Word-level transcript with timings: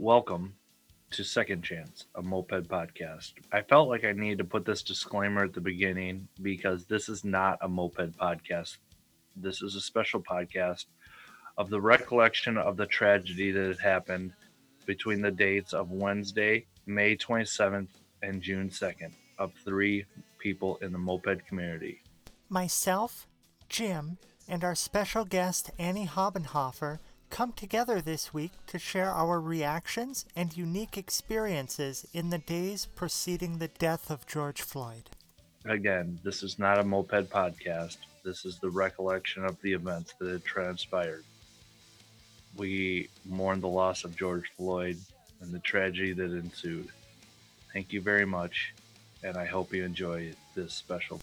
Welcome 0.00 0.54
to 1.10 1.22
Second 1.22 1.62
Chance, 1.62 2.06
a 2.14 2.22
moped 2.22 2.68
podcast. 2.68 3.34
I 3.52 3.60
felt 3.60 3.90
like 3.90 4.02
I 4.02 4.12
needed 4.12 4.38
to 4.38 4.44
put 4.44 4.64
this 4.64 4.82
disclaimer 4.82 5.44
at 5.44 5.52
the 5.52 5.60
beginning 5.60 6.26
because 6.40 6.86
this 6.86 7.10
is 7.10 7.22
not 7.22 7.58
a 7.60 7.68
moped 7.68 8.16
podcast. 8.16 8.78
This 9.36 9.60
is 9.60 9.74
a 9.74 9.80
special 9.82 10.22
podcast 10.22 10.86
of 11.58 11.68
the 11.68 11.82
recollection 11.82 12.56
of 12.56 12.78
the 12.78 12.86
tragedy 12.86 13.50
that 13.50 13.66
had 13.66 13.78
happened 13.80 14.32
between 14.86 15.20
the 15.20 15.30
dates 15.30 15.74
of 15.74 15.90
Wednesday, 15.90 16.64
May 16.86 17.14
27th, 17.14 17.90
and 18.22 18.40
June 18.40 18.70
2nd 18.70 19.12
of 19.38 19.52
three 19.66 20.06
people 20.38 20.78
in 20.80 20.92
the 20.92 20.98
moped 20.98 21.46
community. 21.46 22.00
Myself, 22.48 23.26
Jim, 23.68 24.16
and 24.48 24.64
our 24.64 24.74
special 24.74 25.26
guest 25.26 25.70
Annie 25.78 26.06
Habenhofer 26.06 27.00
come 27.30 27.52
together 27.52 28.00
this 28.00 28.34
week 28.34 28.52
to 28.66 28.78
share 28.78 29.10
our 29.10 29.40
reactions 29.40 30.26
and 30.36 30.56
unique 30.56 30.98
experiences 30.98 32.06
in 32.12 32.30
the 32.30 32.38
days 32.38 32.86
preceding 32.94 33.58
the 33.58 33.68
death 33.68 34.10
of 34.10 34.26
George 34.26 34.60
Floyd. 34.60 35.10
Again, 35.64 36.18
this 36.24 36.42
is 36.42 36.58
not 36.58 36.78
a 36.78 36.84
moped 36.84 37.30
podcast. 37.30 37.98
This 38.24 38.44
is 38.44 38.58
the 38.58 38.70
recollection 38.70 39.44
of 39.44 39.60
the 39.62 39.72
events 39.72 40.14
that 40.18 40.30
had 40.30 40.44
transpired. 40.44 41.24
We 42.56 43.08
mourn 43.24 43.60
the 43.60 43.68
loss 43.68 44.04
of 44.04 44.16
George 44.16 44.50
Floyd 44.56 44.98
and 45.40 45.52
the 45.52 45.60
tragedy 45.60 46.12
that 46.12 46.32
ensued. 46.32 46.88
Thank 47.72 47.92
you 47.92 48.00
very 48.00 48.26
much, 48.26 48.74
and 49.22 49.36
I 49.36 49.46
hope 49.46 49.72
you 49.72 49.84
enjoy 49.84 50.32
this 50.54 50.74
special. 50.74 51.20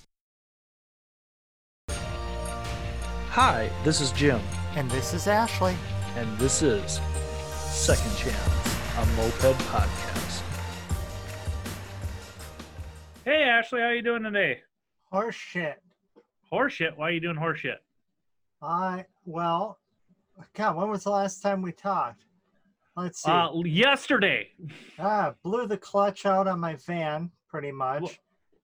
Hi, 3.37 3.69
this 3.83 4.01
is 4.01 4.11
Jim, 4.13 4.41
And 4.75 4.89
this 4.89 5.13
is 5.13 5.27
Ashley. 5.27 5.75
And 6.17 6.37
this 6.39 6.63
is 6.63 6.99
Second 7.69 8.15
Chance, 8.17 8.97
a 8.97 9.05
moped 9.15 9.59
podcast. 9.69 10.41
Hey 13.23 13.43
Ashley, 13.43 13.81
how 13.81 13.89
you 13.89 14.01
doing 14.01 14.23
today? 14.23 14.61
Horse 15.11 15.35
shit. 15.35 15.79
Horseshit. 16.51 16.97
Why 16.97 17.09
are 17.09 17.11
you 17.11 17.19
doing 17.19 17.35
horseshit? 17.35 17.75
I, 18.63 19.05
well, 19.25 19.77
God, 20.55 20.75
when 20.75 20.89
was 20.89 21.03
the 21.03 21.11
last 21.11 21.41
time 21.41 21.61
we 21.61 21.71
talked? 21.71 22.23
Let's 22.95 23.21
see. 23.21 23.29
Uh, 23.29 23.51
yesterday. 23.65 24.47
ah, 24.97 25.35
blew 25.43 25.67
the 25.67 25.77
clutch 25.77 26.25
out 26.25 26.47
on 26.47 26.59
my 26.59 26.75
van, 26.87 27.29
pretty 27.47 27.71
much. 27.71 28.01
Well- 28.01 28.11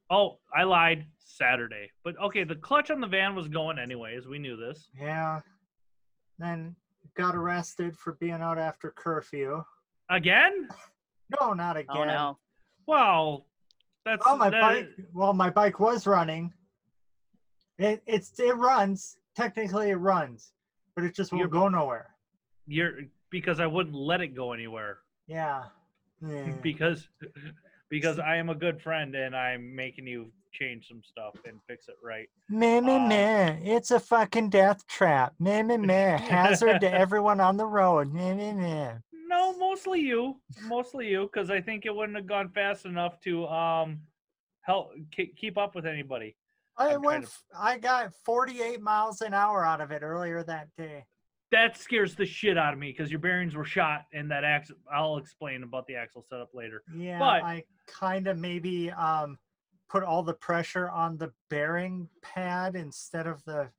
Oh, 0.10 0.38
I 0.56 0.64
lied. 0.64 1.06
Saturday. 1.18 1.90
But 2.04 2.20
okay, 2.22 2.44
the 2.44 2.56
clutch 2.56 2.92
on 2.92 3.00
the 3.02 3.08
van 3.08 3.34
was 3.36 3.48
going 3.48 3.80
anyways. 3.80 4.28
We 4.28 4.38
knew 4.38 4.56
this. 4.56 4.88
Yeah. 5.00 5.40
Then 6.38 6.76
got 7.16 7.36
arrested 7.36 7.98
for 7.98 8.14
being 8.14 8.34
out 8.34 8.58
after 8.58 8.92
curfew. 8.92 9.64
Again? 10.10 10.68
No, 11.40 11.54
not 11.54 11.78
again. 11.78 11.96
Oh 11.98 12.04
no. 12.06 12.38
Well, 12.86 13.46
that's 14.06 14.24
Oh, 14.28 14.36
my 14.38 14.50
that- 14.50 14.62
bike. 14.62 14.90
Well, 15.14 15.34
my 15.34 15.50
bike 15.50 15.80
was 15.80 16.06
running. 16.08 16.54
It 17.78 18.04
it's 18.06 18.40
it 18.40 18.56
runs. 18.56 19.18
Technically, 19.36 19.90
it 19.90 19.96
runs, 19.96 20.54
but 20.96 21.04
it 21.04 21.16
just 21.16 21.32
won't 21.32 21.40
Your- 21.42 21.50
go 21.50 21.68
nowhere. 21.70 22.10
You're 22.68 23.02
because 23.30 23.60
I 23.60 23.66
wouldn't 23.66 23.96
let 23.96 24.22
it 24.22 24.36
go 24.36 24.54
anywhere 24.54 25.00
Yeah. 25.28 25.64
Yeah. 26.22 26.52
because 26.62 27.08
because 27.90 28.20
I 28.20 28.36
am 28.38 28.50
a 28.50 28.56
good 28.56 28.82
friend 28.82 29.16
and 29.16 29.36
I'm 29.36 29.76
making 29.76 30.06
you 30.08 30.32
change 30.54 30.88
some 30.88 31.02
stuff 31.04 31.34
and 31.46 31.60
fix 31.68 31.88
it 31.88 31.96
right. 32.04 32.30
Meh, 32.50 32.80
meh, 32.80 32.96
Uh, 32.98 33.08
meh. 33.08 33.58
It's 33.64 33.92
a 33.92 34.00
fucking 34.00 34.50
death 34.50 34.86
trap. 34.88 35.34
Meh, 35.40 35.64
meh, 35.64 35.78
meh. 35.78 36.18
Hazard 36.30 36.82
to 36.82 36.92
everyone 36.92 37.40
on 37.40 37.58
the 37.58 37.66
road. 37.66 38.14
Meh, 38.14 38.34
meh, 38.34 38.54
meh. 38.54 38.94
No, 39.28 39.58
mostly 39.58 40.00
you, 40.00 40.40
mostly 40.64 41.10
you, 41.10 41.24
because 41.32 41.50
I 41.50 41.60
think 41.60 41.86
it 41.86 41.96
wouldn't 41.96 42.16
have 42.18 42.28
gone 42.28 42.50
fast 42.50 42.86
enough 42.86 43.20
to 43.22 43.48
um 43.48 44.00
help 44.62 44.92
ke- 45.14 45.36
keep 45.36 45.58
up 45.58 45.76
with 45.76 45.86
anybody. 45.86 46.36
I 46.78 46.94
I'm 46.96 47.02
went. 47.02 47.24
to- 47.24 47.28
f- 47.30 47.44
I 47.60 47.78
got 47.80 48.14
48 48.26 48.80
miles 48.82 49.22
an 49.22 49.34
hour 49.34 49.66
out 49.66 49.82
of 49.82 49.92
it 49.92 50.04
earlier 50.04 50.44
that 50.44 50.68
day. 50.78 51.06
That 51.52 51.78
scares 51.78 52.16
the 52.16 52.26
shit 52.26 52.58
out 52.58 52.74
of 52.74 52.80
me 52.80 52.92
because 52.92 53.12
your 53.12 53.20
bearings 53.20 53.56
were 53.56 53.66
shot 53.66 54.06
and 54.12 54.30
that 54.32 54.44
axle. 54.44 54.76
I'll 54.92 55.18
explain 55.18 55.62
about 55.64 55.86
the 55.88 55.96
axle 55.96 56.24
setup 56.28 56.50
later. 56.54 56.84
Yeah, 56.96 57.20
But- 57.20 57.44
I 57.44 57.64
kind 57.88 58.28
of 58.28 58.38
maybe 58.40 58.92
um 58.92 59.38
put 59.94 60.02
all 60.04 60.24
the 60.24 60.34
pressure 60.34 60.90
on 60.90 61.18
the 61.18 61.32
bearing 61.50 62.10
pad 62.24 62.76
instead 62.76 63.28
of 63.28 63.46
the 63.46 63.70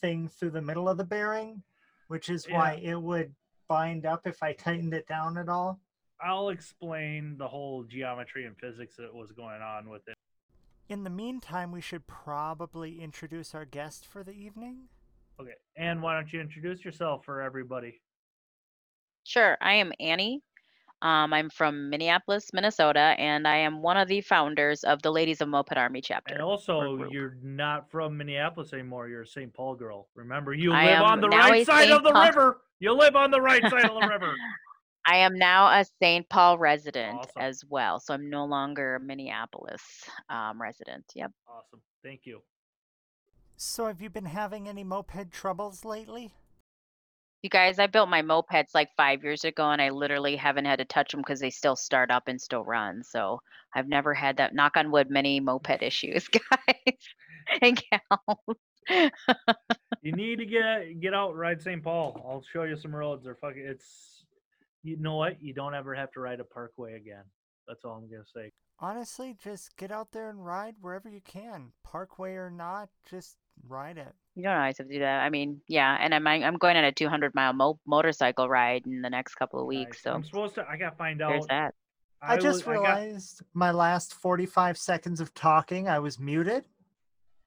thing 0.00 0.28
through 0.28 0.50
the 0.50 0.62
middle 0.62 0.88
of 0.88 0.96
the 0.96 1.04
bearing, 1.04 1.60
which 2.06 2.28
is 2.28 2.46
why 2.46 2.80
it 2.80 2.94
would 2.94 3.34
bind 3.66 4.06
up 4.06 4.24
if 4.24 4.40
I 4.40 4.52
tightened 4.52 4.94
it 4.94 5.08
down 5.08 5.36
at 5.36 5.48
all. 5.48 5.80
I'll 6.24 6.50
explain 6.50 7.36
the 7.38 7.48
whole 7.48 7.82
geometry 7.82 8.46
and 8.46 8.56
physics 8.56 8.94
that 8.98 9.12
was 9.12 9.32
going 9.32 9.60
on 9.60 9.88
with 9.88 10.06
it. 10.06 10.14
In 10.88 11.02
the 11.02 11.10
meantime, 11.10 11.72
we 11.72 11.80
should 11.80 12.06
probably 12.06 13.00
introduce 13.02 13.52
our 13.52 13.64
guest 13.64 14.06
for 14.06 14.22
the 14.22 14.30
evening. 14.30 14.84
Okay, 15.40 15.54
and 15.76 16.00
why 16.00 16.14
don't 16.14 16.32
you 16.32 16.40
introduce 16.40 16.84
yourself 16.84 17.24
for 17.24 17.42
everybody? 17.42 18.00
Sure. 19.24 19.58
I 19.60 19.74
am 19.74 19.92
Annie. 19.98 20.44
Um, 21.02 21.32
I'm 21.32 21.50
from 21.50 21.90
Minneapolis, 21.90 22.52
Minnesota, 22.52 23.16
and 23.18 23.46
I 23.46 23.56
am 23.56 23.82
one 23.82 23.96
of 23.96 24.06
the 24.06 24.20
founders 24.20 24.84
of 24.84 25.02
the 25.02 25.10
Ladies 25.10 25.40
of 25.40 25.48
Moped 25.48 25.76
Army 25.76 26.00
chapter. 26.00 26.34
And 26.34 26.42
also, 26.42 27.08
you're 27.10 27.36
not 27.42 27.90
from 27.90 28.16
Minneapolis 28.16 28.72
anymore. 28.72 29.08
You're 29.08 29.22
a 29.22 29.26
St. 29.26 29.52
Paul 29.52 29.74
girl. 29.74 30.08
Remember, 30.14 30.54
you 30.54 30.72
I 30.72 30.86
live 30.92 31.02
on 31.02 31.20
the 31.20 31.28
right 31.28 31.62
a 31.62 31.64
side 31.64 31.90
of 31.90 32.04
the 32.04 32.12
Paul- 32.12 32.26
river. 32.26 32.60
You 32.78 32.92
live 32.92 33.16
on 33.16 33.32
the 33.32 33.40
right 33.40 33.62
side 33.68 33.84
of 33.84 34.00
the 34.00 34.06
river. 34.12 34.32
I 35.04 35.16
am 35.16 35.36
now 35.36 35.66
a 35.66 35.84
St. 36.00 36.28
Paul 36.28 36.56
resident 36.58 37.18
Awesome. 37.18 37.32
as 37.42 37.64
well, 37.68 37.98
so 37.98 38.14
I'm 38.14 38.30
no 38.30 38.44
longer 38.44 38.94
a 38.94 39.00
Minneapolis 39.00 39.82
um, 40.30 40.62
resident. 40.62 41.04
Yep. 41.16 41.32
Awesome. 41.48 41.80
Thank 42.04 42.20
you. 42.26 42.42
So, 43.56 43.86
have 43.86 44.00
you 44.00 44.08
been 44.08 44.26
having 44.26 44.68
any 44.68 44.84
moped 44.84 45.32
troubles 45.32 45.84
lately? 45.84 46.34
You 47.42 47.50
guys, 47.50 47.80
I 47.80 47.88
built 47.88 48.08
my 48.08 48.22
mopeds 48.22 48.72
like 48.72 48.88
five 48.96 49.24
years 49.24 49.44
ago, 49.44 49.70
and 49.70 49.82
I 49.82 49.90
literally 49.90 50.36
haven't 50.36 50.64
had 50.64 50.78
to 50.78 50.84
touch 50.84 51.10
them 51.10 51.20
because 51.20 51.40
they 51.40 51.50
still 51.50 51.74
start 51.74 52.10
up 52.10 52.28
and 52.28 52.40
still 52.40 52.64
run. 52.64 53.02
So 53.02 53.40
I've 53.74 53.88
never 53.88 54.14
had 54.14 54.36
that. 54.36 54.54
Knock 54.54 54.76
on 54.76 54.92
wood, 54.92 55.10
many 55.10 55.40
moped 55.40 55.82
issues, 55.82 56.28
guys 56.28 56.98
and 57.60 57.82
gals. 57.90 59.10
You 60.02 60.12
need 60.12 60.38
to 60.38 60.46
get 60.46 61.00
get 61.00 61.14
out 61.14 61.34
ride 61.36 61.60
St. 61.60 61.82
Paul. 61.82 62.20
I'll 62.28 62.44
show 62.52 62.62
you 62.62 62.76
some 62.76 62.94
roads. 62.94 63.24
They're 63.24 63.36
fucking. 63.36 63.64
It's 63.66 64.24
you 64.84 64.96
know 64.96 65.16
what? 65.16 65.42
You 65.42 65.52
don't 65.52 65.74
ever 65.74 65.94
have 65.94 66.12
to 66.12 66.20
ride 66.20 66.40
a 66.40 66.44
parkway 66.44 66.94
again. 66.94 67.24
That's 67.66 67.84
all 67.84 67.94
I'm 67.94 68.10
gonna 68.10 68.24
say. 68.34 68.50
Honestly, 68.78 69.36
just 69.42 69.76
get 69.76 69.92
out 69.92 70.12
there 70.12 70.28
and 70.28 70.44
ride 70.44 70.76
wherever 70.80 71.08
you 71.08 71.20
can, 71.20 71.72
parkway 71.84 72.34
or 72.34 72.50
not, 72.50 72.88
just 73.08 73.36
ride 73.68 73.96
it. 73.98 74.14
You 74.34 74.44
don't 74.44 74.52
always 74.56 74.78
have 74.78 74.86
to 74.88 74.92
do 74.92 75.00
that. 75.00 75.20
I 75.22 75.28
mean, 75.30 75.60
yeah, 75.68 75.96
and 76.00 76.14
I'm 76.14 76.26
I'm 76.26 76.56
going 76.56 76.76
on 76.76 76.84
a 76.84 76.92
200 76.92 77.34
mile 77.34 77.52
mo- 77.52 77.78
motorcycle 77.86 78.48
ride 78.48 78.86
in 78.86 79.02
the 79.02 79.10
next 79.10 79.34
couple 79.34 79.60
of 79.60 79.66
weeks. 79.66 79.98
Nice. 79.98 80.02
So 80.04 80.12
I'm 80.12 80.24
supposed 80.24 80.54
to. 80.54 80.66
I 80.68 80.76
gotta 80.76 80.96
find 80.96 81.20
out. 81.20 81.30
there's 81.30 81.44
out. 81.44 81.48
that. 81.50 81.74
I, 82.22 82.36
just 82.38 82.66
was- 82.66 82.76
I 82.78 82.82
got- 82.82 82.98
realized 83.00 83.42
my 83.52 83.70
last 83.72 84.14
45 84.14 84.78
seconds 84.78 85.20
of 85.20 85.34
talking, 85.34 85.88
I 85.88 85.98
was 85.98 86.18
muted. 86.18 86.64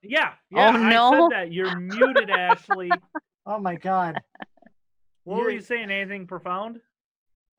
yeah. 0.04 0.34
Yeah. 0.52 0.70
I 0.70 0.90
no. 0.94 1.30
said 1.32 1.38
that. 1.38 1.52
You're 1.52 1.76
muted, 1.80 2.30
Ashley. 2.30 2.92
Oh 3.48 3.60
my 3.60 3.76
god. 3.76 4.20
What 5.24 5.38
were 5.38 5.44
You're- 5.44 5.54
you 5.56 5.62
saying? 5.62 5.90
Anything 5.92 6.28
profound? 6.28 6.80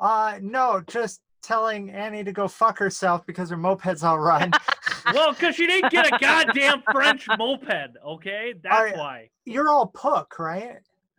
Uh 0.00 0.38
no, 0.42 0.82
just 0.86 1.20
telling 1.42 1.91
Annie 1.91 2.25
to 2.25 2.32
go 2.32 2.48
fuck 2.48 2.78
herself 2.78 3.25
because 3.25 3.50
her 3.50 3.56
moped's 3.56 4.03
all 4.03 4.19
run. 4.19 4.50
Well, 5.12 5.33
because 5.33 5.55
she 5.55 5.67
didn't 5.67 5.91
get 5.91 6.06
a 6.12 6.19
goddamn 6.19 6.83
French 6.91 7.27
moped. 7.39 7.97
Okay, 8.06 8.55
that's 8.62 8.97
why. 8.97 9.31
You're 9.44 9.69
all 9.69 9.91
Puch, 9.95 10.39
right? 10.39 10.78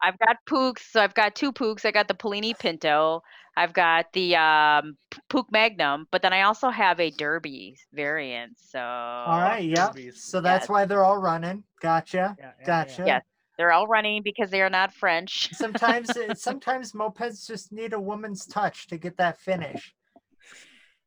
I've 0.00 0.18
got 0.18 0.36
Puchs, 0.48 0.80
so 0.90 1.00
I've 1.00 1.14
got 1.14 1.34
two 1.34 1.52
Puchs. 1.52 1.84
I 1.84 1.90
got 1.90 2.08
the 2.08 2.14
Polini 2.14 2.56
Pinto. 2.58 3.22
I've 3.56 3.72
got 3.72 4.12
the 4.12 4.36
um, 4.36 4.96
Puch 5.28 5.46
Magnum, 5.50 6.06
but 6.12 6.22
then 6.22 6.32
I 6.32 6.42
also 6.42 6.70
have 6.70 7.00
a 7.00 7.10
Derby 7.10 7.76
variant. 7.92 8.56
So 8.60 8.78
all 8.78 9.40
right, 9.40 9.64
yeah. 9.64 9.90
So 10.14 10.40
that's 10.40 10.64
Yes. 10.64 10.68
why 10.68 10.84
they're 10.84 11.02
all 11.04 11.18
running. 11.18 11.64
Gotcha. 11.80 12.36
Yeah, 12.38 12.52
yeah, 12.60 12.64
Gotcha. 12.66 13.02
Yes. 13.04 13.22
they're 13.56 13.72
all 13.72 13.88
running 13.88 14.22
because 14.22 14.50
they 14.50 14.62
are 14.62 14.70
not 14.70 14.94
French. 14.94 15.48
Sometimes 15.54 16.10
sometimes 16.40 16.92
mopeds 16.92 17.48
just 17.48 17.72
need 17.72 17.92
a 17.94 18.00
woman's 18.00 18.46
touch 18.46 18.86
to 18.88 18.96
get 18.96 19.16
that 19.16 19.40
finish. 19.40 19.92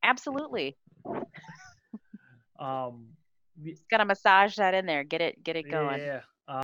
Absolutely, 0.04 0.76
Um, 2.62 3.08
y- 3.60 3.74
gotta 3.90 4.06
massage 4.06 4.56
that 4.58 4.74
in 4.74 4.86
there. 4.86 5.04
Get 5.04 5.22
it, 5.22 5.44
get 5.44 5.56
it 5.56 5.70
going. 5.70 6.00
Yeah. 6.00 6.22
Uh, 6.48 6.62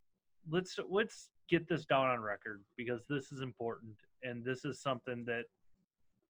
let's 0.48 0.78
let's 0.88 1.30
get 1.48 1.68
this 1.68 1.84
down 1.84 2.06
on 2.06 2.20
record 2.20 2.62
because 2.76 3.00
this 3.08 3.32
is 3.32 3.40
important 3.40 3.96
and 4.22 4.44
this 4.44 4.64
is 4.64 4.80
something 4.80 5.24
that 5.26 5.44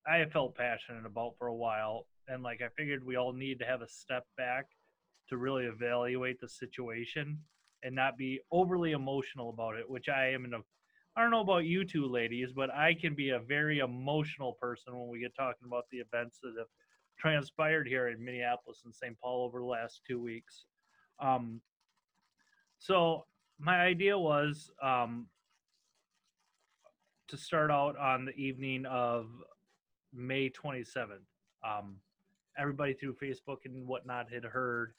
I 0.06 0.19
have 0.19 0.32
felt 0.32 0.56
passionate 0.56 1.05
about 1.05 1.34
for 1.38 1.49
a 1.49 1.55
while. 1.55 2.06
And 2.28 2.43
like 2.43 2.62
I 2.62 2.69
figured 2.76 3.05
we 3.05 3.16
all 3.16 3.32
need 3.32 3.58
to 3.58 3.66
have 3.66 3.82
a 3.82 3.88
step 3.88 4.25
back 4.37 4.66
to 5.28 5.37
really 5.37 5.64
evaluate 5.64 6.40
the 6.40 6.49
situation 6.49 7.38
and 7.82 7.94
not 7.94 8.16
be 8.16 8.40
overly 8.50 8.93
emotional 8.93 9.50
about 9.50 9.76
it, 9.76 9.88
which 9.88 10.08
I 10.08 10.31
am 10.31 10.44
in 10.44 10.54
a 10.54 10.58
I 11.16 11.22
don't 11.22 11.32
know 11.32 11.40
about 11.40 11.64
you 11.64 11.84
two 11.84 12.06
ladies, 12.06 12.52
but 12.54 12.70
I 12.72 12.94
can 12.94 13.14
be 13.14 13.31
a 13.31 13.40
very 13.40 13.81
emotional 13.81 14.52
person 14.61 14.96
when 14.96 15.08
we 15.08 15.19
get 15.19 15.34
talking 15.34 15.66
about 15.66 15.87
the 15.90 15.99
events 15.99 16.38
that 16.43 16.54
have 16.56 16.69
transpired 17.18 17.88
here 17.88 18.08
in 18.08 18.24
Minneapolis 18.24 18.82
and 18.84 18.94
St. 18.94 19.18
Paul 19.20 19.44
over 19.44 19.60
the 19.60 19.66
last 19.66 20.02
two 20.06 20.20
weeks. 20.20 20.64
Um, 21.20 21.60
so 22.78 23.24
my 23.58 23.80
idea 23.80 24.16
was 24.16 24.70
um, 24.82 25.26
to 27.28 27.36
start 27.36 27.70
out 27.70 27.96
on 27.98 28.24
the 28.24 28.34
evening 28.34 28.86
of 28.86 29.26
May 30.14 30.50
27th. 30.50 31.26
Um, 31.66 31.96
everybody 32.58 32.94
through 32.94 33.16
Facebook 33.22 33.58
and 33.64 33.86
whatnot 33.86 34.32
had 34.32 34.44
heard 34.44 34.92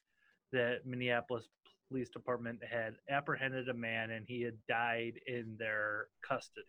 that 0.52 0.86
Minneapolis 0.86 1.48
Police 1.90 2.10
Department 2.10 2.60
had 2.70 2.96
apprehended 3.10 3.70
a 3.70 3.74
man 3.74 4.12
and 4.12 4.26
he 4.28 4.42
had 4.42 4.56
died 4.68 5.14
in 5.28 5.56
their 5.58 6.08
custody. 6.28 6.66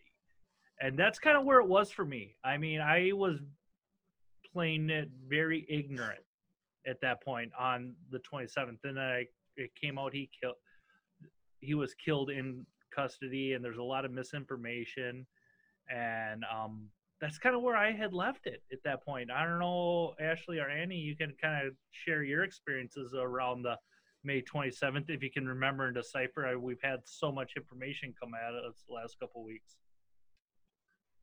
And 0.81 0.99
that's 0.99 1.19
kind 1.19 1.37
of 1.37 1.44
where 1.44 1.61
it 1.61 1.69
was 1.69 1.91
for 1.91 2.05
me. 2.05 2.37
I 2.43 2.56
mean, 2.56 2.81
I 2.81 3.11
was 3.12 3.38
playing 4.52 4.91
it 4.91 5.08
very 5.29 5.67
ignorant 5.69 6.20
at 6.87 7.00
that 7.02 7.23
point 7.23 7.50
on 7.58 7.94
the 8.11 8.19
27th. 8.19 8.79
And 8.85 8.97
then 8.97 8.99
I, 8.99 9.25
it 9.56 9.70
came 9.81 9.99
out 9.99 10.12
he 10.12 10.31
killed 10.41 10.56
he 11.61 11.75
was 11.75 11.94
killed 11.94 12.31
in 12.31 12.64
custody 12.94 13.52
and 13.52 13.64
there's 13.64 13.76
a 13.76 13.82
lot 13.82 14.05
of 14.05 14.11
misinformation 14.11 15.26
and 15.91 16.44
um, 16.52 16.88
that's 17.20 17.38
kind 17.38 17.55
of 17.55 17.62
where 17.62 17.76
I 17.76 17.93
had 17.93 18.12
left 18.14 18.47
it 18.47 18.62
at 18.73 18.82
that 18.85 19.05
point. 19.05 19.31
I 19.31 19.44
don't 19.44 19.58
know, 19.58 20.14
Ashley 20.20 20.58
or 20.58 20.69
Annie, 20.70 20.97
you 20.97 21.17
can 21.17 21.35
kind 21.41 21.67
of 21.67 21.75
share 21.91 22.23
your 22.23 22.44
experiences 22.44 23.12
around 23.14 23.62
the 23.62 23.76
May 24.25 24.43
27th 24.43 25.08
if 25.08 25.23
you 25.23 25.31
can 25.31 25.47
remember 25.47 25.87
and 25.87 25.94
decipher. 25.94 26.58
We've 26.58 26.82
had 26.82 27.00
so 27.05 27.31
much 27.31 27.52
information 27.56 28.14
come 28.20 28.32
at 28.35 28.55
us 28.55 28.85
the 28.88 28.94
last 28.94 29.19
couple 29.19 29.44
weeks. 29.44 29.76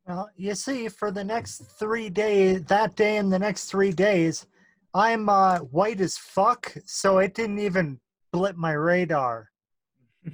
Well, 0.07 0.29
you 0.37 0.55
see, 0.55 0.87
for 0.87 1.11
the 1.11 1.25
next 1.25 1.57
three 1.77 2.09
days, 2.09 2.63
that 2.63 2.95
day 2.95 3.17
and 3.17 3.31
the 3.31 3.39
next 3.39 3.65
three 3.65 3.91
days, 3.91 4.45
I'm 4.93 5.27
uh, 5.27 5.59
white 5.59 5.99
as 5.99 6.17
fuck, 6.17 6.73
so 6.85 7.17
it 7.17 7.33
didn't 7.33 7.59
even 7.59 7.99
blip 8.31 8.55
my 8.55 8.71
radar. 8.71 9.49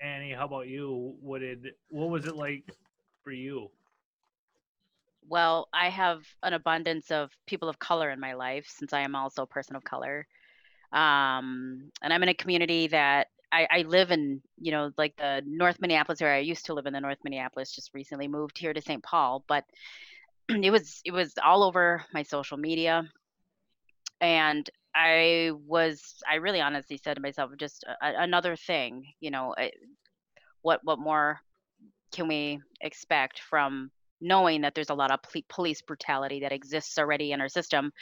Annie, 0.00 0.32
how 0.32 0.46
about 0.46 0.66
you? 0.66 1.14
What 1.20 1.40
did 1.40 1.68
what 1.90 2.10
was 2.10 2.26
it 2.26 2.34
like 2.34 2.72
for 3.22 3.30
you? 3.30 3.70
Well, 5.28 5.68
I 5.72 5.90
have 5.90 6.22
an 6.42 6.54
abundance 6.54 7.12
of 7.12 7.30
people 7.46 7.68
of 7.68 7.78
color 7.78 8.10
in 8.10 8.18
my 8.18 8.32
life 8.34 8.66
since 8.68 8.92
I 8.92 9.02
am 9.02 9.14
also 9.14 9.42
a 9.42 9.46
person 9.46 9.76
of 9.76 9.84
color. 9.84 10.26
Um, 10.92 11.92
and 12.02 12.12
I'm 12.12 12.22
in 12.24 12.30
a 12.30 12.34
community 12.34 12.88
that 12.88 13.28
I, 13.50 13.66
I 13.70 13.82
live 13.82 14.10
in, 14.10 14.42
you 14.58 14.72
know, 14.72 14.90
like 14.98 15.16
the 15.16 15.42
North 15.46 15.80
Minneapolis 15.80 16.20
area. 16.20 16.38
I 16.38 16.42
used 16.42 16.66
to 16.66 16.74
live 16.74 16.86
in 16.86 16.92
the 16.92 17.00
North 17.00 17.18
Minneapolis, 17.24 17.74
just 17.74 17.94
recently 17.94 18.28
moved 18.28 18.58
here 18.58 18.72
to 18.72 18.80
St. 18.80 19.02
Paul, 19.02 19.44
but 19.48 19.64
it 20.48 20.70
was 20.70 21.00
it 21.04 21.12
was 21.12 21.34
all 21.42 21.62
over 21.62 22.04
my 22.12 22.22
social 22.22 22.56
media. 22.58 23.04
And 24.20 24.68
I 24.94 25.52
was, 25.66 26.16
I 26.28 26.36
really 26.36 26.60
honestly 26.60 26.96
said 27.02 27.14
to 27.14 27.22
myself, 27.22 27.52
just 27.56 27.84
a, 27.84 27.96
another 28.02 28.56
thing, 28.56 29.04
you 29.20 29.30
know, 29.30 29.52
eh, 29.52 29.70
what 30.62 30.80
what 30.82 30.98
more 30.98 31.40
can 32.12 32.26
we 32.28 32.60
expect 32.80 33.40
from 33.40 33.90
knowing 34.20 34.62
that 34.62 34.74
there's 34.74 34.90
a 34.90 34.94
lot 34.94 35.10
of 35.10 35.20
police 35.48 35.82
brutality 35.82 36.40
that 36.40 36.52
exists 36.52 36.98
already 36.98 37.32
in 37.32 37.40
our 37.40 37.48
system. 37.48 37.92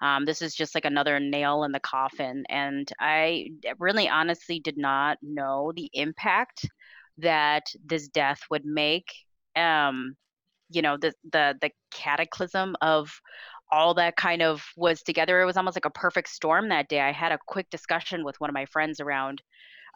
Um, 0.00 0.24
this 0.24 0.42
is 0.42 0.54
just 0.54 0.74
like 0.74 0.84
another 0.84 1.20
nail 1.20 1.64
in 1.64 1.72
the 1.72 1.80
coffin. 1.80 2.44
And 2.48 2.90
I 2.98 3.50
really 3.78 4.08
honestly 4.08 4.60
did 4.60 4.76
not 4.76 5.18
know 5.22 5.72
the 5.74 5.90
impact 5.92 6.68
that 7.18 7.64
this 7.84 8.08
death 8.08 8.40
would 8.50 8.64
make. 8.64 9.12
Um, 9.54 10.16
you 10.70 10.82
know, 10.82 10.96
the, 10.96 11.12
the, 11.32 11.54
the 11.60 11.70
cataclysm 11.92 12.76
of 12.80 13.20
all 13.70 13.94
that 13.94 14.16
kind 14.16 14.42
of 14.42 14.64
was 14.76 15.02
together. 15.02 15.40
It 15.40 15.46
was 15.46 15.56
almost 15.56 15.76
like 15.76 15.84
a 15.84 15.90
perfect 15.90 16.28
storm 16.28 16.68
that 16.68 16.88
day. 16.88 17.00
I 17.00 17.12
had 17.12 17.32
a 17.32 17.38
quick 17.46 17.68
discussion 17.70 18.24
with 18.24 18.40
one 18.40 18.50
of 18.50 18.54
my 18.54 18.66
friends 18.66 19.00
around 19.00 19.42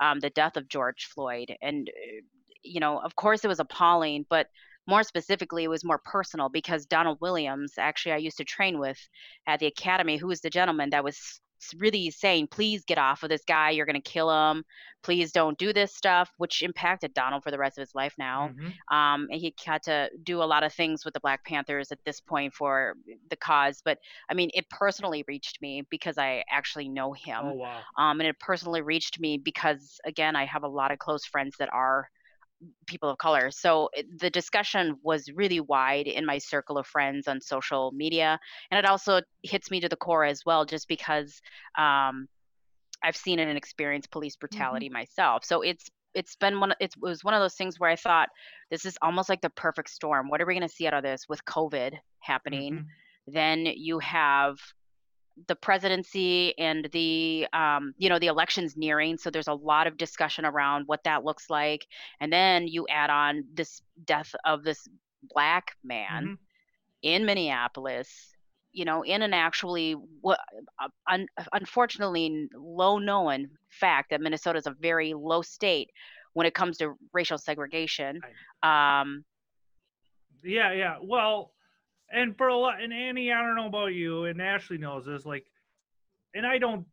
um, 0.00 0.20
the 0.20 0.30
death 0.30 0.56
of 0.56 0.68
George 0.68 1.08
Floyd. 1.12 1.54
And, 1.62 1.88
uh, 1.88 2.20
you 2.62 2.80
know, 2.80 2.98
of 2.98 3.14
course 3.16 3.44
it 3.44 3.48
was 3.48 3.60
appalling, 3.60 4.26
but 4.28 4.48
more 4.86 5.02
specifically, 5.02 5.64
it 5.64 5.68
was 5.68 5.84
more 5.84 6.00
personal 6.04 6.48
because 6.48 6.86
Donald 6.86 7.18
Williams, 7.20 7.74
actually, 7.78 8.12
I 8.12 8.18
used 8.18 8.38
to 8.38 8.44
train 8.44 8.78
with 8.78 8.98
at 9.46 9.60
the 9.60 9.66
academy, 9.66 10.16
who 10.16 10.28
was 10.28 10.40
the 10.40 10.50
gentleman 10.50 10.90
that 10.90 11.04
was 11.04 11.40
really 11.76 12.10
saying, 12.10 12.48
please 12.50 12.84
get 12.84 12.98
off 12.98 13.22
of 13.22 13.28
this 13.28 13.44
guy. 13.46 13.70
You're 13.70 13.86
going 13.86 14.00
to 14.00 14.10
kill 14.10 14.30
him. 14.30 14.64
Please 15.02 15.32
don't 15.32 15.58
do 15.58 15.72
this 15.72 15.94
stuff, 15.94 16.30
which 16.38 16.62
impacted 16.62 17.14
Donald 17.14 17.42
for 17.42 17.50
the 17.50 17.58
rest 17.58 17.78
of 17.78 17.82
his 17.82 17.94
life 17.94 18.14
now. 18.18 18.48
Mm-hmm. 18.48 18.96
Um, 18.96 19.28
and 19.30 19.40
he 19.40 19.54
had 19.64 19.82
to 19.84 20.10
do 20.22 20.42
a 20.42 20.44
lot 20.44 20.62
of 20.62 20.72
things 20.72 21.04
with 21.04 21.14
the 21.14 21.20
Black 21.20 21.44
Panthers 21.44 21.92
at 21.92 21.98
this 22.04 22.20
point 22.20 22.54
for 22.54 22.94
the 23.28 23.36
cause. 23.36 23.82
But 23.84 23.98
I 24.30 24.34
mean, 24.34 24.50
it 24.54 24.68
personally 24.70 25.24
reached 25.28 25.60
me 25.60 25.82
because 25.90 26.18
I 26.18 26.44
actually 26.50 26.88
know 26.88 27.12
him. 27.12 27.40
Oh, 27.42 27.54
wow. 27.54 27.80
Um, 27.98 28.20
and 28.20 28.28
it 28.28 28.38
personally 28.40 28.80
reached 28.80 29.20
me 29.20 29.38
because, 29.38 30.00
again, 30.04 30.36
I 30.36 30.46
have 30.46 30.64
a 30.64 30.68
lot 30.68 30.92
of 30.92 30.98
close 30.98 31.24
friends 31.24 31.56
that 31.58 31.72
are 31.72 32.08
people 32.86 33.08
of 33.08 33.18
color. 33.18 33.50
So 33.50 33.90
the 34.18 34.30
discussion 34.30 34.96
was 35.02 35.30
really 35.34 35.60
wide 35.60 36.06
in 36.06 36.26
my 36.26 36.38
circle 36.38 36.78
of 36.78 36.86
friends 36.86 37.28
on 37.28 37.40
social 37.40 37.92
media. 37.92 38.38
And 38.70 38.78
it 38.78 38.88
also 38.88 39.20
hits 39.42 39.70
me 39.70 39.80
to 39.80 39.88
the 39.88 39.96
core 39.96 40.24
as 40.24 40.44
well, 40.44 40.64
just 40.64 40.88
because 40.88 41.40
um, 41.78 42.28
I've 43.02 43.16
seen 43.16 43.38
and 43.38 43.56
experienced 43.56 44.10
police 44.10 44.36
brutality 44.36 44.86
mm-hmm. 44.86 44.94
myself. 44.94 45.44
So 45.44 45.62
it's 45.62 45.90
it's 46.12 46.34
been 46.36 46.58
one 46.58 46.74
it 46.80 46.92
was 47.00 47.22
one 47.22 47.34
of 47.34 47.40
those 47.40 47.54
things 47.54 47.78
where 47.78 47.90
I 47.90 47.96
thought 47.96 48.28
this 48.70 48.84
is 48.84 48.98
almost 49.00 49.28
like 49.28 49.40
the 49.40 49.50
perfect 49.50 49.90
storm. 49.90 50.28
What 50.28 50.40
are 50.40 50.46
we 50.46 50.54
going 50.54 50.68
to 50.68 50.74
see 50.74 50.86
out 50.86 50.94
of 50.94 51.02
this 51.02 51.28
with 51.28 51.44
COVID 51.44 51.94
happening? 52.18 52.74
Mm-hmm. 52.74 53.32
Then 53.32 53.66
you 53.66 53.98
have 54.00 54.58
the 55.46 55.56
presidency 55.56 56.56
and 56.58 56.88
the 56.92 57.46
um, 57.52 57.94
you 57.98 58.08
know 58.08 58.18
the 58.18 58.26
elections 58.26 58.76
nearing 58.76 59.16
so 59.16 59.30
there's 59.30 59.48
a 59.48 59.54
lot 59.54 59.86
of 59.86 59.96
discussion 59.96 60.44
around 60.44 60.84
what 60.86 61.04
that 61.04 61.24
looks 61.24 61.50
like. 61.50 61.86
And 62.20 62.32
then 62.32 62.66
you 62.66 62.86
add 62.88 63.10
on 63.10 63.44
this 63.54 63.82
death 64.04 64.34
of 64.44 64.64
this 64.64 64.88
black 65.22 65.76
man 65.84 66.24
mm-hmm. 66.24 66.34
in 67.02 67.26
minneapolis 67.26 68.08
you 68.72 68.86
know 68.86 69.02
in 69.02 69.20
an 69.20 69.34
actually 69.34 69.92
what 70.22 70.40
uh, 70.82 70.88
un, 71.10 71.26
unfortunately 71.52 72.48
low 72.54 72.96
known 72.98 73.50
fact 73.68 74.08
that 74.08 74.22
minnesota 74.22 74.58
is 74.58 74.66
a 74.66 74.74
very 74.80 75.12
low 75.12 75.42
state 75.42 75.90
when 76.34 76.46
it 76.46 76.54
comes 76.54 76.78
to 76.78 76.94
racial 77.12 77.38
segregation. 77.38 78.20
Um, 78.62 79.24
yeah 80.42 80.72
yeah. 80.72 80.96
Well 81.02 81.52
and 82.12 82.36
for 82.36 82.48
a 82.48 82.56
lot, 82.56 82.82
and 82.82 82.92
Annie, 82.92 83.32
I 83.32 83.40
don't 83.42 83.56
know 83.56 83.66
about 83.66 83.94
you, 83.94 84.24
and 84.24 84.40
Ashley 84.40 84.78
knows 84.78 85.06
this. 85.06 85.24
Like, 85.24 85.46
and 86.34 86.46
I 86.46 86.58
don't, 86.58 86.86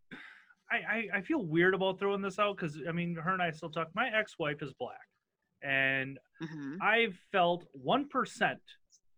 I 0.72 0.76
I, 0.76 1.18
I 1.18 1.22
feel 1.22 1.44
weird 1.44 1.74
about 1.74 2.00
throwing 2.00 2.22
this 2.22 2.40
out 2.40 2.58
because 2.58 2.78
I 2.88 2.92
mean, 2.92 3.16
her 3.16 3.34
and 3.34 3.42
I 3.42 3.52
still 3.52 3.70
talk. 3.70 3.90
My 3.96 4.10
ex-wife 4.10 4.62
is 4.62 4.74
black, 4.74 5.08
and 5.62 6.18
mm-hmm. 6.42 6.76
I've 6.82 7.18
felt 7.32 7.66
one 7.74 8.08
percent 8.08 8.62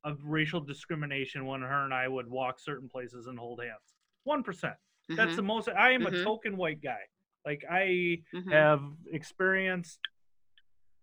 of 0.04 0.20
racial 0.24 0.62
discrimination 0.62 1.46
when 1.46 1.62
her 1.62 1.84
and 1.84 1.94
I 1.94 2.08
would 2.08 2.30
walk 2.30 2.60
certain 2.60 2.88
places 2.88 3.28
and 3.28 3.38
hold 3.38 3.62
hands. 3.62 3.96
One 4.24 4.44
mm-hmm. 4.44 5.16
That's 5.16 5.36
the 5.36 5.42
most. 5.42 5.70
I 5.70 5.92
am 5.92 6.02
mm-hmm. 6.02 6.16
a 6.16 6.24
token 6.24 6.58
white 6.58 6.82
guy. 6.82 7.02
Like 7.46 7.64
I 7.70 8.22
mm-hmm. 8.34 8.52
have 8.52 8.82
experienced 9.12 10.00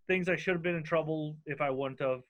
things 0.06 0.28
I 0.28 0.36
should 0.36 0.54
have 0.54 0.62
been 0.62 0.76
in 0.76 0.84
trouble 0.84 1.36
if 1.46 1.60
I 1.60 1.70
wouldn't 1.70 2.00
have 2.00 2.20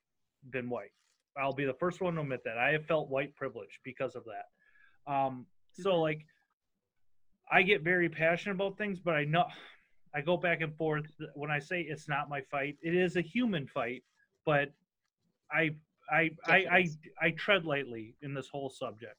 been 0.49 0.71
white. 0.71 0.93
I'll 1.41 1.53
be 1.53 1.65
the 1.65 1.75
first 1.75 2.01
one 2.01 2.15
to 2.15 2.21
admit 2.21 2.43
that. 2.45 2.59
I 2.59 2.73
have 2.73 2.87
felt 2.87 3.11
white 3.11 3.35
privilege 3.35 3.81
because 3.85 4.15
of 4.15 4.25
that. 4.25 5.13
Um, 5.13 5.47
so 5.73 5.91
mm-hmm. 5.91 6.01
like, 6.01 6.27
I 7.51 7.63
get 7.63 7.83
very 7.83 8.09
passionate 8.09 8.55
about 8.55 8.77
things, 8.77 8.99
but 8.99 9.15
I 9.15 9.25
know 9.25 9.45
I 10.15 10.21
go 10.21 10.37
back 10.37 10.63
and 10.63 10.75
forth. 10.77 11.07
When 11.35 11.51
I 11.51 11.59
say 11.59 11.83
it's 11.83 12.09
not 12.09 12.29
my 12.29 12.41
fight, 12.51 12.77
it 12.83 12.95
is 12.95 13.17
a 13.17 13.21
human 13.21 13.67
fight, 13.67 14.03
but 14.45 14.73
I 15.53 15.71
I 16.11 16.31
I 16.45 16.57
I, 16.57 16.89
I 17.21 17.31
tread 17.33 17.65
lightly 17.65 18.17
in 18.23 18.35
this 18.35 18.49
whole 18.49 18.71
subject 18.71 19.17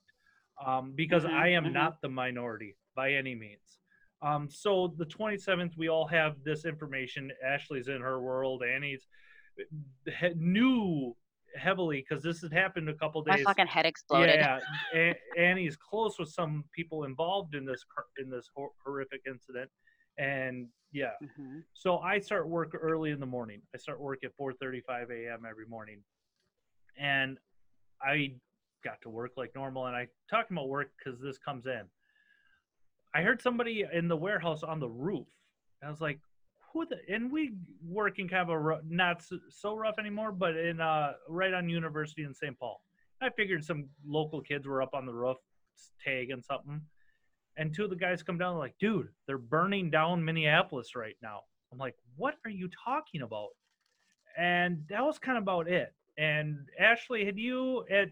um, 0.65 0.93
because 0.95 1.23
mm-hmm, 1.23 1.35
I 1.35 1.49
am 1.49 1.65
mm-hmm. 1.65 1.73
not 1.73 2.01
the 2.01 2.09
minority 2.09 2.75
by 2.95 3.13
any 3.13 3.35
means. 3.35 3.79
Um, 4.21 4.49
so 4.49 4.93
the 4.97 5.05
27th, 5.05 5.77
we 5.77 5.89
all 5.89 6.07
have 6.07 6.37
this 6.43 6.65
information. 6.65 7.31
Ashley's 7.45 7.87
in 7.87 8.01
her 8.01 8.19
world. 8.19 8.63
Annie's 8.63 9.05
eh, 10.07 10.29
new 10.35 11.15
heavily 11.57 12.05
because 12.07 12.23
this 12.23 12.41
had 12.41 12.53
happened 12.53 12.89
a 12.89 12.93
couple 12.93 13.21
days. 13.21 13.43
My 13.43 13.51
fucking 13.51 13.67
head 13.67 13.85
exploded. 13.85 14.35
Yeah, 14.35 15.13
Annie's 15.37 15.75
close 15.75 16.17
with 16.19 16.29
some 16.29 16.63
people 16.73 17.03
involved 17.03 17.55
in 17.55 17.65
this 17.65 17.83
in 18.17 18.29
this 18.29 18.49
horrific 18.83 19.21
incident, 19.27 19.69
and 20.17 20.67
yeah. 20.91 21.11
Mm-hmm. 21.23 21.59
So 21.73 21.99
I 21.99 22.19
start 22.19 22.47
work 22.47 22.71
early 22.79 23.11
in 23.11 23.19
the 23.19 23.25
morning. 23.25 23.61
I 23.73 23.77
start 23.77 23.99
work 23.99 24.19
at 24.23 24.31
4:35 24.39 25.11
a.m. 25.11 25.43
every 25.49 25.65
morning, 25.67 25.99
and 26.99 27.37
I 28.01 28.35
got 28.83 29.01
to 29.01 29.09
work 29.09 29.31
like 29.37 29.51
normal. 29.55 29.87
And 29.87 29.95
I 29.95 30.07
talking 30.29 30.55
about 30.55 30.69
work 30.69 30.91
because 30.97 31.19
this 31.19 31.37
comes 31.37 31.65
in. 31.65 31.83
I 33.13 33.21
heard 33.21 33.41
somebody 33.41 33.85
in 33.91 34.07
the 34.07 34.17
warehouse 34.17 34.63
on 34.63 34.79
the 34.79 34.89
roof. 34.89 35.27
I 35.83 35.89
was 35.89 36.01
like, 36.01 36.19
who 36.73 36.85
the 36.85 36.97
and 37.13 37.31
we 37.31 37.53
work 37.85 38.19
in 38.19 38.27
kind 38.27 38.49
of 38.49 38.61
a 38.65 38.79
not 38.87 39.21
so, 39.23 39.37
so 39.49 39.75
rough 39.75 39.99
anymore, 39.99 40.31
but 40.31 40.55
in 40.55 40.81
uh 40.81 41.13
right 41.29 41.53
on 41.53 41.69
University 41.69 42.23
in 42.23 42.33
St. 42.33 42.57
Paul. 42.57 42.81
I 43.21 43.29
figured 43.29 43.63
some 43.65 43.89
local 44.05 44.41
kids 44.41 44.67
were 44.67 44.81
up 44.81 44.93
on 44.93 45.05
the 45.05 45.13
roof 45.13 45.37
tagging 46.03 46.41
something, 46.41 46.81
and 47.57 47.73
two 47.73 47.85
of 47.85 47.89
the 47.89 47.95
guys 47.95 48.23
come 48.23 48.37
down 48.37 48.57
like, 48.57 48.75
"Dude, 48.79 49.09
they're 49.25 49.37
burning 49.37 49.89
down 49.89 50.23
Minneapolis 50.23 50.95
right 50.95 51.15
now." 51.21 51.41
I'm 51.71 51.77
like, 51.77 51.95
"What 52.15 52.35
are 52.45 52.51
you 52.51 52.69
talking 52.83 53.21
about?" 53.21 53.49
And 54.37 54.85
that 54.89 55.03
was 55.03 55.17
kind 55.17 55.37
of 55.37 55.43
about 55.43 55.67
it. 55.67 55.93
And 56.17 56.69
Ashley, 56.79 57.25
had 57.25 57.37
you 57.37 57.85
at 57.89 58.09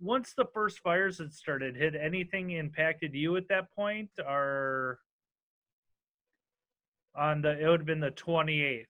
once 0.00 0.34
the 0.34 0.46
first 0.52 0.80
fires 0.80 1.18
had 1.18 1.32
started, 1.32 1.76
had 1.76 1.94
anything 1.94 2.50
impacted 2.50 3.14
you 3.14 3.36
at 3.36 3.48
that 3.48 3.72
point, 3.74 4.10
or 4.18 4.98
on 7.16 7.42
the 7.42 7.58
it 7.60 7.68
would 7.68 7.80
have 7.80 7.86
been 7.86 8.00
the 8.00 8.10
28th 8.10 8.86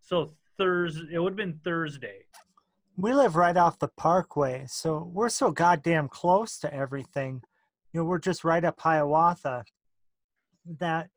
so 0.00 0.32
thursday 0.56 1.14
it 1.14 1.18
would 1.18 1.32
have 1.32 1.36
been 1.36 1.60
thursday 1.64 2.20
We 2.96 3.14
live 3.14 3.36
right 3.36 3.56
off 3.56 3.78
the 3.78 3.88
parkway, 3.88 4.66
so 4.68 5.10
we're 5.10 5.30
so 5.30 5.50
goddamn 5.52 6.08
close 6.08 6.58
to 6.58 6.74
everything. 6.74 7.42
You 7.92 8.00
know, 8.00 8.04
we're 8.04 8.18
just 8.18 8.44
right 8.44 8.62
up 8.64 8.78
Hiawatha 8.80 9.64
that 10.78 11.08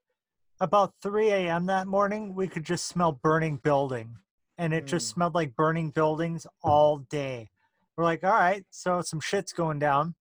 about 0.61 0.93
3 1.01 1.29
a.m. 1.29 1.65
that 1.65 1.87
morning, 1.87 2.35
we 2.35 2.47
could 2.47 2.63
just 2.63 2.85
smell 2.85 3.11
burning 3.11 3.57
building. 3.57 4.15
And 4.57 4.73
it 4.73 4.85
just 4.85 5.07
Mm. 5.07 5.13
smelled 5.13 5.35
like 5.35 5.55
burning 5.57 5.89
buildings 5.89 6.47
all 6.61 6.99
day. 6.99 7.49
We're 7.97 8.05
like, 8.05 8.23
all 8.23 8.31
right, 8.31 8.65
so 8.69 9.01
some 9.01 9.19
shit's 9.19 9.51
going 9.51 9.79
down. 9.79 10.15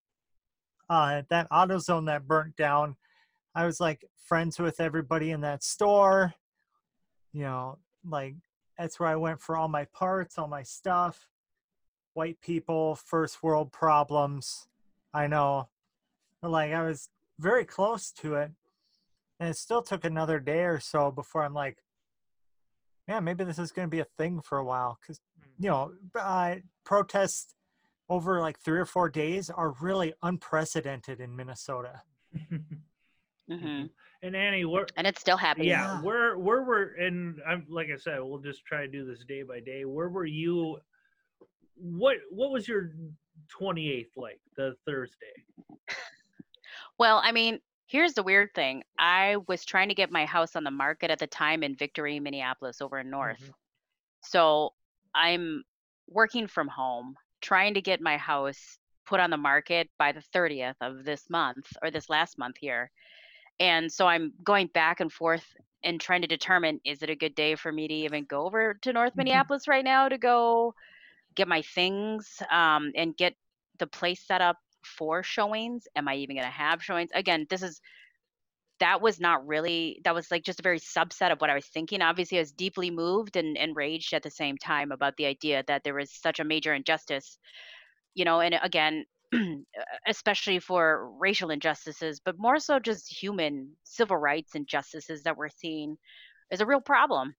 Uh, 0.88 1.22
that 1.30 1.48
AutoZone 1.50 2.06
that 2.06 2.26
burnt 2.26 2.56
down, 2.56 2.96
I 3.54 3.66
was 3.66 3.80
like 3.80 4.04
friends 4.24 4.58
with 4.58 4.80
everybody 4.80 5.30
in 5.30 5.42
that 5.42 5.62
store. 5.62 6.34
You 7.32 7.42
know, 7.42 7.78
like 8.04 8.34
that's 8.78 8.98
where 8.98 9.08
I 9.08 9.16
went 9.16 9.40
for 9.40 9.56
all 9.56 9.68
my 9.68 9.84
parts, 9.86 10.38
all 10.38 10.48
my 10.48 10.62
stuff. 10.62 11.26
White 12.14 12.40
people, 12.40 12.94
first 12.94 13.42
world 13.42 13.72
problems. 13.72 14.68
I 15.14 15.26
know. 15.26 15.68
But 16.40 16.50
like 16.50 16.72
I 16.72 16.82
was 16.82 17.08
very 17.38 17.64
close 17.64 18.10
to 18.12 18.34
it. 18.34 18.50
And 19.40 19.50
it 19.50 19.56
still 19.56 19.82
took 19.82 20.04
another 20.04 20.38
day 20.38 20.62
or 20.64 20.78
so 20.78 21.10
before 21.10 21.42
I'm 21.42 21.54
like, 21.54 21.78
yeah, 23.08 23.18
maybe 23.20 23.44
this 23.44 23.58
is 23.58 23.72
going 23.72 23.88
to 23.88 23.90
be 23.90 24.00
a 24.00 24.06
thing 24.16 24.40
for 24.40 24.58
a 24.58 24.64
while. 24.64 24.98
Because, 25.00 25.20
you 25.58 25.68
know, 25.68 25.92
uh, 26.14 26.56
protests 26.84 27.54
over 28.08 28.40
like 28.40 28.60
three 28.60 28.78
or 28.78 28.84
four 28.84 29.08
days 29.08 29.50
are 29.50 29.74
really 29.80 30.14
unprecedented 30.22 31.20
in 31.20 31.34
Minnesota. 31.34 32.02
hmm 33.48 33.84
and 34.22 34.36
annie 34.36 34.64
where 34.64 34.86
And 34.96 35.06
it's 35.06 35.20
still 35.20 35.36
happening. 35.36 35.68
yeah 35.68 35.94
Yeah. 35.94 36.00
where 36.00 36.38
where 36.38 36.62
were 36.62 36.94
and 36.98 37.40
i'm 37.46 37.66
like 37.68 37.88
i 37.92 37.96
said 37.96 38.20
we'll 38.20 38.38
just 38.38 38.64
try 38.64 38.82
to 38.82 38.88
do 38.88 39.04
this 39.04 39.24
day 39.24 39.42
by 39.42 39.60
day 39.60 39.84
where 39.84 40.08
were 40.08 40.24
you 40.26 40.78
what 41.76 42.18
what 42.30 42.50
was 42.50 42.68
your 42.68 42.92
28th 43.60 44.16
like 44.16 44.40
the 44.56 44.74
thursday 44.86 45.26
Well, 46.98 47.20
I 47.24 47.32
mean, 47.32 47.58
here's 47.86 48.12
the 48.12 48.22
weird 48.22 48.50
thing. 48.54 48.84
I 48.98 49.36
was 49.48 49.64
trying 49.64 49.88
to 49.88 49.94
get 49.94 50.12
my 50.12 50.24
house 50.24 50.54
on 50.56 50.62
the 50.62 50.70
market 50.70 51.10
at 51.10 51.18
the 51.18 51.26
time 51.26 51.62
in 51.62 51.74
Victory, 51.74 52.20
Minneapolis, 52.20 52.80
over 52.80 52.98
in 53.00 53.10
North. 53.10 53.40
Mhm. 53.40 53.54
So 54.22 54.74
I'm 55.14 55.64
working 56.06 56.46
from 56.46 56.68
home, 56.68 57.16
trying 57.40 57.74
to 57.74 57.80
get 57.82 58.00
my 58.00 58.16
house 58.18 58.78
put 59.06 59.20
on 59.20 59.30
the 59.30 59.36
market 59.36 59.90
by 59.98 60.12
the 60.12 60.20
30th 60.20 60.76
of 60.80 61.04
this 61.04 61.28
month 61.28 61.66
or 61.82 61.90
this 61.90 62.08
last 62.08 62.38
month 62.38 62.56
here. 62.58 62.90
And 63.62 63.92
so 63.92 64.08
I'm 64.08 64.32
going 64.42 64.66
back 64.66 64.98
and 64.98 65.12
forth 65.12 65.46
and 65.84 66.00
trying 66.00 66.22
to 66.22 66.26
determine 66.26 66.80
is 66.84 67.00
it 67.00 67.10
a 67.10 67.14
good 67.14 67.36
day 67.36 67.54
for 67.54 67.70
me 67.70 67.86
to 67.86 67.94
even 67.94 68.24
go 68.24 68.44
over 68.44 68.74
to 68.82 68.92
North 68.92 69.14
Minneapolis 69.14 69.68
right 69.68 69.84
now 69.84 70.08
to 70.08 70.18
go 70.18 70.74
get 71.36 71.46
my 71.46 71.62
things 71.62 72.42
um, 72.50 72.90
and 72.96 73.16
get 73.16 73.34
the 73.78 73.86
place 73.86 74.20
set 74.20 74.40
up 74.40 74.56
for 74.84 75.22
showings? 75.22 75.86
Am 75.94 76.08
I 76.08 76.16
even 76.16 76.34
going 76.34 76.44
to 76.44 76.50
have 76.50 76.82
showings? 76.82 77.10
Again, 77.14 77.46
this 77.50 77.62
is 77.62 77.80
that 78.80 79.00
was 79.00 79.20
not 79.20 79.46
really 79.46 80.00
that 80.02 80.12
was 80.12 80.28
like 80.32 80.42
just 80.42 80.58
a 80.58 80.62
very 80.64 80.80
subset 80.80 81.30
of 81.30 81.40
what 81.40 81.48
I 81.48 81.54
was 81.54 81.66
thinking. 81.66 82.02
Obviously, 82.02 82.38
I 82.38 82.40
was 82.40 82.50
deeply 82.50 82.90
moved 82.90 83.36
and 83.36 83.56
enraged 83.56 84.12
at 84.12 84.24
the 84.24 84.30
same 84.30 84.58
time 84.58 84.90
about 84.90 85.16
the 85.16 85.26
idea 85.26 85.62
that 85.68 85.84
there 85.84 85.94
was 85.94 86.10
such 86.10 86.40
a 86.40 86.44
major 86.44 86.74
injustice, 86.74 87.38
you 88.14 88.24
know, 88.24 88.40
and 88.40 88.58
again, 88.60 89.04
especially 90.06 90.58
for 90.58 91.10
racial 91.18 91.50
injustices, 91.50 92.20
but 92.24 92.38
more 92.38 92.58
so 92.58 92.78
just 92.78 93.08
human 93.22 93.72
civil 93.84 94.16
rights 94.16 94.54
injustices 94.54 95.22
that 95.22 95.36
we're 95.36 95.48
seeing 95.48 95.96
is 96.50 96.60
a 96.60 96.66
real 96.66 96.80
problem. 96.80 97.34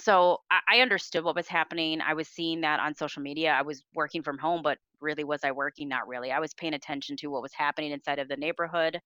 So 0.00 0.38
I, 0.50 0.60
I 0.76 0.80
understood 0.80 1.24
what 1.24 1.36
was 1.36 1.48
happening. 1.48 2.00
I 2.00 2.14
was 2.14 2.28
seeing 2.28 2.62
that 2.62 2.80
on 2.80 2.94
social 2.94 3.22
media. 3.22 3.52
I 3.52 3.62
was 3.62 3.82
working 3.94 4.22
from 4.22 4.38
home, 4.38 4.62
but 4.62 4.78
really 5.00 5.24
was 5.24 5.44
I 5.44 5.52
working? 5.52 5.88
Not 5.88 6.08
really. 6.08 6.32
I 6.32 6.40
was 6.40 6.54
paying 6.54 6.74
attention 6.74 7.16
to 7.18 7.28
what 7.28 7.42
was 7.42 7.52
happening 7.54 7.92
inside 7.92 8.18
of 8.18 8.28
the 8.28 8.36
neighborhood. 8.36 9.00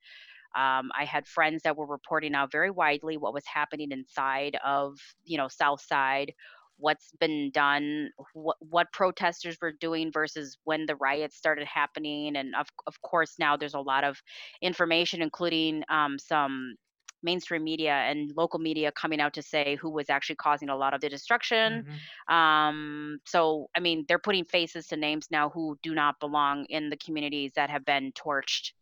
Um, 0.57 0.91
I 0.99 1.05
had 1.05 1.27
friends 1.27 1.63
that 1.65 1.77
were 1.77 1.87
reporting 1.87 2.35
out 2.35 2.51
very 2.51 2.71
widely 2.71 3.17
what 3.19 3.35
was 3.35 3.45
happening 3.47 3.93
inside 3.93 4.57
of, 4.65 4.99
you 5.25 5.37
know, 5.37 5.49
South 5.49 5.83
Side, 5.83 6.33
what's 6.79 7.13
been 7.21 7.51
done, 7.53 8.11
what 8.35 8.57
what 8.61 8.93
protesters 8.93 9.59
were 9.61 9.73
doing 9.73 10.13
versus 10.13 10.57
when 10.65 10.87
the 10.87 10.97
riots 10.97 11.37
started 11.37 11.67
happening, 11.67 12.37
and 12.37 12.55
of 12.57 12.69
of 12.87 13.01
course 13.03 13.39
now 13.39 13.57
there's 13.57 13.75
a 13.75 13.81
lot 13.81 14.05
of 14.05 14.21
information, 14.63 15.23
including 15.23 15.85
um, 15.89 16.19
some 16.19 16.77
mainstream 17.23 17.65
media 17.65 17.93
and 17.93 18.31
local 18.37 18.59
media 18.61 18.93
coming 18.93 19.21
out 19.21 19.33
to 19.35 19.43
say 19.43 19.77
who 19.77 19.91
was 19.91 20.11
actually 20.11 20.37
causing 20.37 20.69
a 20.69 20.77
lot 20.77 20.95
of 20.95 21.01
the 21.01 21.09
destruction. 21.09 21.85
Mhm. 21.85 22.07
Um, 22.29 23.19
so 23.27 23.69
I 23.77 23.81
mean, 23.81 24.05
they're 24.09 24.19
putting 24.19 24.45
faces 24.45 24.87
to 24.89 24.97
names 24.97 25.29
now 25.31 25.51
who 25.51 25.79
do 25.83 25.95
not 25.95 26.21
belong 26.21 26.67
in 26.67 26.91
the 26.91 26.97
communities 26.97 27.53
that 27.57 27.71
have 27.71 27.85
been 27.85 28.13
torched 28.13 28.73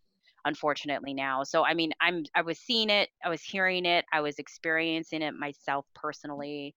unfortunately 0.44 1.14
now. 1.14 1.42
So 1.42 1.64
I 1.64 1.74
mean, 1.74 1.92
I'm 2.00 2.24
I 2.34 2.42
was 2.42 2.58
seeing 2.58 2.90
it, 2.90 3.10
I 3.24 3.28
was 3.30 3.42
hearing 3.42 3.86
it, 3.86 4.04
I 4.12 4.20
was 4.20 4.38
experiencing 4.38 5.22
it 5.22 5.34
myself 5.34 5.86
personally. 5.94 6.74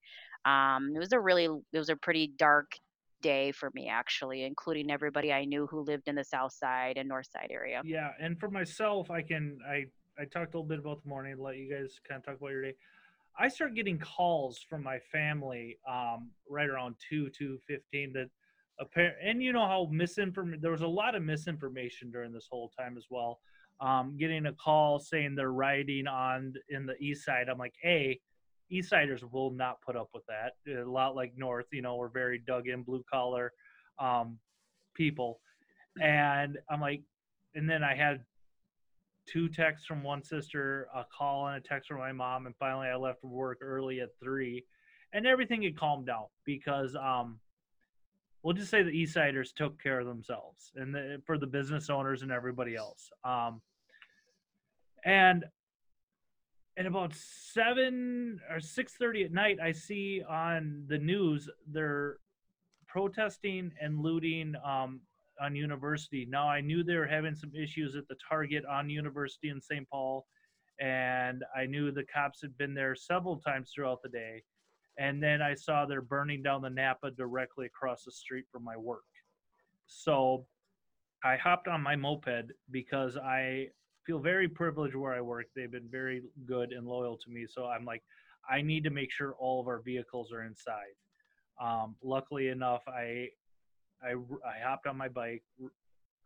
Um, 0.47 0.93
it 0.95 0.99
was 0.99 1.11
a 1.11 1.19
really 1.19 1.45
it 1.45 1.77
was 1.77 1.89
a 1.89 1.95
pretty 1.95 2.31
dark 2.37 2.71
day 3.21 3.51
for 3.51 3.69
me 3.73 3.89
actually, 3.89 4.43
including 4.43 4.89
everybody 4.89 5.33
I 5.33 5.43
knew 5.45 5.67
who 5.67 5.81
lived 5.81 6.07
in 6.07 6.15
the 6.15 6.23
south 6.23 6.53
side 6.53 6.97
and 6.97 7.09
north 7.09 7.27
side 7.31 7.49
area. 7.51 7.81
Yeah, 7.83 8.11
and 8.19 8.39
for 8.39 8.49
myself, 8.49 9.11
I 9.11 9.21
can 9.21 9.57
I 9.67 9.85
I 10.19 10.25
talked 10.25 10.53
a 10.53 10.57
little 10.57 10.63
bit 10.63 10.79
about 10.79 11.03
the 11.03 11.09
morning. 11.09 11.35
Let 11.37 11.57
you 11.57 11.69
guys 11.69 11.99
kind 12.07 12.19
of 12.19 12.25
talk 12.25 12.37
about 12.37 12.51
your 12.51 12.63
day. 12.63 12.75
I 13.37 13.49
start 13.49 13.75
getting 13.75 13.99
calls 13.99 14.59
from 14.67 14.83
my 14.83 14.99
family 15.11 15.77
um, 15.87 16.31
right 16.49 16.69
around 16.69 16.95
two 17.09 17.29
two 17.29 17.59
fifteen 17.67 18.13
that 18.13 18.29
apparent 18.79 19.15
and 19.21 19.41
you 19.43 19.51
know 19.51 19.65
how 19.65 19.89
misinformation 19.91 20.61
there 20.61 20.71
was 20.71 20.81
a 20.81 20.87
lot 20.87 21.15
of 21.15 21.23
misinformation 21.23 22.09
during 22.09 22.31
this 22.31 22.47
whole 22.49 22.71
time 22.79 22.95
as 22.97 23.05
well. 23.09 23.39
Um, 23.81 24.15
getting 24.17 24.45
a 24.45 24.53
call 24.53 24.97
saying 24.97 25.35
they're 25.35 25.51
riding 25.51 26.07
on 26.07 26.53
in 26.69 26.85
the 26.85 26.95
east 26.99 27.25
side. 27.25 27.47
I'm 27.47 27.59
like, 27.59 27.75
a 27.83 28.19
East 28.69 28.89
Siders 28.89 29.23
will 29.31 29.51
not 29.51 29.81
put 29.81 29.95
up 29.95 30.09
with 30.13 30.23
that. 30.27 30.53
A 30.71 30.83
lot 30.83 31.15
like 31.15 31.33
North, 31.37 31.65
you 31.71 31.81
know, 31.81 31.95
we're 31.95 32.09
very 32.09 32.41
dug 32.45 32.67
in 32.67 32.83
blue 32.83 33.03
collar 33.11 33.53
um, 33.99 34.37
people. 34.95 35.39
And 36.01 36.57
I'm 36.69 36.81
like, 36.81 37.01
and 37.55 37.69
then 37.69 37.83
I 37.83 37.95
had 37.95 38.23
two 39.27 39.49
texts 39.49 39.85
from 39.85 40.03
one 40.03 40.23
sister, 40.23 40.87
a 40.95 41.05
call 41.15 41.47
and 41.47 41.57
a 41.57 41.67
text 41.67 41.89
from 41.89 41.99
my 41.99 42.11
mom, 42.11 42.45
and 42.45 42.55
finally 42.57 42.87
I 42.87 42.95
left 42.95 43.23
work 43.23 43.59
early 43.61 43.99
at 43.99 44.09
three, 44.23 44.63
and 45.13 45.25
everything 45.25 45.63
had 45.63 45.77
calmed 45.77 46.07
down 46.07 46.25
because 46.45 46.95
um, 46.95 47.39
we'll 48.43 48.53
just 48.53 48.71
say 48.71 48.83
the 48.83 48.89
East 48.89 49.13
Siders 49.13 49.51
took 49.51 49.81
care 49.81 49.99
of 49.99 50.07
themselves, 50.07 50.71
and 50.75 50.93
the, 50.93 51.21
for 51.25 51.37
the 51.37 51.47
business 51.47 51.89
owners 51.89 52.21
and 52.21 52.31
everybody 52.31 52.75
else. 52.75 53.09
Um, 53.23 53.61
and 55.05 55.45
at 56.77 56.85
about 56.85 57.13
seven 57.13 58.39
or 58.51 58.59
six 58.59 58.93
thirty 58.93 59.23
at 59.23 59.31
night, 59.31 59.57
I 59.61 59.71
see 59.71 60.21
on 60.29 60.83
the 60.87 60.97
news 60.97 61.49
they're 61.67 62.17
protesting 62.87 63.71
and 63.81 63.99
looting 63.99 64.55
um, 64.63 65.01
on 65.41 65.55
University. 65.55 66.25
Now 66.29 66.47
I 66.47 66.61
knew 66.61 66.83
they 66.83 66.95
were 66.95 67.07
having 67.07 67.35
some 67.35 67.51
issues 67.55 67.95
at 67.95 68.07
the 68.07 68.15
Target 68.29 68.63
on 68.65 68.89
University 68.89 69.49
in 69.49 69.59
St. 69.59 69.87
Paul, 69.89 70.25
and 70.79 71.43
I 71.55 71.65
knew 71.65 71.91
the 71.91 72.03
cops 72.03 72.41
had 72.41 72.57
been 72.57 72.73
there 72.73 72.95
several 72.95 73.37
times 73.37 73.71
throughout 73.73 74.01
the 74.03 74.09
day. 74.09 74.43
And 74.99 75.21
then 75.21 75.41
I 75.41 75.53
saw 75.53 75.85
they're 75.85 76.01
burning 76.01 76.41
down 76.41 76.61
the 76.61 76.69
Napa 76.69 77.11
directly 77.11 77.67
across 77.67 78.03
the 78.03 78.11
street 78.11 78.45
from 78.51 78.63
my 78.63 78.75
work. 78.75 79.03
So 79.85 80.47
I 81.23 81.37
hopped 81.37 81.67
on 81.67 81.81
my 81.81 81.95
moped 81.95 82.51
because 82.71 83.15
I 83.15 83.67
feel 84.07 84.19
very 84.19 84.47
privileged 84.47 84.95
where 84.95 85.13
I 85.13 85.21
work. 85.21 85.47
They've 85.55 85.71
been 85.71 85.89
very 85.91 86.23
good 86.47 86.71
and 86.71 86.87
loyal 86.87 87.17
to 87.17 87.29
me. 87.29 87.45
So 87.47 87.65
I'm 87.65 87.85
like, 87.85 88.01
I 88.49 88.61
need 88.61 88.85
to 88.85 88.89
make 88.89 89.11
sure 89.11 89.35
all 89.37 89.59
of 89.59 89.67
our 89.67 89.81
vehicles 89.81 90.31
are 90.31 90.43
inside. 90.43 90.95
Um, 91.61 91.95
luckily 92.01 92.47
enough, 92.47 92.83
I, 92.87 93.27
I 94.01 94.13
I 94.13 94.63
hopped 94.63 94.87
on 94.87 94.97
my 94.97 95.09
bike. 95.09 95.43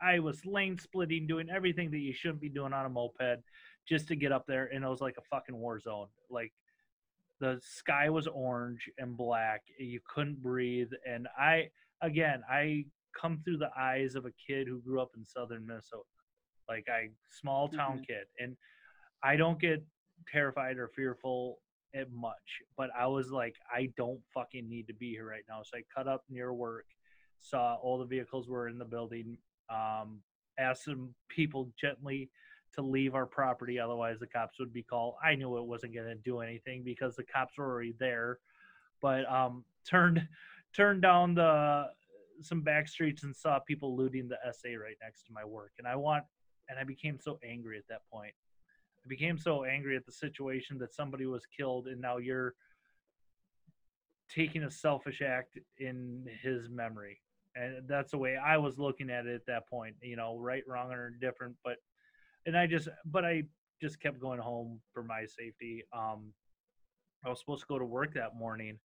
I 0.01 0.19
was 0.19 0.45
lane 0.45 0.77
splitting, 0.77 1.25
doing 1.27 1.49
everything 1.49 1.89
that 1.91 1.99
you 1.99 2.13
shouldn't 2.13 2.41
be 2.41 2.49
doing 2.49 2.73
on 2.73 2.85
a 2.85 2.89
moped, 2.89 3.41
just 3.87 4.07
to 4.09 4.15
get 4.15 4.31
up 4.31 4.45
there, 4.47 4.69
and 4.73 4.83
it 4.83 4.87
was 4.87 5.01
like 5.01 5.15
a 5.17 5.35
fucking 5.35 5.55
war 5.55 5.79
zone. 5.79 6.07
Like 6.29 6.53
the 7.41 7.59
sky 7.63 8.09
was 8.09 8.27
orange 8.27 8.89
and 8.99 9.17
black. 9.17 9.63
You 9.79 9.99
couldn't 10.13 10.41
breathe. 10.41 10.91
And 11.09 11.27
I, 11.37 11.69
again, 12.01 12.43
I 12.49 12.85
come 13.19 13.41
through 13.43 13.57
the 13.57 13.71
eyes 13.77 14.15
of 14.15 14.25
a 14.25 14.31
kid 14.47 14.67
who 14.67 14.79
grew 14.79 15.01
up 15.01 15.11
in 15.17 15.25
southern 15.25 15.65
Minnesota, 15.65 16.03
like 16.71 16.87
I 16.89 17.09
small 17.29 17.67
town 17.69 17.99
Mhm. 17.99 18.07
kid, 18.07 18.27
and 18.39 18.55
I 19.21 19.35
don't 19.35 19.59
get 19.59 19.85
terrified 20.27 20.77
or 20.77 20.87
fearful 20.87 21.59
at 21.93 22.09
much, 22.11 22.61
but 22.77 22.89
I 22.95 23.07
was 23.07 23.31
like, 23.31 23.55
I 23.69 23.87
don't 23.97 24.21
fucking 24.33 24.67
need 24.69 24.87
to 24.87 24.93
be 24.93 25.09
here 25.11 25.27
right 25.27 25.43
now. 25.49 25.61
So 25.63 25.77
I 25.77 25.83
cut 25.93 26.07
up 26.07 26.23
near 26.29 26.53
work, 26.53 26.85
saw 27.41 27.75
all 27.75 27.97
the 27.97 28.05
vehicles 28.05 28.47
were 28.47 28.69
in 28.69 28.77
the 28.77 28.85
building, 28.85 29.37
um, 29.69 30.23
asked 30.57 30.85
some 30.85 31.13
people 31.27 31.71
gently 31.75 32.29
to 32.73 32.81
leave 32.81 33.15
our 33.15 33.25
property, 33.25 33.77
otherwise 33.77 34.19
the 34.19 34.27
cops 34.27 34.57
would 34.59 34.71
be 34.71 34.83
called. 34.83 35.15
I 35.21 35.35
knew 35.35 35.57
it 35.57 35.65
wasn't 35.65 35.93
going 35.93 36.07
to 36.07 36.15
do 36.15 36.39
anything 36.39 36.83
because 36.83 37.17
the 37.17 37.25
cops 37.25 37.57
were 37.57 37.69
already 37.69 37.91
there, 37.99 38.39
but 39.01 39.29
um, 39.29 39.65
turned 39.85 40.27
turned 40.73 41.01
down 41.01 41.35
the 41.35 41.91
some 42.41 42.61
back 42.61 42.87
streets 42.87 43.23
and 43.23 43.35
saw 43.35 43.59
people 43.59 43.95
looting 43.95 44.27
the 44.29 44.39
SA 44.53 44.69
right 44.69 44.97
next 45.01 45.23
to 45.23 45.33
my 45.33 45.43
work, 45.43 45.73
and 45.77 45.87
I 45.87 45.95
want 45.97 46.23
and 46.71 46.79
I 46.79 46.85
became 46.85 47.19
so 47.19 47.37
angry 47.47 47.77
at 47.77 47.87
that 47.89 48.01
point. 48.11 48.33
I 49.05 49.07
became 49.09 49.37
so 49.37 49.65
angry 49.65 49.97
at 49.97 50.05
the 50.05 50.11
situation 50.11 50.77
that 50.79 50.95
somebody 50.95 51.25
was 51.25 51.45
killed, 51.45 51.87
and 51.87 51.99
now 51.99 52.17
you're 52.17 52.53
taking 54.33 54.63
a 54.63 54.71
selfish 54.71 55.21
act 55.21 55.57
in 55.77 56.25
his 56.41 56.69
memory. 56.69 57.19
And 57.55 57.87
that's 57.87 58.11
the 58.11 58.17
way 58.17 58.37
I 58.37 58.57
was 58.57 58.79
looking 58.79 59.09
at 59.09 59.25
it 59.25 59.35
at 59.35 59.45
that 59.47 59.67
point. 59.67 59.95
You 60.01 60.15
know, 60.15 60.37
right, 60.37 60.63
wrong, 60.65 60.93
or 60.93 61.09
different. 61.19 61.55
But 61.65 61.75
and 62.45 62.57
I 62.57 62.65
just, 62.67 62.87
but 63.05 63.25
I 63.25 63.43
just 63.81 63.99
kept 63.99 64.19
going 64.19 64.39
home 64.39 64.79
for 64.93 65.03
my 65.03 65.25
safety. 65.25 65.83
Um, 65.93 66.31
I 67.25 67.29
was 67.29 67.39
supposed 67.39 67.61
to 67.61 67.67
go 67.67 67.77
to 67.79 67.85
work 67.85 68.13
that 68.13 68.35
morning, 68.35 68.79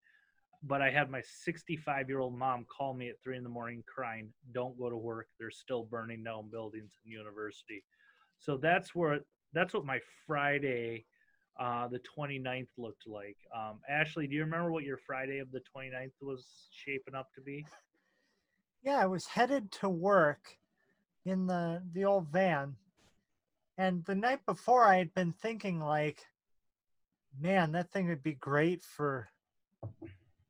but 0.63 0.81
I 0.81 0.89
had 0.89 1.09
my 1.09 1.21
65 1.21 2.09
year 2.09 2.19
old 2.19 2.37
mom 2.37 2.65
call 2.65 2.93
me 2.93 3.09
at 3.09 3.21
three 3.23 3.37
in 3.37 3.43
the 3.43 3.49
morning 3.49 3.83
crying, 3.87 4.33
"Don't 4.51 4.77
go 4.77 4.89
to 4.89 4.97
work. 4.97 5.27
They're 5.37 5.51
still 5.51 5.83
burning 5.83 6.23
down 6.23 6.49
buildings 6.49 6.97
in 7.05 7.11
university." 7.11 7.83
So 8.39 8.57
that's 8.57 8.95
where 8.95 9.21
that's 9.53 9.73
what 9.73 9.85
my 9.85 9.99
Friday, 10.25 11.05
uh, 11.59 11.87
the 11.87 11.99
29th 11.99 12.69
looked 12.77 13.07
like. 13.07 13.37
Um, 13.55 13.81
Ashley, 13.87 14.27
do 14.27 14.35
you 14.35 14.43
remember 14.43 14.71
what 14.71 14.83
your 14.83 14.97
Friday 14.97 15.39
of 15.39 15.51
the 15.51 15.61
29th 15.61 16.13
was 16.21 16.69
shaping 16.71 17.15
up 17.15 17.31
to 17.33 17.41
be? 17.41 17.65
Yeah, 18.83 18.97
I 18.97 19.05
was 19.05 19.25
headed 19.25 19.71
to 19.73 19.89
work 19.89 20.57
in 21.25 21.47
the 21.47 21.83
the 21.93 22.05
old 22.05 22.27
van. 22.29 22.75
And 23.77 24.03
the 24.05 24.15
night 24.15 24.43
before 24.45 24.85
I 24.85 24.97
had 24.97 25.13
been 25.13 25.33
thinking 25.33 25.79
like, 25.79 26.25
man, 27.39 27.73
that 27.73 27.91
thing 27.91 28.07
would 28.07 28.23
be 28.23 28.33
great 28.33 28.83
for 28.83 29.29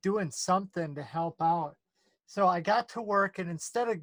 doing 0.03 0.31
something 0.31 0.95
to 0.95 1.03
help 1.03 1.41
out. 1.41 1.75
So 2.25 2.47
I 2.47 2.59
got 2.59 2.89
to 2.89 3.01
work 3.01 3.39
and 3.39 3.49
instead 3.49 3.87
of 3.87 3.97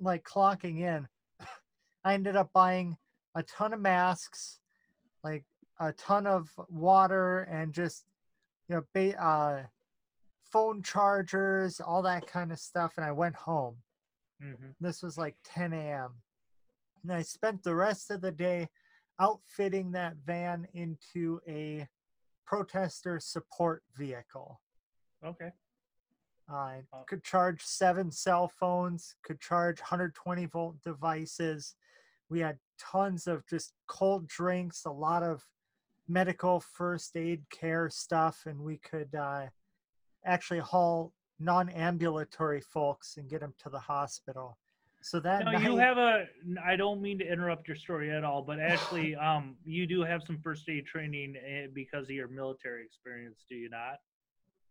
like 0.00 0.24
clocking 0.24 0.80
in, 0.80 1.06
I 2.04 2.14
ended 2.14 2.36
up 2.36 2.50
buying 2.52 2.96
a 3.34 3.42
ton 3.42 3.72
of 3.72 3.80
masks, 3.80 4.60
like 5.24 5.44
a 5.80 5.92
ton 5.92 6.26
of 6.26 6.48
water 6.68 7.40
and 7.50 7.72
just 7.72 8.04
you 8.68 8.76
know, 8.76 8.82
ba- 8.94 9.22
uh 9.22 9.62
phone 10.42 10.82
chargers, 10.82 11.80
all 11.80 12.02
that 12.02 12.26
kind 12.26 12.52
of 12.52 12.58
stuff 12.58 12.94
and 12.96 13.04
I 13.04 13.12
went 13.12 13.34
home. 13.34 13.76
Mm-hmm. 14.42 14.70
This 14.80 15.02
was 15.02 15.18
like 15.18 15.34
10 15.44 15.72
a.m. 15.72 16.14
And 17.02 17.12
I 17.12 17.22
spent 17.22 17.62
the 17.62 17.74
rest 17.74 18.10
of 18.10 18.20
the 18.20 18.32
day 18.32 18.68
outfitting 19.20 19.92
that 19.92 20.14
van 20.24 20.66
into 20.74 21.40
a 21.48 21.86
protester 22.46 23.18
support 23.20 23.82
vehicle. 23.96 24.60
Okay. 25.24 25.50
I 26.48 26.82
Oh. 26.92 27.04
could 27.06 27.24
charge 27.24 27.62
seven 27.62 28.10
cell 28.12 28.48
phones, 28.48 29.16
could 29.22 29.40
charge 29.40 29.80
120 29.80 30.46
volt 30.46 30.80
devices. 30.82 31.74
We 32.28 32.40
had 32.40 32.58
tons 32.78 33.26
of 33.26 33.46
just 33.46 33.72
cold 33.86 34.28
drinks, 34.28 34.84
a 34.84 34.90
lot 34.90 35.22
of 35.22 35.44
medical 36.08 36.60
first 36.60 37.16
aid 37.16 37.48
care 37.50 37.88
stuff, 37.90 38.44
and 38.46 38.60
we 38.60 38.78
could 38.78 39.14
uh, 39.14 39.46
actually 40.24 40.60
haul 40.60 41.12
non 41.38 41.68
ambulatory 41.68 42.60
folks 42.60 43.16
and 43.16 43.28
get 43.28 43.40
them 43.40 43.54
to 43.58 43.70
the 43.70 43.78
hospital. 43.78 44.58
So 45.02 45.20
that 45.20 45.44
No, 45.44 45.52
night, 45.52 45.62
you 45.62 45.76
have 45.76 45.98
a. 45.98 46.26
I 46.64 46.76
don't 46.76 47.00
mean 47.02 47.18
to 47.18 47.30
interrupt 47.30 47.68
your 47.68 47.76
story 47.76 48.10
at 48.10 48.24
all, 48.24 48.42
but 48.42 48.58
actually, 48.60 49.14
um, 49.16 49.56
you 49.64 49.86
do 49.86 50.02
have 50.02 50.22
some 50.26 50.38
first 50.38 50.68
aid 50.68 50.86
training 50.86 51.36
eh, 51.36 51.66
because 51.72 52.04
of 52.04 52.10
your 52.10 52.28
military 52.28 52.84
experience, 52.84 53.44
do 53.48 53.56
you 53.56 53.68
not? 53.68 53.98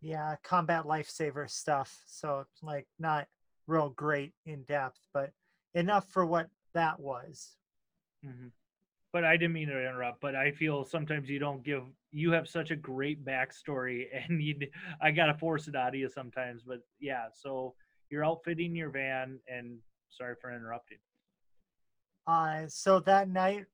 Yeah, 0.02 0.36
combat 0.44 0.84
lifesaver 0.84 1.50
stuff. 1.50 2.04
So 2.06 2.46
like 2.62 2.88
not 3.00 3.28
real 3.68 3.90
great 3.90 4.34
in 4.46 4.64
depth, 4.64 5.00
but 5.14 5.32
enough 5.74 6.10
for 6.10 6.26
what 6.26 6.50
that 6.74 7.00
was. 7.00 7.56
hmm 8.24 8.48
But 9.12 9.24
I 9.24 9.38
didn't 9.38 9.54
mean 9.54 9.70
to 9.70 9.80
interrupt. 9.80 10.22
But 10.22 10.36
I 10.36 10.52
feel 10.52 10.84
sometimes 10.84 11.30
you 11.30 11.40
don't 11.40 11.64
give. 11.64 11.84
You 12.12 12.32
have 12.32 12.48
such 12.48 12.72
a 12.72 12.76
great 12.76 13.26
backstory, 13.26 14.06
and 14.30 14.42
you. 14.42 14.56
I 15.02 15.12
gotta 15.12 15.34
force 15.34 15.68
it 15.68 15.76
out 15.76 15.90
of 15.90 15.96
you 15.96 16.10
sometimes. 16.10 16.64
But 16.64 16.80
yeah, 17.00 17.26
so 17.34 17.76
you're 18.10 18.26
outfitting 18.26 18.76
your 18.76 18.90
van, 18.90 19.40
and 19.48 19.78
sorry 20.10 20.36
for 20.40 20.54
interrupting. 20.56 20.98
Uh, 22.28 22.64
so 22.68 23.00
that 23.02 23.30
night, 23.30 23.66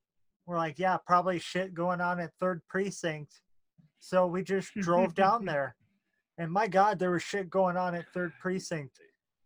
we're 0.46 0.58
like, 0.58 0.78
yeah, 0.78 0.98
probably 1.06 1.40
shit 1.40 1.74
going 1.74 2.02
on 2.02 2.20
at 2.20 2.32
Third 2.40 2.62
Precinct. 2.68 3.42
So 4.00 4.28
we 4.28 4.44
just 4.44 4.74
drove 4.76 5.16
down 5.16 5.46
there, 5.46 5.76
and 6.42 6.52
my 6.52 6.68
God, 6.68 6.98
there 6.98 7.12
was 7.12 7.22
shit 7.22 7.52
going 7.52 7.78
on 7.78 7.94
at 7.94 8.12
Third 8.16 8.34
Precinct. 8.40 9.00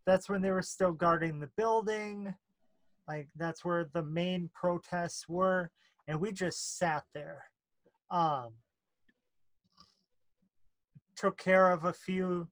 That's 0.06 0.30
when 0.30 0.40
they 0.40 0.50
were 0.50 0.62
still 0.62 0.92
guarding 0.92 1.38
the 1.38 1.50
building. 1.54 2.34
Like 3.06 3.28
that's 3.36 3.66
where 3.66 3.90
the 3.92 4.02
main 4.02 4.48
protests 4.54 5.28
were, 5.28 5.70
and 6.08 6.18
we 6.18 6.32
just 6.32 6.78
sat 6.78 7.04
there. 7.12 7.44
Um, 8.10 8.54
took 11.16 11.36
care 11.36 11.70
of 11.70 11.84
a 11.84 11.92
few, 11.92 12.48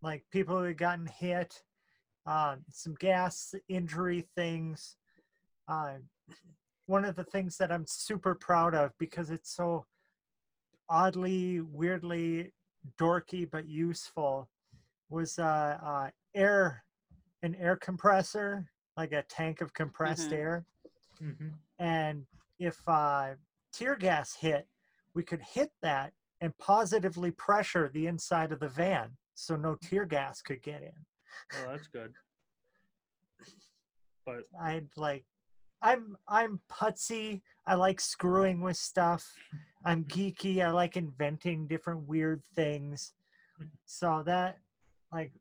like 0.00 0.24
people 0.32 0.56
who 0.56 0.64
had 0.64 0.78
gotten 0.78 1.06
hit, 1.06 1.62
um, 2.24 2.64
some 2.70 2.94
gas 2.98 3.54
injury 3.68 4.26
things. 4.34 4.96
Uh, 5.68 5.96
one 6.86 7.04
of 7.04 7.14
the 7.14 7.24
things 7.24 7.58
that 7.58 7.70
I'm 7.70 7.84
super 7.86 8.34
proud 8.34 8.74
of 8.74 8.92
because 8.98 9.28
it's 9.28 9.54
so 9.54 9.84
oddly, 10.88 11.60
weirdly 11.60 12.52
dorky 12.98 13.48
but 13.50 13.66
useful 13.66 14.48
was 15.08 15.38
uh, 15.38 15.78
uh, 15.82 16.10
air, 16.34 16.84
an 17.42 17.54
air 17.56 17.76
compressor, 17.76 18.70
like 18.96 19.12
a 19.12 19.22
tank 19.24 19.60
of 19.60 19.72
compressed 19.72 20.30
Mhm. 20.30 20.36
air. 20.38 20.66
Mm-hmm. 21.22 21.48
And 21.78 22.26
if 22.58 22.76
uh, 22.88 23.34
tear 23.72 23.96
gas 23.96 24.34
hit, 24.34 24.68
we 25.14 25.22
could 25.22 25.42
hit 25.42 25.70
that 25.82 26.12
and 26.40 26.56
positively 26.58 27.30
pressure 27.30 27.88
the 27.88 28.06
inside 28.06 28.52
of 28.52 28.60
the 28.60 28.68
van 28.68 29.16
so 29.34 29.56
no 29.56 29.74
tear 29.76 30.04
gas 30.06 30.42
could 30.42 30.62
get 30.62 30.82
in. 30.82 31.06
oh 31.54 31.70
that's 31.70 31.88
good. 31.88 32.14
But 34.24 34.42
I'd 34.60 34.88
like 34.96 35.24
I'm 35.82 36.16
I'm 36.26 36.60
putsy. 36.68 37.42
I 37.64 37.74
like 37.74 38.00
screwing 38.00 38.60
with 38.60 38.76
stuff. 38.76 39.32
I'm 39.86 40.04
geeky. 40.04 40.64
I 40.64 40.70
like 40.70 40.96
inventing 40.96 41.68
different 41.68 42.08
weird 42.08 42.42
things. 42.56 43.12
So 43.86 44.22
that 44.26 44.58
like 45.12 45.32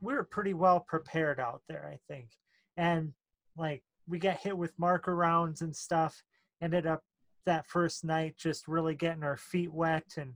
we 0.00 0.14
were 0.14 0.24
pretty 0.24 0.54
well 0.54 0.80
prepared 0.80 1.40
out 1.40 1.62
there, 1.68 1.92
I 1.92 1.98
think. 2.10 2.28
And 2.76 3.12
like 3.56 3.82
we 4.08 4.20
got 4.20 4.36
hit 4.38 4.56
with 4.56 4.78
marker 4.78 5.14
rounds 5.16 5.60
and 5.60 5.74
stuff. 5.74 6.22
Ended 6.62 6.86
up 6.86 7.02
that 7.46 7.66
first 7.66 8.04
night 8.04 8.36
just 8.38 8.68
really 8.68 8.94
getting 8.94 9.24
our 9.24 9.36
feet 9.36 9.72
wet 9.72 10.04
and 10.16 10.34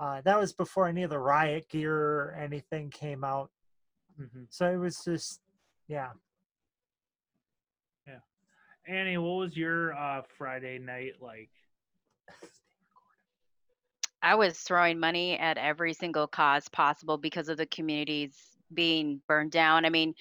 uh, 0.00 0.20
that 0.24 0.38
was 0.38 0.52
before 0.52 0.86
any 0.86 1.02
of 1.02 1.10
the 1.10 1.18
riot 1.18 1.68
gear 1.68 1.94
or 1.94 2.36
anything 2.40 2.88
came 2.88 3.24
out. 3.24 3.50
mhm. 4.18 4.46
So 4.48 4.72
it 4.72 4.76
was 4.76 5.02
just 5.04 5.40
yeah. 5.86 6.10
yeah. 8.06 8.20
Annie, 8.86 9.18
what 9.18 9.38
was 9.38 9.56
your 9.56 9.94
uh, 9.94 10.22
Friday 10.38 10.78
night 10.78 11.14
like? 11.20 11.50
I 14.22 14.34
was 14.34 14.58
throwing 14.58 14.98
money 14.98 15.38
at 15.38 15.58
every 15.58 15.92
single 15.92 16.26
cause 16.26 16.68
possible 16.68 17.18
because 17.18 17.48
of 17.48 17.56
the 17.56 17.66
communities 17.66 18.36
being 18.74 19.22
burned 19.28 19.52
down. 19.52 19.84
I 19.84 19.90
mean, 19.90 20.14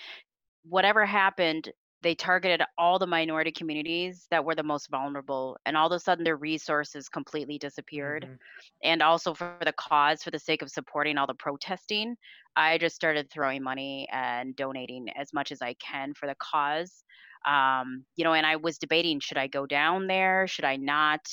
whatever 0.64 1.06
happened, 1.06 1.72
they 2.04 2.14
targeted 2.14 2.62
all 2.78 3.00
the 3.00 3.08
minority 3.08 3.52
communities 3.52 4.28
that 4.30 4.46
were 4.46 4.54
the 4.54 4.62
most 4.64 4.88
vulnerable, 4.90 5.58
and 5.66 5.76
all 5.76 5.88
of 5.88 5.94
a 5.94 6.00
sudden 6.00 6.24
their 6.24 6.38
resources 6.38 7.10
completely 7.10 7.58
disappeared. 7.58 8.24
Mhm. 8.24 8.38
And 8.84 9.02
also 9.02 9.34
for 9.34 9.58
the 9.62 9.74
cause, 9.74 10.22
for 10.22 10.30
the 10.30 10.40
sake 10.40 10.62
of 10.62 10.70
supporting 10.70 11.18
all 11.18 11.26
the 11.26 11.34
protesting, 11.34 12.16
I 12.56 12.78
just 12.78 12.96
started 12.96 13.32
throwing 13.32 13.64
money 13.64 14.08
and 14.12 14.56
donating 14.56 15.10
as 15.10 15.34
much 15.34 15.52
as 15.52 15.62
I 15.62 15.74
can 15.76 16.14
for 16.14 16.28
the 16.28 16.36
cause. 16.36 17.04
Um, 17.46 18.06
you 18.16 18.24
know, 18.24 18.34
and 18.34 18.46
I 18.46 18.58
was 18.58 18.78
debating 18.78 19.20
should 19.20 19.38
I 19.38 19.48
go 19.48 19.66
down 19.66 20.06
there, 20.06 20.48
should 20.48 20.66
I 20.66 20.76
not? 20.76 21.28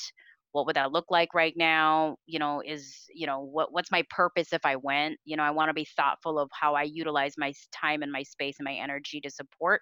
What 0.55 0.65
would 0.65 0.77
that 0.77 0.93
look 0.93 1.05
like 1.09 1.33
right 1.33 1.53
now 1.57 2.15
you 2.25 2.39
know 2.39 2.61
is 2.65 3.03
you 3.13 3.27
know 3.27 3.41
what 3.41 3.73
what's 3.73 3.91
my 3.91 4.03
purpose 4.09 4.53
if 4.53 4.65
i 4.65 4.77
went 4.77 5.17
you 5.25 5.35
know 5.35 5.43
i 5.43 5.51
want 5.51 5.69
to 5.69 5.73
be 5.73 5.85
thoughtful 5.97 6.39
of 6.39 6.49
how 6.53 6.73
i 6.73 6.83
utilize 6.83 7.33
my 7.37 7.53
time 7.73 8.01
and 8.01 8.11
my 8.11 8.23
space 8.23 8.55
and 8.57 8.65
my 8.65 8.73
energy 8.73 9.19
to 9.19 9.29
support 9.29 9.81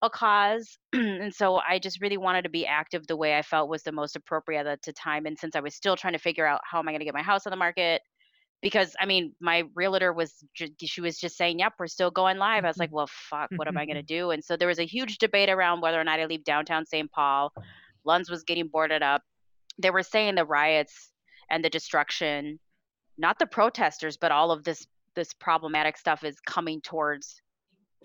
a 0.00 0.08
cause 0.08 0.78
and 0.94 1.32
so 1.32 1.60
i 1.68 1.78
just 1.78 2.00
really 2.00 2.16
wanted 2.16 2.42
to 2.42 2.48
be 2.48 2.66
active 2.66 3.06
the 3.06 3.16
way 3.16 3.36
i 3.36 3.42
felt 3.42 3.68
was 3.68 3.82
the 3.82 3.92
most 3.92 4.16
appropriate 4.16 4.66
at 4.66 4.80
the 4.82 4.94
time 4.94 5.26
and 5.26 5.38
since 5.38 5.54
i 5.54 5.60
was 5.60 5.74
still 5.74 5.94
trying 5.94 6.14
to 6.14 6.18
figure 6.18 6.46
out 6.46 6.62
how 6.64 6.78
am 6.78 6.88
i 6.88 6.92
going 6.92 7.00
to 7.00 7.04
get 7.04 7.14
my 7.14 7.22
house 7.22 7.46
on 7.46 7.50
the 7.50 7.56
market 7.56 8.00
because 8.62 8.94
I 9.00 9.06
mean, 9.06 9.34
my 9.40 9.64
realtor 9.74 10.12
was 10.12 10.34
she 10.54 11.00
was 11.00 11.18
just 11.18 11.36
saying, 11.36 11.58
"Yep, 11.58 11.72
we're 11.80 11.88
still 11.88 12.12
going 12.12 12.38
live." 12.38 12.64
I 12.64 12.68
was 12.68 12.78
like, 12.78 12.90
mm-hmm. 12.90 12.96
"Well, 12.96 13.08
fuck, 13.10 13.50
what 13.56 13.66
am 13.66 13.76
I 13.76 13.84
going 13.84 13.96
to 13.96 14.02
do?" 14.04 14.30
And 14.30 14.42
so 14.42 14.56
there 14.56 14.68
was 14.68 14.78
a 14.78 14.86
huge 14.86 15.18
debate 15.18 15.50
around 15.50 15.80
whether 15.80 16.00
or 16.00 16.04
not 16.04 16.20
I 16.20 16.26
leave 16.26 16.44
downtown 16.44 16.86
St. 16.86 17.10
Paul. 17.10 17.52
Lunds 18.04 18.30
was 18.30 18.44
getting 18.44 18.68
boarded 18.68 19.02
up. 19.02 19.22
They 19.78 19.90
were 19.90 20.02
saying 20.02 20.34
the 20.34 20.44
riots 20.44 21.10
and 21.50 21.64
the 21.64 21.70
destruction, 21.70 22.58
not 23.18 23.38
the 23.38 23.46
protesters, 23.46 24.16
but 24.16 24.32
all 24.32 24.50
of 24.50 24.64
this 24.64 24.86
this 25.14 25.34
problematic 25.34 25.98
stuff 25.98 26.24
is 26.24 26.40
coming 26.40 26.80
towards 26.80 27.42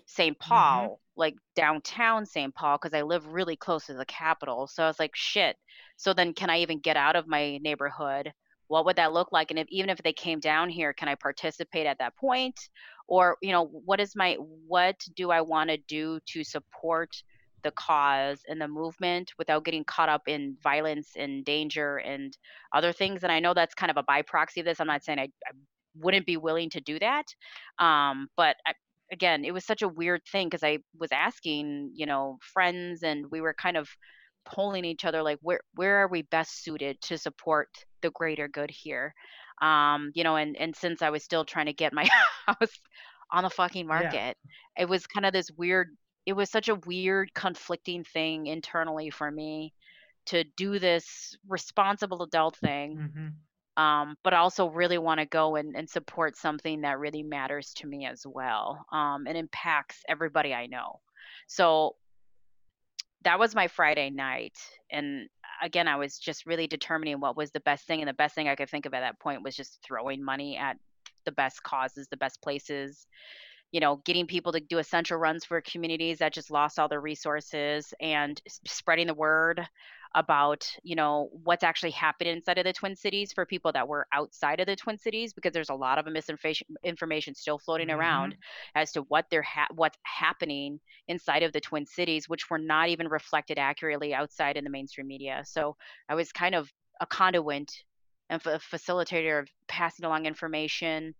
St. 0.06 0.38
Mm-hmm. 0.38 0.48
Paul, 0.48 0.82
mm-hmm. 0.82 1.20
like 1.20 1.34
downtown 1.56 2.26
St. 2.26 2.54
Paul, 2.54 2.78
because 2.80 2.94
I 2.94 3.02
live 3.02 3.26
really 3.26 3.56
close 3.56 3.86
to 3.86 3.94
the 3.94 4.04
capital. 4.04 4.66
So 4.66 4.82
I 4.82 4.86
was 4.86 4.98
like, 4.98 5.14
shit. 5.14 5.56
So 5.96 6.12
then, 6.12 6.34
can 6.34 6.50
I 6.50 6.60
even 6.60 6.80
get 6.80 6.96
out 6.96 7.16
of 7.16 7.26
my 7.26 7.58
neighborhood? 7.58 8.32
what 8.68 8.84
would 8.84 8.96
that 8.96 9.12
look 9.12 9.32
like 9.32 9.50
and 9.50 9.58
if 9.58 9.66
even 9.70 9.90
if 9.90 9.98
they 10.02 10.12
came 10.12 10.38
down 10.38 10.68
here 10.68 10.92
can 10.92 11.08
i 11.08 11.14
participate 11.14 11.86
at 11.86 11.98
that 11.98 12.16
point 12.16 12.54
or 13.08 13.36
you 13.42 13.50
know 13.50 13.64
what 13.64 13.98
is 13.98 14.14
my 14.14 14.34
what 14.66 14.96
do 15.16 15.30
i 15.30 15.40
want 15.40 15.68
to 15.68 15.76
do 15.88 16.20
to 16.26 16.44
support 16.44 17.10
the 17.62 17.70
cause 17.72 18.40
and 18.48 18.60
the 18.60 18.68
movement 18.68 19.32
without 19.38 19.64
getting 19.64 19.84
caught 19.84 20.08
up 20.08 20.22
in 20.26 20.56
violence 20.62 21.10
and 21.16 21.44
danger 21.44 21.96
and 21.98 22.36
other 22.72 22.92
things 22.92 23.22
and 23.22 23.32
i 23.32 23.40
know 23.40 23.54
that's 23.54 23.74
kind 23.74 23.90
of 23.90 23.96
a 23.96 24.02
by 24.02 24.22
proxy 24.22 24.60
of 24.60 24.66
this 24.66 24.80
i'm 24.80 24.86
not 24.86 25.04
saying 25.04 25.18
i, 25.18 25.24
I 25.24 25.50
wouldn't 26.00 26.26
be 26.26 26.36
willing 26.36 26.70
to 26.70 26.80
do 26.80 26.98
that 26.98 27.24
um, 27.78 28.28
but 28.36 28.56
I, 28.66 28.74
again 29.10 29.44
it 29.44 29.52
was 29.52 29.64
such 29.64 29.82
a 29.82 29.88
weird 29.88 30.22
thing 30.30 30.48
because 30.48 30.62
i 30.62 30.78
was 30.98 31.10
asking 31.12 31.92
you 31.94 32.06
know 32.06 32.38
friends 32.40 33.02
and 33.02 33.26
we 33.30 33.40
were 33.40 33.54
kind 33.54 33.76
of 33.76 33.88
polling 34.44 34.84
each 34.84 35.04
other 35.04 35.22
like 35.22 35.38
where 35.42 35.60
where 35.74 36.02
are 36.02 36.08
we 36.08 36.22
best 36.22 36.62
suited 36.62 37.00
to 37.02 37.18
support 37.18 37.68
the 38.02 38.10
greater 38.10 38.48
good 38.48 38.70
here 38.70 39.14
um 39.62 40.10
you 40.14 40.24
know 40.24 40.36
and 40.36 40.56
and 40.56 40.74
since 40.74 41.02
i 41.02 41.10
was 41.10 41.22
still 41.22 41.44
trying 41.44 41.66
to 41.66 41.72
get 41.72 41.92
my 41.92 42.08
house 42.46 42.80
on 43.30 43.44
the 43.44 43.50
fucking 43.50 43.86
market 43.86 44.36
yeah. 44.36 44.82
it 44.82 44.88
was 44.88 45.06
kind 45.06 45.26
of 45.26 45.32
this 45.32 45.50
weird 45.56 45.88
it 46.28 46.36
was 46.36 46.50
such 46.50 46.68
a 46.68 46.74
weird 46.74 47.32
conflicting 47.32 48.04
thing 48.04 48.48
internally 48.48 49.08
for 49.08 49.30
me 49.30 49.72
to 50.26 50.44
do 50.58 50.78
this 50.78 51.34
responsible 51.48 52.22
adult 52.22 52.54
thing 52.58 52.98
mm-hmm. 52.98 53.82
um, 53.82 54.14
but 54.22 54.34
also 54.34 54.68
really 54.68 54.98
want 54.98 55.18
to 55.18 55.24
go 55.24 55.56
and, 55.56 55.74
and 55.74 55.88
support 55.88 56.36
something 56.36 56.82
that 56.82 56.98
really 56.98 57.22
matters 57.22 57.72
to 57.72 57.86
me 57.86 58.04
as 58.04 58.26
well 58.26 58.84
um, 58.92 59.26
and 59.26 59.38
impacts 59.38 60.02
everybody 60.06 60.52
i 60.52 60.66
know 60.66 61.00
so 61.46 61.96
that 63.24 63.38
was 63.38 63.52
my 63.54 63.66
Friday 63.66 64.10
night. 64.10 64.56
And 64.92 65.28
again, 65.60 65.88
I 65.88 65.96
was 65.96 66.18
just 66.18 66.46
really 66.46 66.68
determining 66.68 67.18
what 67.18 67.36
was 67.36 67.50
the 67.50 67.60
best 67.60 67.84
thing. 67.84 68.00
And 68.00 68.08
the 68.08 68.14
best 68.14 68.34
thing 68.34 68.48
I 68.48 68.54
could 68.54 68.70
think 68.70 68.86
of 68.86 68.94
at 68.94 69.00
that 69.00 69.18
point 69.18 69.42
was 69.42 69.56
just 69.56 69.80
throwing 69.84 70.24
money 70.24 70.56
at 70.56 70.76
the 71.24 71.32
best 71.32 71.62
causes, 71.64 72.06
the 72.08 72.16
best 72.16 72.40
places, 72.42 73.06
you 73.72 73.80
know, 73.80 73.96
getting 74.04 74.26
people 74.26 74.52
to 74.52 74.60
do 74.60 74.78
essential 74.78 75.18
runs 75.18 75.44
for 75.44 75.60
communities 75.60 76.18
that 76.18 76.32
just 76.32 76.50
lost 76.50 76.78
all 76.78 76.88
their 76.88 77.00
resources 77.00 77.92
and 78.00 78.40
spreading 78.66 79.06
the 79.06 79.14
word 79.14 79.66
about 80.14 80.66
you 80.82 80.96
know 80.96 81.28
what's 81.44 81.62
actually 81.62 81.90
happening 81.90 82.36
inside 82.36 82.58
of 82.58 82.64
the 82.64 82.72
twin 82.72 82.96
cities 82.96 83.32
for 83.32 83.44
people 83.44 83.72
that 83.72 83.86
were 83.86 84.06
outside 84.12 84.60
of 84.60 84.66
the 84.66 84.76
twin 84.76 84.96
cities 84.96 85.32
because 85.32 85.52
there's 85.52 85.68
a 85.68 85.74
lot 85.74 85.98
of 85.98 86.06
misinformation 86.06 86.66
information 86.82 87.34
still 87.34 87.58
floating 87.58 87.88
mm-hmm. 87.88 88.00
around 88.00 88.36
as 88.74 88.92
to 88.92 89.02
what 89.02 89.26
they're 89.30 89.42
ha- 89.42 89.68
what's 89.74 89.98
happening 90.04 90.80
inside 91.08 91.42
of 91.42 91.52
the 91.52 91.60
twin 91.60 91.84
cities 91.84 92.28
which 92.28 92.48
were 92.48 92.58
not 92.58 92.88
even 92.88 93.06
reflected 93.06 93.58
accurately 93.58 94.14
outside 94.14 94.56
in 94.56 94.64
the 94.64 94.70
mainstream 94.70 95.06
media 95.06 95.42
so 95.44 95.76
i 96.08 96.14
was 96.14 96.32
kind 96.32 96.54
of 96.54 96.72
a 97.00 97.06
conduit 97.06 97.70
and 98.30 98.40
a 98.46 98.58
facilitator 98.58 99.40
of 99.40 99.48
passing 99.68 100.04
along 100.04 100.26
information 100.26 101.14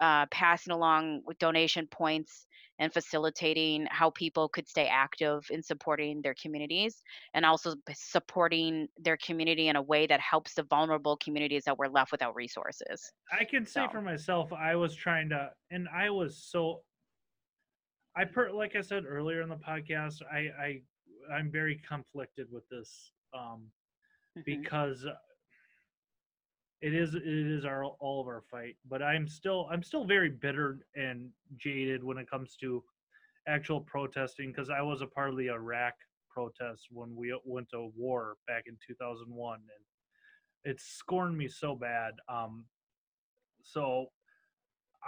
uh, 0.00 0.26
passing 0.26 0.72
along 0.72 1.22
with 1.26 1.38
donation 1.38 1.86
points 1.90 2.46
and 2.78 2.92
facilitating 2.92 3.86
how 3.90 4.10
people 4.10 4.48
could 4.48 4.68
stay 4.68 4.86
active 4.88 5.46
in 5.50 5.62
supporting 5.62 6.20
their 6.22 6.34
communities 6.40 7.02
and 7.34 7.44
also 7.44 7.74
supporting 7.92 8.88
their 8.98 9.16
community 9.24 9.68
in 9.68 9.76
a 9.76 9.82
way 9.82 10.06
that 10.06 10.20
helps 10.20 10.54
the 10.54 10.64
vulnerable 10.64 11.16
communities 11.18 11.62
that 11.64 11.78
were 11.78 11.88
left 11.88 12.10
without 12.10 12.34
resources. 12.34 13.12
I 13.32 13.44
can 13.44 13.64
say 13.64 13.84
so. 13.86 13.88
for 13.92 14.00
myself, 14.00 14.52
I 14.52 14.74
was 14.74 14.94
trying 14.94 15.28
to, 15.28 15.50
and 15.70 15.88
I 15.94 16.10
was 16.10 16.36
so, 16.36 16.80
I 18.16 18.24
per, 18.24 18.50
like 18.50 18.74
I 18.76 18.80
said 18.80 19.04
earlier 19.06 19.42
in 19.42 19.48
the 19.48 19.56
podcast, 19.56 20.16
I, 20.32 20.48
I, 20.60 20.80
I'm 21.32 21.50
very 21.50 21.80
conflicted 21.88 22.48
with 22.50 22.68
this 22.68 23.12
um, 23.32 23.62
mm-hmm. 24.36 24.40
because 24.44 25.06
it 26.84 26.92
is 26.92 27.14
it 27.14 27.22
is 27.24 27.64
our 27.64 27.84
all 27.84 28.20
of 28.20 28.26
our 28.26 28.42
fight 28.50 28.76
but 28.90 29.02
i'm 29.02 29.26
still 29.26 29.66
i'm 29.72 29.82
still 29.82 30.04
very 30.04 30.28
bitter 30.28 30.80
and 30.94 31.30
jaded 31.56 32.04
when 32.04 32.18
it 32.18 32.30
comes 32.30 32.56
to 32.60 32.84
actual 33.48 33.80
protesting 33.80 34.50
because 34.50 34.68
i 34.68 34.82
was 34.82 35.00
a 35.00 35.06
part 35.06 35.30
of 35.30 35.36
the 35.38 35.48
iraq 35.48 35.94
protest 36.30 36.88
when 36.90 37.16
we 37.16 37.34
went 37.46 37.66
to 37.70 37.90
war 37.96 38.36
back 38.46 38.64
in 38.66 38.76
2001 38.86 39.54
and 39.54 40.70
it 40.70 40.78
scorned 40.78 41.38
me 41.38 41.48
so 41.48 41.74
bad 41.74 42.12
um 42.28 42.66
so 43.62 44.06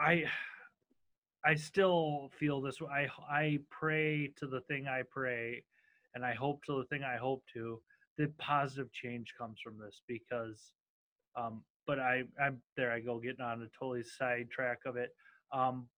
i 0.00 0.24
i 1.44 1.54
still 1.54 2.30
feel 2.38 2.62
this 2.62 2.78
i 2.90 3.06
i 3.30 3.58
pray 3.68 4.32
to 4.34 4.46
the 4.46 4.62
thing 4.62 4.86
i 4.86 5.02
pray 5.10 5.62
and 6.14 6.24
i 6.24 6.32
hope 6.32 6.64
to 6.64 6.78
the 6.78 6.84
thing 6.86 7.02
i 7.02 7.18
hope 7.18 7.42
to 7.52 7.78
that 8.16 8.34
positive 8.38 8.90
change 8.94 9.34
comes 9.38 9.58
from 9.62 9.76
this 9.78 10.00
because 10.08 10.72
um, 11.36 11.62
but 11.86 11.98
I, 11.98 12.24
I'm 12.40 12.60
there. 12.76 12.90
I 12.90 13.00
go 13.00 13.18
getting 13.18 13.40
on 13.44 13.62
a 13.62 13.68
totally 13.78 14.02
sidetrack 14.02 14.78
of 14.86 14.96
it. 14.96 15.10
Um, 15.52 15.88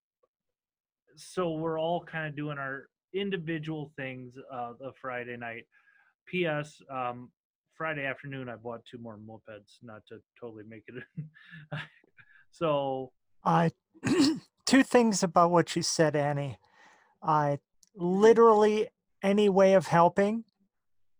so 1.17 1.53
we're 1.53 1.81
all 1.81 2.03
kind 2.05 2.27
of 2.27 2.37
doing 2.37 2.59
our 2.59 2.89
individual 3.15 3.93
things 3.97 4.35
uh, 4.53 4.73
the 4.79 4.93
Friday 5.01 5.37
night. 5.37 5.65
P.S. 6.27 6.81
Um, 6.91 7.31
Friday 7.75 8.05
afternoon, 8.05 8.49
I 8.49 8.57
bought 8.57 8.83
two 8.91 8.99
more 8.99 9.19
mopeds, 9.19 9.79
not 9.83 10.03
to 10.09 10.19
totally 10.39 10.65
make 10.69 10.85
it. 10.89 11.03
so, 12.51 13.13
I 13.45 13.71
two 14.67 14.83
things 14.83 15.23
about 15.23 15.51
what 15.51 15.75
you 15.75 15.83
said, 15.83 16.15
Annie. 16.15 16.59
I 17.23 17.59
literally 17.95 18.89
any 19.23 19.49
way 19.49 19.75
of 19.75 19.87
helping 19.87 20.45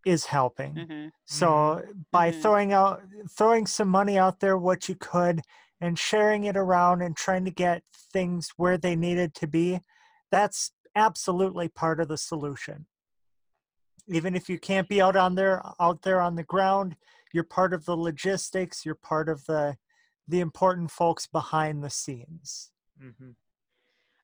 is 0.05 0.25
helping. 0.25 0.73
Mm-hmm. 0.73 1.07
So 1.25 1.47
mm-hmm. 1.47 1.91
by 2.11 2.31
throwing 2.31 2.73
out 2.73 3.01
throwing 3.29 3.67
some 3.67 3.89
money 3.89 4.17
out 4.17 4.39
there 4.39 4.57
what 4.57 4.89
you 4.89 4.95
could 4.95 5.41
and 5.81 5.97
sharing 5.97 6.43
it 6.43 6.57
around 6.57 7.01
and 7.01 7.15
trying 7.15 7.45
to 7.45 7.51
get 7.51 7.83
things 8.11 8.51
where 8.57 8.77
they 8.77 8.95
needed 8.95 9.33
to 9.35 9.47
be, 9.47 9.79
that's 10.31 10.71
absolutely 10.95 11.67
part 11.67 11.99
of 11.99 12.07
the 12.07 12.17
solution. 12.17 12.85
Even 14.07 14.35
if 14.35 14.49
you 14.49 14.57
can't 14.57 14.89
be 14.89 15.01
out 15.01 15.15
on 15.15 15.35
there 15.35 15.61
out 15.79 16.01
there 16.01 16.21
on 16.21 16.35
the 16.35 16.43
ground, 16.43 16.95
you're 17.33 17.43
part 17.43 17.73
of 17.73 17.85
the 17.85 17.95
logistics, 17.95 18.85
you're 18.85 18.95
part 18.95 19.29
of 19.29 19.45
the 19.45 19.77
the 20.27 20.39
important 20.39 20.91
folks 20.91 21.27
behind 21.27 21.83
the 21.83 21.89
scenes. 21.89 22.71
hmm 22.99 23.31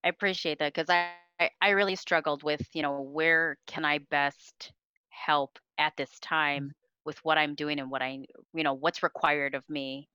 I 0.03 0.09
appreciate 0.09 0.59
that 0.59 0.73
because 0.73 0.89
I 0.89 1.09
I 1.61 1.69
really 1.69 1.95
struggled 1.95 2.43
with 2.43 2.67
you 2.73 2.81
know 2.81 3.01
where 3.01 3.57
can 3.67 3.83
I 3.85 3.99
best 3.99 4.71
help 5.25 5.57
at 5.77 5.93
this 5.97 6.19
time 6.19 6.63
mm-hmm. 6.63 6.71
with 7.05 7.17
what 7.23 7.37
I'm 7.37 7.55
doing 7.55 7.79
and 7.79 7.89
what 7.89 8.01
I 8.01 8.19
you 8.53 8.63
know 8.63 8.73
what's 8.73 9.01
required 9.03 9.55
of 9.55 9.63
me. 9.69 10.09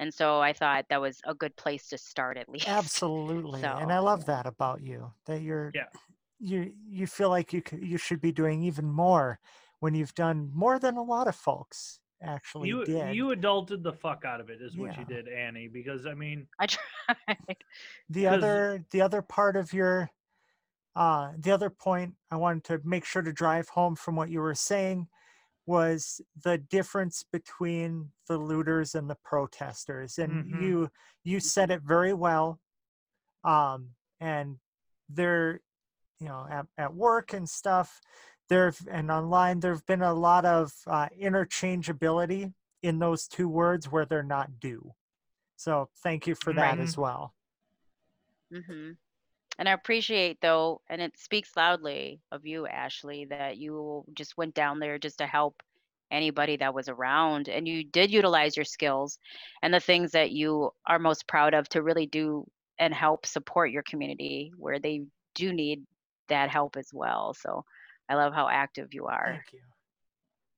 And 0.00 0.14
so 0.14 0.40
I 0.40 0.52
thought 0.52 0.84
that 0.90 1.00
was 1.00 1.20
a 1.26 1.34
good 1.34 1.56
place 1.56 1.88
to 1.88 1.98
start 1.98 2.36
at 2.38 2.48
least. 2.52 2.68
Absolutely. 2.68 3.62
And 3.64 3.92
I 3.92 3.98
love 3.98 4.26
that 4.26 4.46
about 4.46 4.80
you 4.80 5.12
that 5.26 5.42
you're 5.42 5.72
Yeah. 5.74 5.86
you 6.38 6.72
you 6.88 7.06
feel 7.06 7.30
like 7.30 7.52
you 7.52 7.62
c- 7.68 7.80
you 7.82 7.98
should 7.98 8.20
be 8.20 8.32
doing 8.32 8.62
even 8.62 8.86
more 8.90 9.40
when 9.80 9.94
you've 9.94 10.14
done 10.14 10.50
more 10.54 10.78
than 10.78 10.96
a 10.96 11.02
lot 11.02 11.28
of 11.28 11.34
folks 11.36 12.00
actually 12.22 12.68
You 12.68 12.84
did. 12.84 13.14
you 13.14 13.26
adulted 13.28 13.82
the 13.84 13.92
fuck 13.92 14.24
out 14.24 14.40
of 14.40 14.50
it, 14.50 14.60
is 14.60 14.76
what 14.76 14.96
you 14.98 15.04
did, 15.04 15.28
Annie. 15.28 15.68
Because 15.68 16.04
I 16.06 16.14
mean, 16.14 16.46
I 16.58 16.66
tried. 16.66 17.56
the 18.08 18.24
'cause- 18.24 18.34
other 18.38 18.84
the 18.90 19.00
other 19.02 19.22
part 19.22 19.56
of 19.56 19.72
your 19.72 20.10
uh 20.98 21.32
the 21.38 21.52
other 21.52 21.70
point 21.70 22.14
I 22.32 22.36
wanted 22.36 22.64
to 22.66 22.80
make 22.84 23.06
sure 23.06 23.22
to 23.22 23.32
drive 23.32 23.70
home 23.70 23.96
from 23.96 24.16
what 24.16 24.30
you 24.30 24.40
were 24.42 24.56
saying 24.56 25.08
was 25.66 26.20
the 26.44 26.58
difference 26.58 27.24
between 27.32 28.10
the 28.28 28.38
looters 28.38 28.94
and 28.96 29.10
the 29.10 29.16
protesters 29.24 30.18
and 30.18 30.32
Mhm. 30.32 30.60
you 30.60 30.90
you 31.24 31.40
said 31.40 31.70
it 31.70 31.82
very 31.82 32.14
well 32.14 32.60
um 33.44 33.90
and 34.20 34.58
there 35.08 35.60
you 36.20 36.28
know 36.28 36.46
at, 36.50 36.66
at 36.78 36.94
work 36.94 37.32
and 37.34 37.48
stuff 37.48 38.00
there 38.48 38.72
and 38.90 39.10
online 39.10 39.60
there've 39.60 39.86
been 39.86 40.02
a 40.02 40.14
lot 40.14 40.44
of 40.46 40.72
uh, 40.86 41.08
interchangeability 41.20 42.54
in 42.82 42.98
those 43.00 43.28
two 43.28 43.48
words 43.48 43.90
where 43.90 44.06
they're 44.06 44.22
not 44.22 44.60
due. 44.60 44.94
So 45.56 45.90
thank 46.02 46.26
you 46.26 46.34
for 46.36 46.52
that 46.54 46.78
Right. 46.78 46.80
as 46.80 46.96
well. 46.98 47.34
hmm 48.50 48.92
And 49.58 49.68
I 49.68 49.72
appreciate 49.72 50.38
though, 50.40 50.80
and 50.88 51.02
it 51.02 51.18
speaks 51.18 51.56
loudly 51.56 52.20
of 52.30 52.46
you, 52.46 52.66
Ashley, 52.66 53.26
that 53.30 53.56
you 53.56 54.04
just 54.14 54.36
went 54.36 54.54
down 54.54 54.78
there 54.78 54.98
just 54.98 55.18
to 55.18 55.26
help 55.26 55.62
anybody 56.10 56.56
that 56.56 56.74
was 56.74 56.88
around, 56.88 57.48
and 57.48 57.68
you 57.68 57.84
did 57.84 58.10
utilize 58.10 58.56
your 58.56 58.64
skills 58.64 59.18
and 59.62 59.74
the 59.74 59.80
things 59.80 60.12
that 60.12 60.30
you 60.30 60.70
are 60.86 60.98
most 60.98 61.26
proud 61.26 61.54
of 61.54 61.68
to 61.68 61.82
really 61.82 62.06
do 62.06 62.46
and 62.78 62.94
help 62.94 63.26
support 63.26 63.70
your 63.70 63.82
community 63.82 64.52
where 64.56 64.78
they 64.78 65.02
do 65.34 65.52
need 65.52 65.82
that 66.28 66.50
help 66.50 66.76
as 66.76 66.90
well. 66.92 67.34
So 67.34 67.64
I 68.08 68.14
love 68.14 68.32
how 68.32 68.48
active 68.48 68.94
you 68.94 69.06
are 69.06 69.32
Thank 69.32 69.52
you. 69.52 69.60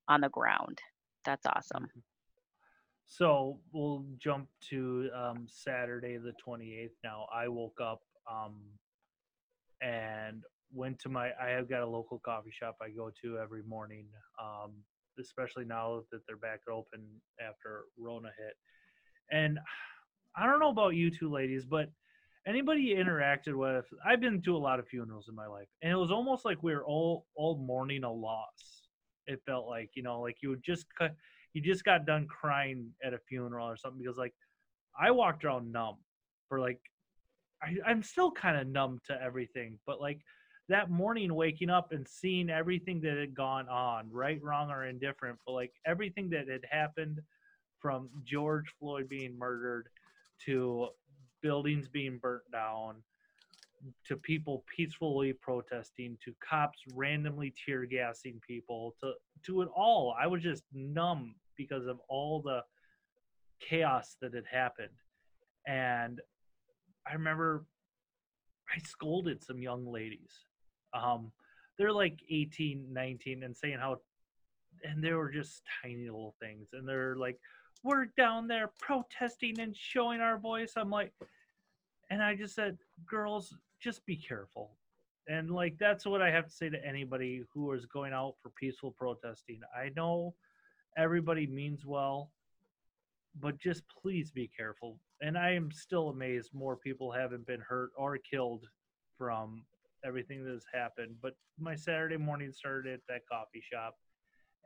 on 0.08 0.20
the 0.20 0.28
ground. 0.28 0.78
That's 1.24 1.46
awesome. 1.46 1.88
So 3.06 3.58
we'll 3.72 4.04
jump 4.18 4.48
to 4.70 5.10
um, 5.14 5.46
Saturday 5.48 6.16
the 6.16 6.32
28th. 6.46 6.90
Now 7.02 7.26
I 7.34 7.48
woke 7.48 7.78
up 7.82 8.02
um, 8.30 8.54
and 9.82 10.42
went 10.72 10.98
to 11.00 11.08
my. 11.08 11.30
I 11.40 11.50
have 11.50 11.68
got 11.68 11.82
a 11.82 11.86
local 11.86 12.20
coffee 12.24 12.52
shop 12.52 12.76
I 12.82 12.90
go 12.90 13.10
to 13.22 13.38
every 13.38 13.62
morning, 13.62 14.06
um, 14.40 14.72
especially 15.18 15.64
now 15.64 16.02
that 16.12 16.20
they're 16.26 16.36
back 16.36 16.60
open 16.70 17.06
after 17.40 17.84
Rona 17.98 18.30
hit. 18.38 18.54
And 19.30 19.58
I 20.36 20.46
don't 20.46 20.60
know 20.60 20.70
about 20.70 20.94
you 20.94 21.10
two 21.10 21.30
ladies, 21.30 21.64
but 21.64 21.90
anybody 22.46 22.82
you 22.82 22.96
interacted 22.96 23.54
with, 23.54 23.84
I've 24.04 24.20
been 24.20 24.42
to 24.42 24.56
a 24.56 24.58
lot 24.58 24.78
of 24.78 24.88
funerals 24.88 25.28
in 25.28 25.34
my 25.34 25.46
life, 25.46 25.68
and 25.82 25.92
it 25.92 25.96
was 25.96 26.10
almost 26.10 26.44
like 26.44 26.62
we 26.62 26.74
were 26.74 26.84
all 26.84 27.26
all 27.34 27.58
mourning 27.58 28.04
a 28.04 28.12
loss. 28.12 28.88
It 29.26 29.40
felt 29.46 29.68
like 29.68 29.90
you 29.94 30.02
know, 30.02 30.20
like 30.20 30.36
you 30.42 30.56
just 30.64 30.86
you 31.52 31.60
just 31.60 31.84
got 31.84 32.06
done 32.06 32.26
crying 32.26 32.90
at 33.04 33.14
a 33.14 33.18
funeral 33.28 33.68
or 33.68 33.76
something 33.76 34.00
because 34.02 34.18
like 34.18 34.34
I 35.00 35.10
walked 35.10 35.44
around 35.44 35.72
numb 35.72 35.96
for 36.48 36.60
like 36.60 36.80
I, 37.62 37.76
I'm 37.86 38.02
still 38.02 38.30
kind 38.30 38.56
of 38.58 38.66
numb 38.66 39.00
to 39.06 39.22
everything, 39.22 39.78
but 39.86 40.00
like 40.00 40.20
that 40.68 40.90
morning 40.90 41.34
waking 41.34 41.70
up 41.70 41.92
and 41.92 42.06
seeing 42.06 42.48
everything 42.48 43.00
that 43.02 43.16
had 43.16 43.34
gone 43.34 43.68
on, 43.68 44.08
right, 44.10 44.40
wrong, 44.42 44.70
or 44.70 44.86
indifferent, 44.86 45.38
but 45.46 45.52
like 45.52 45.72
everything 45.86 46.30
that 46.30 46.48
had 46.48 46.64
happened 46.70 47.20
from 47.80 48.08
George 48.24 48.72
Floyd 48.78 49.08
being 49.08 49.38
murdered 49.38 49.88
to 50.46 50.88
buildings 51.42 51.88
being 51.88 52.18
burnt 52.18 52.42
down 52.52 52.96
to 54.06 54.16
people 54.16 54.62
peacefully 54.74 55.32
protesting 55.32 56.16
to 56.22 56.34
cops 56.46 56.78
randomly 56.94 57.52
tear 57.64 57.86
gassing 57.86 58.38
people 58.46 58.94
to 59.00 59.12
to 59.42 59.62
it 59.62 59.68
all 59.74 60.14
i 60.20 60.26
was 60.26 60.42
just 60.42 60.64
numb 60.74 61.34
because 61.56 61.86
of 61.86 61.98
all 62.08 62.42
the 62.42 62.62
chaos 63.60 64.16
that 64.20 64.34
had 64.34 64.46
happened. 64.50 64.88
And 65.66 66.20
i 67.08 67.12
remember 67.12 67.64
i 68.74 68.78
scolded 68.80 69.42
some 69.42 69.60
young 69.60 69.86
ladies. 69.86 70.32
Um 70.94 71.32
they're 71.78 71.92
like 71.92 72.20
18 72.28 72.86
19 72.92 73.42
and 73.42 73.56
saying 73.56 73.78
how 73.78 74.00
and 74.84 75.02
they 75.02 75.12
were 75.12 75.30
just 75.30 75.62
tiny 75.82 76.06
little 76.06 76.34
things 76.40 76.68
and 76.72 76.88
they're 76.88 77.16
like 77.16 77.38
we're 77.82 78.06
down 78.16 78.46
there 78.46 78.70
protesting 78.78 79.58
and 79.58 79.74
showing 79.74 80.20
our 80.20 80.38
voice. 80.38 80.74
I'm 80.76 80.90
like 80.90 81.12
and 82.10 82.22
i 82.22 82.34
just 82.34 82.54
said 82.54 82.76
girls 83.06 83.54
just 83.80 84.04
be 84.04 84.16
careful. 84.16 84.72
And 85.28 85.50
like 85.50 85.76
that's 85.78 86.06
what 86.06 86.22
i 86.22 86.30
have 86.30 86.46
to 86.46 86.52
say 86.52 86.68
to 86.68 86.86
anybody 86.86 87.44
who 87.52 87.72
is 87.72 87.86
going 87.86 88.12
out 88.12 88.34
for 88.42 88.50
peaceful 88.50 88.90
protesting. 88.90 89.60
I 89.74 89.90
know 89.96 90.34
everybody 90.96 91.46
means 91.46 91.86
well 91.86 92.30
but 93.38 93.58
just 93.58 93.84
please 93.88 94.30
be 94.30 94.48
careful 94.48 94.98
and 95.22 95.36
i 95.36 95.50
am 95.50 95.70
still 95.70 96.08
amazed 96.08 96.50
more 96.52 96.76
people 96.76 97.10
haven't 97.12 97.46
been 97.46 97.60
hurt 97.60 97.90
or 97.96 98.18
killed 98.18 98.66
from 99.18 99.62
everything 100.04 100.44
that 100.44 100.52
has 100.52 100.64
happened 100.72 101.14
but 101.22 101.34
my 101.58 101.74
saturday 101.74 102.16
morning 102.16 102.52
started 102.52 102.94
at 102.94 103.00
that 103.08 103.20
coffee 103.30 103.62
shop 103.72 103.96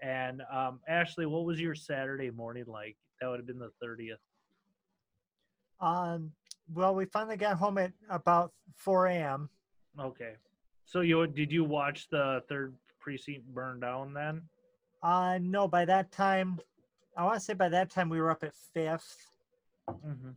and 0.03 0.43
um, 0.53 0.81
ashley 0.89 1.27
what 1.27 1.45
was 1.45 1.61
your 1.61 1.75
saturday 1.75 2.31
morning 2.31 2.65
like 2.67 2.97
that 3.21 3.29
would 3.29 3.39
have 3.39 3.47
been 3.47 3.59
the 3.59 3.71
30th 3.83 4.17
Um, 5.81 6.33
well, 6.73 6.95
we 6.95 7.05
finally 7.05 7.37
got 7.37 7.57
home 7.59 7.79
at 7.79 7.93
about 8.09 8.53
4 8.77 9.07
a.m. 9.09 9.51
Okay. 10.01 10.35
So 10.87 11.01
you 11.01 11.27
did 11.27 11.53
you 11.53 11.65
watch 11.65 12.09
the 12.11 12.43
third 12.49 12.75
precinct 13.01 13.47
burn 13.55 13.81
down 13.81 14.15
then? 14.15 14.43
Uh, 15.03 15.39
no, 15.41 15.69
by 15.69 15.85
that 15.85 16.11
time, 16.11 16.59
I 17.17 17.25
want 17.25 17.35
to 17.35 17.41
say 17.41 17.55
by 17.55 17.69
that 17.69 17.91
time 17.91 18.09
we 18.09 18.21
were 18.21 18.31
up 18.31 18.45
at 18.45 18.55
fifth. 18.73 19.31
Mm-hmm. 19.89 20.31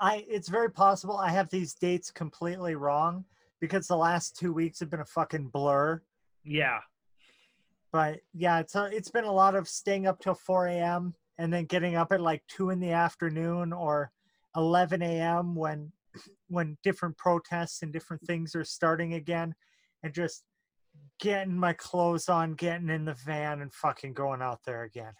I 0.00 0.24
it's 0.28 0.48
very 0.48 0.70
possible 0.70 1.16
I 1.16 1.30
have 1.30 1.48
these 1.50 1.74
dates 1.74 2.10
completely 2.10 2.74
wrong 2.74 3.24
because 3.60 3.86
the 3.86 3.96
last 3.96 4.36
two 4.36 4.52
weeks 4.52 4.80
have 4.80 4.90
been 4.90 5.00
a 5.00 5.04
fucking 5.04 5.48
blur. 5.48 6.02
Yeah. 6.44 6.80
But 7.92 8.20
yeah, 8.32 8.58
it's 8.60 8.74
a, 8.74 8.84
it's 8.86 9.10
been 9.10 9.24
a 9.24 9.32
lot 9.32 9.54
of 9.54 9.68
staying 9.68 10.06
up 10.06 10.18
till 10.18 10.34
4 10.34 10.66
a.m. 10.68 11.14
and 11.38 11.52
then 11.52 11.66
getting 11.66 11.94
up 11.94 12.10
at 12.12 12.20
like 12.20 12.42
two 12.48 12.70
in 12.70 12.80
the 12.80 12.92
afternoon 12.92 13.72
or 13.72 14.10
11 14.56 15.02
a.m. 15.02 15.54
when 15.54 15.92
when 16.48 16.76
different 16.82 17.16
protests 17.16 17.82
and 17.82 17.92
different 17.92 18.22
things 18.26 18.54
are 18.54 18.64
starting 18.64 19.14
again, 19.14 19.54
and 20.02 20.12
just 20.14 20.44
getting 21.20 21.56
my 21.56 21.72
clothes 21.74 22.28
on, 22.28 22.54
getting 22.54 22.88
in 22.90 23.04
the 23.04 23.16
van, 23.26 23.60
and 23.60 23.72
fucking 23.72 24.12
going 24.14 24.42
out 24.42 24.60
there 24.64 24.82
again, 24.82 25.14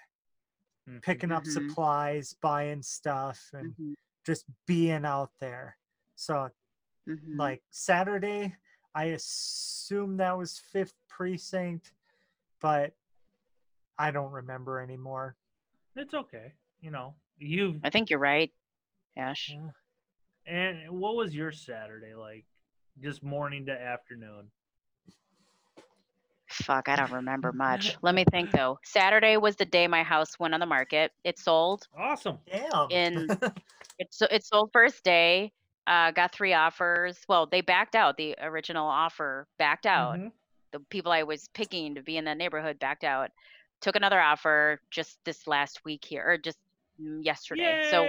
Mhm. 0.88 1.02
picking 1.02 1.30
up 1.32 1.44
Mhm. 1.44 1.50
supplies, 1.50 2.34
buying 2.40 2.82
stuff, 2.82 3.50
and 3.52 3.74
Mhm, 3.76 3.94
just 4.24 4.44
being 4.66 5.04
out 5.04 5.30
there. 5.40 5.76
So 6.16 6.48
mhm. 7.08 7.18
like 7.36 7.62
Saturday, 7.70 8.54
I 8.94 9.04
assume 9.06 10.18
that 10.18 10.36
was 10.36 10.58
fifth 10.72 10.94
precinct, 11.08 11.92
but 12.60 12.92
I 13.98 14.10
don't 14.10 14.32
remember 14.32 14.80
anymore. 14.80 15.36
It's 15.96 16.14
okay. 16.14 16.52
You 16.80 16.90
know, 16.90 17.14
you 17.38 17.80
I 17.84 17.90
think 17.90 18.10
you're 18.10 18.18
right, 18.18 18.50
Ash. 19.16 19.54
Yeah. 19.54 19.70
and 20.46 20.90
what 20.90 21.16
was 21.16 21.34
your 21.34 21.52
Saturday 21.52 22.14
like? 22.14 22.44
Just 23.00 23.22
morning 23.22 23.66
to 23.66 23.72
afternoon. 23.72 24.50
Fuck, 26.48 26.88
I 26.88 26.96
don't 26.96 27.12
remember 27.12 27.52
much. 27.54 27.96
Let 28.02 28.14
me 28.14 28.24
think 28.30 28.50
though. 28.52 28.78
Saturday 28.84 29.36
was 29.38 29.56
the 29.56 29.64
day 29.64 29.86
my 29.86 30.02
house 30.02 30.38
went 30.38 30.52
on 30.54 30.60
the 30.60 30.66
market. 30.66 31.12
It 31.24 31.38
sold. 31.38 31.86
Awesome. 31.96 32.38
Damn. 32.50 32.90
In- 32.90 33.28
It 34.02 34.08
so 34.12 34.26
it 34.30 34.44
sold 34.44 34.70
first 34.72 35.04
day. 35.04 35.52
Uh, 35.86 36.10
got 36.10 36.32
three 36.32 36.52
offers. 36.52 37.18
Well, 37.28 37.46
they 37.46 37.60
backed 37.60 37.94
out. 37.94 38.16
The 38.16 38.36
original 38.40 38.86
offer 38.86 39.46
backed 39.58 39.86
out. 39.86 40.18
Mhm. 40.18 40.32
The 40.72 40.80
people 40.80 41.12
I 41.12 41.22
was 41.22 41.48
picking 41.48 41.94
to 41.94 42.02
be 42.02 42.16
in 42.16 42.24
that 42.24 42.36
neighborhood 42.36 42.78
backed 42.80 43.04
out. 43.04 43.30
Took 43.80 43.96
another 43.96 44.20
offer 44.20 44.80
just 44.90 45.18
this 45.24 45.46
last 45.46 45.84
week 45.84 46.04
here, 46.04 46.24
or 46.26 46.38
just 46.38 46.58
mm, 47.00 47.24
yesterday. 47.24 47.88
So 47.90 48.04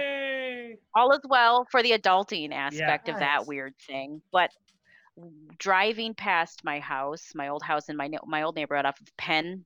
all 0.94 1.12
is 1.12 1.20
well 1.28 1.64
for 1.70 1.82
the 1.82 1.92
adulting 1.92 2.52
aspect 2.52 3.08
of 3.08 3.18
that 3.20 3.46
weird 3.46 3.76
thing. 3.78 4.22
But 4.32 4.50
driving 5.58 6.14
past 6.14 6.64
my 6.64 6.80
house, 6.80 7.34
my 7.34 7.48
old 7.48 7.62
house 7.62 7.88
in 7.88 7.96
my 7.96 8.08
my 8.26 8.42
old 8.42 8.56
neighborhood 8.56 8.86
off 8.86 9.00
of 9.00 9.16
Penn 9.16 9.64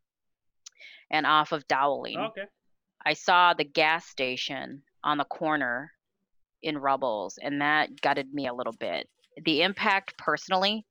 and 1.11 1.27
off 1.27 1.53
of 1.53 1.67
Dowling, 1.69 2.19
okay. 2.19 2.47
I 3.05 3.15
saw 3.15 3.55
the 3.55 3.65
gas 3.65 4.07
station 4.07 4.83
on 5.03 5.17
the 5.19 5.25
corner 5.25 5.93
in 6.63 6.79
Rubbles, 6.79 7.39
and 7.43 7.61
that 7.61 8.01
gutted 8.01 8.33
me 8.33 8.47
a 8.47 8.55
little 8.55 8.73
bit. 8.73 9.09
The 9.45 9.63
impact 9.63 10.19
personally, 10.19 10.85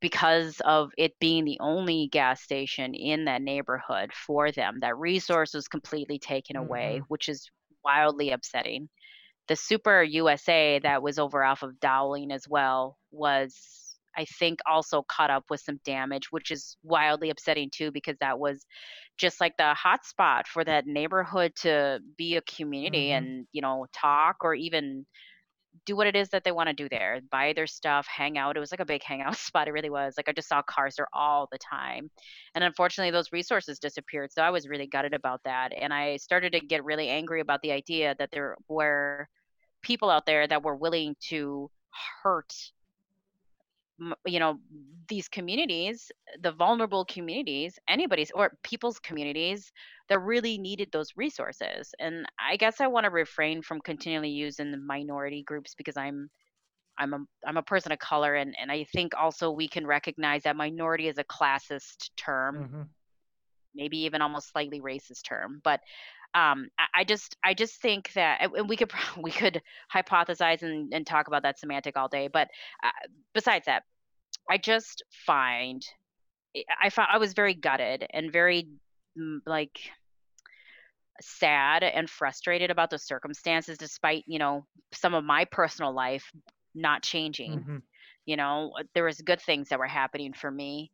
because 0.00 0.60
of 0.64 0.90
it 0.96 1.18
being 1.20 1.44
the 1.44 1.58
only 1.60 2.08
gas 2.10 2.42
station 2.42 2.94
in 2.94 3.26
that 3.26 3.42
neighborhood 3.42 4.12
for 4.14 4.50
them, 4.50 4.78
that 4.80 4.96
resource 4.96 5.54
was 5.54 5.68
completely 5.68 6.18
taken 6.18 6.56
away, 6.56 6.96
mm-hmm. 6.96 7.04
which 7.08 7.28
is 7.28 7.50
wildly 7.84 8.30
upsetting. 8.30 8.88
The 9.48 9.56
Super 9.56 10.02
USA 10.02 10.78
that 10.80 11.02
was 11.02 11.18
over 11.18 11.44
off 11.44 11.62
of 11.62 11.80
Dowling 11.80 12.32
as 12.32 12.48
well 12.48 12.96
was, 13.10 13.89
I 14.16 14.24
think, 14.24 14.60
also 14.66 15.02
caught 15.02 15.30
up 15.30 15.44
with 15.50 15.60
some 15.60 15.80
damage, 15.84 16.32
which 16.32 16.50
is 16.50 16.76
wildly 16.82 17.30
upsetting 17.30 17.70
too, 17.70 17.90
because 17.92 18.16
that 18.20 18.38
was 18.38 18.64
just 19.18 19.40
like 19.40 19.56
the 19.56 19.74
hot 19.74 20.04
spot 20.06 20.48
for 20.48 20.64
that 20.64 20.86
neighborhood 20.86 21.54
to 21.56 22.00
be 22.16 22.36
a 22.36 22.42
community 22.42 23.08
Mhm. 23.10 23.16
and 23.18 23.46
you 23.52 23.60
know 23.62 23.86
talk 23.92 24.36
or 24.42 24.54
even 24.54 25.06
do 25.86 25.96
what 25.96 26.06
it 26.06 26.16
is 26.16 26.28
that 26.30 26.44
they 26.44 26.52
want 26.52 26.68
to 26.68 26.74
do 26.74 26.88
there 26.88 27.20
buy 27.30 27.52
their 27.52 27.66
stuff 27.66 28.06
hang 28.06 28.36
out 28.38 28.56
it 28.56 28.60
was 28.60 28.72
like 28.72 28.80
a 28.80 28.84
big 28.84 29.02
hangout 29.02 29.36
spot 29.36 29.68
it 29.68 29.72
really 29.72 29.90
was 29.90 30.14
like 30.16 30.28
i 30.28 30.32
just 30.32 30.48
saw 30.48 30.62
cars 30.62 30.96
there 30.96 31.06
all 31.12 31.48
the 31.52 31.58
time 31.58 32.10
and 32.54 32.64
unfortunately 32.64 33.10
those 33.10 33.32
resources 33.32 33.78
disappeared 33.78 34.32
so 34.32 34.42
i 34.42 34.50
was 34.50 34.68
really 34.68 34.86
gutted 34.86 35.14
about 35.14 35.40
that 35.44 35.72
and 35.78 35.92
i 35.94 36.16
started 36.16 36.52
to 36.52 36.60
get 36.60 36.84
really 36.84 37.08
angry 37.08 37.40
about 37.40 37.60
the 37.62 37.72
idea 37.72 38.14
that 38.18 38.30
there 38.32 38.56
were 38.68 39.28
people 39.82 40.10
out 40.10 40.26
there 40.26 40.46
that 40.46 40.62
were 40.62 40.76
willing 40.76 41.16
to 41.20 41.70
hurt 42.22 42.52
you 44.26 44.40
know 44.40 44.58
these 45.08 45.28
communities 45.28 46.10
the 46.42 46.52
vulnerable 46.52 47.04
communities 47.04 47.78
anybody's 47.88 48.30
or 48.34 48.52
people's 48.62 48.98
communities 49.00 49.72
that 50.08 50.20
really 50.20 50.58
needed 50.58 50.88
those 50.92 51.12
resources 51.16 51.94
and 51.98 52.26
i 52.38 52.56
guess 52.56 52.80
i 52.80 52.86
want 52.86 53.04
to 53.04 53.10
refrain 53.10 53.62
from 53.62 53.80
continually 53.80 54.30
using 54.30 54.70
the 54.70 54.78
minority 54.78 55.42
groups 55.42 55.74
because 55.74 55.96
i'm 55.96 56.30
i'm 56.98 57.14
a 57.14 57.18
i'm 57.46 57.56
a 57.56 57.62
person 57.62 57.92
of 57.92 57.98
color 57.98 58.34
and 58.34 58.54
and 58.60 58.70
i 58.72 58.84
think 58.84 59.12
also 59.18 59.50
we 59.50 59.68
can 59.68 59.86
recognize 59.86 60.42
that 60.44 60.56
minority 60.56 61.08
is 61.08 61.18
a 61.18 61.24
classist 61.24 62.10
term 62.16 62.56
Mhm. 62.56 62.88
maybe 63.74 63.98
even 63.98 64.22
almost 64.22 64.50
slightly 64.50 64.80
racist 64.80 65.22
term 65.24 65.60
but 65.64 65.80
um, 66.34 66.68
I, 66.78 67.00
I 67.00 67.04
just 67.04 67.36
I 67.44 67.54
just 67.54 67.80
think 67.80 68.12
that 68.14 68.40
and 68.56 68.68
we 68.68 68.76
could 68.76 68.92
we 69.20 69.30
could 69.30 69.62
hypothesize 69.94 70.62
and, 70.62 70.92
and 70.92 71.06
talk 71.06 71.28
about 71.28 71.42
that 71.42 71.58
semantic 71.58 71.96
all 71.96 72.08
day 72.08 72.28
but 72.32 72.48
uh, 72.82 72.90
besides 73.34 73.66
that 73.66 73.82
I 74.50 74.58
just 74.58 75.02
find 75.26 75.84
I 76.82 76.90
found 76.90 77.08
I 77.12 77.18
was 77.18 77.34
very 77.34 77.54
gutted 77.54 78.06
and 78.12 78.32
very 78.32 78.68
mm, 79.18 79.38
like 79.46 79.78
sad 81.20 81.82
and 81.82 82.08
frustrated 82.08 82.70
about 82.70 82.90
the 82.90 82.98
circumstances 82.98 83.78
despite 83.78 84.24
you 84.26 84.38
know 84.38 84.64
some 84.92 85.14
of 85.14 85.24
my 85.24 85.44
personal 85.44 85.92
life 85.94 86.30
not 86.74 87.02
changing 87.02 87.66
Mhm. 87.66 87.82
you 88.26 88.36
know 88.36 88.72
there 88.94 89.04
was 89.04 89.20
good 89.20 89.40
things 89.40 89.68
that 89.68 89.78
were 89.78 89.86
happening 89.86 90.32
for 90.32 90.50
me 90.50 90.90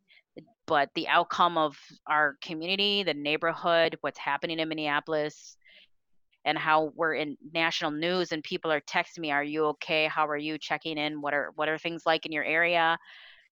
but 0.67 0.89
the 0.93 1.07
outcome 1.07 1.57
of 1.57 1.77
our 2.05 2.35
community 2.43 3.03
the 3.03 3.13
neighborhood 3.13 3.97
what's 4.01 4.19
happening 4.19 4.59
in 4.59 4.69
minneapolis 4.69 5.57
and 6.47 6.57
how 6.57 6.93
we're 6.95 7.13
in 7.13 7.37
national 7.53 7.91
news 7.91 8.31
and 8.31 8.41
people 8.41 8.71
are 8.71 8.81
texting 8.81 9.19
me 9.19 9.31
are 9.31 9.43
you 9.43 9.65
okay? 9.65 10.07
How 10.07 10.25
are 10.27 10.37
you 10.37 10.57
checking 10.57 10.97
in? 10.97 11.21
What 11.21 11.33
are 11.33 11.51
what 11.55 11.67
are 11.67 11.77
things 11.77 12.03
like 12.05 12.25
in 12.25 12.31
your 12.31 12.45
area? 12.45 12.97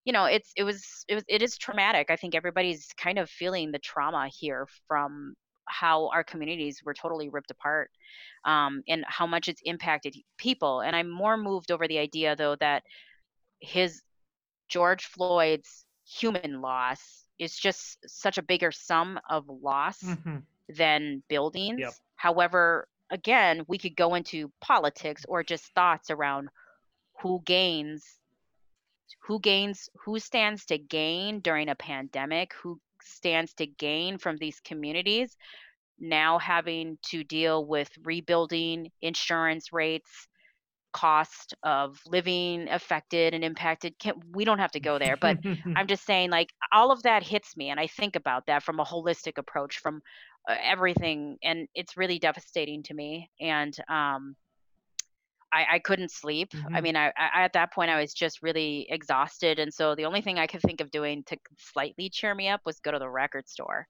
You 0.06 0.14
know 0.14 0.24
it's 0.24 0.50
it 0.56 0.64
was 0.64 1.04
it 1.06 1.14
was 1.14 1.24
it 1.28 1.42
is 1.42 1.58
traumatic. 1.58 2.10
I 2.10 2.16
think 2.16 2.34
everybody's 2.34 2.88
kind 2.96 3.18
of 3.18 3.28
feeling 3.28 3.70
the 3.70 3.78
trauma 3.78 4.28
here 4.32 4.66
from 4.88 5.34
how 5.66 6.08
our 6.08 6.24
communities 6.24 6.80
were 6.84 6.94
totally 6.94 7.28
ripped 7.28 7.50
apart 7.50 7.90
um, 8.46 8.82
and 8.88 9.04
how 9.08 9.26
much 9.26 9.48
it's 9.48 9.60
impacted 9.64 10.16
people. 10.38 10.80
And 10.80 10.96
i'm 10.96 11.10
more 11.10 11.36
moved 11.36 11.70
over 11.70 11.86
the 11.88 11.98
idea 11.98 12.34
though 12.36 12.56
that 12.56 12.82
his 13.60 14.02
george 14.68 15.06
floyd's 15.06 15.85
human 16.06 16.60
loss 16.60 17.26
is 17.38 17.56
just 17.56 17.98
such 18.08 18.38
a 18.38 18.42
bigger 18.42 18.72
sum 18.72 19.20
of 19.28 19.48
loss 19.48 20.02
Mhm. 20.02 20.42
than 20.68 21.22
buildings. 21.28 22.00
However, 22.16 22.88
again, 23.10 23.64
we 23.68 23.78
could 23.78 23.96
go 23.96 24.14
into 24.14 24.52
politics 24.60 25.24
or 25.28 25.42
just 25.42 25.72
thoughts 25.74 26.10
around 26.10 26.48
who 27.20 27.42
gains 27.44 28.18
who 29.20 29.40
gains 29.40 29.88
who 30.04 30.18
stands 30.18 30.64
to 30.66 30.78
gain 30.78 31.40
during 31.40 31.68
a 31.68 31.74
pandemic, 31.74 32.52
who 32.54 32.80
stands 33.02 33.54
to 33.54 33.66
gain 33.66 34.18
from 34.18 34.36
these 34.36 34.60
communities 34.60 35.36
now 35.98 36.38
having 36.38 36.98
to 37.02 37.24
deal 37.24 37.64
with 37.66 37.90
rebuilding 38.04 38.90
insurance 39.02 39.72
rates, 39.72 40.28
cost 40.92 41.54
of 41.62 41.98
living 42.06 42.68
affected 42.70 43.34
and 43.34 43.44
impacted. 43.44 43.98
Can, 43.98 44.14
we 44.32 44.44
don't 44.44 44.58
have 44.58 44.72
to 44.72 44.80
go 44.80 44.98
there, 44.98 45.16
but 45.16 45.38
I'm 45.76 45.86
just 45.86 46.04
saying, 46.06 46.30
like, 46.30 46.50
all 46.72 46.90
of 46.90 47.02
that 47.02 47.22
hits 47.22 47.56
me, 47.56 47.70
and 47.70 47.80
I 47.80 47.86
think 47.86 48.16
about 48.16 48.46
that 48.46 48.62
from 48.62 48.80
a 48.80 48.84
holistic 48.84 49.38
approach, 49.38 49.78
from 49.78 50.00
uh, 50.48 50.56
everything, 50.62 51.38
and 51.42 51.68
it's 51.74 51.96
really 51.96 52.18
devastating 52.18 52.82
to 52.84 52.94
me. 52.94 53.30
And 53.40 53.76
um, 53.88 54.36
I, 55.52 55.66
I 55.74 55.78
couldn't 55.78 56.10
sleep. 56.10 56.52
I 56.74 56.80
Mhm. 56.80 56.82
mean, 56.82 56.96
I, 56.96 57.12
I 57.16 57.44
at 57.44 57.52
that 57.54 57.72
point 57.72 57.90
I 57.90 58.00
was 58.00 58.12
just 58.14 58.42
really 58.42 58.86
exhausted, 58.90 59.58
and 59.58 59.72
so 59.72 59.94
the 59.94 60.04
only 60.06 60.20
thing 60.20 60.38
I 60.38 60.46
could 60.46 60.60
think 60.62 60.80
of 60.80 60.90
doing 60.90 61.24
to 61.24 61.36
slightly 61.58 62.10
cheer 62.10 62.34
me 62.34 62.48
up 62.48 62.60
was 62.64 62.80
go 62.80 62.90
to 62.92 62.98
the 62.98 63.08
record 63.08 63.48
store. 63.48 63.86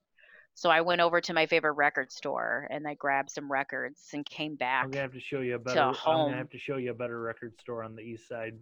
So 0.57 0.71
I 0.71 0.81
went 0.81 1.01
over 1.01 1.21
to 1.21 1.33
my 1.35 1.47
favorite 1.47 1.75
record 1.75 2.11
store 2.11 2.67
and 2.71 2.89
I 2.89 2.95
grabbed 2.95 3.31
some 3.31 3.51
records 3.53 4.01
and 4.13 4.27
came 4.27 4.57
back. 4.57 4.87
I'm 4.87 4.91
gonna 4.91 5.03
have 5.03 5.13
to 5.13 5.21
show 5.21 5.41
you 5.41 5.55
a 5.55 5.59
better. 5.59 5.99
I'm 6.07 6.25
gonna 6.25 6.37
have 6.37 6.51
to 6.51 6.59
show 6.59 6.77
you 6.77 6.91
a 6.91 6.95
better 6.95 7.21
record 7.21 7.55
store 7.61 7.83
on 7.83 7.95
the 7.97 8.03
east 8.03 8.29
side 8.29 8.55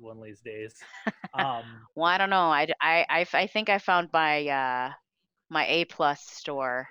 one 0.00 0.18
of 0.18 0.24
these 0.24 0.40
days. 0.40 0.74
Um, 1.34 1.86
Well, 1.94 2.06
I 2.06 2.18
don't 2.18 2.30
know. 2.30 2.50
I 2.52 2.68
I 2.80 3.26
I 3.32 3.46
think 3.46 3.68
I 3.68 3.78
found 3.78 4.10
my 4.12 4.46
uh, 4.48 4.92
my 5.50 5.66
A 5.68 5.84
plus 5.86 6.22
store, 6.22 6.88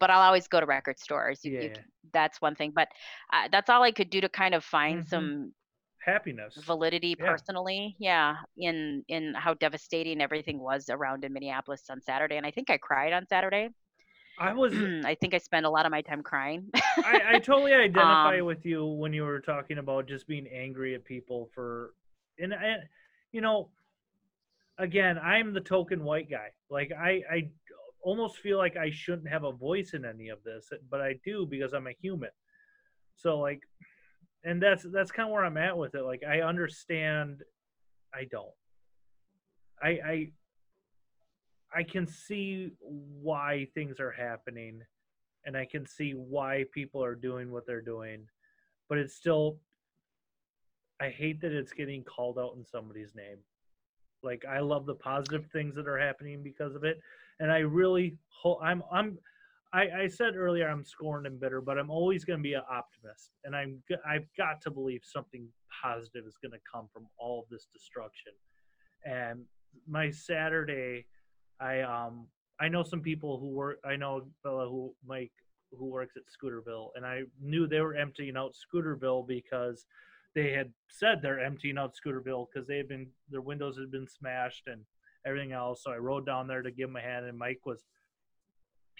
but 0.00 0.10
I'll 0.10 0.22
always 0.22 0.48
go 0.48 0.60
to 0.60 0.66
record 0.66 0.98
stores. 0.98 1.44
You, 1.44 1.52
you, 1.58 1.70
yeah, 1.70 1.78
that's 2.12 2.40
one 2.40 2.54
thing. 2.56 2.72
But 2.74 2.88
uh, 3.32 3.48
that's 3.52 3.70
all 3.70 3.82
I 3.82 3.92
could 3.92 4.10
do 4.10 4.20
to 4.22 4.28
kind 4.28 4.54
of 4.54 4.64
find 4.64 5.04
Mhm. 5.04 5.06
some 5.06 5.54
happiness. 5.98 6.56
validity 6.64 7.14
Yeah. 7.18 7.26
personally. 7.26 7.96
Yeah, 7.98 8.36
in 8.56 9.04
in 9.08 9.34
how 9.34 9.54
devastating 9.54 10.20
everything 10.20 10.58
was 10.58 10.88
around 10.88 11.24
in 11.24 11.32
Minneapolis 11.32 11.84
on 11.90 12.00
Saturday, 12.00 12.36
and 12.36 12.46
I 12.46 12.50
think 12.50 12.70
I 12.70 12.78
cried 12.78 13.12
on 13.12 13.26
Saturday. 13.28 13.68
I 14.38 14.52
was. 14.52 14.72
I 15.04 15.14
think 15.14 15.34
I 15.34 15.38
spent 15.38 15.66
a 15.66 15.70
lot 15.70 15.86
of 15.86 15.90
my 15.90 16.02
time 16.02 16.22
crying. 16.22 16.68
I, 16.74 17.20
I 17.34 17.38
totally 17.38 17.72
identify 17.88 18.40
Um, 18.40 18.46
with 18.46 18.64
you 18.66 18.84
when 18.84 19.12
you 19.12 19.24
were 19.24 19.40
talking 19.40 19.78
about 19.78 20.06
just 20.06 20.26
being 20.26 20.46
angry 20.48 20.94
at 20.94 21.04
people 21.04 21.50
for, 21.54 21.94
and 22.38 22.54
I, 22.54 22.76
you 23.32 23.40
know, 23.40 23.70
again, 24.78 25.18
I'm 25.18 25.52
the 25.52 25.60
token 25.60 26.04
white 26.04 26.30
guy. 26.30 26.48
Like 26.70 26.92
I, 26.92 27.22
I 27.30 27.50
almost 28.02 28.38
feel 28.38 28.58
like 28.58 28.76
I 28.76 28.90
shouldn't 28.90 29.28
have 29.28 29.44
a 29.44 29.52
voice 29.52 29.94
in 29.94 30.04
any 30.04 30.28
of 30.28 30.42
this, 30.44 30.70
but 30.90 31.00
I 31.00 31.14
do 31.24 31.46
because 31.46 31.72
I'm 31.72 31.86
a 31.86 31.92
human. 32.00 32.30
So 33.14 33.38
like, 33.38 33.62
and 34.44 34.62
that's 34.62 34.84
that's 34.92 35.10
kind 35.10 35.28
of 35.28 35.32
where 35.32 35.44
I'm 35.44 35.56
at 35.56 35.76
with 35.76 35.94
it. 35.94 36.02
Like 36.02 36.22
I 36.28 36.42
understand, 36.42 37.42
I 38.14 38.24
don't. 38.30 38.54
I 39.82 39.88
I 39.88 40.30
I 41.76 41.82
can 41.82 42.06
see 42.06 42.70
why 42.80 43.68
things 43.74 44.00
are 44.00 44.10
happening 44.10 44.80
and 45.44 45.56
I 45.56 45.66
can 45.66 45.86
see 45.86 46.12
why 46.12 46.64
people 46.72 47.04
are 47.04 47.14
doing 47.14 47.52
what 47.52 47.66
they're 47.66 47.82
doing, 47.82 48.26
but 48.88 48.98
it's 48.98 49.14
still 49.14 49.58
I 51.00 51.10
hate 51.10 51.42
that 51.42 51.52
it's 51.52 51.74
getting 51.74 52.02
called 52.02 52.38
out 52.38 52.54
in 52.56 52.64
somebody's 52.64 53.14
name. 53.14 53.36
Like 54.22 54.44
I 54.48 54.60
love 54.60 54.86
the 54.86 54.94
positive 54.94 55.46
things 55.52 55.74
that 55.74 55.86
are 55.86 55.98
happening 55.98 56.42
because 56.42 56.74
of 56.74 56.84
it, 56.84 56.98
and 57.38 57.52
I 57.52 57.58
really 57.58 58.16
ho- 58.28 58.58
I'm 58.62 58.82
I'm 58.90 59.18
I, 59.74 60.08
said 60.08 60.36
earlier 60.36 60.66
I'm 60.66 60.84
scorned 60.84 61.26
and 61.26 61.38
bitter, 61.38 61.60
but 61.60 61.78
I'm 61.78 61.90
always 61.90 62.24
going 62.24 62.38
to 62.38 62.42
be 62.42 62.54
an 62.54 62.62
optimist, 62.70 63.32
and 63.44 63.54
I'm 63.54 63.82
I've 64.08 64.26
got 64.38 64.62
to 64.62 64.70
believe 64.70 65.02
something 65.04 65.46
positive 65.82 66.24
is 66.26 66.38
going 66.42 66.52
to 66.52 66.64
come 66.72 66.88
from 66.90 67.06
all 67.18 67.42
of 67.42 67.48
this 67.50 67.68
destruction. 67.74 68.32
And 69.04 69.44
my 69.86 70.10
Saturday, 70.10 71.04
I 71.60 71.80
um 71.80 72.26
I 72.60 72.68
know 72.68 72.82
some 72.82 73.00
people 73.00 73.38
who 73.38 73.48
work. 73.48 73.78
I 73.84 73.96
know 73.96 74.18
a 74.18 74.42
fellow 74.42 74.70
who 74.70 74.94
Mike 75.06 75.32
who 75.76 75.86
works 75.86 76.16
at 76.16 76.22
Scooterville, 76.24 76.90
and 76.94 77.04
I 77.04 77.22
knew 77.40 77.66
they 77.66 77.80
were 77.80 77.94
emptying 77.94 78.36
out 78.36 78.54
Scooterville 78.54 79.26
because 79.26 79.86
they 80.34 80.52
had 80.52 80.72
said 80.88 81.20
they're 81.20 81.40
emptying 81.40 81.78
out 81.78 81.94
Scooterville 81.94 82.46
because 82.52 82.66
they 82.66 82.76
had 82.76 82.88
been 82.88 83.08
their 83.30 83.40
windows 83.40 83.78
had 83.78 83.90
been 83.90 84.08
smashed 84.08 84.64
and 84.66 84.82
everything 85.26 85.52
else. 85.52 85.82
So 85.82 85.90
I 85.90 85.96
rode 85.96 86.26
down 86.26 86.46
there 86.46 86.62
to 86.62 86.70
give 86.70 86.88
him 86.88 86.96
a 86.96 87.00
hand, 87.00 87.26
and 87.26 87.38
Mike 87.38 87.60
was 87.64 87.84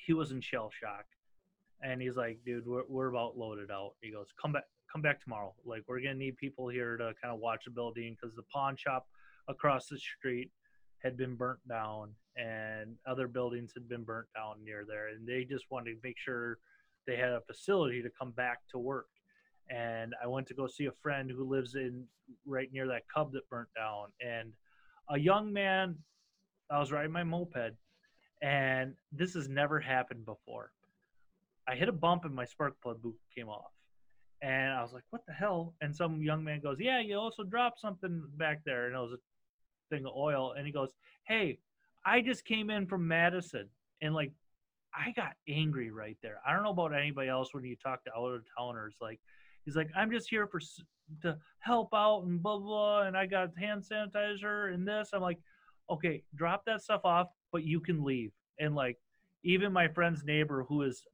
he 0.06 0.12
was 0.12 0.32
in 0.32 0.40
shell 0.40 0.70
shock, 0.70 1.04
and 1.82 2.00
he's 2.00 2.16
like, 2.16 2.38
"Dude, 2.44 2.66
we're 2.66 2.84
we're 2.88 3.08
about 3.08 3.38
loaded 3.38 3.70
out." 3.70 3.92
He 4.00 4.10
goes, 4.10 4.28
"Come 4.40 4.52
back, 4.52 4.64
come 4.90 5.02
back 5.02 5.22
tomorrow. 5.22 5.54
Like 5.64 5.82
we're 5.86 6.00
gonna 6.00 6.14
need 6.14 6.36
people 6.36 6.68
here 6.68 6.96
to 6.96 7.14
kind 7.22 7.32
of 7.32 7.40
watch 7.40 7.64
the 7.64 7.70
building 7.70 8.16
because 8.20 8.34
the 8.34 8.42
pawn 8.44 8.76
shop 8.76 9.06
across 9.48 9.88
the 9.88 9.98
street 9.98 10.50
had 11.02 11.16
been 11.16 11.36
burnt 11.36 11.60
down 11.68 12.10
and 12.36 12.96
other 13.06 13.28
buildings 13.28 13.72
had 13.74 13.88
been 13.88 14.04
burnt 14.04 14.26
down 14.34 14.56
near 14.64 14.84
there. 14.86 15.08
And 15.08 15.26
they 15.26 15.44
just 15.44 15.64
wanted 15.70 15.92
to 15.92 16.00
make 16.02 16.18
sure 16.18 16.58
they 17.06 17.16
had 17.16 17.30
a 17.30 17.40
facility 17.40 18.02
to 18.02 18.10
come 18.18 18.32
back 18.32 18.58
to 18.72 18.78
work. 18.78 19.06
And 19.68 20.14
i 20.22 20.26
went 20.26 20.46
to 20.48 20.54
go 20.54 20.66
see 20.66 20.86
a 20.86 20.92
friend 21.02 21.30
who 21.30 21.44
lives 21.44 21.74
in 21.74 22.04
right 22.44 22.72
near 22.72 22.86
that 22.88 23.02
cub 23.12 23.32
that 23.32 23.48
burnt 23.48 23.68
down. 23.76 24.08
And 24.20 24.52
a 25.10 25.18
young 25.18 25.52
man 25.52 25.96
i 26.70 26.78
was 26.78 26.92
riding 26.92 27.12
my 27.12 27.24
moped 27.24 27.74
and 28.42 28.94
this 29.12 29.34
has 29.34 29.48
never 29.48 29.80
happened 29.80 30.26
before. 30.26 30.72
I 31.66 31.74
hit 31.74 31.88
a 31.88 31.92
bump 31.92 32.24
and 32.24 32.34
my 32.34 32.44
spark 32.44 32.74
plug 32.82 33.00
boot 33.00 33.16
came 33.34 33.48
off. 33.48 33.72
And 34.42 34.72
i 34.72 34.82
was 34.82 34.92
like 34.92 35.04
what 35.10 35.22
the 35.26 35.32
hell? 35.32 35.74
And 35.80 35.94
some 35.94 36.22
young 36.22 36.44
man 36.44 36.60
goes 36.60 36.76
yeah 36.78 37.00
you 37.00 37.16
also 37.16 37.42
dropped 37.42 37.80
something 37.80 38.22
back 38.36 38.60
there. 38.64 38.86
And 38.86 38.94
it 38.94 38.98
was 38.98 39.12
a 39.12 39.18
thing 39.90 40.06
of 40.06 40.12
oil 40.16 40.52
and 40.56 40.66
he 40.66 40.72
goes 40.72 40.90
hey 41.24 41.58
i 42.04 42.20
just 42.20 42.44
came 42.44 42.70
in 42.70 42.86
from 42.86 43.06
madison 43.06 43.68
and 44.02 44.14
like 44.14 44.32
i 44.94 45.12
got 45.12 45.32
angry 45.48 45.90
right 45.90 46.16
there. 46.22 46.40
I 46.46 46.54
don't 46.54 46.62
know 46.62 46.70
about 46.70 46.94
anybody 46.94 47.28
else 47.28 47.52
when 47.52 47.64
you 47.64 47.76
talk 47.76 48.04
to 48.04 48.10
out 48.16 48.28
of 48.28 48.42
towners 48.56 48.94
like 49.00 49.20
he's 49.64 49.76
like 49.76 49.90
i'm 49.96 50.10
just 50.10 50.28
here 50.28 50.46
for 50.46 50.60
to 51.22 51.36
help 51.58 51.90
out 51.94 52.24
and 52.24 52.42
blah 52.42 52.58
blah 52.58 53.02
and 53.02 53.16
i 53.16 53.26
got 53.26 53.50
hand 53.58 53.84
sanitizer 53.84 54.72
and 54.72 54.86
this. 54.86 55.10
I'm 55.12 55.22
like 55.22 55.38
okay 55.90 56.22
drop 56.34 56.64
that 56.66 56.82
stuff 56.82 57.02
off 57.04 57.28
but 57.52 57.64
you 57.64 57.80
can 57.80 58.04
leave. 58.04 58.32
And 58.58 58.74
like 58.74 58.98
even 59.44 59.72
my 59.72 59.88
friend's 59.88 60.24
neighbor 60.24 60.64
who 60.68 60.82
is 60.82 61.04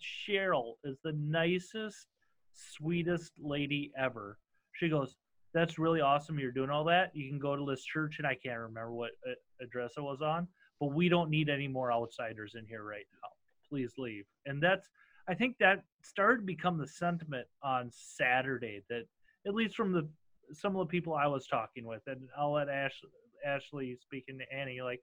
cheryl 0.00 0.74
is 0.84 0.96
the 1.02 1.12
nicest 1.12 2.06
sweetest 2.52 3.32
lady 3.38 3.92
ever. 3.98 4.38
She 4.72 4.88
goes 4.88 5.16
that's 5.54 5.78
really 5.78 6.00
awesome. 6.00 6.38
You're 6.38 6.52
doing 6.52 6.70
all 6.70 6.84
that. 6.84 7.12
You 7.14 7.30
can 7.30 7.38
go 7.38 7.56
to 7.56 7.64
this 7.64 7.84
church, 7.84 8.16
and 8.18 8.26
I 8.26 8.34
can't 8.34 8.58
remember 8.58 8.92
what 8.92 9.12
uh, 9.26 9.32
address 9.62 9.92
it 9.96 10.02
was 10.02 10.20
on, 10.20 10.48
but 10.80 10.92
we 10.92 11.08
don't 11.08 11.30
need 11.30 11.48
any 11.48 11.68
more 11.68 11.92
outsiders 11.92 12.54
in 12.58 12.66
here 12.66 12.82
right 12.82 13.06
now. 13.22 13.28
Please 13.68 13.92
leave. 13.96 14.24
And 14.46 14.62
that's, 14.62 14.88
I 15.28 15.34
think 15.34 15.56
that 15.60 15.84
started 16.02 16.38
to 16.38 16.46
become 16.46 16.76
the 16.76 16.86
sentiment 16.86 17.46
on 17.62 17.90
Saturday 17.92 18.82
that, 18.90 19.04
at 19.46 19.54
least 19.54 19.76
from 19.76 19.92
the 19.92 20.08
some 20.52 20.76
of 20.76 20.86
the 20.86 20.90
people 20.90 21.14
I 21.14 21.26
was 21.26 21.46
talking 21.46 21.86
with, 21.86 22.02
and 22.06 22.20
I'll 22.36 22.52
let 22.52 22.68
Ash, 22.68 23.00
Ashley 23.46 23.96
speaking 24.00 24.38
to 24.38 24.56
Annie, 24.56 24.82
like, 24.82 25.00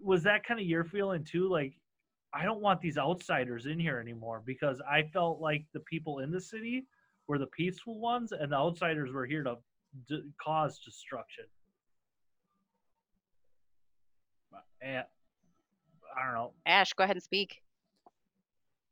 was 0.00 0.22
that 0.22 0.44
kind 0.44 0.58
of 0.60 0.66
your 0.66 0.84
feeling 0.84 1.24
too? 1.24 1.48
Like, 1.48 1.74
I 2.32 2.44
don't 2.44 2.60
want 2.60 2.80
these 2.80 2.98
outsiders 2.98 3.66
in 3.66 3.78
here 3.78 3.98
anymore 3.98 4.42
because 4.44 4.80
I 4.90 5.02
felt 5.12 5.40
like 5.40 5.64
the 5.74 5.80
people 5.80 6.20
in 6.20 6.30
the 6.30 6.40
city 6.40 6.86
were 7.28 7.38
the 7.38 7.46
peaceful 7.46 7.98
ones 7.98 8.32
and 8.32 8.52
the 8.52 8.56
outsiders 8.56 9.12
were 9.12 9.26
here 9.26 9.42
to 9.42 9.56
d- 10.08 10.22
cause 10.42 10.78
destruction. 10.84 11.44
And, 14.80 15.04
I 16.16 16.24
don't 16.24 16.34
know. 16.34 16.52
Ash, 16.66 16.92
go 16.92 17.04
ahead 17.04 17.16
and 17.16 17.22
speak. 17.22 17.58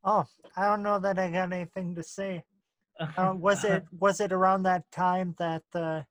Oh, 0.03 0.25
I 0.55 0.65
don't 0.65 0.83
know 0.83 0.99
that 0.99 1.17
I 1.17 1.29
got 1.31 1.51
anything 1.53 1.95
to 1.95 2.03
say. 2.03 2.43
Uh, 3.17 3.33
was 3.35 3.65
it 3.65 3.83
was 3.99 4.21
it 4.21 4.31
around 4.31 4.63
that 4.63 4.89
time 4.89 5.35
that 5.37 5.61
the 5.73 6.05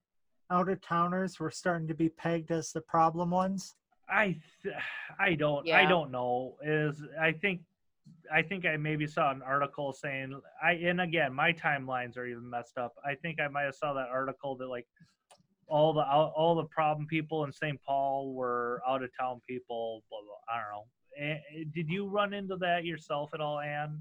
out 0.50 0.68
of 0.68 0.78
towners 0.82 1.40
were 1.40 1.50
starting 1.50 1.88
to 1.88 1.94
be 1.94 2.10
pegged 2.10 2.50
as 2.50 2.72
the 2.72 2.80
problem 2.82 3.30
ones? 3.30 3.74
I 4.06 4.36
th- 4.62 4.74
I 5.18 5.32
don't 5.34 5.66
I 5.70 5.86
don't 5.88 6.10
know. 6.10 6.56
Is 6.62 7.02
I 7.18 7.32
think 7.32 7.62
I 8.32 8.42
think 8.42 8.66
I 8.66 8.76
maybe 8.76 9.06
saw 9.06 9.30
an 9.30 9.42
article 9.42 9.92
saying 9.92 10.40
I 10.62 10.72
and 10.72 11.00
again 11.00 11.34
my 11.34 11.52
timelines 11.52 12.16
are 12.16 12.26
even 12.26 12.48
messed 12.48 12.78
up. 12.78 12.94
I 13.04 13.14
think 13.14 13.40
I 13.40 13.48
might 13.48 13.64
have 13.64 13.74
saw 13.74 13.92
that 13.94 14.08
article 14.08 14.56
that 14.56 14.68
like 14.68 14.86
all 15.66 15.92
the 15.92 16.02
all 16.02 16.54
the 16.54 16.64
problem 16.64 17.06
people 17.06 17.44
in 17.44 17.52
St. 17.52 17.80
Paul 17.86 18.34
were 18.34 18.82
out 18.88 19.02
of 19.02 19.10
town 19.18 19.40
people. 19.48 20.02
Blah 20.10 20.20
blah. 20.20 20.54
I 20.54 20.60
don't 20.60 20.72
know. 20.72 20.84
Eh, 21.16 21.64
Did 21.74 21.88
you 21.88 22.08
run 22.08 22.34
into 22.34 22.56
that 22.56 22.84
yourself 22.84 23.30
at 23.34 23.40
all, 23.40 23.60
Anne? 23.60 24.00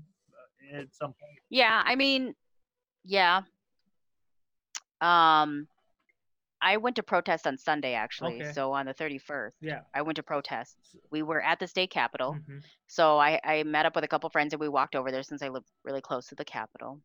At 0.74 0.94
some 0.94 1.10
point? 1.10 1.40
Yeah, 1.50 1.84
I 1.86 1.96
mean, 1.96 2.34
yeah. 3.04 3.42
Um, 5.02 5.68
I 6.64 6.78
went 6.78 6.96
to 6.96 7.04
protest 7.04 7.46
on 7.46 7.58
Sunday 7.58 7.94
actually. 7.94 8.42
Okay. 8.42 8.52
So 8.54 8.72
on 8.72 8.86
the 8.86 8.94
31st, 8.94 9.52
Yeah. 9.62 9.82
I 9.94 10.02
went 10.02 10.16
to 10.16 10.24
protest. 10.24 10.78
We 11.12 11.22
were 11.22 11.42
at 11.42 11.60
the 11.60 11.68
state 11.68 11.92
capitol. 11.92 12.38
Mhm. 12.48 12.64
So 12.88 13.18
I, 13.20 13.40
I 13.44 13.64
met 13.64 13.86
up 13.86 13.96
with 13.96 14.04
a 14.06 14.08
couple 14.08 14.30
friends 14.30 14.54
and 14.54 14.60
we 14.62 14.70
walked 14.70 14.96
over 14.96 15.12
there 15.12 15.24
since 15.24 15.42
I 15.44 15.50
live 15.50 15.66
really 15.84 16.02
close 16.02 16.28
to 16.28 16.36
the 16.36 16.46
Capitol. 16.46 17.02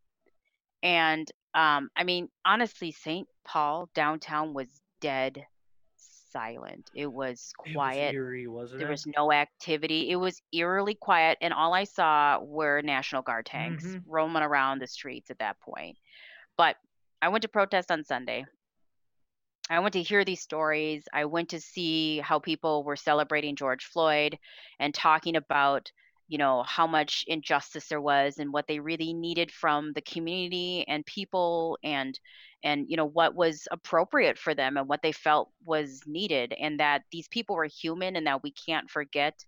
And 0.82 1.30
um, 1.54 1.90
I 1.96 2.04
mean, 2.04 2.28
honestly, 2.44 2.92
St. 2.92 3.26
Paul 3.44 3.90
downtown 3.94 4.54
was 4.54 4.68
dead 5.00 5.44
silent. 6.30 6.90
It 6.94 7.06
was 7.12 7.52
It 7.59 7.68
was 7.68 7.74
quiet. 7.74 8.14
eerie, 8.14 8.46
wasn't 8.46 8.78
there 8.80 8.88
it? 8.88 8.92
was 8.92 9.06
no 9.06 9.32
activity. 9.32 10.11
It 10.11 10.16
was 10.16 10.40
eerily 10.52 10.94
quiet, 10.94 11.38
and 11.40 11.52
all 11.54 11.72
I 11.74 11.84
saw 11.84 12.38
were 12.40 12.82
National 12.82 13.22
Guard 13.22 13.46
tanks 13.46 13.84
Mhm. 13.84 14.02
roaming 14.06 14.42
around 14.42 14.80
the 14.80 14.86
streets 14.86 15.30
at 15.30 15.38
that 15.38 15.59
point. 15.61 15.96
But 16.56 16.76
I 17.22 17.28
went 17.30 17.42
to 17.42 17.48
protest 17.48 17.90
on 17.90 18.04
Sunday. 18.04 18.44
I 19.70 19.80
went 19.80 19.92
to 19.94 20.02
hear 20.02 20.24
these 20.24 20.42
stories. 20.42 21.04
I 21.12 21.24
went 21.26 21.50
to 21.50 21.60
see 21.60 22.18
how 22.20 22.38
people 22.38 22.84
were 22.84 22.96
celebrating 22.96 23.56
George 23.56 23.84
Floyd 23.84 24.38
and 24.78 24.94
talking 24.94 25.36
about, 25.36 25.90
you 26.28 26.38
know, 26.38 26.62
how 26.64 26.86
much 26.86 27.24
injustice 27.26 27.88
there 27.88 28.00
was 28.00 28.38
and 28.38 28.52
what 28.52 28.66
they 28.66 28.80
really 28.80 29.12
needed 29.12 29.50
from 29.50 29.92
the 29.92 30.02
community 30.02 30.84
and 30.88 31.04
people 31.06 31.78
and 31.82 32.18
and 32.64 32.86
you 32.88 32.96
know 32.96 33.04
what 33.06 33.34
was 33.34 33.68
appropriate 33.70 34.36
for 34.38 34.54
them 34.54 34.76
and 34.76 34.88
what 34.88 35.00
they 35.02 35.12
felt 35.12 35.50
was 35.64 36.02
needed 36.06 36.52
and 36.60 36.80
that 36.80 37.02
these 37.12 37.28
people 37.28 37.54
were 37.56 37.66
human 37.66 38.16
and 38.16 38.26
that 38.26 38.42
we 38.42 38.50
can't 38.52 38.90
forget 38.90 39.44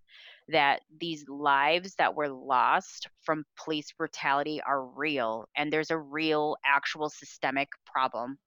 that 0.47 0.81
these 0.99 1.27
lives 1.27 1.95
that 1.95 2.15
were 2.15 2.29
lost 2.29 3.07
from 3.21 3.45
police 3.57 3.91
brutality 3.91 4.61
are 4.65 4.85
real 4.85 5.47
and 5.57 5.71
there's 5.73 5.91
a 5.91 5.97
real 5.97 6.55
actual 6.65 7.09
systemic 7.09 7.67
problem 7.85 8.37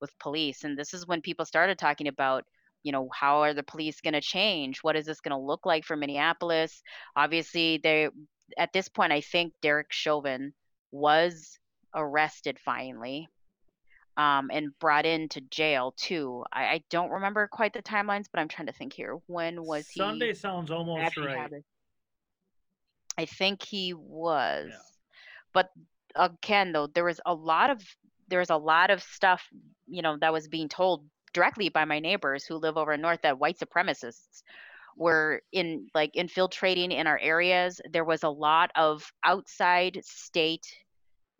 with 0.00 0.18
police 0.18 0.64
and 0.64 0.78
this 0.78 0.94
is 0.94 1.06
when 1.06 1.20
people 1.20 1.44
started 1.44 1.78
talking 1.78 2.08
about 2.08 2.44
you 2.82 2.92
know 2.92 3.08
how 3.12 3.42
are 3.42 3.54
the 3.54 3.62
police 3.62 4.00
going 4.00 4.14
to 4.14 4.20
change 4.20 4.78
what 4.82 4.96
is 4.96 5.06
this 5.06 5.20
going 5.20 5.36
to 5.36 5.46
look 5.46 5.66
like 5.66 5.84
for 5.84 5.96
minneapolis 5.96 6.82
obviously 7.16 7.78
they 7.82 8.08
at 8.58 8.72
this 8.72 8.88
point 8.88 9.12
i 9.12 9.20
think 9.20 9.52
derek 9.62 9.88
chauvin 9.90 10.52
was 10.90 11.58
arrested 11.94 12.58
finally 12.58 13.28
um, 14.16 14.50
and 14.52 14.76
brought 14.80 15.06
into 15.06 15.40
jail 15.40 15.94
too 15.96 16.44
I, 16.52 16.64
I 16.64 16.82
don't 16.90 17.10
remember 17.10 17.48
quite 17.50 17.72
the 17.72 17.82
timelines 17.82 18.26
but 18.30 18.40
i'm 18.40 18.48
trying 18.48 18.66
to 18.66 18.72
think 18.72 18.92
here 18.92 19.18
when 19.26 19.62
was 19.64 19.88
he 19.88 20.00
Sunday 20.00 20.34
sounds 20.34 20.70
almost 20.70 21.16
right. 21.16 21.62
I 23.20 23.26
think 23.26 23.62
he 23.62 23.92
was. 23.92 24.70
Yeah. 24.70 24.78
But 25.52 25.70
again 26.16 26.72
though, 26.72 26.86
there 26.86 27.04
was 27.04 27.20
a 27.26 27.34
lot 27.34 27.68
of 27.70 27.82
there 28.30 28.38
was 28.38 28.50
a 28.50 28.56
lot 28.56 28.90
of 28.90 29.02
stuff, 29.02 29.42
you 29.86 30.02
know, 30.02 30.16
that 30.20 30.32
was 30.32 30.48
being 30.48 30.68
told 30.68 31.04
directly 31.32 31.68
by 31.68 31.84
my 31.84 32.00
neighbors 32.00 32.44
who 32.44 32.56
live 32.56 32.76
over 32.76 32.96
north 32.96 33.22
that 33.22 33.38
white 33.38 33.58
supremacists 33.58 34.42
were 34.96 35.42
in 35.52 35.88
like 35.94 36.16
infiltrating 36.16 36.92
in 36.92 37.06
our 37.06 37.18
areas. 37.18 37.80
There 37.90 38.04
was 38.04 38.22
a 38.22 38.28
lot 38.28 38.70
of 38.74 39.12
outside 39.24 40.00
state 40.04 40.66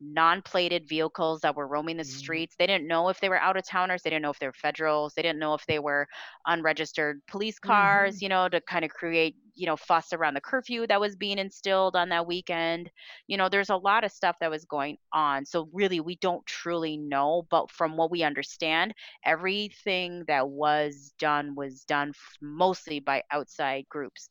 non-plated 0.01 0.89
vehicles 0.89 1.41
that 1.43 1.55
were 1.57 1.67
roaming 1.69 1.97
the 1.97 2.05
Mhm. 2.05 2.05
streets. 2.05 2.57
They 2.59 2.67
didn't 2.67 2.87
know 2.89 3.09
if 3.09 3.21
they 3.21 3.29
were 3.29 3.41
out 3.41 3.57
of 3.57 3.65
towners. 3.67 4.03
They 4.03 4.11
didn't 4.11 4.23
know 4.23 4.31
if 4.31 4.39
they 4.39 4.47
were 4.47 4.53
federals. 4.53 5.15
They 5.15 5.23
didn't 5.23 5.39
know 5.41 5.55
if 5.55 5.67
they 5.67 5.79
were 5.79 6.07
unregistered 6.47 7.21
police 7.29 7.59
cars, 7.59 8.23
you 8.23 8.29
know, 8.29 8.49
to 8.49 8.61
kind 8.63 8.85
of 8.85 8.91
create, 8.91 9.37
you 9.55 9.67
know, 9.67 9.77
fuss 9.77 10.13
around 10.13 10.35
the 10.35 10.41
curfew 10.41 10.87
that 10.87 11.01
was 11.01 11.17
being 11.17 11.39
instilled 11.39 11.97
on 11.97 12.09
that 12.11 12.27
weekend. 12.27 12.91
You 13.27 13.37
know, 13.37 13.49
there's 13.49 13.71
a 13.71 13.77
lot 13.77 14.05
of 14.05 14.13
stuff 14.13 14.37
that 14.41 14.51
was 14.51 14.65
going 14.65 14.99
on. 15.13 15.45
So 15.45 15.69
really 15.73 16.01
we 16.01 16.17
don't 16.17 16.45
truly 16.47 16.97
know, 16.97 17.47
but 17.51 17.71
from 17.71 17.97
what 17.97 18.11
we 18.11 18.23
understand, 18.23 18.95
everything 19.25 20.25
that 20.27 20.49
was 20.49 21.13
done 21.19 21.55
was 21.55 21.85
done 21.85 22.13
mostly 22.41 23.01
by 23.01 23.23
outside 23.31 23.87
groups. 23.89 24.29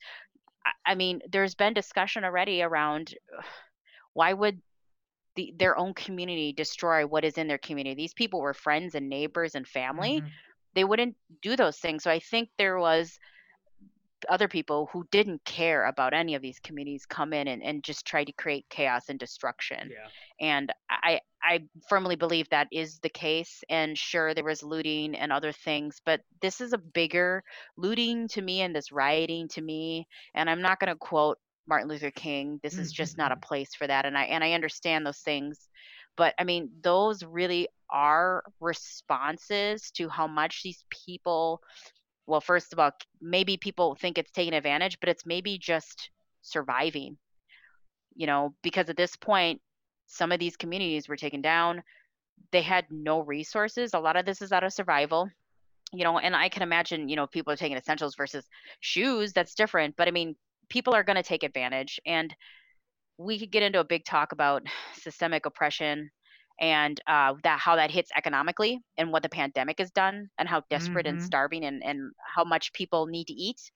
I 0.85 0.95
mean, 0.95 1.21
there's 1.31 1.55
been 1.55 1.73
discussion 1.73 2.23
already 2.23 2.61
around 2.61 3.13
why 4.13 4.33
would 4.33 4.61
the, 5.35 5.53
their 5.57 5.77
own 5.77 5.93
community 5.93 6.53
destroy 6.53 7.05
what 7.05 7.23
is 7.25 7.37
in 7.37 7.47
their 7.47 7.57
community. 7.57 7.95
These 7.95 8.13
people 8.13 8.41
were 8.41 8.53
friends 8.53 8.95
and 8.95 9.09
neighbors 9.09 9.55
and 9.55 9.67
family. 9.67 10.21
Mhm. 10.21 10.29
They 10.75 10.83
wouldn't 10.83 11.15
do 11.41 11.55
those 11.55 11.77
things. 11.77 12.03
So 12.03 12.11
I 12.11 12.19
think 12.19 12.49
there 12.57 12.77
was 12.79 13.19
other 14.27 14.47
people 14.47 14.89
who 14.91 15.07
didn't 15.11 15.43
care 15.45 15.85
about 15.85 16.13
any 16.13 16.35
of 16.35 16.41
these 16.41 16.59
communities 16.59 17.05
come 17.05 17.31
in 17.31 17.47
and, 17.47 17.63
and 17.63 17.83
just 17.83 18.05
try 18.05 18.23
to 18.23 18.31
create 18.33 18.65
chaos 18.69 19.09
and 19.09 19.17
destruction. 19.17 19.91
Yeah. 19.91 20.09
And 20.45 20.73
I 20.89 21.21
I 21.41 21.63
firmly 21.87 22.15
believe 22.17 22.49
that 22.49 22.67
is 22.71 22.99
the 22.99 23.09
case. 23.09 23.63
And 23.69 23.97
sure, 23.97 24.33
there 24.33 24.43
was 24.43 24.61
looting 24.61 25.15
and 25.15 25.31
other 25.31 25.53
things, 25.53 26.01
but 26.05 26.21
this 26.41 26.59
is 26.59 26.73
a 26.73 26.77
bigger 26.77 27.43
looting 27.77 28.27
to 28.29 28.41
me 28.41 28.61
and 28.61 28.75
this 28.75 28.91
rioting 28.91 29.47
to 29.49 29.61
me. 29.61 30.07
And 30.33 30.49
I'm 30.49 30.61
not 30.61 30.79
going 30.79 30.91
to 30.91 30.97
quote 30.97 31.37
Martin 31.69 31.87
Luther 31.87 32.11
King. 32.11 32.59
This 32.63 32.77
is 32.77 32.91
just 32.91 33.17
not 33.17 33.31
a 33.31 33.35
mm-hmm. 33.35 33.41
place 33.47 33.75
for 33.75 33.87
that. 33.87 34.05
And 34.05 34.17
I 34.17 34.23
and 34.25 34.43
I 34.43 34.53
understand 34.53 35.05
those 35.05 35.19
things, 35.19 35.69
but 36.17 36.33
I 36.37 36.43
mean 36.43 36.69
those 36.81 37.23
really 37.23 37.69
are 37.89 38.43
responses 38.59 39.91
to 39.91 40.09
how 40.09 40.27
much 40.27 40.63
these 40.63 40.83
people. 40.89 41.61
Well, 42.27 42.41
first 42.41 42.73
of 42.73 42.79
all, 42.79 42.91
maybe 43.21 43.57
people 43.57 43.95
think 43.95 44.17
it's 44.17 44.31
taking 44.31 44.53
advantage, 44.53 44.99
but 44.99 45.09
it's 45.09 45.25
maybe 45.25 45.57
just 45.57 46.11
surviving 46.41 47.17
you 48.19 48.27
know, 48.27 48.53
because 48.63 48.89
at 48.89 48.97
this 48.97 49.15
point, 49.15 49.61
some 50.05 50.33
of 50.33 50.39
these 50.39 50.57
communities 50.57 51.07
were 51.07 51.15
taken 51.15 51.41
down. 51.41 51.81
They 52.51 52.61
had 52.61 52.85
no 52.91 53.21
resources. 53.21 53.93
A 53.93 53.99
lot 53.99 54.17
of 54.17 54.25
this 54.25 54.41
is 54.41 54.51
out 54.51 54.65
of 54.65 54.73
survival, 54.73 55.29
you 55.93 56.03
know, 56.03 56.19
and 56.19 56.35
I 56.35 56.49
can 56.49 56.61
imagine, 56.61 57.07
you 57.07 57.15
know, 57.15 57.27
people 57.27 57.53
are 57.53 57.57
taking 57.57 57.77
essentials 57.77 58.15
versus 58.15 58.45
shoes, 58.81 59.31
that's 59.31 59.55
different. 59.55 59.95
But 59.95 60.09
I 60.09 60.11
mean, 60.11 60.35
people 60.69 60.93
are 60.93 61.03
going 61.03 61.15
to 61.15 61.23
take 61.23 61.43
advantage. 61.43 61.99
And 62.05 62.33
we 63.17 63.39
could 63.39 63.51
get 63.51 63.63
into 63.63 63.79
a 63.79 63.85
big 63.85 64.05
talk 64.05 64.31
about 64.31 64.63
systemic 64.93 65.45
oppression 65.45 66.09
and 66.59 66.99
uh, 67.07 67.33
that 67.43 67.59
how 67.59 67.75
that 67.75 67.91
hits 67.91 68.11
economically 68.15 68.79
and 68.97 69.11
what 69.11 69.23
the 69.23 69.29
pandemic 69.29 69.79
has 69.79 69.91
done 69.91 70.29
and 70.37 70.47
how 70.47 70.61
desperate 70.69 71.07
and 71.07 71.19
Mhm. 71.19 71.21
starving 71.21 71.63
and, 71.65 71.83
and 71.83 72.11
how 72.35 72.43
much 72.43 72.73
people 72.73 73.05
need 73.07 73.25
to 73.27 73.33
eat 73.33 73.71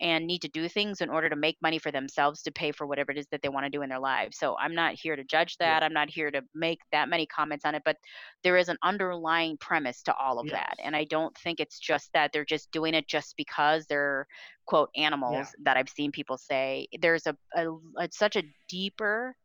and 0.00 0.26
need 0.26 0.40
to 0.42 0.48
do 0.48 0.68
things 0.68 1.00
in 1.00 1.08
order 1.10 1.28
to 1.28 1.36
make 1.36 1.56
money 1.62 1.78
for 1.78 1.90
themselves 1.90 2.42
to 2.42 2.50
pay 2.52 2.72
for 2.72 2.86
whatever 2.86 3.12
it 3.12 3.18
is 3.18 3.26
that 3.30 3.42
they 3.42 3.48
want 3.48 3.64
to 3.64 3.70
do 3.70 3.82
in 3.82 3.88
their 3.88 3.98
lives. 4.00 4.38
So 4.38 4.56
I'm 4.58 4.74
not 4.74 4.94
here 4.94 5.16
to 5.16 5.24
judge 5.24 5.56
Yeah. 5.62 5.78
that. 5.78 5.82
I'm 5.82 5.92
not 5.92 6.10
here 6.10 6.30
to 6.30 6.42
make 6.54 6.80
that 6.92 7.08
many 7.08 7.26
comments 7.26 7.64
on 7.64 7.74
it, 7.74 7.82
but 7.84 7.96
there 8.42 8.56
is 8.56 8.68
an 8.68 8.78
underlying 8.82 9.56
premise 9.58 10.02
to 10.02 10.14
all 10.14 10.38
of 10.38 10.50
that. 10.50 10.74
And 10.82 10.96
I 10.96 11.04
don't 11.04 11.36
think 11.38 11.60
it's 11.60 11.78
just 11.78 12.12
that 12.12 12.32
they're 12.32 12.44
just 12.44 12.70
doing 12.72 12.94
it 12.94 13.06
just 13.08 13.36
because 13.36 13.86
they're 13.86 14.26
quote 14.66 14.90
animals 14.96 15.54
that 15.62 15.76
I've 15.76 15.88
seen 15.88 16.10
people 16.12 16.36
say. 16.38 16.86
There's 17.00 17.26
a, 17.26 17.36
a, 17.56 17.68
a 17.98 18.08
such 18.10 18.36
a 18.36 18.44
deeper 18.68 19.36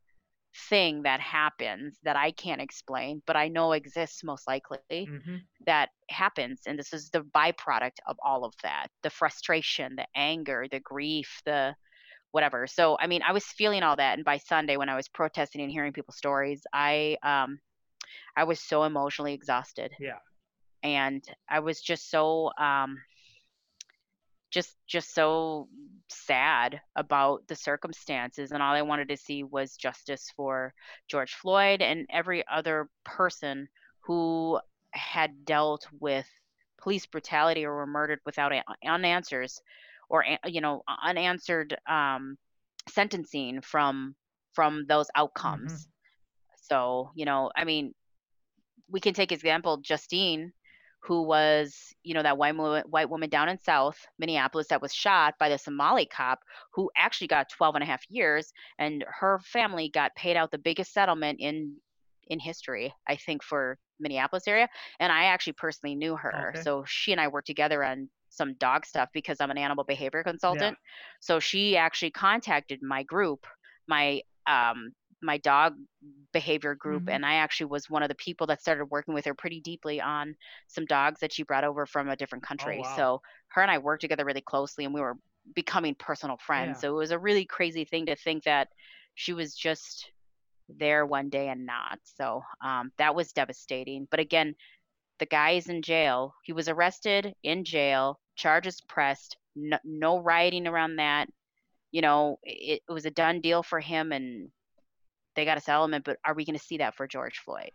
thing 0.69 1.03
that 1.03 1.19
happens 1.19 1.99
that 2.03 2.15
I 2.15 2.31
can't 2.31 2.61
explain, 2.61 3.21
but 3.27 3.35
I 3.37 3.47
know 3.49 3.73
exists 3.73 4.23
most 4.23 4.47
likely 4.47 4.89
hmm 5.05 5.49
that 5.65 5.89
happens. 6.09 6.61
And 6.65 6.79
this 6.79 6.93
is 6.93 7.09
the 7.09 7.21
byproduct 7.21 7.97
of 8.07 8.17
all 8.23 8.45
of 8.45 8.53
that 8.63 8.87
the 9.03 9.09
frustration, 9.09 9.95
the 9.95 10.07
anger, 10.15 10.67
the 10.71 10.79
grief, 10.79 11.41
the 11.45 11.75
whatever. 12.31 12.67
So, 12.67 12.97
I 12.99 13.07
mean, 13.07 13.21
I 13.23 13.33
was 13.33 13.45
feeling 13.45 13.83
all 13.83 13.95
that. 13.97 14.17
And 14.17 14.25
by 14.25 14.37
Sunday, 14.37 14.77
when 14.77 14.89
I 14.89 14.95
was 14.95 15.07
protesting 15.09 15.61
and 15.61 15.71
hearing 15.71 15.93
people's 15.93 16.17
stories, 16.17 16.63
I, 16.73 17.17
um, 17.23 17.59
I 18.35 18.45
was 18.45 18.59
so 18.61 18.83
emotionally 18.83 19.33
exhausted 19.33 19.93
Yeah. 19.99 20.19
and 20.83 21.23
I 21.49 21.59
was 21.59 21.81
just 21.81 22.09
so, 22.09 22.51
um, 22.57 22.97
just 24.51 24.75
just 24.87 25.13
so 25.13 25.67
sad 26.09 26.81
about 26.95 27.47
the 27.47 27.55
circumstances 27.55 28.51
and 28.51 28.63
all 28.63 28.73
I 28.73 28.81
wanted 28.81 29.09
to 29.09 29.17
see 29.17 29.43
was 29.43 29.75
justice 29.75 30.31
for 30.35 30.73
George 31.07 31.33
Floyd 31.33 31.81
and 31.81 32.07
every 32.09 32.43
other 32.51 32.89
person 33.05 33.67
who 34.01 34.59
had 34.91 35.45
dealt 35.45 35.85
with 35.99 36.27
police 36.81 37.05
brutality 37.05 37.65
or 37.65 37.75
were 37.75 37.85
murdered 37.85 38.19
without 38.25 38.51
unanswers 38.85 39.59
or 40.09 40.25
you 40.45 40.61
know 40.61 40.83
unanswered 41.03 41.77
um, 41.87 42.37
sentencing 42.87 43.61
from 43.61 44.15
from 44.53 44.85
those 44.87 45.07
outcomes. 45.15 45.87
So 46.61 47.11
you 47.15 47.25
know 47.25 47.51
i 47.55 47.63
mean 47.63 47.93
we 48.91 48.99
can 48.99 49.13
take 49.13 49.31
example 49.31 49.77
justine 49.77 50.51
who 51.01 51.23
was 51.23 51.93
you 52.03 52.13
know 52.13 52.23
that 52.23 52.37
white 52.37 52.55
woman, 52.55 52.83
white 52.89 53.09
woman 53.09 53.29
down 53.29 53.49
in 53.49 53.57
south 53.57 53.97
minneapolis 54.17 54.67
that 54.67 54.81
was 54.81 54.93
shot 54.93 55.33
by 55.39 55.49
the 55.49 55.57
somali 55.57 56.05
cop 56.05 56.39
who 56.73 56.89
actually 56.97 57.27
got 57.27 57.49
12 57.49 57.75
and 57.75 57.83
a 57.83 57.87
half 57.87 58.03
years 58.09 58.51
and 58.79 59.03
her 59.07 59.39
family 59.43 59.89
got 59.89 60.13
paid 60.15 60.35
out 60.35 60.51
the 60.51 60.57
biggest 60.57 60.93
settlement 60.93 61.39
in 61.39 61.75
in 62.27 62.39
history 62.39 62.93
i 63.07 63.15
think 63.15 63.43
for 63.43 63.77
minneapolis 63.99 64.47
area 64.47 64.67
and 64.99 65.11
i 65.11 65.25
actually 65.25 65.53
personally 65.53 65.95
knew 65.95 66.15
her. 66.15 66.51
Okay. 66.53 66.61
so 66.61 66.83
she 66.87 67.11
and 67.11 67.19
i 67.19 67.27
worked 67.27 67.47
together 67.47 67.83
on 67.83 68.09
some 68.29 68.53
dog 68.55 68.85
stuff 68.85 69.09
because 69.13 69.37
i'm 69.41 69.51
an 69.51 69.57
animal 69.57 69.83
behavior 69.83 70.23
consultant. 70.23 70.77
So 71.19 71.39
she 71.39 71.75
actually 71.75 72.11
contacted 72.11 72.81
my 72.81 73.03
group 73.03 73.45
my 73.87 74.21
um 74.47 74.91
my 75.21 75.37
dog 75.37 75.75
behavior 76.31 76.75
group 76.75 77.03
Mhm. 77.05 77.15
and 77.15 77.25
i 77.25 77.35
actually 77.35 77.65
was 77.67 77.89
one 77.89 78.03
of 78.03 78.09
the 78.09 78.15
people 78.15 78.47
that 78.47 78.61
started 78.61 78.85
working 78.85 79.13
with 79.13 79.25
her 79.25 79.33
pretty 79.33 79.59
deeply 79.61 79.99
on 79.99 80.35
some 80.67 80.85
dogs 80.85 81.19
that 81.19 81.33
she 81.33 81.43
brought 81.43 81.63
over 81.63 81.85
from 81.85 82.09
a 82.09 82.15
different 82.15 82.43
country 82.43 82.77
wow. 82.79 82.95
so 82.95 83.21
her 83.49 83.61
and 83.61 83.71
i 83.71 83.77
worked 83.77 84.01
together 84.01 84.25
really 84.25 84.41
closely 84.41 84.85
and 84.85 84.93
we 84.93 85.01
were 85.01 85.17
becoming 85.55 85.95
personal 85.95 86.37
friends 86.37 86.77
Yeah. 86.77 86.81
so 86.81 86.93
it 86.93 86.97
was 86.97 87.11
a 87.11 87.19
really 87.19 87.45
crazy 87.45 87.85
thing 87.85 88.05
to 88.05 88.15
think 88.15 88.43
that 88.43 88.69
she 89.15 89.33
was 89.33 89.55
just 89.55 90.11
there 90.77 91.05
one 91.05 91.29
day 91.29 91.47
and 91.49 91.65
not 91.65 91.99
so 92.03 92.43
um, 92.63 92.91
that 92.97 93.15
was 93.15 93.31
devastating 93.33 94.07
but 94.11 94.19
again 94.19 94.55
the 95.19 95.25
guy 95.25 95.51
is 95.51 95.67
in 95.67 95.81
jail 95.81 96.35
he 96.43 96.53
was 96.53 96.69
arrested 96.69 97.33
in 97.43 97.63
jail 97.63 98.19
charges 98.35 98.79
pressed 98.81 99.37
no, 99.55 99.77
no 99.83 100.19
rioting 100.19 100.67
around 100.67 100.97
that 100.97 101.27
you 101.91 102.01
know 102.01 102.37
it, 102.43 102.81
it 102.87 102.93
was 102.93 103.05
a 103.05 103.11
done 103.11 103.41
deal 103.41 103.63
for 103.63 103.79
him 103.79 104.11
and 104.11 104.49
they 105.35 105.45
got 105.45 105.57
a 105.57 105.61
settlement 105.61 106.03
but 106.03 106.17
are 106.25 106.33
we 106.33 106.45
going 106.45 106.57
to 106.57 106.63
see 106.63 106.77
that 106.77 106.95
for 106.95 107.07
george 107.07 107.39
floyd 107.39 107.71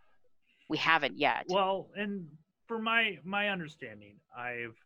we 0.69 0.79
haven't 0.79 1.19
yet 1.19 1.45
Well, 1.49 1.91
and 1.97 2.27
for 2.67 2.79
my 2.79 3.19
my 3.25 3.49
understanding, 3.49 4.17
I've 4.37 4.77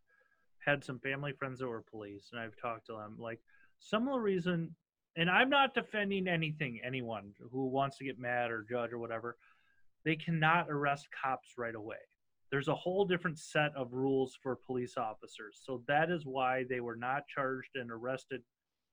had 0.64 0.84
some 0.84 0.98
family 0.98 1.32
friends 1.32 1.60
that 1.60 1.68
were 1.68 1.82
police, 1.82 2.30
and 2.32 2.40
I've 2.40 2.56
talked 2.60 2.86
to 2.86 2.92
them. 2.92 3.16
Like 3.18 3.40
some 3.78 4.08
of 4.08 4.14
the 4.14 4.20
reason, 4.20 4.74
and 5.16 5.30
I'm 5.30 5.48
not 5.48 5.74
defending 5.74 6.28
anything, 6.28 6.80
anyone 6.84 7.32
who 7.50 7.66
wants 7.66 7.98
to 7.98 8.04
get 8.04 8.18
mad 8.18 8.50
or 8.50 8.64
judge 8.68 8.92
or 8.92 8.98
whatever. 8.98 9.36
They 10.04 10.16
cannot 10.16 10.70
arrest 10.70 11.08
cops 11.10 11.54
right 11.58 11.74
away. 11.74 11.96
There's 12.50 12.68
a 12.68 12.74
whole 12.74 13.04
different 13.04 13.38
set 13.38 13.72
of 13.76 13.92
rules 13.92 14.38
for 14.42 14.56
police 14.56 14.96
officers. 14.96 15.60
So 15.62 15.82
that 15.86 16.10
is 16.10 16.24
why 16.24 16.64
they 16.68 16.80
were 16.80 16.96
not 16.96 17.24
charged 17.26 17.70
and 17.74 17.90
arrested 17.90 18.42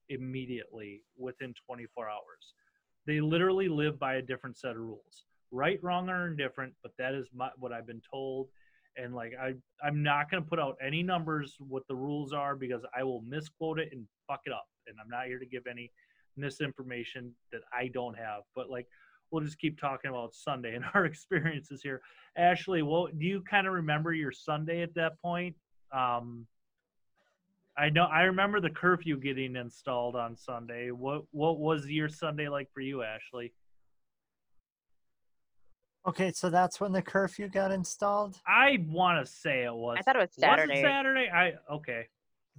immediately 0.08 1.02
within 1.16 1.54
24 1.66 2.08
hours. 2.08 2.54
They 3.06 3.20
literally 3.20 3.68
live 3.68 3.98
by 3.98 4.16
a 4.16 4.22
different 4.22 4.58
set 4.58 4.72
of 4.72 4.78
rules 4.78 5.26
right, 5.52 5.78
wrong, 5.82 6.08
or 6.08 6.26
indifferent, 6.26 6.74
but 6.82 6.92
that 6.98 7.14
is 7.14 7.26
my, 7.34 7.50
what 7.56 7.72
I've 7.72 7.86
been 7.86 8.02
told. 8.10 8.48
And 8.96 9.14
like 9.14 9.32
I, 9.40 9.54
I'm 9.84 10.02
not 10.02 10.30
gonna 10.30 10.42
put 10.42 10.58
out 10.58 10.76
any 10.84 11.02
numbers 11.02 11.56
what 11.58 11.86
the 11.88 11.94
rules 11.94 12.32
are 12.32 12.56
because 12.56 12.82
I 12.96 13.02
will 13.02 13.22
misquote 13.22 13.78
it 13.78 13.90
and 13.92 14.06
fuck 14.26 14.40
it 14.46 14.52
up. 14.52 14.66
And 14.86 14.96
I'm 15.02 15.08
not 15.08 15.26
here 15.26 15.38
to 15.38 15.46
give 15.46 15.66
any 15.70 15.90
misinformation 16.36 17.32
that 17.52 17.62
I 17.72 17.88
don't 17.88 18.16
have. 18.16 18.42
But 18.54 18.70
like, 18.70 18.86
we'll 19.30 19.44
just 19.44 19.58
keep 19.58 19.78
talking 19.78 20.10
about 20.10 20.34
Sunday 20.34 20.74
and 20.74 20.84
our 20.94 21.04
experiences 21.04 21.82
here. 21.82 22.00
Ashley, 22.36 22.82
well, 22.82 23.08
do 23.18 23.26
you 23.26 23.42
kind 23.42 23.66
of 23.66 23.74
remember 23.74 24.12
your 24.12 24.32
Sunday 24.32 24.82
at 24.82 24.94
that 24.94 25.20
point? 25.20 25.56
Um, 25.92 26.46
I 27.78 27.90
know 27.90 28.04
I 28.04 28.22
remember 28.22 28.60
the 28.60 28.70
curfew 28.70 29.18
getting 29.18 29.56
installed 29.56 30.16
on 30.16 30.36
Sunday. 30.36 30.90
What 30.90 31.24
what 31.30 31.58
was 31.58 31.86
your 31.86 32.08
Sunday 32.08 32.48
like 32.48 32.70
for 32.72 32.80
you, 32.80 33.02
Ashley? 33.02 33.52
Okay, 36.06 36.30
so 36.32 36.48
that's 36.50 36.80
when 36.80 36.92
the 36.92 37.02
curfew 37.02 37.48
got 37.48 37.72
installed. 37.72 38.38
I 38.46 38.84
want 38.88 39.24
to 39.24 39.30
say 39.30 39.64
it 39.64 39.74
was. 39.74 39.96
i 39.98 40.02
thought 40.02 40.16
it 40.16 40.20
was 40.20 40.30
Saturday. 40.38 40.72
Was 40.72 40.78
it 40.78 40.82
saturday 40.82 41.26
Saturday? 41.26 41.58
I 41.68 41.74
okay. 41.74 42.06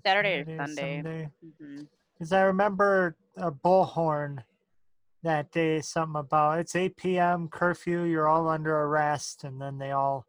Saturday 0.05 0.45
or 0.47 0.67
Sunday. 0.67 1.29
hmm 1.59 1.81
Because 2.13 2.33
I 2.33 2.41
remember 2.41 3.15
a 3.37 3.51
bullhorn 3.51 4.43
that 5.23 5.51
day, 5.51 5.81
something 5.81 6.19
about 6.19 6.59
it's 6.59 6.75
8 6.75 6.97
p.m. 6.97 7.47
curfew, 7.47 8.03
you're 8.03 8.27
all 8.27 8.47
under 8.49 8.75
arrest. 8.75 9.43
And 9.43 9.61
then 9.61 9.77
they 9.77 9.91
all 9.91 10.25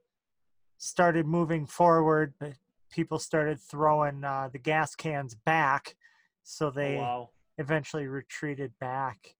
started 0.78 1.26
moving 1.26 1.66
forward, 1.66 2.34
but 2.38 2.52
people 2.90 3.18
started 3.18 3.60
throwing 3.60 4.24
uh, 4.24 4.48
the 4.52 4.58
gas 4.58 4.94
cans 4.94 5.34
back. 5.34 5.96
So 6.42 6.70
they 6.70 6.96
oh, 6.96 7.00
wow. 7.00 7.30
eventually 7.58 8.06
retreated 8.06 8.72
back. 8.80 9.34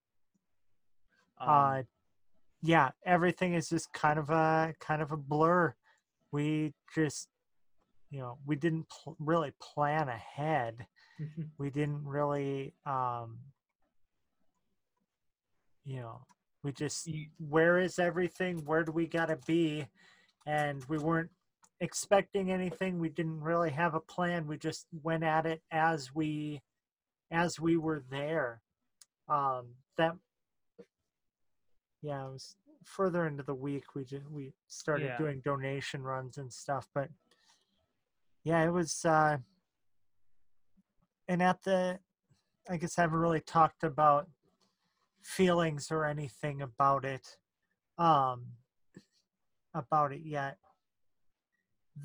Um, 1.41 1.49
uh, 1.49 1.83
yeah, 2.63 2.91
everything 3.07 3.55
is 3.55 3.69
just 3.69 3.93
kind 3.93 4.19
of 4.19 4.31
a 4.31 4.75
kind 4.81 5.01
of 5.01 5.13
a 5.13 5.17
blur. 5.17 5.75
We 6.33 6.75
just, 6.95 7.29
you 8.11 8.21
know, 8.21 8.39
we 8.45 8.57
didn't 8.57 8.87
pl- 8.89 9.17
really 9.19 9.53
plan 9.61 10.09
ahead. 10.09 10.87
We 11.59 11.71
didn't 11.71 12.05
really, 12.05 12.75
um, 12.87 13.39
you 15.85 15.97
know, 15.97 16.21
we 16.63 16.71
just 16.71 17.09
where 17.39 17.81
is 17.81 17.99
everything? 17.99 18.65
Where 18.65 18.85
do 18.85 18.93
we 18.93 19.09
gotta 19.09 19.37
be? 19.45 19.87
And 20.47 20.85
we 20.89 20.99
weren't 20.99 21.31
expecting 21.81 22.51
anything. 22.51 22.99
We 22.99 23.09
didn't 23.09 23.41
really 23.41 23.71
have 23.71 23.95
a 23.95 24.01
plan. 24.01 24.47
We 24.47 24.59
just 24.59 24.87
went 25.03 25.25
at 25.25 25.47
it 25.47 25.63
as 25.71 26.15
we 26.15 26.63
as 27.31 27.61
we 27.61 27.77
were 27.77 28.03
there. 28.11 28.63
Um, 29.29 29.75
that 29.97 30.15
yeah, 32.03 32.27
it 32.27 32.33
was 32.33 32.57
further 32.85 33.27
into 33.27 33.43
the 33.43 33.55
week. 33.55 33.95
We 33.95 34.05
just 34.05 34.29
we 34.31 34.53
started 34.69 35.07
Yeah. 35.07 35.19
doing 35.19 35.41
donation 35.41 36.03
runs 36.03 36.39
and 36.39 36.53
stuff, 36.53 36.89
but 36.95 37.11
yeah, 38.45 38.65
it 38.65 38.71
was. 38.71 39.05
Uh, 39.05 39.39
and 41.31 41.43
at 41.43 41.63
the, 41.63 41.99
I 42.71 42.79
guess 42.79 42.99
I 42.99 43.03
haven't 43.03 43.19
really 43.19 43.41
talked 43.43 43.85
about 43.85 44.31
feelings 45.23 45.91
or 45.91 46.07
anything 46.07 46.63
about 46.63 47.05
it, 47.05 47.37
um, 47.99 48.47
about 49.75 50.13
it 50.13 50.23
yet. 50.25 50.57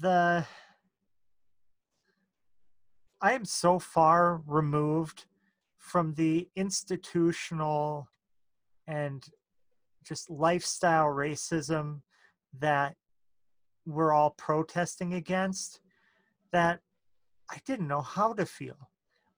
The 0.02 0.46
I 3.22 3.34
am 3.34 3.46
so 3.46 3.80
far 3.80 4.42
removed 4.46 5.26
from 5.78 6.14
the 6.16 6.50
institutional 6.56 8.10
and 8.88 9.24
just 10.04 10.30
lifestyle 10.30 11.06
racism 11.06 12.02
that 12.60 12.96
we're 13.86 14.12
all 14.12 14.32
protesting 14.32 15.14
against 15.14 15.80
that 16.52 16.80
I 17.50 17.60
didn't 17.66 17.88
know 17.88 18.02
how 18.02 18.34
to 18.34 18.46
feel. 18.46 18.90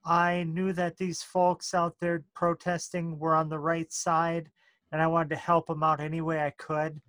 I 0.04 0.44
knew 0.44 0.74
that 0.74 0.98
these 0.98 1.24
folks 1.24 1.74
out 1.74 1.96
there 2.00 2.24
protesting 2.34 3.18
were 3.20 3.36
on 3.36 3.50
the 3.50 3.60
right 3.60 3.92
side 3.92 4.50
and 4.92 5.02
I 5.02 5.08
wanted 5.08 5.30
to 5.30 5.36
help 5.36 5.68
them 5.68 5.84
out 5.84 6.00
any 6.00 6.22
way 6.22 6.42
I 6.42 6.52
could. 6.52 7.02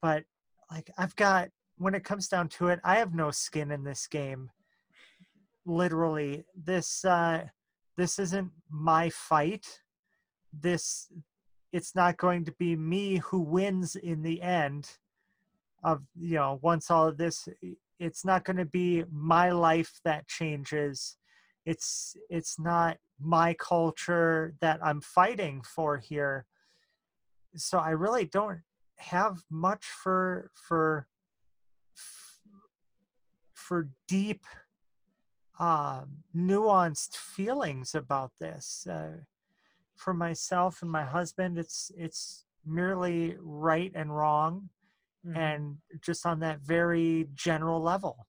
But 0.00 0.24
like 0.70 0.90
I've 0.96 1.16
got 1.16 1.50
when 1.78 1.94
it 1.94 2.04
comes 2.04 2.28
down 2.28 2.48
to 2.48 2.68
it, 2.68 2.80
I 2.84 2.96
have 2.96 3.14
no 3.14 3.30
skin 3.30 3.70
in 3.70 3.84
this 3.84 4.06
game. 4.06 4.50
Literally, 5.64 6.44
this 6.54 7.04
uh 7.04 7.44
this 7.96 8.18
isn't 8.18 8.50
my 8.70 9.10
fight. 9.10 9.80
This 10.52 11.08
it's 11.72 11.94
not 11.94 12.16
going 12.16 12.44
to 12.46 12.52
be 12.52 12.76
me 12.76 13.16
who 13.16 13.40
wins 13.40 13.96
in 13.96 14.22
the 14.22 14.40
end 14.42 14.90
of 15.84 16.02
you 16.18 16.34
know 16.36 16.58
once 16.62 16.90
all 16.90 17.06
of 17.06 17.18
this 17.18 17.48
it's 18.00 18.24
not 18.24 18.44
going 18.44 18.56
to 18.56 18.64
be 18.64 19.04
my 19.12 19.50
life 19.50 20.00
that 20.04 20.26
changes 20.26 21.16
it's 21.64 22.16
it's 22.30 22.58
not 22.58 22.96
my 23.20 23.54
culture 23.54 24.54
that 24.60 24.80
i'm 24.82 25.00
fighting 25.00 25.62
for 25.62 25.98
here 25.98 26.46
so 27.56 27.78
I 27.78 27.90
really 27.90 28.24
don't 28.24 28.60
have 28.96 29.38
much 29.50 29.84
for 29.84 30.50
for 30.54 31.06
for 33.54 33.88
deep 34.06 34.44
uh, 35.58 36.02
nuanced 36.34 37.16
feelings 37.16 37.94
about 37.94 38.32
this. 38.40 38.86
Uh, 38.90 39.18
for 39.96 40.14
myself 40.14 40.82
and 40.82 40.90
my 40.90 41.04
husband, 41.04 41.58
it's 41.58 41.90
it's 41.96 42.44
merely 42.64 43.36
right 43.40 43.90
and 43.94 44.14
wrong, 44.14 44.68
mm-hmm. 45.26 45.36
and 45.36 45.76
just 46.00 46.24
on 46.24 46.40
that 46.40 46.60
very 46.60 47.28
general 47.34 47.82
level. 47.82 48.26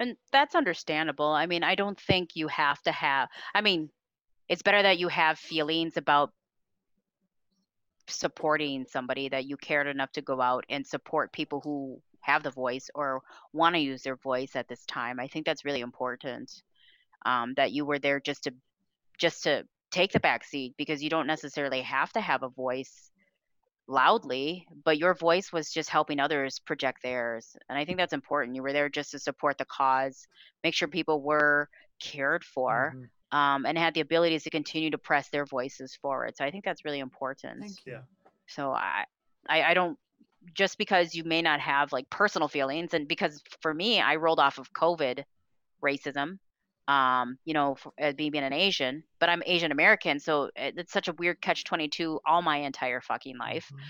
And 0.00 0.16
that's 0.32 0.54
understandable. 0.54 1.30
I 1.30 1.46
mean, 1.46 1.62
I 1.62 1.74
don't 1.74 2.00
think 2.00 2.30
you 2.34 2.48
have 2.48 2.82
to 2.82 2.92
have. 2.92 3.28
I 3.54 3.60
mean, 3.60 3.90
it's 4.48 4.62
better 4.62 4.82
that 4.82 4.98
you 4.98 5.08
have 5.08 5.38
feelings 5.38 5.96
about 5.96 6.32
supporting 8.12 8.86
somebody 8.88 9.28
that 9.28 9.46
you 9.46 9.56
cared 9.56 9.86
enough 9.86 10.12
to 10.12 10.22
go 10.22 10.40
out 10.40 10.64
and 10.68 10.86
support 10.86 11.32
people 11.32 11.60
who 11.60 12.00
have 12.20 12.42
the 12.42 12.50
voice 12.50 12.88
or 12.94 13.22
want 13.52 13.74
to 13.74 13.80
use 13.80 14.02
their 14.02 14.16
voice 14.16 14.54
at 14.54 14.68
this 14.68 14.84
time. 14.86 15.18
I 15.18 15.26
think 15.26 15.44
that's 15.44 15.64
really 15.64 15.80
important. 15.80 16.62
Um, 17.24 17.54
that 17.54 17.72
you 17.72 17.84
were 17.84 18.00
there 18.00 18.18
just 18.18 18.44
to 18.44 18.54
just 19.18 19.44
to 19.44 19.64
take 19.92 20.12
the 20.12 20.20
back 20.20 20.42
seat 20.42 20.74
because 20.76 21.02
you 21.02 21.10
don't 21.10 21.26
necessarily 21.26 21.82
have 21.82 22.12
to 22.12 22.20
have 22.20 22.42
a 22.42 22.48
voice 22.48 23.10
loudly, 23.86 24.66
but 24.84 24.98
your 24.98 25.14
voice 25.14 25.52
was 25.52 25.70
just 25.70 25.90
helping 25.90 26.18
others 26.18 26.58
project 26.58 27.02
theirs. 27.02 27.56
And 27.68 27.78
I 27.78 27.84
think 27.84 27.98
that's 27.98 28.12
important. 28.12 28.56
You 28.56 28.62
were 28.62 28.72
there 28.72 28.88
just 28.88 29.10
to 29.12 29.18
support 29.18 29.58
the 29.58 29.66
cause, 29.66 30.26
make 30.64 30.74
sure 30.74 30.88
people 30.88 31.20
were 31.20 31.68
cared 32.00 32.42
for, 32.44 32.94
mm-hmm. 32.96 33.04
Um, 33.32 33.66
and 33.66 33.76
had 33.76 33.94
the 33.94 34.00
abilities 34.00 34.44
to 34.44 34.50
continue 34.50 34.90
to 34.90 34.98
press 34.98 35.28
their 35.30 35.46
voices 35.46 35.96
forward. 35.96 36.36
So 36.36 36.44
I 36.44 36.50
think 36.50 36.64
that's 36.64 36.84
really 36.84 37.00
important. 37.00 37.60
Thank 37.60 37.86
you. 37.86 37.98
So 38.46 38.72
I, 38.72 39.04
I, 39.48 39.62
I 39.62 39.74
don't 39.74 39.98
just 40.54 40.78
because 40.78 41.14
you 41.14 41.24
may 41.24 41.42
not 41.42 41.60
have 41.60 41.92
like 41.92 42.08
personal 42.10 42.48
feelings 42.48 42.94
and 42.94 43.06
because 43.06 43.40
for 43.60 43.72
me 43.72 44.00
i 44.00 44.16
rolled 44.16 44.40
off 44.40 44.58
of 44.58 44.72
covid 44.72 45.22
racism 45.84 46.38
um 46.88 47.38
you 47.44 47.54
know 47.54 47.76
for, 47.76 47.92
as 47.96 48.14
being 48.14 48.34
an 48.34 48.52
asian 48.52 49.04
but 49.20 49.28
i'm 49.28 49.42
asian 49.46 49.70
american 49.70 50.18
so 50.18 50.50
it's 50.56 50.92
such 50.92 51.08
a 51.08 51.12
weird 51.12 51.40
catch 51.40 51.64
22 51.64 52.18
all 52.26 52.42
my 52.42 52.58
entire 52.58 53.00
fucking 53.00 53.38
life 53.38 53.68
mm-hmm. 53.72 53.82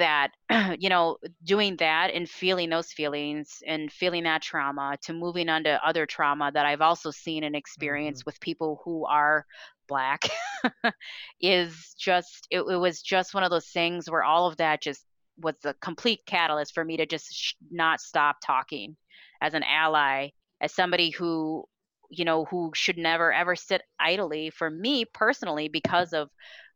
That 0.00 0.32
you 0.78 0.88
know 0.88 1.16
doing 1.44 1.76
that 1.76 2.10
and 2.12 2.28
feeling 2.28 2.68
those 2.68 2.92
feelings 2.92 3.62
and 3.66 3.92
feeling 3.92 4.24
that 4.24 4.42
trauma 4.42 4.96
to 5.02 5.12
moving 5.12 5.48
on 5.48 5.64
to 5.64 5.86
other 5.86 6.06
trauma 6.06 6.50
that 6.52 6.66
i've 6.66 6.80
also 6.80 7.10
seen 7.10 7.44
and 7.44 7.54
experienced 7.54 8.22
mm-hmm. 8.22 8.28
with 8.28 8.40
people 8.40 8.80
who 8.84 9.06
are 9.06 9.46
black 9.88 10.28
is 11.40 11.94
just 11.98 12.46
it, 12.50 12.60
it 12.60 12.76
was 12.76 13.02
just 13.02 13.34
one 13.34 13.42
of 13.42 13.50
those 13.50 13.66
things 13.66 14.10
where 14.10 14.24
all 14.24 14.46
of 14.46 14.56
that 14.56 14.82
just 14.82 15.04
was 15.38 15.54
the 15.62 15.74
complete 15.80 16.20
catalyst 16.26 16.74
for 16.74 16.84
me 16.84 16.96
to 16.96 17.06
just 17.06 17.32
sh- 17.32 17.54
not 17.70 18.00
stop 18.00 18.36
talking 18.44 18.96
as 19.40 19.54
an 19.54 19.62
ally 19.62 20.28
as 20.60 20.72
somebody 20.72 21.10
who 21.10 21.64
you 22.10 22.24
know 22.24 22.44
who 22.46 22.70
should 22.74 22.98
never 22.98 23.32
ever 23.32 23.56
sit 23.56 23.82
idly 23.98 24.50
for 24.50 24.70
me 24.70 25.04
personally 25.04 25.68
because 25.68 26.12
of 26.12 26.28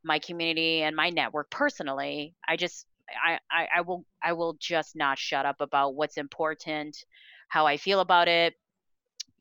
my 0.03 0.19
community 0.19 0.83
and 0.83 0.95
my 0.97 1.11
network 1.11 1.51
personally 1.51 2.35
i 2.47 2.57
just 2.57 2.87
I, 3.25 3.69
I, 3.77 3.81
will 3.83 4.05
I 4.23 4.33
will 4.33 4.57
just 4.61 4.97
not 4.97 5.19
shut 5.19 5.47
up 5.47 5.61
about 5.61 5.95
what's 5.95 6.17
important, 6.17 6.97
how 7.49 7.67
I 7.67 7.77
feel 7.77 8.01
about 8.01 8.29
it, 8.29 8.55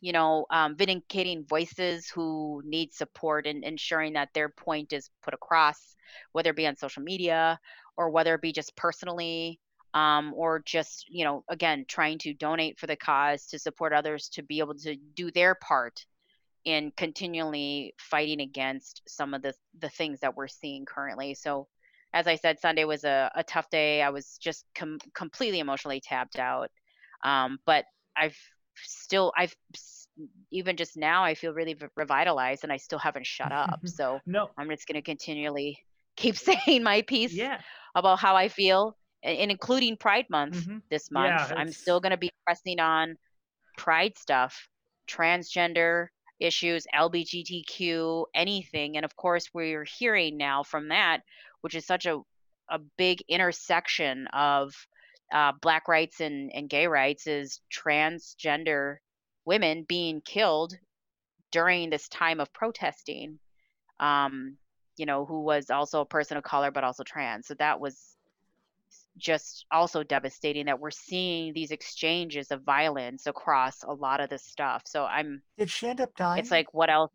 you 0.02 0.12
know, 0.12 0.46
um, 0.50 0.76
vindicating 0.76 1.46
voices 1.46 2.10
who 2.10 2.62
need 2.66 2.94
support 2.94 3.48
and 3.48 3.64
ensuring 3.64 4.14
that 4.14 4.30
their 4.34 4.50
point 4.50 4.94
is 4.94 5.10
put 5.22 5.34
across, 5.34 5.96
whether 6.34 6.50
it 6.50 6.56
be 6.56 6.68
on 6.68 6.76
social 6.76 7.04
media 7.04 7.60
or 7.98 8.10
whether 8.10 8.36
it 8.36 8.42
be 8.42 8.52
just 8.52 8.76
personally 8.76 9.60
um, 9.94 10.34
or 10.36 10.62
just 10.66 11.06
you 11.10 11.24
know 11.24 11.44
again 11.50 11.86
trying 11.88 12.18
to 12.18 12.34
donate 12.34 12.80
for 12.80 12.88
the 12.88 12.96
cause 12.96 13.46
to 13.48 13.60
support 13.60 13.94
others 13.94 14.30
to 14.30 14.44
be 14.44 14.60
able 14.60 14.74
to 14.76 14.96
do 15.16 15.32
their 15.32 15.56
part 15.56 16.06
in 16.66 16.92
continually 16.96 17.94
fighting 17.98 18.42
against 18.42 19.02
some 19.08 19.34
of 19.34 19.42
the 19.42 19.54
the 19.80 19.90
things 19.90 20.20
that 20.22 20.36
we're 20.36 20.48
seeing 20.48 20.86
currently. 20.86 21.34
So 21.34 21.68
as 22.14 22.28
i 22.28 22.36
said 22.36 22.60
sunday 22.60 22.86
was 22.86 23.04
a, 23.04 23.32
a 23.36 23.44
tough 23.44 23.70
day 23.70 24.02
i 24.02 24.10
was 24.10 24.38
just 24.40 24.66
com- 24.76 25.00
completely 25.14 25.60
emotionally 25.60 26.02
tapped 26.02 26.40
out 26.40 26.70
um, 27.24 27.58
but 27.66 27.86
i've 28.16 28.38
still 28.76 29.32
i've 29.38 29.56
even 30.52 30.78
just 30.78 30.96
now 30.98 31.24
i 31.24 31.34
feel 31.34 31.54
really 31.54 31.76
revitalized 31.96 32.64
and 32.64 32.72
i 32.72 32.78
still 32.78 33.00
haven't 33.00 33.26
shut 33.26 33.52
up 33.52 33.80
so 33.86 34.20
no 34.26 34.50
i'm 34.58 34.70
just 34.70 34.88
going 34.88 34.96
to 34.96 35.02
continually 35.02 35.78
keep 36.16 36.38
saying 36.66 36.84
my 36.84 37.02
piece 37.02 37.34
yeah 37.34 37.60
about 37.96 38.20
how 38.20 38.36
I 38.36 38.48
feel, 38.48 38.98
and 39.24 39.52
including 39.52 39.98
Pride 39.98 40.26
Month 40.30 40.58
mm-hmm. 40.58 40.78
this 40.90 41.12
month. 41.12 41.50
Yeah, 41.50 41.56
I'm 41.56 41.72
still 41.72 42.00
going 42.00 42.12
to 42.12 42.18
be 42.18 42.32
pressing 42.46 42.80
on 42.80 43.16
Pride 43.78 44.18
stuff, 44.18 44.68
transgender 45.08 46.08
issues, 46.40 46.86
LGBTQ, 46.94 48.26
anything. 48.36 48.98
And 48.98 49.06
of 49.06 49.16
course, 49.16 49.50
we're 49.54 49.86
hearing 49.86 50.38
now 50.38 50.64
from 50.64 50.90
that, 50.90 51.22
which 51.64 51.76
is 51.76 51.86
such 51.86 52.06
a, 52.06 52.20
a 52.70 52.80
big 52.98 53.24
intersection 53.30 54.28
of 54.28 54.74
uh, 55.34 55.54
Black 55.62 55.88
rights 55.88 56.20
and, 56.20 56.52
and 56.54 56.70
gay 56.70 56.88
rights, 56.88 57.26
is 57.26 57.62
transgender 57.74 58.98
women 59.46 59.86
being 59.88 60.22
killed 60.22 60.74
during 61.52 61.90
this 61.90 62.10
time 62.10 62.42
of 62.42 62.52
protesting. 62.52 63.40
Um, 64.00 64.58
you 64.98 65.06
know, 65.06 65.26
who 65.26 65.42
was 65.42 65.70
also 65.70 66.02
a 66.02 66.06
person 66.06 66.38
of 66.38 66.44
color 66.44 66.70
but 66.70 66.84
also 66.84 67.04
trans. 67.04 67.48
So 67.48 67.56
that 67.56 67.80
was 67.80 68.16
just 69.18 69.66
also 69.72 70.04
devastating 70.04 70.66
that 70.66 70.80
we're 70.80 70.92
seeing 70.92 71.54
these 71.54 71.72
exchanges 71.72 72.52
of 72.52 72.64
violence 72.64 73.26
across 73.26 73.84
a 73.84 73.94
lot 73.94 74.20
of 74.20 74.30
this 74.30 74.44
stuff. 74.44 74.84
So 74.86 75.06
I'm 75.06 75.42
Did 75.58 75.70
she 75.70 75.88
end 75.88 76.02
up 76.02 76.16
dying? 76.16 76.40
It's 76.40 76.52
like 76.52 76.74
what 76.74 76.90
else? 76.90 77.12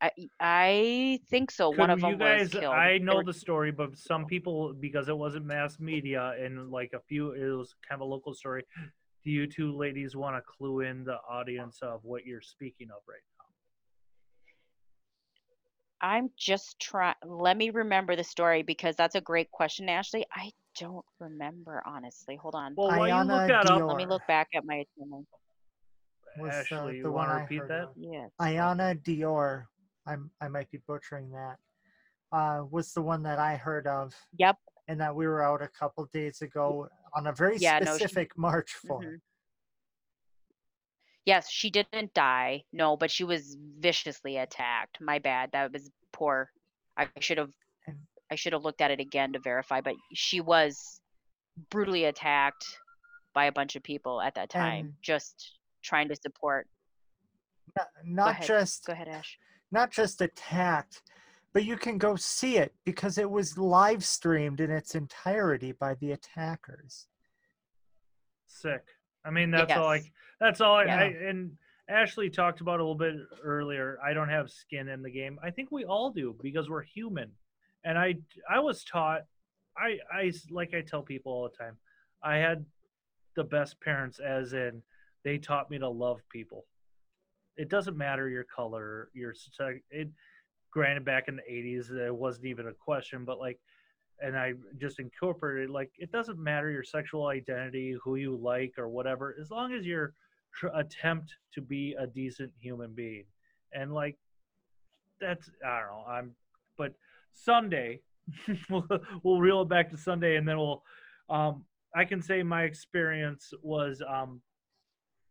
I 0.00 0.10
I 0.40 1.20
think 1.28 1.50
so. 1.50 1.70
Could 1.70 1.80
One 1.80 1.90
of 1.90 1.98
you 2.00 2.10
them 2.10 2.18
guys, 2.18 2.40
was 2.52 2.60
killed. 2.60 2.74
I 2.74 2.98
know 2.98 3.22
the 3.22 3.32
story, 3.32 3.72
but 3.72 3.96
some 3.98 4.24
oh. 4.24 4.26
people 4.26 4.74
because 4.78 5.08
it 5.08 5.16
wasn't 5.16 5.44
mass 5.44 5.80
media 5.80 6.34
and 6.40 6.70
like 6.70 6.92
a 6.94 7.00
few 7.00 7.32
it 7.32 7.56
was 7.56 7.74
kind 7.88 8.00
of 8.00 8.06
a 8.06 8.10
local 8.10 8.34
story. 8.34 8.64
Do 9.24 9.30
you 9.30 9.46
two 9.46 9.76
ladies 9.76 10.14
want 10.14 10.36
to 10.36 10.42
clue 10.42 10.80
in 10.80 11.04
the 11.04 11.18
audience 11.28 11.80
of 11.82 12.04
what 12.04 12.24
you're 12.24 12.40
speaking 12.40 12.88
of 12.90 13.02
right 13.08 13.20
now? 13.38 13.44
I'm 16.00 16.30
just 16.38 16.78
trying. 16.78 17.16
Let 17.24 17.56
me 17.56 17.70
remember 17.70 18.14
the 18.14 18.22
story 18.22 18.62
because 18.62 18.94
that's 18.94 19.16
a 19.16 19.20
great 19.20 19.50
question, 19.50 19.88
Ashley. 19.88 20.24
I 20.32 20.52
don't 20.78 21.04
remember 21.18 21.82
honestly. 21.84 22.36
Hold 22.36 22.54
on. 22.54 22.74
Well, 22.76 22.88
while 22.88 23.08
you 23.08 23.28
look 23.28 23.48
that 23.48 23.68
up, 23.68 23.82
let 23.82 23.96
me 23.96 24.06
look 24.06 24.22
back 24.28 24.48
at 24.54 24.64
my 24.64 24.84
Was, 26.36 26.54
Ashley, 26.54 26.92
the 26.92 26.98
you 26.98 27.04
one 27.10 27.14
want 27.14 27.30
to 27.30 27.34
I 27.34 27.40
repeat 27.40 27.58
heard 27.58 27.70
that? 27.70 27.82
of. 27.82 27.88
Yes. 27.96 28.30
Iyanna 28.40 29.02
Dior. 29.02 29.64
I'm 30.08 30.30
I 30.40 30.48
might 30.48 30.70
be 30.70 30.78
butchering 30.86 31.30
that. 31.32 31.56
Uh, 32.32 32.64
was 32.70 32.92
the 32.92 33.02
one 33.02 33.22
that 33.22 33.38
I 33.38 33.56
heard 33.56 33.86
of, 33.86 34.14
Yep. 34.38 34.56
and 34.88 35.00
that 35.00 35.14
we 35.14 35.26
were 35.26 35.42
out 35.42 35.62
a 35.62 35.68
couple 35.68 36.04
days 36.12 36.42
ago 36.42 36.88
on 37.14 37.26
a 37.26 37.32
very 37.32 37.56
Yeah, 37.58 37.78
no, 37.78 37.92
she- 37.92 37.98
specific 38.04 38.36
march 38.36 38.72
for. 38.72 39.02
Mhm. 39.02 39.20
Yes, 41.24 41.50
she 41.50 41.70
didn't 41.70 42.14
die. 42.14 42.64
No, 42.72 42.96
but 42.96 43.10
she 43.10 43.24
was 43.24 43.56
viciously 43.78 44.38
attacked. 44.38 45.00
My 45.00 45.18
bad. 45.18 45.52
That 45.52 45.72
was 45.72 45.90
poor. 46.12 46.50
I 46.96 47.08
should 47.20 47.38
have 47.38 47.52
I 48.30 48.34
should 48.34 48.52
have 48.52 48.62
looked 48.62 48.82
at 48.82 48.90
it 48.90 49.00
again 49.00 49.32
to 49.32 49.38
verify, 49.38 49.80
but 49.80 49.94
she 50.12 50.40
was 50.42 51.00
brutally 51.70 52.04
attacked 52.04 52.64
by 53.32 53.46
a 53.46 53.52
bunch 53.52 53.74
of 53.74 53.82
people 53.82 54.20
at 54.20 54.34
that 54.34 54.50
time 54.50 54.86
And- 54.86 54.94
just 55.02 55.58
trying 55.82 56.08
to 56.08 56.16
support. 56.16 56.68
Not, 57.74 57.86
not 58.04 58.30
ahead. 58.32 58.46
just 58.46 58.84
Go 58.84 58.92
ahead, 58.92 59.08
Ash. 59.08 59.38
Not 59.70 59.90
just 59.90 60.20
attacked, 60.20 61.02
but 61.52 61.64
you 61.64 61.76
can 61.76 61.98
go 61.98 62.16
see 62.16 62.58
it 62.58 62.74
because 62.84 63.18
it 63.18 63.30
was 63.30 63.58
live 63.58 64.04
streamed 64.04 64.60
in 64.60 64.70
its 64.70 64.94
entirety 64.94 65.72
by 65.72 65.94
the 65.94 66.12
attackers. 66.12 67.06
Sick. 68.46 68.84
I 69.24 69.30
mean, 69.30 69.50
that's 69.50 69.72
all. 69.72 69.94
Yes. 69.94 70.04
Like 70.04 70.12
that's 70.40 70.60
all. 70.60 70.76
I, 70.76 70.84
Yeah. 70.84 70.96
I 70.98 71.04
and 71.04 71.52
Ashley 71.88 72.28
talked 72.28 72.60
about 72.60 72.80
a 72.80 72.82
little 72.82 72.94
bit 72.94 73.14
earlier. 73.42 73.98
I 74.04 74.12
don't 74.12 74.28
have 74.28 74.50
skin 74.50 74.88
in 74.88 75.02
the 75.02 75.10
game. 75.10 75.38
I 75.42 75.50
think 75.50 75.70
we 75.70 75.84
all 75.84 76.10
do 76.10 76.36
because 76.42 76.68
we're 76.68 76.82
human. 76.82 77.30
And 77.84 77.98
I 77.98 78.16
I 78.48 78.60
was 78.60 78.84
taught. 78.84 79.22
I 79.76 79.98
I 80.12 80.32
like 80.50 80.74
I 80.74 80.80
tell 80.82 81.02
people 81.02 81.32
all 81.32 81.48
the 81.48 81.56
time. 81.56 81.76
I 82.22 82.36
had 82.36 82.64
the 83.36 83.44
best 83.44 83.80
parents, 83.80 84.18
as 84.18 84.52
in 84.52 84.82
they 85.24 85.38
taught 85.38 85.70
me 85.70 85.78
to 85.78 85.88
love 85.88 86.20
people. 86.30 86.66
It 87.58 87.68
doesn't 87.68 87.96
matter 87.96 88.28
your 88.28 88.44
color, 88.44 89.10
your 89.12 89.34
it. 89.90 90.08
Granted, 90.70 91.04
back 91.04 91.24
in 91.28 91.36
the 91.36 91.42
'80s, 91.50 91.90
it 91.90 92.14
wasn't 92.14 92.46
even 92.46 92.68
a 92.68 92.72
question, 92.72 93.24
but 93.24 93.38
like 93.38 93.58
and 94.20 94.36
I 94.36 94.54
just 94.78 94.98
incorporated 94.98 95.70
like 95.70 95.90
it 95.98 96.10
doesn't 96.10 96.38
matter 96.38 96.70
your 96.70 96.82
sexual 96.84 97.26
identity, 97.26 97.96
who 98.02 98.16
you 98.16 98.36
like 98.36 98.74
or 98.78 98.88
whatever, 98.88 99.36
as 99.40 99.50
long 99.50 99.72
as 99.72 99.86
you're 99.86 100.14
tr- 100.54 100.68
attempt 100.74 101.34
to 101.54 101.60
be 101.60 101.94
a 101.98 102.06
decent 102.06 102.52
human 102.58 102.92
being, 102.94 103.24
and 103.72 103.92
like 103.92 104.16
that's 105.20 105.50
I 105.64 105.80
don't 105.80 105.88
know. 105.88 106.04
I'm 106.08 106.30
but 106.76 106.94
Sunday, 107.32 108.00
we'll, 108.70 108.86
we'll 109.22 109.40
reel 109.40 109.62
it 109.62 109.68
back 109.68 109.90
to 109.90 109.96
Sunday, 109.96 110.36
and 110.36 110.46
then 110.46 110.58
we'll. 110.58 110.82
Um, 111.30 111.64
I 111.94 112.04
can 112.04 112.22
say 112.22 112.42
my 112.42 112.64
experience 112.64 113.52
was 113.62 114.02
um, 114.06 114.40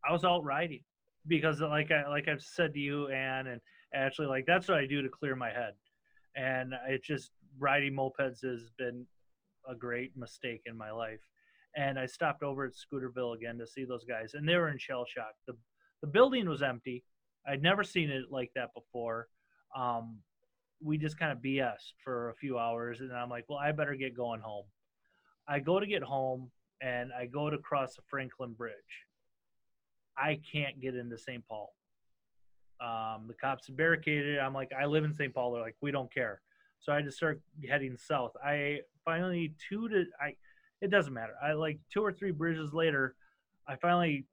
I 0.07 0.11
was 0.11 0.23
out 0.23 0.43
riding 0.43 0.81
because, 1.27 1.61
like 1.61 1.91
I 1.91 2.07
like 2.07 2.27
I've 2.27 2.41
said 2.41 2.73
to 2.73 2.79
you, 2.79 3.07
Anne 3.07 3.47
and 3.47 3.61
actually 3.93 4.27
like 4.27 4.45
that's 4.45 4.67
what 4.67 4.77
I 4.77 4.85
do 4.85 5.01
to 5.01 5.09
clear 5.09 5.35
my 5.35 5.49
head, 5.49 5.73
and 6.35 6.73
it 6.87 7.03
just 7.03 7.31
riding 7.59 7.93
mopeds 7.93 8.43
has 8.43 8.69
been 8.77 9.05
a 9.69 9.75
great 9.75 10.15
mistake 10.15 10.61
in 10.65 10.77
my 10.77 10.91
life. 10.91 11.21
And 11.75 11.99
I 11.99 12.05
stopped 12.05 12.43
over 12.43 12.65
at 12.65 12.73
Scooterville 12.73 13.35
again 13.35 13.57
to 13.59 13.67
see 13.67 13.85
those 13.85 14.03
guys, 14.03 14.33
and 14.33 14.47
they 14.47 14.55
were 14.55 14.69
in 14.69 14.77
shell 14.77 15.05
shock. 15.05 15.33
the 15.45 15.53
The 16.01 16.07
building 16.07 16.47
was 16.49 16.63
empty. 16.63 17.03
I'd 17.47 17.61
never 17.61 17.83
seen 17.83 18.09
it 18.09 18.25
like 18.31 18.51
that 18.55 18.69
before. 18.73 19.27
Um, 19.75 20.19
we 20.83 20.97
just 20.97 21.17
kind 21.17 21.31
of 21.31 21.39
BS 21.39 21.93
for 22.03 22.29
a 22.29 22.35
few 22.35 22.57
hours, 22.57 22.99
and 23.01 23.11
I'm 23.13 23.29
like, 23.29 23.45
well, 23.47 23.59
I 23.59 23.71
better 23.71 23.95
get 23.95 24.15
going 24.15 24.41
home. 24.41 24.65
I 25.47 25.59
go 25.59 25.79
to 25.79 25.85
get 25.85 26.03
home, 26.03 26.51
and 26.81 27.11
I 27.13 27.25
go 27.25 27.49
to 27.49 27.57
cross 27.57 27.95
the 27.95 28.01
Franklin 28.09 28.53
Bridge. 28.53 29.06
I 30.17 30.39
can't 30.51 30.79
get 30.79 30.95
into 30.95 31.17
St. 31.17 31.43
Paul. 31.47 31.73
Um, 32.79 33.25
the 33.27 33.33
cops 33.33 33.69
barricaded. 33.69 34.39
I'm 34.39 34.53
like, 34.53 34.71
I 34.79 34.85
live 34.85 35.03
in 35.03 35.13
St. 35.13 35.33
Paul. 35.33 35.53
They're 35.53 35.61
like, 35.61 35.77
we 35.81 35.91
don't 35.91 36.13
care. 36.13 36.41
So 36.79 36.91
I 36.93 37.01
just 37.01 37.17
start 37.17 37.41
heading 37.67 37.97
south. 37.97 38.31
I 38.43 38.79
finally 39.03 39.55
two 39.69 39.89
to 39.89 40.05
I. 40.21 40.35
It 40.81 40.91
doesn't 40.91 41.13
matter. 41.13 41.33
I 41.43 41.53
like 41.53 41.79
two 41.91 42.03
or 42.03 42.13
three 42.13 42.31
bridges 42.31 42.71
later. 42.71 43.15
I 43.67 43.75
finally 43.77 44.25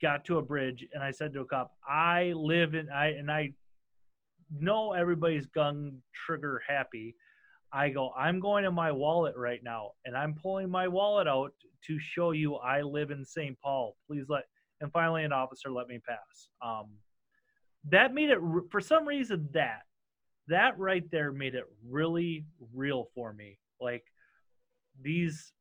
got 0.00 0.24
to 0.26 0.38
a 0.38 0.42
bridge, 0.42 0.86
and 0.94 1.02
I 1.02 1.10
said 1.10 1.34
to 1.34 1.40
a 1.40 1.44
cop, 1.44 1.72
"I 1.86 2.32
live 2.34 2.74
in 2.74 2.88
I 2.88 3.08
and 3.08 3.30
I 3.30 3.52
know 4.50 4.92
everybody's 4.92 5.46
gun 5.46 6.00
trigger 6.14 6.62
happy. 6.66 7.14
I 7.72 7.90
go, 7.90 8.12
I'm 8.16 8.40
going 8.40 8.64
to 8.64 8.70
my 8.70 8.90
wallet 8.90 9.36
right 9.36 9.62
now, 9.62 9.92
and 10.06 10.16
I'm 10.16 10.34
pulling 10.34 10.70
my 10.70 10.88
wallet 10.88 11.28
out 11.28 11.52
to 11.86 11.98
show 11.98 12.30
you 12.30 12.54
I 12.56 12.80
live 12.80 13.10
in 13.10 13.24
St. 13.24 13.58
Paul. 13.60 13.96
Please 14.06 14.24
let. 14.28 14.44
And 14.80 14.92
finally, 14.92 15.24
an 15.24 15.32
officer 15.32 15.70
let 15.70 15.88
me 15.88 15.98
pass. 15.98 16.48
Um, 16.62 16.86
that 17.90 18.14
made 18.14 18.30
it 18.30 18.38
for 18.70 18.80
some 18.80 19.06
reason 19.06 19.48
that 19.52 19.82
that 20.48 20.78
right 20.78 21.08
there 21.10 21.32
made 21.32 21.54
it 21.54 21.64
really 21.86 22.44
real 22.74 23.08
for 23.14 23.32
me. 23.32 23.58
Like 23.80 24.04
these 25.00 25.52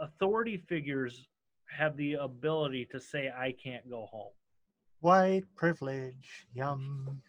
authority 0.00 0.62
figures 0.68 1.26
have 1.70 1.96
the 1.96 2.14
ability 2.14 2.86
to 2.92 3.00
say 3.00 3.30
I 3.36 3.54
can't 3.62 3.88
go 3.88 4.06
home. 4.06 4.32
White 5.00 5.44
privilege, 5.54 6.46
yum. 6.52 7.20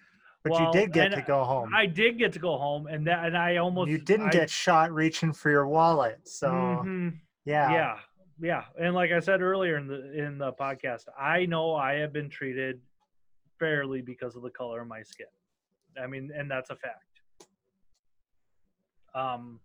But 0.44 0.54
well, 0.54 0.62
you 0.62 0.72
did 0.72 0.94
get 0.94 1.12
to 1.14 1.22
go 1.22 1.44
home. 1.44 1.72
I 1.76 1.86
did 1.86 2.18
get 2.18 2.32
to 2.34 2.40
go 2.40 2.58
home, 2.58 2.88
and 2.88 3.06
that, 3.08 3.26
and 3.26 3.38
I 3.38 3.58
almost 3.58 3.90
you 3.90 3.98
didn't 3.98 4.28
I, 4.28 4.32
get 4.32 4.50
shot 4.50 4.92
reaching 4.94 5.34
for 5.34 5.50
your 5.52 5.68
wallet. 5.68 6.20
So 6.24 6.48
mm-hmm, 6.48 7.10
yeah, 7.46 7.72
yeah, 7.72 7.96
yeah. 8.42 8.64
And 8.80 8.94
like 8.94 9.12
I 9.12 9.20
said 9.20 9.42
earlier 9.42 9.78
in 9.78 9.88
the 9.88 10.26
in 10.26 10.38
the 10.38 10.54
podcast, 10.54 11.04
I 11.20 11.46
know 11.46 11.76
I 11.76 11.96
have 11.96 12.14
been 12.14 12.30
treated 12.30 12.80
fairly 13.60 14.02
because 14.02 14.36
of 14.36 14.44
the 14.44 14.50
color 14.50 14.82
of 14.82 14.88
my 14.88 15.02
skin. 15.02 15.28
I 16.02 16.08
mean, 16.08 16.32
and 16.36 16.50
that's 16.50 16.70
a 16.70 16.76
fact. 16.76 17.04
Um, 19.14 19.60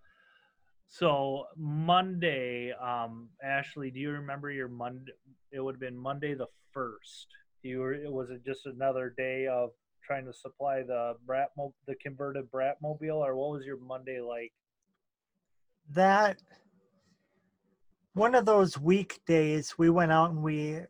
so 0.89 1.47
Monday, 1.57 2.73
um, 2.73 3.29
Ashley, 3.43 3.91
do 3.91 4.01
you 4.01 4.11
remember 4.11 4.51
your 4.51 4.69
Monday? 4.69 5.13
It 5.53 5.61
would 5.61 5.75
have 5.75 5.81
been 5.81 5.97
Monday 5.97 6.35
the 6.35 6.49
first. 6.73 7.29
You 7.63 7.81
were. 7.81 7.95
It 7.95 8.13
was 8.13 8.31
just 8.45 8.67
another 8.67 9.15
day 9.17 9.47
of 9.47 9.71
trying 10.05 10.27
to 10.27 10.33
supply 10.33 10.83
the 10.83 11.15
brat 11.27 11.51
the 11.87 11.95
converted 11.97 12.51
brat 12.51 12.77
mobile, 12.83 13.25
or 13.25 13.37
what 13.37 13.51
was 13.51 13.65
your 13.65 13.79
Monday 13.79 14.21
like? 14.21 14.53
That 15.91 16.39
one 18.15 18.35
of 18.35 18.47
those 18.47 18.79
weekdays 18.79 19.75
we 19.79 19.91
went 19.91 20.13
out 20.13 20.31
and 20.31 20.43
we 20.43 20.81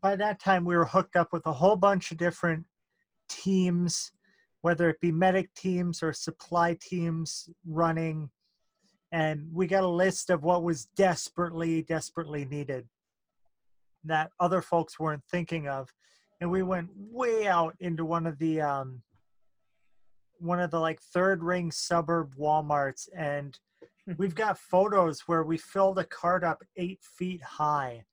by 0.00 0.16
that 0.16 0.40
time 0.40 0.64
we 0.64 0.76
were 0.76 0.84
hooked 0.84 1.16
up 1.16 1.32
with 1.32 1.46
a 1.46 1.52
whole 1.52 1.76
bunch 1.76 2.10
of 2.10 2.16
different 2.16 2.64
teams 3.28 4.12
whether 4.64 4.88
it 4.88 4.98
be 4.98 5.12
medic 5.12 5.52
teams 5.52 6.02
or 6.02 6.10
supply 6.14 6.74
teams 6.80 7.50
running. 7.66 8.30
And 9.12 9.46
we 9.52 9.66
got 9.66 9.84
a 9.84 9.88
list 9.88 10.30
of 10.30 10.42
what 10.42 10.62
was 10.62 10.86
desperately 10.96 11.82
desperately 11.82 12.46
needed 12.46 12.88
that 14.04 14.30
other 14.40 14.62
folks 14.62 14.98
weren't 14.98 15.22
thinking 15.30 15.68
of. 15.68 15.92
And 16.40 16.50
we 16.50 16.62
went 16.62 16.88
way 16.96 17.46
out 17.46 17.76
into 17.80 18.06
one 18.06 18.26
of 18.26 18.38
the 18.38 18.62
um, 18.62 19.02
one 20.38 20.60
of 20.60 20.70
the 20.70 20.80
like 20.80 21.02
third 21.02 21.42
ring 21.42 21.70
suburb 21.70 22.34
walmarts 22.34 23.06
and 23.14 23.58
we've 24.18 24.34
got 24.34 24.58
photos 24.58 25.20
where 25.22 25.42
we 25.42 25.56
filled 25.56 25.98
a 25.98 26.04
cart 26.04 26.44
up 26.44 26.62
eight 26.76 27.00
feet 27.02 27.42
high. 27.42 28.04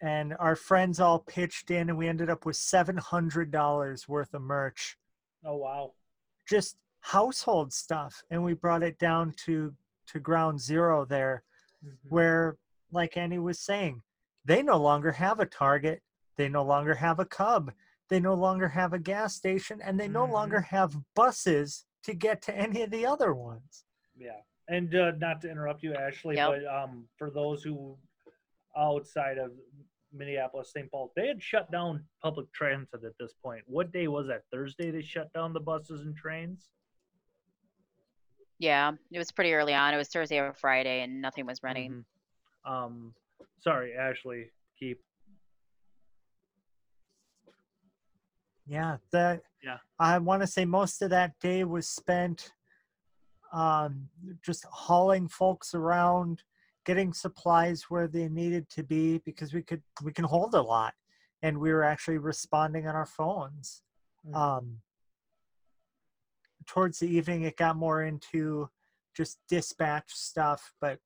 And 0.00 0.34
our 0.40 0.56
friends 0.56 0.98
all 0.98 1.20
pitched 1.20 1.70
in 1.70 1.88
and 1.88 1.96
we 1.96 2.08
ended 2.08 2.28
up 2.28 2.44
with 2.44 2.56
$700 2.56 4.08
worth 4.08 4.34
of 4.34 4.42
merch. 4.42 4.96
Oh 5.44 5.56
wow. 5.56 5.92
Just 6.48 6.76
household 7.00 7.72
stuff. 7.72 8.22
And 8.30 8.42
we 8.42 8.54
brought 8.54 8.82
it 8.82 8.98
down 8.98 9.32
to 9.44 9.72
to 10.08 10.18
ground 10.18 10.60
zero 10.60 11.04
there 11.04 11.44
mm-hmm. 11.84 11.94
where 12.08 12.56
like 12.90 13.16
annie 13.16 13.38
was 13.38 13.60
saying 13.60 14.02
they 14.44 14.62
no 14.62 14.76
longer 14.76 15.12
have 15.12 15.38
a 15.38 15.46
target. 15.46 16.02
They 16.36 16.48
no 16.48 16.64
longer 16.64 16.94
have 16.94 17.20
a 17.20 17.24
cub. 17.24 17.72
They 18.08 18.18
no 18.18 18.34
longer 18.34 18.68
have 18.68 18.92
a 18.92 18.98
gas 18.98 19.36
station 19.36 19.80
and 19.84 19.98
they 19.98 20.08
no 20.08 20.24
mm-hmm. 20.24 20.32
longer 20.32 20.60
have 20.60 20.96
buses 21.14 21.84
to 22.02 22.14
get 22.14 22.42
to 22.42 22.56
any 22.56 22.82
of 22.82 22.90
the 22.90 23.06
other 23.06 23.32
ones 23.34 23.84
yeah 24.16 24.40
and 24.68 24.94
uh, 24.94 25.12
not 25.18 25.40
to 25.40 25.50
interrupt 25.50 25.82
you 25.82 25.94
ashley 25.94 26.36
yep. 26.36 26.50
but 26.50 26.66
um, 26.66 27.04
for 27.16 27.30
those 27.30 27.62
who 27.62 27.96
outside 28.76 29.38
of 29.38 29.50
Minneapolis, 30.14 30.72
St. 30.72 30.90
Paul, 30.90 31.12
they 31.16 31.26
had 31.26 31.42
shut 31.42 31.70
down 31.70 32.04
public 32.22 32.52
transit 32.52 33.04
at 33.04 33.12
this 33.18 33.32
point. 33.42 33.62
What 33.66 33.92
day 33.92 34.08
was 34.08 34.26
that? 34.28 34.42
Thursday 34.52 34.90
they 34.90 35.02
shut 35.02 35.32
down 35.32 35.52
the 35.52 35.60
buses 35.60 36.02
and 36.02 36.16
trains? 36.16 36.68
Yeah, 38.58 38.92
it 39.10 39.18
was 39.18 39.32
pretty 39.32 39.54
early 39.54 39.74
on. 39.74 39.94
It 39.94 39.96
was 39.96 40.08
Thursday 40.08 40.38
or 40.38 40.52
Friday, 40.52 41.02
and 41.02 41.20
nothing 41.20 41.46
was 41.46 41.62
running. 41.62 42.04
Mm-hmm. 42.66 42.72
Um, 42.72 43.14
sorry, 43.60 43.94
Ashley. 43.94 44.50
Keep. 44.78 45.00
Yeah, 48.66 48.96
that. 49.10 49.42
Yeah. 49.62 49.78
I 49.98 50.18
want 50.18 50.42
to 50.42 50.46
say 50.46 50.64
most 50.64 51.02
of 51.02 51.10
that 51.10 51.38
day 51.40 51.64
was 51.64 51.88
spent 51.88 52.52
um, 53.52 54.08
just 54.44 54.64
hauling 54.70 55.28
folks 55.28 55.74
around, 55.74 56.42
getting 56.84 57.12
supplies 57.12 57.84
where 57.88 58.08
they 58.08 58.28
needed 58.28 58.68
to 58.70 58.82
be 58.82 59.18
because 59.18 59.52
we 59.52 59.62
could 59.62 59.82
we 60.02 60.12
can 60.12 60.24
hold 60.24 60.54
a 60.54 60.62
lot, 60.62 60.94
and 61.42 61.58
we 61.58 61.72
were 61.72 61.84
actually 61.84 62.18
responding 62.18 62.86
on 62.86 62.94
our 62.94 63.06
phones. 63.06 63.82
Mm-hmm. 64.26 64.36
Um, 64.36 64.78
towards 66.66 66.98
the 66.98 67.08
evening 67.08 67.42
it 67.42 67.56
got 67.56 67.76
more 67.76 68.04
into 68.04 68.68
just 69.16 69.38
dispatch 69.48 70.04
stuff 70.08 70.72
but 70.80 70.98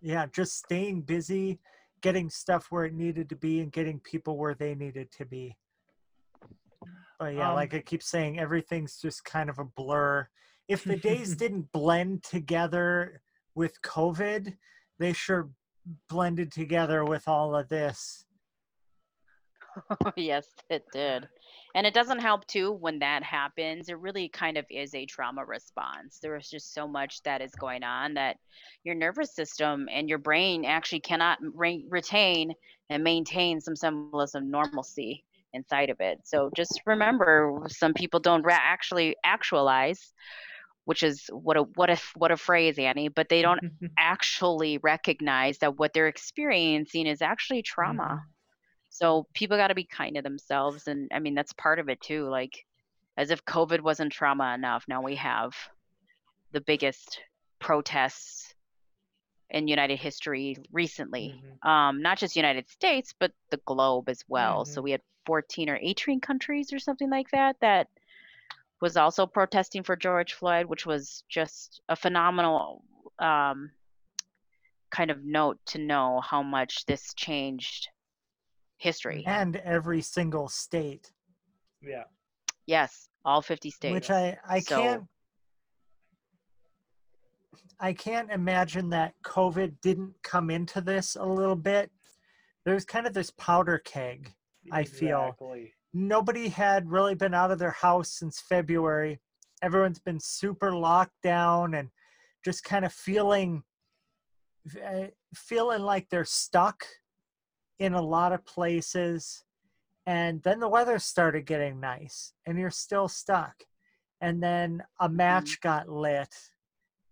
yeah 0.00 0.26
just 0.32 0.58
staying 0.58 1.00
busy 1.00 1.58
getting 2.02 2.30
stuff 2.30 2.66
where 2.70 2.84
it 2.84 2.94
needed 2.94 3.28
to 3.28 3.36
be 3.36 3.60
and 3.60 3.72
getting 3.72 4.00
people 4.00 4.36
where 4.36 4.54
they 4.54 4.74
needed 4.74 5.10
to 5.10 5.24
be 5.24 5.56
but 7.20 7.34
yeah 7.34 7.50
um, 7.50 7.54
like 7.54 7.72
i 7.74 7.78
keep 7.78 8.02
saying 8.02 8.40
everything's 8.40 9.00
just 9.00 9.24
kind 9.24 9.48
of 9.48 9.60
a 9.60 9.64
blur 9.64 10.26
if 10.66 10.82
the 10.82 10.96
days 10.96 11.36
didn't 11.36 11.70
blend 11.70 12.24
together 12.24 13.20
with 13.54 13.80
covid 13.82 14.56
they 14.98 15.12
sure 15.12 15.50
blended 16.08 16.50
together 16.50 17.04
with 17.04 17.28
all 17.28 17.54
of 17.54 17.68
this 17.68 18.24
yes 20.16 20.48
it 20.68 20.84
did 20.92 21.28
and 21.74 21.86
it 21.86 21.94
doesn't 21.94 22.18
help 22.18 22.46
too 22.46 22.72
when 22.72 22.98
that 22.98 23.22
happens. 23.22 23.88
It 23.88 23.98
really 23.98 24.28
kind 24.28 24.56
of 24.58 24.66
is 24.70 24.94
a 24.94 25.06
trauma 25.06 25.44
response. 25.44 26.18
There 26.20 26.36
is 26.36 26.50
just 26.50 26.74
so 26.74 26.88
much 26.88 27.22
that 27.22 27.40
is 27.40 27.54
going 27.54 27.84
on 27.84 28.14
that 28.14 28.38
your 28.82 28.96
nervous 28.96 29.34
system 29.34 29.88
and 29.90 30.08
your 30.08 30.18
brain 30.18 30.64
actually 30.64 31.00
cannot 31.00 31.38
re- 31.54 31.86
retain 31.88 32.52
and 32.88 33.04
maintain 33.04 33.60
some 33.60 33.76
semblance 33.76 34.34
of 34.34 34.42
normalcy 34.42 35.24
inside 35.52 35.90
of 35.90 36.00
it. 36.00 36.18
So 36.24 36.50
just 36.56 36.80
remember, 36.86 37.62
some 37.68 37.94
people 37.94 38.20
don't 38.20 38.42
ra- 38.42 38.58
actually 38.60 39.16
actualize 39.24 40.12
which 40.86 41.02
is 41.02 41.26
what 41.30 41.58
a 41.58 41.62
what 41.76 41.90
a 41.90 42.00
what 42.16 42.32
a 42.32 42.36
phrase 42.38 42.78
annie 42.78 43.08
but 43.08 43.28
they 43.28 43.42
don't 43.42 43.60
actually 43.98 44.78
recognize 44.78 45.58
that 45.58 45.78
what 45.78 45.92
they're 45.92 46.08
experiencing 46.08 47.06
is 47.06 47.20
actually 47.20 47.62
trauma 47.62 48.02
mm-hmm. 48.02 48.30
So 48.90 49.26
people 49.34 49.56
got 49.56 49.68
to 49.68 49.74
be 49.74 49.84
kind 49.84 50.16
to 50.16 50.22
themselves. 50.22 50.88
And 50.88 51.08
I 51.14 51.20
mean, 51.20 51.34
that's 51.34 51.52
part 51.54 51.78
of 51.78 51.88
it 51.88 52.00
too. 52.00 52.28
Like, 52.28 52.52
as 53.16 53.30
if 53.30 53.44
COVID 53.44 53.80
wasn't 53.80 54.12
trauma 54.12 54.52
enough, 54.54 54.84
now 54.88 55.00
we 55.00 55.14
have 55.16 55.52
the 56.52 56.60
biggest 56.60 57.20
protests 57.60 58.52
in 59.50 59.68
United 59.68 59.98
history 59.98 60.56
recently. 60.72 61.34
Mm-hmm. 61.36 61.68
Um, 61.68 62.02
not 62.02 62.18
just 62.18 62.36
United 62.36 62.68
States, 62.68 63.14
but 63.18 63.32
the 63.50 63.60
globe 63.66 64.08
as 64.08 64.24
well. 64.28 64.62
Mm-hmm. 64.64 64.72
So 64.72 64.82
we 64.82 64.92
had 64.92 65.02
14 65.26 65.68
or 65.68 65.78
18 65.80 66.20
countries 66.20 66.72
or 66.72 66.78
something 66.78 67.10
like 67.10 67.30
that 67.32 67.56
that 67.60 67.88
was 68.80 68.96
also 68.96 69.26
protesting 69.26 69.82
for 69.82 69.96
George 69.96 70.32
Floyd, 70.34 70.66
which 70.66 70.86
was 70.86 71.24
just 71.28 71.80
a 71.88 71.96
phenomenal 71.96 72.82
um, 73.18 73.70
kind 74.90 75.10
of 75.10 75.22
note 75.24 75.58
to 75.66 75.78
know 75.78 76.20
how 76.24 76.42
much 76.42 76.86
this 76.86 77.12
changed 77.14 77.88
history. 78.78 79.22
and 79.26 79.56
every 79.56 80.00
single 80.00 80.48
state, 80.48 81.12
Yeah. 81.82 82.04
Yes, 82.66 83.08
all 83.24 83.42
50 83.42 83.70
states. 83.70 83.92
which 83.92 84.10
I 84.10 84.38
I 84.48 84.60
So- 84.60 84.80
can't 84.82 85.08
I 87.78 87.92
can't 87.92 88.30
imagine 88.30 88.90
that 88.90 89.14
COVID 89.24 89.80
didn't 89.80 90.14
come 90.22 90.50
into 90.50 90.80
this 90.80 91.16
a 91.16 91.24
little 91.24 91.56
bit. 91.56 91.90
There's 92.64 92.84
kind 92.84 93.06
of 93.06 93.14
this 93.14 93.30
powder 93.30 93.78
keg. 93.78 94.32
I 94.70 94.84
feel- 94.84 95.22
Exactly. 95.28 95.74
Nobody 95.92 96.48
had 96.48 96.88
really 96.90 97.14
been 97.16 97.34
out 97.34 97.50
of 97.50 97.58
their 97.58 97.72
house 97.72 98.12
since 98.12 98.40
February. 98.40 99.18
Everyone's 99.62 99.98
been 99.98 100.20
super 100.20 100.72
locked 100.72 101.20
down 101.22 101.74
and 101.74 101.88
just 102.44 102.62
kind 102.62 102.84
of 102.84 102.92
feeling 102.92 103.64
uh, 104.84 105.06
feeling 105.34 105.80
like 105.82 106.08
they're 106.10 106.24
stuck 106.24 106.84
in 107.78 107.94
a 107.94 108.00
lot 108.02 108.32
of 108.32 108.44
places. 108.44 109.42
And 110.06 110.42
then 110.42 110.60
the 110.60 110.68
weather 110.68 110.98
started 110.98 111.46
getting 111.46 111.80
nice 111.80 112.34
and 112.46 112.58
you're 112.58 112.70
still 112.70 113.08
stuck. 113.08 113.64
And 114.20 114.42
then 114.42 114.82
a 115.00 115.08
match 115.08 115.60
got 115.62 115.88
lit 115.88 116.34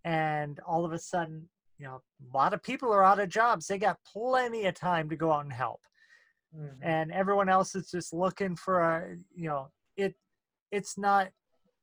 and 0.03 0.59
all 0.61 0.85
of 0.85 0.91
a 0.93 0.99
sudden, 0.99 1.49
you 1.77 1.85
know, 1.85 2.01
a 2.31 2.37
lot 2.37 2.53
of 2.53 2.63
people 2.63 2.91
are 2.91 3.03
out 3.03 3.19
of 3.19 3.29
jobs. 3.29 3.67
They 3.67 3.77
got 3.77 3.97
plenty 4.03 4.65
of 4.65 4.75
time 4.75 5.09
to 5.09 5.15
go 5.15 5.31
out 5.31 5.43
and 5.45 5.53
help 5.53 5.81
Mhm. 6.55 6.79
and 6.81 7.11
everyone 7.11 7.47
else 7.47 7.75
is 7.75 7.91
just 7.91 8.11
looking 8.11 8.55
for 8.55 8.79
a 8.79 9.17
you 9.35 9.47
know 9.47 9.71
it 9.95 10.15
it's 10.71 10.97
not 10.97 11.29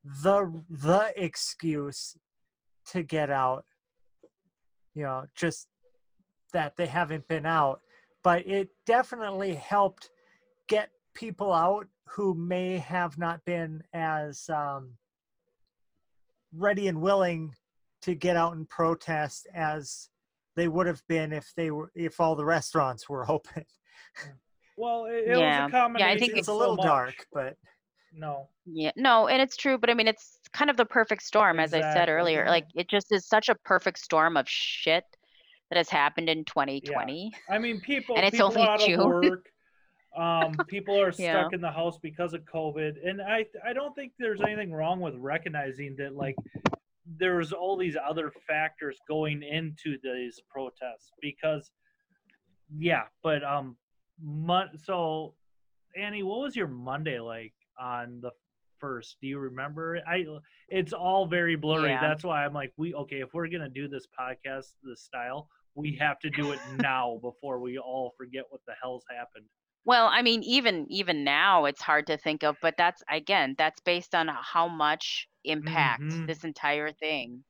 the 0.03 0.65
the 0.69 1.13
excuse 1.17 2.17
to 2.85 3.05
get 3.05 3.31
out 3.31 3.65
you 4.95 5.05
know 5.05 5.25
just 5.37 5.69
that 6.53 6.77
they 6.77 6.87
haven't 6.87 7.29
been 7.29 7.47
out 7.47 7.81
but 8.25 8.45
it 8.45 8.71
definitely 8.87 9.55
helped 9.55 10.11
get 10.69 10.91
people 11.15 11.53
out 11.53 11.87
who 12.09 12.35
may 12.35 12.79
have 12.79 13.17
not 13.19 13.45
been 13.45 13.83
as 13.93 14.49
um, 14.51 14.97
ready 16.53 16.89
and 16.89 17.01
willing 17.01 17.55
to 18.07 18.15
get 18.15 18.37
out 18.37 18.55
and 18.55 18.69
protest 18.69 19.49
as 19.53 20.09
they 20.55 20.69
would 20.69 20.87
have 20.87 21.03
been 21.09 21.33
if 21.33 21.53
they 21.57 21.71
were 21.73 21.91
if 21.95 22.21
all 22.21 22.37
the 22.37 22.45
restaurants 22.45 23.09
were 23.09 23.29
open 23.31 23.65
Well, 24.77 25.07
it, 25.07 25.25
it 25.27 25.37
Yeah. 25.39 25.65
was 25.65 25.69
a 25.69 25.71
combination. 25.73 26.09
Yeah, 26.09 26.15
I 26.15 26.19
think 26.19 26.33
of 26.35 26.39
it's 26.39 26.49
a 26.49 26.53
so 26.53 26.59
little 26.59 26.77
much. 26.77 26.87
dark 26.87 27.27
but 27.33 27.57
No. 28.13 28.49
Yeah, 28.65 28.93
no, 28.97 29.27
and 29.29 29.43
it's 29.43 29.57
true, 29.57 29.77
but 29.79 29.91
I 29.91 29.95
mean, 29.95 30.09
it's 30.09 30.39
kind 30.53 30.71
of 30.71 30.77
the 30.77 30.85
perfect 30.85 31.23
storm, 31.23 31.59
as 31.61 31.73
I 31.75 31.81
said 31.83 32.09
earlier. 32.09 32.47
Like, 32.49 32.67
it 32.75 32.89
just 32.89 33.13
is 33.13 33.27
such 33.29 33.49
a 33.49 33.55
perfect 33.65 33.99
storm 33.99 34.37
of 34.37 34.49
shit 34.49 35.05
that 35.71 35.77
has 35.77 35.89
happened 35.89 36.29
in 36.29 36.45
2020. 36.45 37.31
Yeah. 37.33 37.55
I 37.55 37.59
mean, 37.59 37.81
people. 37.81 38.17
And 38.17 38.25
it's 38.25 38.37
people 38.37 38.49
only 38.49 38.63
out 38.63 38.81
June. 38.81 39.01
of 39.01 39.07
work. 39.07 39.47
Um, 40.17 40.53
people 40.69 40.99
are 41.01 41.13
Yeah. 41.17 41.43
stuck 41.43 41.53
in 41.53 41.61
the 41.61 41.71
house 41.71 41.99
because 42.03 42.33
of 42.35 42.43
COVID, 42.45 43.07
and 43.09 43.21
I 43.23 43.47
I 43.65 43.73
don't 43.73 43.95
think 43.95 44.13
there's 44.19 44.41
anything 44.41 44.73
wrong 44.73 44.99
with 45.01 45.15
recognizing 45.17 45.95
that 45.99 46.15
like 46.17 46.37
there's 47.19 47.53
all 47.53 47.77
these 47.77 47.97
other 47.97 48.33
factors 48.47 48.99
going 49.09 49.43
into 49.43 49.97
these 50.03 50.41
protests 50.51 51.13
because 51.21 51.71
yeah, 52.77 53.03
but 53.23 53.45
um, 53.45 53.77
mon- 54.21 54.77
so 54.77 55.35
Annie, 55.97 56.23
what 56.23 56.41
was 56.41 56.57
your 56.57 56.69
Monday 56.69 57.21
like 57.21 57.55
on 57.81 58.21
the 58.21 58.31
first? 58.81 59.17
Do 59.21 59.29
you 59.29 59.39
remember? 59.39 60.01
I 60.07 60.25
it's 60.69 60.93
all 60.93 61.27
very 61.27 61.57
blurry. 61.57 61.91
Yeah. 61.91 62.01
That's 62.01 62.25
why 62.25 62.45
I'm 62.45 62.53
like, 62.53 62.73
we 62.77 62.95
okay. 62.95 63.21
If 63.21 63.35
we're 63.35 63.49
gonna 63.49 63.69
do 63.69 63.89
this 63.89 64.07
podcast 64.19 64.73
this 64.83 65.03
style, 65.03 65.49
we 65.75 65.97
have 66.01 66.19
to 66.21 66.31
do 66.31 66.53
it 66.53 66.61
now 66.79 67.19
before 67.23 67.61
we 67.61 67.79
all 67.79 68.15
forget 68.17 68.45
what 68.51 68.61
the 68.67 68.75
hell's 68.83 69.05
happened. 69.11 69.47
Well, 69.87 70.09
I 70.09 70.21
mean, 70.23 70.43
even 70.43 70.87
even 70.91 71.25
now, 71.25 71.65
it's 71.65 71.81
hard 71.81 72.09
to 72.09 72.19
think 72.19 72.43
of, 72.45 72.57
but 72.61 72.77
that's 72.77 73.03
again, 73.11 73.55
that's 73.57 73.81
based 73.81 74.15
on 74.15 74.29
how 74.29 74.69
much 74.69 75.29
impact 75.45 76.05
Mhm. 76.11 76.27
this 76.27 76.45
entire 76.45 76.93
thing 76.93 77.45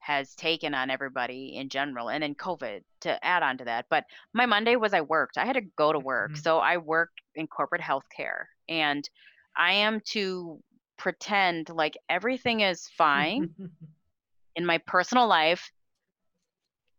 has 0.00 0.34
taken 0.36 0.74
on 0.74 0.90
everybody 0.90 1.56
in 1.56 1.68
general, 1.70 2.10
and 2.10 2.22
then 2.22 2.34
COVID 2.36 2.82
to 3.02 3.24
add 3.24 3.42
on 3.44 3.58
to 3.58 3.64
that. 3.66 3.86
But 3.90 4.04
my 4.34 4.46
Monday 4.46 4.76
was 4.76 4.94
I 4.94 5.02
worked. 5.02 5.38
I 5.38 5.46
had 5.46 5.54
to 5.54 5.62
go 5.76 5.92
to 5.92 6.00
work, 6.00 6.36
Mhm. 6.36 6.42
so 6.42 6.58
I 6.58 6.78
work 6.78 7.10
in 7.36 7.46
corporate 7.48 7.82
healthcare, 7.82 8.46
and 8.68 9.08
I 9.56 9.72
am 9.74 10.00
to 10.12 10.62
pretend 10.98 11.70
like 11.70 11.96
everything 12.10 12.60
is 12.60 12.88
fine 12.98 13.48
in 14.56 14.66
my 14.66 14.78
personal 14.78 15.26
life, 15.26 15.70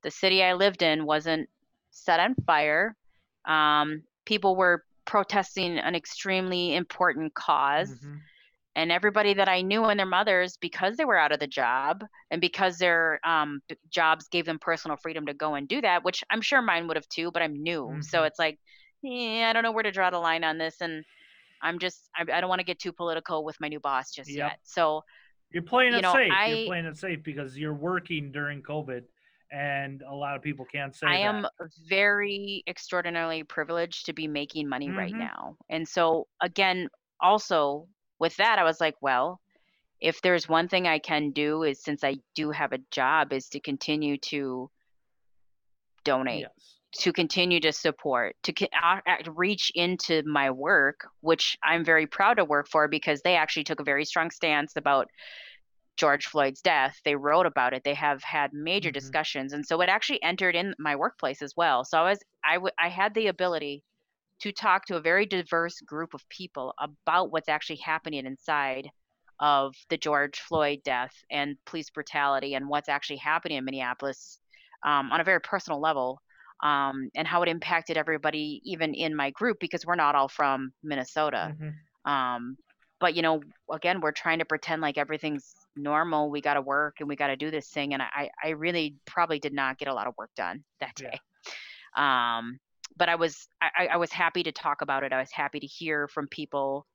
the 0.04 0.12
city 0.12 0.44
I 0.44 0.54
lived 0.54 0.82
in 0.82 1.06
wasn't 1.06 1.50
set 1.92 2.20
on 2.20 2.36
fire. 2.46 2.96
Um, 3.46 4.04
people 4.26 4.56
were 4.56 4.84
protesting 5.06 5.78
an 5.80 5.96
extremely 5.96 6.76
important 6.76 7.34
because 7.36 7.98
Mhm. 8.04 8.22
and 8.76 8.92
everybody 8.92 9.34
that 9.34 9.50
I 9.50 9.62
knew 9.62 9.86
and 9.86 10.00
their 10.00 10.06
mothers, 10.06 10.58
because 10.58 10.96
they 10.98 11.04
were 11.06 11.18
out 11.18 11.34
of 11.34 11.40
the 11.40 11.48
job 11.48 12.06
and 12.32 12.40
because 12.40 12.78
their 12.78 13.20
um, 13.26 13.62
jobs 13.90 14.30
gave 14.30 14.46
them 14.46 14.60
personal 14.60 14.98
freedom 14.98 15.26
to 15.26 15.34
go 15.34 15.56
and 15.56 15.68
do 15.68 15.82
that, 15.82 16.06
which 16.06 16.24
I'm 16.30 16.42
sure 16.42 16.62
mine 16.62 16.88
would 16.88 16.96
have 16.98 17.08
too, 17.10 17.32
but 17.32 17.42
I'm 17.42 17.62
new. 17.62 17.98
So 18.02 18.24
Mhm. 18.24 18.28
it's 18.28 18.40
like, 18.40 18.60
yeah, 19.02 19.48
I 19.50 19.54
don't 19.54 19.64
know 19.64 19.74
where 19.74 19.84
to 19.84 19.92
draw 19.92 20.10
the 20.10 20.20
line 20.20 20.44
on 20.46 20.58
this. 20.58 20.80
And 20.80 21.04
I'm 21.62 21.80
just, 21.80 22.10
I, 22.16 22.22
I 22.22 22.42
don't 22.42 22.50
want 22.50 22.60
to 22.60 22.66
get 22.66 22.80
too 22.80 22.94
political 22.94 23.44
with 23.44 23.60
my 23.60 23.68
new 23.68 23.80
boss 23.80 24.12
just 24.12 24.30
Yep. 24.30 24.38
yet. 24.38 24.60
So 24.64 25.04
You're 25.52 25.64
playing 25.64 25.94
You 25.94 26.00
it 26.00 26.04
know, 26.04 26.14
safe. 26.14 26.32
I- 26.32 26.48
You're 26.50 26.66
playing 26.66 26.86
it 26.86 26.98
safe 26.98 27.24
because 27.24 27.58
you're 27.58 27.74
working 27.74 28.32
during 28.32 28.62
COVID, 28.62 29.04
and 29.52 30.02
a 30.02 30.14
lot 30.14 30.36
of 30.36 30.42
people 30.42 30.66
can't 30.66 30.96
say 30.96 31.08
I 31.08 31.18
that. 31.18 31.26
am 31.26 31.48
very 31.88 32.64
extraordinarily 32.68 33.44
privileged 33.44 34.06
to 34.06 34.14
be 34.14 34.28
making 34.28 34.68
money 34.68 34.90
right 34.90 35.14
Mhm. 35.14 35.20
now. 35.20 35.58
And 35.70 35.88
so, 35.88 36.28
again, 36.42 36.90
also 37.20 37.88
with 38.20 38.36
that, 38.38 38.60
I 38.60 38.64
was 38.64 38.80
like, 38.80 38.96
well, 39.02 39.42
if 40.00 40.22
there's 40.22 40.50
one 40.50 40.68
thing 40.68 40.88
I 40.88 41.00
can 41.00 41.32
do 41.32 41.64
is 41.64 41.84
since 41.84 42.04
I 42.04 42.18
do 42.34 42.52
have 42.52 42.72
a 42.74 42.80
job, 42.92 43.34
is 43.34 43.50
to 43.50 43.60
continue 43.60 44.18
to 44.18 44.70
donate, 46.04 46.42
Yes. 46.42 46.78
to 46.94 47.14
continue 47.14 47.60
to 47.60 47.72
support, 47.72 48.36
to 48.44 48.54
act- 48.74 49.30
reach 49.36 49.72
into 49.76 50.24
my 50.24 50.50
work, 50.50 51.08
which 51.22 51.58
I'm 51.64 51.86
very 51.86 52.08
proud 52.08 52.36
to 52.36 52.46
work 52.46 52.68
for 52.68 52.88
because 52.88 53.22
they 53.22 53.36
actually 53.36 53.64
took 53.66 53.80
a 53.80 53.84
very 53.84 54.06
strong 54.06 54.32
stance 54.32 54.76
about 54.76 55.10
George 56.02 56.28
Floyd's 56.28 56.62
death. 56.64 56.98
They 57.06 57.16
wrote 57.16 57.48
about 57.48 57.74
it. 57.76 57.84
They 57.86 57.96
have 57.96 58.24
had 58.24 58.52
major 58.54 58.92
Mhm. 58.92 58.94
discussions, 58.94 59.54
and 59.54 59.66
so 59.66 59.82
it 59.82 59.90
actually 59.90 60.24
entered 60.24 60.56
in 60.56 60.76
my 60.80 60.96
workplace 60.98 61.44
as 61.44 61.56
well. 61.58 61.86
So 61.86 62.00
I 62.00 62.10
was 62.12 62.20
I 62.46 62.56
w- 62.56 62.74
I 62.80 62.90
had 62.90 63.14
the 63.16 63.28
ability 63.28 63.84
to 64.42 64.52
talk 64.54 64.86
to 64.88 64.98
a 64.98 65.02
very 65.02 65.26
diverse 65.26 65.80
group 65.82 66.14
of 66.14 66.28
people 66.30 66.74
about 66.80 67.32
what's 67.32 67.50
actually 67.50 67.78
happening 67.78 68.26
inside 68.26 68.90
of 69.40 69.76
the 69.90 69.98
George 69.98 70.40
Floyd 70.40 70.82
death 70.86 71.14
and 71.32 71.58
police 71.66 71.90
brutality 71.92 72.56
and 72.56 72.70
what's 72.70 72.90
actually 72.90 73.18
happening 73.18 73.58
in 73.60 73.66
Minneapolis 73.66 74.40
um, 74.86 75.12
on 75.12 75.22
a 75.22 75.26
very 75.26 75.42
personal 75.42 75.80
level 75.82 76.22
um, 76.64 77.10
and 77.16 77.28
how 77.28 77.44
it 77.44 77.50
impacted 77.50 77.98
everybody, 77.98 78.62
even 78.66 78.94
in 78.96 79.16
my 79.16 79.32
group, 79.32 79.58
because 79.60 79.86
we're 79.86 79.96
not 79.96 80.16
all 80.16 80.30
from 80.30 80.74
Minnesota. 80.84 81.54
Mhm. 81.54 81.74
Um, 82.06 82.58
but 83.00 83.16
you 83.16 83.22
know, 83.24 83.42
again, 83.72 84.02
we're 84.02 84.12
trying 84.12 84.40
to 84.40 84.46
pretend 84.46 84.82
like 84.82 84.98
everything's 84.98 85.56
normal. 85.76 86.30
We 86.30 86.42
got 86.42 86.56
to 86.56 86.62
work 86.62 86.98
and 87.00 87.10
we 87.10 87.16
got 87.16 87.28
to 87.28 87.36
do 87.36 87.52
this 87.52 87.68
thing. 87.70 87.94
And 87.94 88.02
I, 88.02 88.30
I 88.44 88.50
really 88.50 88.96
probably 89.06 89.40
did 89.40 89.54
not 89.54 89.78
get 89.78 89.88
a 89.88 89.94
lot 89.94 90.08
of 90.08 90.14
work 90.18 90.32
done 90.36 90.64
that 90.80 90.94
Yeah. 91.00 91.12
day. 91.12 91.20
Um, 91.96 92.60
but 92.98 93.10
I 93.10 93.16
was, 93.16 93.48
I, 93.62 93.88
I 93.94 93.98
was 93.98 94.12
happy 94.12 94.44
to 94.44 94.52
talk 94.52 94.82
about 94.82 95.04
it. 95.04 95.14
I 95.14 95.20
was 95.20 95.32
happy 95.32 95.60
to 95.60 95.68
hear 95.68 96.08
from 96.08 96.28
people 96.28 96.86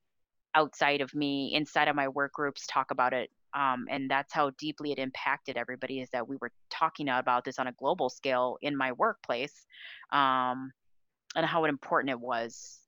outside 0.55 1.01
of 1.01 1.13
me, 1.13 1.53
inside 1.53 1.87
of 1.87 1.95
my 1.95 2.07
work 2.07 2.33
groups, 2.33 2.65
talk 2.67 2.91
about 2.91 3.13
it. 3.13 3.29
Um, 3.53 3.85
and 3.89 4.09
that's 4.09 4.33
how 4.33 4.51
deeply 4.59 4.91
it 4.91 4.99
impacted 4.99 5.57
everybody 5.57 6.01
is 6.01 6.09
that 6.11 6.27
we 6.27 6.37
were 6.41 6.51
talking 6.69 7.09
about 7.09 7.43
this 7.43 7.57
on 7.57 7.67
a 7.67 7.71
global 7.71 8.09
scale 8.09 8.57
in 8.61 8.75
my 8.75 8.91
workplace, 8.91 9.65
um, 10.11 10.71
and 11.35 11.45
how 11.45 11.65
important 11.65 12.11
it 12.11 12.19
was 12.19 12.79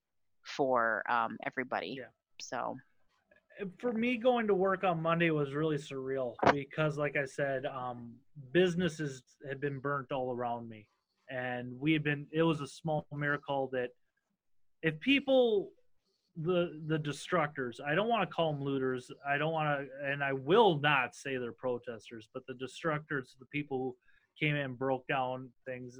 for 0.43 1.03
um, 1.09 1.37
everybody. 1.45 1.95
Yeah. 1.97 2.05
So 2.39 2.77
for 3.77 3.93
me 3.93 4.17
going 4.17 4.47
to 4.47 4.55
work 4.55 4.83
on 4.83 5.01
monday 5.01 5.31
was 5.31 5.53
really 5.53 5.77
surreal 5.77 6.33
because 6.51 6.97
like 6.97 7.15
i 7.17 7.25
said 7.25 7.65
um, 7.65 8.13
businesses 8.51 9.23
had 9.47 9.59
been 9.59 9.79
burnt 9.79 10.11
all 10.11 10.31
around 10.31 10.69
me. 10.69 10.87
And 11.29 11.79
we 11.79 11.93
had 11.93 12.03
been 12.03 12.25
it 12.31 12.41
was 12.41 12.61
a 12.61 12.67
small 12.67 13.05
miracle 13.13 13.69
that 13.71 13.89
if 14.81 14.99
people 14.99 15.69
the 16.35 16.81
the 16.87 16.97
destructors 16.97 17.79
i 17.85 17.93
don't 17.93 18.07
want 18.07 18.27
to 18.27 18.33
call 18.33 18.53
them 18.53 18.63
looters 18.63 19.11
i 19.27 19.37
don't 19.37 19.51
want 19.51 19.79
to 19.79 20.09
and 20.09 20.23
i 20.23 20.31
will 20.31 20.79
not 20.79 21.13
say 21.13 21.37
they're 21.37 21.51
protesters 21.51 22.29
but 22.33 22.43
the 22.47 22.53
destructors 22.53 23.35
the 23.39 23.45
people 23.51 23.77
who 23.77 23.95
came 24.39 24.55
in 24.55 24.61
and 24.61 24.79
broke 24.79 25.05
down 25.07 25.49
things 25.65 25.99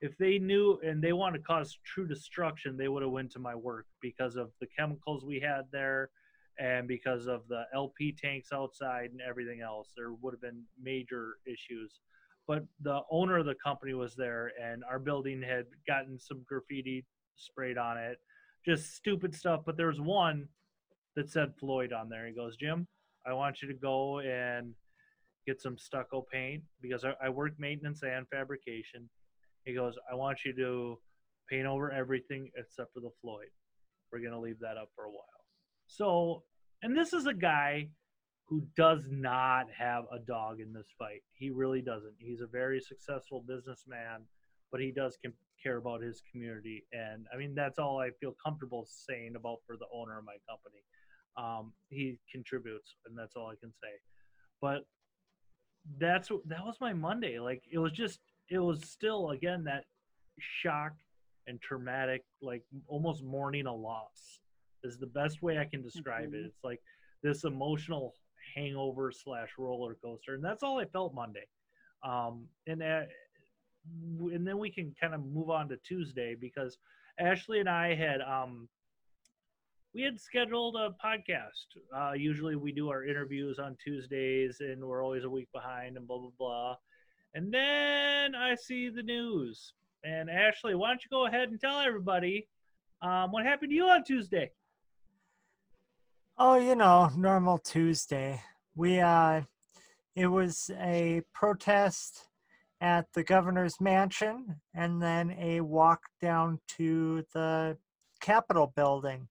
if 0.00 0.16
they 0.18 0.38
knew 0.38 0.78
and 0.84 1.02
they 1.02 1.12
want 1.12 1.34
to 1.34 1.40
cause 1.40 1.78
true 1.82 2.06
destruction 2.06 2.76
they 2.76 2.88
would 2.88 3.02
have 3.02 3.10
went 3.10 3.32
to 3.32 3.38
my 3.38 3.54
work 3.54 3.86
because 4.00 4.36
of 4.36 4.50
the 4.60 4.66
chemicals 4.78 5.24
we 5.24 5.40
had 5.40 5.62
there 5.72 6.10
and 6.58 6.86
because 6.86 7.26
of 7.26 7.42
the 7.48 7.64
LP 7.74 8.12
tanks 8.12 8.48
outside 8.52 9.10
and 9.10 9.20
everything 9.20 9.60
else, 9.60 9.92
there 9.96 10.12
would 10.12 10.34
have 10.34 10.40
been 10.40 10.62
major 10.80 11.36
issues. 11.46 12.00
But 12.46 12.64
the 12.82 13.00
owner 13.10 13.38
of 13.38 13.46
the 13.46 13.54
company 13.64 13.94
was 13.94 14.14
there, 14.14 14.52
and 14.62 14.84
our 14.84 14.98
building 14.98 15.42
had 15.42 15.66
gotten 15.86 16.18
some 16.18 16.44
graffiti 16.46 17.04
sprayed 17.36 17.78
on 17.78 17.96
it, 17.98 18.18
just 18.64 18.94
stupid 18.94 19.34
stuff. 19.34 19.62
But 19.64 19.76
there 19.76 19.88
was 19.88 20.00
one 20.00 20.48
that 21.16 21.30
said 21.30 21.54
Floyd 21.58 21.92
on 21.92 22.08
there. 22.08 22.26
He 22.26 22.34
goes, 22.34 22.56
Jim, 22.56 22.86
I 23.26 23.32
want 23.32 23.62
you 23.62 23.68
to 23.68 23.74
go 23.74 24.20
and 24.20 24.74
get 25.46 25.60
some 25.60 25.76
stucco 25.78 26.24
paint 26.32 26.62
because 26.80 27.04
I, 27.04 27.14
I 27.22 27.28
work 27.28 27.52
maintenance 27.58 28.02
and 28.02 28.26
fabrication. 28.28 29.08
He 29.64 29.74
goes, 29.74 29.94
I 30.10 30.14
want 30.14 30.44
you 30.44 30.54
to 30.54 30.98
paint 31.50 31.66
over 31.66 31.90
everything 31.90 32.50
except 32.56 32.92
for 32.92 33.00
the 33.00 33.10
Floyd. 33.20 33.48
We're 34.12 34.20
going 34.20 34.32
to 34.32 34.38
leave 34.38 34.60
that 34.60 34.76
up 34.76 34.90
for 34.94 35.04
a 35.04 35.10
while. 35.10 35.33
So, 35.86 36.42
and 36.82 36.96
this 36.96 37.12
is 37.12 37.26
a 37.26 37.34
guy 37.34 37.88
who 38.46 38.62
does 38.76 39.06
not 39.10 39.66
have 39.76 40.04
a 40.12 40.18
dog 40.18 40.60
in 40.60 40.72
this 40.72 40.88
fight. 40.98 41.22
He 41.32 41.50
really 41.50 41.80
doesn't. 41.80 42.14
He's 42.18 42.40
a 42.40 42.46
very 42.46 42.80
successful 42.80 43.44
businessman, 43.46 44.26
but 44.70 44.80
he 44.80 44.92
does 44.92 45.16
care 45.62 45.78
about 45.78 46.02
his 46.02 46.22
community. 46.30 46.84
And 46.92 47.26
I 47.32 47.38
mean, 47.38 47.54
that's 47.54 47.78
all 47.78 47.98
I 48.00 48.10
feel 48.20 48.34
comfortable 48.44 48.86
saying 48.86 49.34
about 49.36 49.58
for 49.66 49.76
the 49.76 49.86
owner 49.94 50.18
of 50.18 50.24
my 50.24 50.36
company. 50.48 50.82
Um, 51.36 51.72
he 51.88 52.18
contributes, 52.30 52.96
and 53.06 53.16
that's 53.16 53.34
all 53.34 53.48
I 53.48 53.56
can 53.60 53.72
say. 53.72 53.88
But 54.60 54.82
that's 55.98 56.28
that 56.28 56.64
was 56.64 56.76
my 56.80 56.92
Monday. 56.92 57.40
Like 57.40 57.62
it 57.72 57.78
was 57.78 57.92
just, 57.92 58.20
it 58.50 58.58
was 58.58 58.84
still 58.88 59.30
again 59.30 59.64
that 59.64 59.84
shock 60.38 60.92
and 61.46 61.60
traumatic, 61.60 62.22
like 62.42 62.62
almost 62.88 63.24
mourning 63.24 63.66
a 63.66 63.74
loss 63.74 64.40
is 64.84 64.98
the 64.98 65.06
best 65.06 65.42
way 65.42 65.58
I 65.58 65.64
can 65.64 65.82
describe 65.82 66.28
mm-hmm. 66.28 66.44
it. 66.44 66.46
It's 66.46 66.64
like 66.64 66.80
this 67.22 67.44
emotional 67.44 68.14
hangover 68.54 69.10
slash 69.12 69.50
roller 69.58 69.96
coaster, 70.02 70.34
and 70.34 70.44
that's 70.44 70.62
all 70.62 70.78
I 70.78 70.84
felt 70.84 71.14
Monday. 71.14 71.46
Um, 72.02 72.46
and 72.66 72.82
uh, 72.82 73.02
and 74.32 74.46
then 74.46 74.58
we 74.58 74.70
can 74.70 74.94
kind 75.00 75.14
of 75.14 75.24
move 75.24 75.50
on 75.50 75.68
to 75.68 75.76
Tuesday 75.78 76.34
because 76.38 76.78
Ashley 77.18 77.60
and 77.60 77.68
I 77.68 77.94
had 77.94 78.20
um, 78.20 78.68
we 79.94 80.02
had 80.02 80.20
scheduled 80.20 80.76
a 80.76 80.94
podcast. 81.04 81.66
Uh, 81.96 82.12
usually 82.12 82.56
we 82.56 82.72
do 82.72 82.90
our 82.90 83.04
interviews 83.04 83.58
on 83.58 83.76
Tuesdays, 83.82 84.58
and 84.60 84.84
we're 84.84 85.02
always 85.02 85.24
a 85.24 85.30
week 85.30 85.48
behind, 85.52 85.96
and 85.96 86.06
blah 86.06 86.18
blah 86.18 86.30
blah. 86.38 86.76
And 87.34 87.52
then 87.52 88.34
I 88.34 88.54
see 88.54 88.90
the 88.90 89.02
news. 89.02 89.72
And 90.04 90.28
Ashley, 90.28 90.74
why 90.74 90.88
don't 90.88 91.02
you 91.02 91.08
go 91.10 91.26
ahead 91.26 91.48
and 91.48 91.60
tell 91.60 91.80
everybody 91.80 92.46
um, 93.02 93.32
what 93.32 93.44
happened 93.44 93.70
to 93.70 93.74
you 93.74 93.86
on 93.86 94.04
Tuesday? 94.04 94.50
Oh, 96.36 96.56
you 96.56 96.74
know, 96.74 97.10
normal 97.16 97.58
Tuesday. 97.58 98.40
We 98.74 98.98
uh 99.00 99.42
it 100.16 100.26
was 100.26 100.68
a 100.80 101.22
protest 101.32 102.28
at 102.80 103.06
the 103.14 103.22
governor's 103.22 103.80
mansion 103.80 104.60
and 104.74 105.00
then 105.00 105.36
a 105.38 105.60
walk 105.60 106.00
down 106.20 106.58
to 106.76 107.24
the 107.34 107.76
Capitol 108.20 108.72
building. 108.74 109.28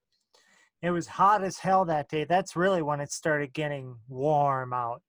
It 0.80 0.90
was 0.90 1.06
hot 1.06 1.44
as 1.44 1.58
hell 1.58 1.84
that 1.86 2.08
day. 2.08 2.24
That's 2.24 2.56
really 2.56 2.82
when 2.82 3.00
it 3.00 3.12
started 3.12 3.52
getting 3.52 3.96
warm 4.08 4.72
out. 4.72 5.02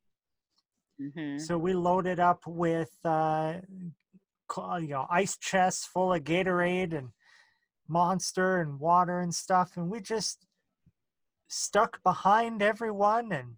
Mm-hmm. 1.02 1.40
So 1.40 1.58
we 1.58 1.74
loaded 1.74 2.20
up 2.20 2.42
with 2.46 2.92
uh, 3.06 3.56
you 4.58 4.88
know 4.90 5.08
ice 5.10 5.38
chests 5.38 5.86
full 5.86 6.14
of 6.14 6.26
Gatorade 6.26 6.94
and 6.94 7.10
Monster 7.88 8.60
and 8.60 8.80
water 8.80 9.20
and 9.22 9.34
stuff, 9.34 9.78
and 9.78 9.90
we 9.90 10.02
just 10.02 10.46
stuck 11.48 12.02
behind 12.04 12.62
everyone 12.62 13.32
and 13.32 13.56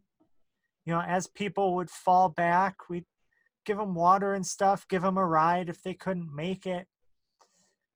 you 0.86 0.94
know 0.94 1.02
as 1.02 1.28
people 1.28 1.76
would 1.76 1.90
fall 1.90 2.30
back 2.30 2.90
we'd 2.90 3.06
give 3.66 3.78
them 3.78 3.94
water 3.94 4.34
and 4.34 4.46
stuff 4.46 4.88
give 4.88 5.02
them 5.02 5.18
a 5.18 5.26
ride 5.26 5.70
if 5.70 5.84
they 5.84 5.94
couldn't 5.94 6.34
make 6.34 6.66
it. 6.66 6.88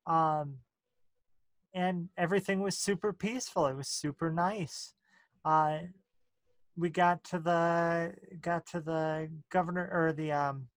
Um 0.05 0.57
and 1.73 2.09
everything 2.17 2.59
was 2.59 2.77
super 2.77 3.13
peaceful. 3.13 3.65
It 3.67 3.77
was 3.77 3.87
super 3.87 4.31
nice. 4.31 4.93
Uh 5.45 5.79
we 6.75 6.89
got 6.89 7.23
to 7.25 7.39
the 7.39 8.13
got 8.41 8.65
to 8.67 8.81
the 8.81 9.29
governor 9.49 9.89
or 9.91 10.13
the 10.13 10.31
um 10.31 10.67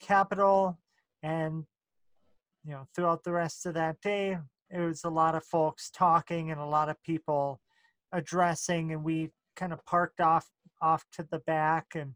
Capitol 0.00 0.78
and 1.22 1.64
you 2.64 2.72
know 2.72 2.86
throughout 2.94 3.24
the 3.24 3.32
rest 3.32 3.66
of 3.66 3.74
that 3.74 4.00
day 4.00 4.38
it 4.70 4.80
was 4.80 5.04
a 5.04 5.10
lot 5.10 5.34
of 5.34 5.44
folks 5.44 5.90
talking 5.90 6.50
and 6.50 6.60
a 6.60 6.64
lot 6.64 6.88
of 6.88 7.02
people 7.02 7.60
addressing 8.12 8.92
and 8.92 9.02
we 9.02 9.30
kind 9.56 9.72
of 9.72 9.84
parked 9.84 10.20
off 10.20 10.48
off 10.80 11.04
to 11.12 11.26
the 11.30 11.38
back 11.40 11.86
and 11.94 12.14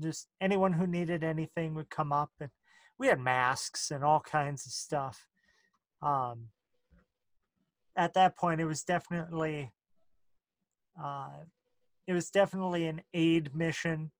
just 0.00 0.28
anyone 0.40 0.72
who 0.72 0.86
needed 0.86 1.24
anything 1.24 1.74
would 1.74 1.90
come 1.90 2.12
up 2.12 2.30
and 2.40 2.50
we 2.98 3.08
had 3.08 3.20
masks 3.20 3.90
and 3.90 4.04
all 4.04 4.20
kinds 4.20 4.64
of 4.64 4.72
stuff. 4.72 5.26
Um, 6.00 6.48
at 7.96 8.14
that 8.14 8.36
point 8.36 8.60
it 8.60 8.64
was 8.64 8.84
definitely 8.84 9.72
uh, 11.02 11.30
it 12.06 12.12
was 12.12 12.30
definitely 12.30 12.86
an 12.86 13.02
aid 13.14 13.54
mission 13.54 14.10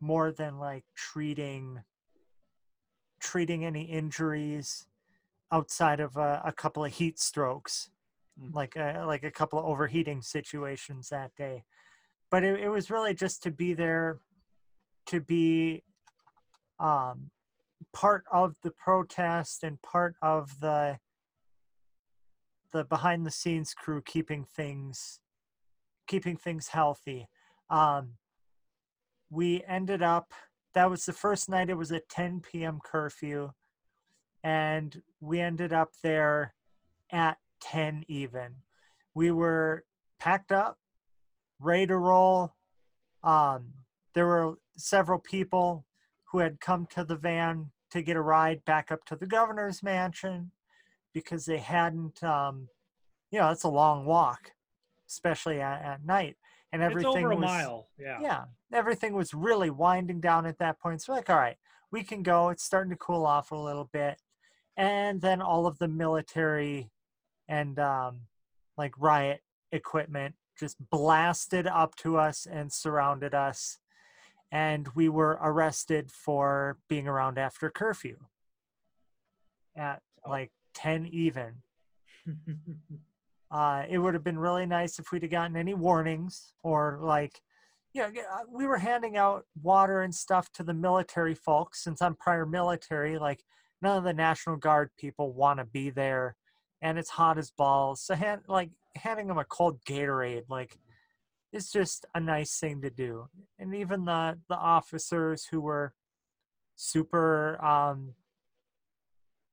more 0.00 0.32
than 0.32 0.58
like 0.58 0.84
treating 0.96 1.82
treating 3.20 3.64
any 3.64 3.84
injuries 3.84 4.86
outside 5.52 6.00
of 6.00 6.16
a, 6.16 6.42
a 6.44 6.52
couple 6.52 6.84
of 6.84 6.92
heat 6.92 7.18
strokes 7.20 7.90
Mm. 8.40 8.54
like 8.54 8.76
a, 8.76 9.04
like 9.06 9.24
a 9.24 9.30
couple 9.30 9.58
of 9.58 9.66
overheating 9.66 10.22
situations 10.22 11.08
that 11.10 11.34
day. 11.36 11.64
But 12.30 12.44
it, 12.44 12.60
it 12.60 12.68
was 12.68 12.90
really 12.90 13.14
just 13.14 13.42
to 13.42 13.50
be 13.50 13.74
there, 13.74 14.20
to 15.06 15.20
be 15.20 15.84
um, 16.80 17.30
part 17.92 18.24
of 18.32 18.56
the 18.62 18.70
protest 18.70 19.62
and 19.62 19.80
part 19.82 20.14
of 20.22 20.60
the 20.60 20.98
the 22.72 22.84
behind 22.84 23.26
the 23.26 23.30
scenes 23.30 23.74
crew 23.74 24.00
keeping 24.00 24.44
things 24.44 25.20
keeping 26.08 26.36
things 26.36 26.68
healthy. 26.68 27.28
Um, 27.68 28.14
we 29.30 29.62
ended 29.68 30.02
up 30.02 30.32
that 30.74 30.90
was 30.90 31.04
the 31.04 31.12
first 31.12 31.50
night 31.50 31.68
it 31.68 31.76
was 31.76 31.90
a 31.90 32.00
10 32.08 32.40
p.m 32.40 32.78
curfew 32.82 33.50
and 34.42 35.02
we 35.20 35.40
ended 35.40 35.72
up 35.72 35.90
there 36.02 36.54
at 37.10 37.36
10 37.62 38.04
even. 38.08 38.56
We 39.14 39.30
were 39.30 39.84
packed 40.18 40.52
up, 40.52 40.78
ready 41.60 41.86
to 41.86 41.96
roll. 41.96 42.54
Um, 43.22 43.72
there 44.14 44.26
were 44.26 44.54
several 44.76 45.18
people 45.18 45.86
who 46.30 46.38
had 46.38 46.60
come 46.60 46.86
to 46.94 47.04
the 47.04 47.16
van 47.16 47.70
to 47.90 48.02
get 48.02 48.16
a 48.16 48.20
ride 48.20 48.64
back 48.64 48.90
up 48.90 49.04
to 49.06 49.16
the 49.16 49.26
governor's 49.26 49.82
mansion 49.82 50.50
because 51.12 51.44
they 51.44 51.58
hadn't, 51.58 52.22
um, 52.24 52.68
you 53.30 53.38
know, 53.38 53.50
it's 53.50 53.64
a 53.64 53.68
long 53.68 54.06
walk, 54.06 54.52
especially 55.08 55.60
at, 55.60 55.82
at 55.82 56.04
night. 56.04 56.36
And 56.72 56.82
everything 56.82 57.10
it's 57.10 57.16
over 57.18 57.32
a 57.32 57.36
was, 57.36 57.44
mile. 57.44 57.88
Yeah. 57.98 58.18
Yeah. 58.22 58.44
Everything 58.72 59.12
was 59.12 59.34
really 59.34 59.68
winding 59.68 60.20
down 60.20 60.46
at 60.46 60.58
that 60.58 60.80
point. 60.80 61.02
So, 61.02 61.12
like, 61.12 61.28
all 61.28 61.36
right, 61.36 61.56
we 61.90 62.02
can 62.02 62.22
go. 62.22 62.48
It's 62.48 62.64
starting 62.64 62.90
to 62.90 62.96
cool 62.96 63.26
off 63.26 63.52
a 63.52 63.56
little 63.56 63.90
bit. 63.92 64.18
And 64.78 65.20
then 65.20 65.42
all 65.42 65.66
of 65.66 65.78
the 65.78 65.88
military 65.88 66.90
and 67.52 67.78
um, 67.78 68.20
like 68.78 68.94
riot 68.98 69.40
equipment 69.72 70.34
just 70.58 70.76
blasted 70.90 71.66
up 71.66 71.94
to 71.96 72.16
us 72.16 72.46
and 72.50 72.72
surrounded 72.72 73.34
us 73.34 73.78
and 74.50 74.88
we 74.94 75.08
were 75.08 75.38
arrested 75.42 76.10
for 76.12 76.76
being 76.88 77.08
around 77.08 77.38
after 77.38 77.70
curfew. 77.70 78.16
At 79.76 80.00
oh. 80.26 80.30
like 80.30 80.52
10 80.74 81.06
even. 81.06 81.54
Uh, 83.50 83.84
it 83.90 83.98
would 83.98 84.14
have 84.14 84.24
been 84.24 84.38
really 84.38 84.64
nice 84.64 84.98
if 84.98 85.12
we'd 85.12 85.20
have 85.20 85.30
gotten 85.30 85.58
any 85.58 85.74
warnings 85.74 86.54
or 86.64 86.98
like 87.02 87.38
you 87.92 88.00
know 88.00 88.08
uh, 88.08 88.38
we 88.50 88.66
were 88.66 88.78
handing 88.78 89.18
out 89.18 89.44
water 89.62 90.00
and 90.00 90.14
stuff 90.14 90.50
to 90.52 90.62
the 90.62 90.72
military 90.72 91.34
folks 91.34 91.84
since 91.84 92.00
i'm 92.00 92.14
prior 92.14 92.46
military 92.46 93.18
like 93.18 93.44
none 93.82 93.98
of 93.98 94.04
the 94.04 94.12
national 94.14 94.56
guard 94.56 94.88
people 94.98 95.34
want 95.34 95.58
to 95.58 95.66
be 95.66 95.90
there 95.90 96.34
and 96.82 96.98
it's 96.98 97.10
hot 97.10 97.38
as 97.38 97.50
balls. 97.50 98.02
So 98.02 98.16
like 98.48 98.70
handing 98.96 99.28
them 99.28 99.38
a 99.38 99.44
cold 99.44 99.82
Gatorade, 99.84 100.44
like 100.50 100.78
it's 101.52 101.70
just 101.70 102.04
a 102.14 102.20
nice 102.20 102.58
thing 102.58 102.82
to 102.82 102.90
do. 102.90 103.28
And 103.58 103.74
even 103.74 104.04
the 104.04 104.38
the 104.48 104.56
officers 104.56 105.46
who 105.46 105.60
were 105.60 105.94
super 106.76 107.62
um, 107.64 108.14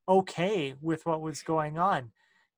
okay 0.08 0.74
with 0.82 1.06
what 1.06 1.22
was 1.22 1.44
going 1.44 1.78
on, 1.78 2.12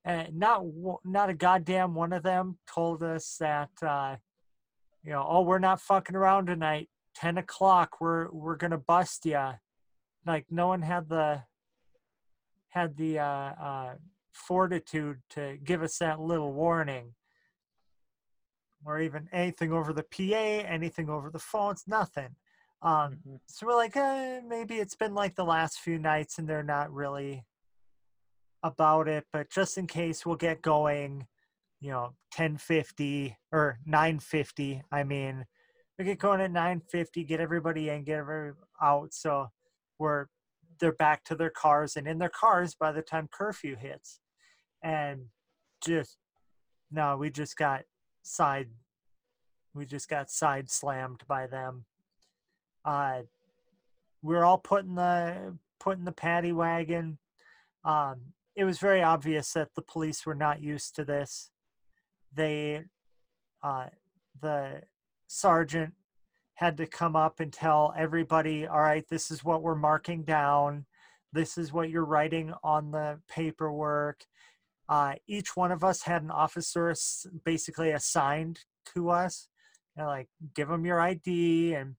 and 0.05 0.39
not 0.39 0.63
not 1.03 1.29
a 1.29 1.33
goddamn 1.33 1.93
one 1.93 2.13
of 2.13 2.23
them 2.23 2.57
told 2.65 3.03
us 3.03 3.37
that 3.39 3.69
uh, 3.85 4.15
you 5.03 5.11
know, 5.11 5.25
oh, 5.27 5.41
we're 5.41 5.59
not 5.59 5.81
fucking 5.81 6.15
around 6.15 6.45
tonight. 6.45 6.89
Ten 7.13 7.37
o'clock, 7.37 7.99
we're 7.99 8.29
we're 8.31 8.55
gonna 8.55 8.77
bust 8.77 9.25
you. 9.25 9.49
Like 10.25 10.45
no 10.49 10.67
one 10.67 10.81
had 10.81 11.09
the 11.09 11.43
had 12.69 12.95
the 12.95 13.19
uh, 13.19 13.23
uh, 13.25 13.93
fortitude 14.33 15.21
to 15.31 15.57
give 15.63 15.81
us 15.83 15.97
that 15.99 16.19
little 16.19 16.53
warning. 16.53 17.15
or 18.83 18.99
even 18.99 19.29
anything 19.31 19.71
over 19.71 19.93
the 19.93 20.01
PA, 20.01 20.67
anything 20.67 21.07
over 21.07 21.29
the 21.29 21.37
phones, 21.37 21.87
nothing. 21.87 22.35
Um, 22.81 23.17
Mhm. 23.17 23.39
so 23.45 23.67
we're 23.67 23.75
like, 23.75 23.95
eh, 23.95 24.41
maybe 24.41 24.79
it's 24.79 24.95
been 24.95 25.13
like 25.13 25.35
the 25.35 25.45
last 25.45 25.79
few 25.79 25.99
nights 25.99 26.39
and 26.39 26.49
they're 26.49 26.63
not 26.63 26.91
really 26.91 27.45
about 28.63 29.07
it, 29.07 29.27
but 29.31 29.51
just 29.51 29.77
in 29.77 29.85
case 29.85 30.25
we'll 30.25 30.35
get 30.35 30.63
going, 30.63 31.27
you 31.79 31.91
know, 31.91 32.15
1050 32.31 33.37
or 33.51 33.77
950. 33.85 34.81
I 34.91 35.03
mean, 35.03 35.45
we 35.97 36.05
get 36.05 36.17
going 36.19 36.41
at 36.41 36.51
950, 36.51 37.23
get 37.23 37.39
everybody 37.39 37.89
in, 37.89 38.03
get 38.03 38.17
everybody 38.17 38.65
out. 38.81 39.13
So 39.13 39.49
we're, 39.99 40.27
they're 40.81 40.91
back 40.91 41.23
to 41.23 41.35
their 41.35 41.51
cars 41.51 41.95
and 41.95 42.07
in 42.07 42.17
their 42.17 42.27
cars 42.27 42.75
by 42.75 42.91
the 42.91 43.01
time 43.01 43.29
curfew 43.31 43.77
hits. 43.77 44.19
And 44.83 45.27
just, 45.85 46.17
no, 46.91 47.15
we 47.15 47.29
just 47.29 47.55
got 47.55 47.83
side, 48.23 48.67
we 49.73 49.85
just 49.85 50.09
got 50.09 50.29
side 50.29 50.69
slammed 50.69 51.21
by 51.27 51.47
them. 51.47 51.85
Uh, 52.83 53.21
we 54.21 54.35
we're 54.35 54.43
all 54.43 54.57
putting 54.57 54.95
the, 54.95 55.55
putting 55.79 56.03
the 56.03 56.11
paddy 56.11 56.51
wagon. 56.51 57.19
Um, 57.85 58.33
it 58.55 58.65
was 58.65 58.79
very 58.79 59.01
obvious 59.01 59.53
that 59.53 59.69
the 59.75 59.81
police 59.81 60.25
were 60.25 60.35
not 60.35 60.61
used 60.61 60.95
to 60.95 61.05
this. 61.05 61.51
They, 62.33 62.83
uh, 63.63 63.87
the 64.41 64.81
sergeant 65.27 65.93
had 66.61 66.77
to 66.77 66.85
come 66.85 67.15
up 67.15 67.39
and 67.39 67.51
tell 67.51 67.91
everybody, 67.97 68.67
all 68.67 68.81
right, 68.81 69.03
this 69.09 69.31
is 69.31 69.43
what 69.43 69.63
we're 69.63 69.73
marking 69.73 70.21
down. 70.23 70.85
This 71.33 71.57
is 71.57 71.73
what 71.73 71.89
you're 71.89 72.05
writing 72.05 72.53
on 72.63 72.91
the 72.91 73.19
paperwork. 73.27 74.23
Uh, 74.87 75.13
each 75.25 75.57
one 75.57 75.71
of 75.71 75.83
us 75.83 76.03
had 76.03 76.21
an 76.21 76.29
officer 76.29 76.93
basically 77.43 77.89
assigned 77.89 78.59
to 78.93 79.09
us. 79.09 79.49
And 79.97 80.05
like, 80.05 80.29
give 80.53 80.67
them 80.67 80.85
your 80.85 81.01
ID 81.01 81.73
and 81.73 81.95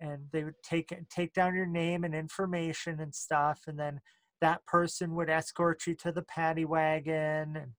and 0.00 0.26
they 0.30 0.44
would 0.44 0.62
take 0.62 0.94
take 1.10 1.34
down 1.34 1.56
your 1.56 1.66
name 1.66 2.04
and 2.04 2.14
information 2.14 3.00
and 3.00 3.12
stuff, 3.12 3.62
and 3.66 3.76
then 3.76 4.00
that 4.40 4.64
person 4.66 5.16
would 5.16 5.28
escort 5.28 5.84
you 5.88 5.96
to 5.96 6.12
the 6.12 6.22
paddy 6.22 6.64
wagon 6.64 7.56
and 7.56 7.72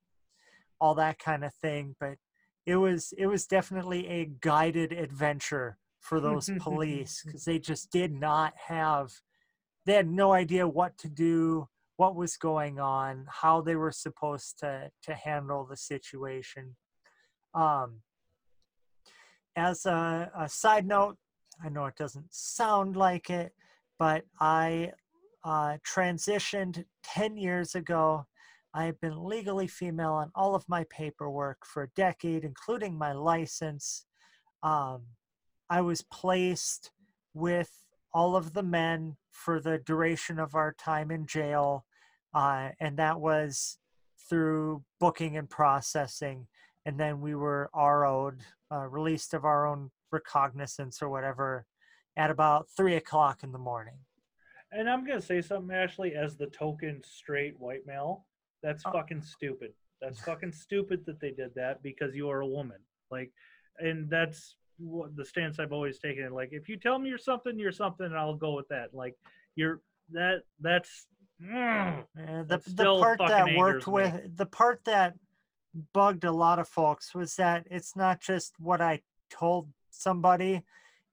all 0.82 0.96
that 0.96 1.20
kind 1.20 1.46
of 1.46 1.54
thing 1.56 1.96
but 2.00 2.18
it 2.66 2.76
was 2.76 3.14
it 3.18 3.28
was 3.28 3.46
definitely 3.46 4.08
a 4.08 4.30
guided 4.42 4.92
adventure 4.92 5.78
for 6.00 6.20
those 6.20 6.50
police 6.60 7.22
because 7.26 7.46
they 7.46 7.60
just 7.60 7.92
did 7.92 8.12
not 8.12 8.54
have 8.68 9.12
they 9.86 9.94
had 9.94 10.10
no 10.10 10.32
idea 10.34 10.68
what 10.68 10.98
to 10.98 11.10
do 11.10 11.68
what 11.98 12.16
was 12.16 12.38
going 12.38 12.80
on 12.80 13.26
how 13.30 13.62
they 13.62 13.76
were 13.76 13.92
supposed 13.92 14.60
to 14.60 14.90
to 15.02 15.14
handle 15.14 15.66
the 15.66 15.78
situation 15.78 16.76
um 17.54 18.02
as 19.56 19.86
a, 19.86 20.32
a 20.38 20.48
side 20.48 20.86
note 20.86 21.18
i 21.64 21.70
know 21.70 21.86
it 21.86 21.96
doesn't 21.96 22.34
sound 22.34 22.96
like 22.96 23.30
it 23.30 23.54
but 23.98 24.24
i 24.40 24.92
uh, 25.44 25.78
transitioned 25.88 26.86
10 27.04 27.38
years 27.38 27.76
ago. 27.76 28.26
I 28.74 28.86
have 28.86 29.00
been 29.02 29.24
legally 29.24 29.68
female 29.68 30.14
on 30.14 30.32
all 30.36 30.54
of 30.54 30.70
my 30.70 30.86
paperwork 30.90 31.66
for 31.66 31.84
a 31.84 31.90
decade, 31.96 32.44
including 32.44 32.98
my 32.98 33.14
license. 33.14 34.06
Um, 34.62 35.04
I 35.70 35.82
was 35.82 36.04
placed 36.04 36.92
with 37.34 37.72
all 38.14 38.36
of 38.36 38.54
the 38.54 38.64
men 38.64 39.18
for 39.32 39.60
the 39.60 39.80
duration 39.80 40.40
of 40.40 40.56
our 40.56 40.74
time 40.74 41.10
in 41.12 41.26
jail, 41.26 41.86
uh, 42.34 42.70
and 42.80 42.98
that 42.98 43.20
was 43.20 43.80
through 44.30 44.84
booking 45.00 45.38
and 45.38 45.50
processing. 45.50 46.48
And 46.86 47.00
then 47.00 47.22
we 47.22 47.36
were 47.36 47.70
RO'd, 47.76 48.42
uh, 48.72 48.88
released 48.88 49.34
of 49.34 49.46
our 49.46 49.66
own 49.66 49.92
recognizance 50.12 51.02
or 51.02 51.10
whatever, 51.10 51.66
at 52.18 52.30
about 52.30 52.68
three 52.76 52.96
o'clock 52.96 53.44
in 53.44 53.52
the 53.52 53.58
morning. 53.58 54.00
And 54.72 54.90
I'm 54.90 55.06
gonna 55.06 55.22
say 55.22 55.42
something, 55.42 55.76
Ashley, 55.76 56.14
as 56.16 56.36
the 56.36 56.48
token 56.48 57.02
straight 57.04 57.60
white 57.60 57.88
male. 57.88 58.26
That's 58.62 58.84
Oh. 58.86 58.92
fucking 58.92 59.22
stupid. 59.22 59.74
That's 60.02 60.22
fucking 60.22 60.52
stupid 60.54 61.06
that 61.06 61.20
they 61.20 61.32
did 61.32 61.54
that 61.56 61.82
because 61.84 62.16
you 62.16 62.30
are 62.30 62.42
a 62.42 62.48
woman. 62.48 62.78
Like, 63.12 63.32
and 63.80 64.10
that's 64.10 64.56
what 64.78 65.16
the 65.16 65.26
stance 65.26 65.60
I've 65.60 65.74
always 65.74 66.00
taken. 66.00 66.32
Like, 66.34 66.50
if 66.54 66.70
you 66.70 66.78
tell 66.78 67.00
me 67.00 67.10
you're 67.10 67.18
something, 67.18 67.60
you're 67.60 67.72
something, 67.72 68.06
and 68.06 68.18
I'll 68.18 68.36
go 68.36 68.54
with 68.54 68.68
that. 68.70 68.94
Like, 68.94 69.16
you're 69.56 69.82
that. 70.12 70.44
That's. 70.60 71.08
mm. 71.42 72.06
The 72.16 72.62
the 72.76 72.84
part 72.84 73.20
that 73.20 73.56
worked 73.56 73.88
me. 73.88 73.94
with 73.94 74.38
the 74.38 74.46
part 74.46 74.86
that 74.86 75.16
bugged 75.94 76.24
a 76.24 76.32
lot 76.32 76.60
of 76.60 76.68
folks 76.68 77.14
was 77.14 77.36
that 77.36 77.68
it's 77.70 77.96
not 77.96 78.20
just 78.22 78.54
what 78.60 78.82
I 78.82 79.02
told 79.30 79.70
somebody, 79.92 80.64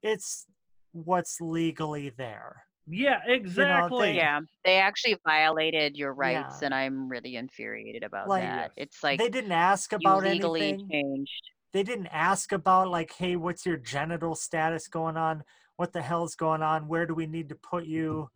it's 0.01 0.47
what's 0.93 1.39
legally 1.41 2.09
there. 2.09 2.66
Yeah, 2.87 3.21
exactly. 3.25 4.13
they- 4.13 4.15
Yeah, 4.17 4.39
they 4.63 4.77
actually 4.77 5.17
violated 5.25 5.97
your 5.97 6.13
rights, 6.13 6.61
Yeah. 6.61 6.67
and 6.67 6.73
I'm 6.75 7.09
really 7.09 7.35
infuriated 7.35 8.03
about 8.03 8.27
Like- 8.29 8.43
that. 8.43 8.71
It's 8.77 9.03
like 9.03 9.19
they 9.19 9.29
didn't 9.29 9.51
ask 9.51 9.91
you 9.91 9.97
about 9.97 10.23
legally 10.23 10.69
anything. 10.69 10.89
changed. 10.89 11.51
They 11.73 11.83
didn't 11.83 12.07
ask 12.07 12.51
about 12.53 12.87
like, 12.87 13.11
hey, 13.13 13.35
what's 13.35 13.65
your 13.65 13.77
genital 13.77 14.35
status 14.35 14.87
going 14.87 15.17
on? 15.17 15.43
What 15.75 15.91
the 15.93 16.01
hell's 16.01 16.35
going 16.35 16.63
on? 16.63 16.87
Where 16.87 17.05
do 17.05 17.13
we 17.13 17.27
need 17.27 17.49
to 17.49 17.55
put 17.55 17.85
you? 17.85 18.29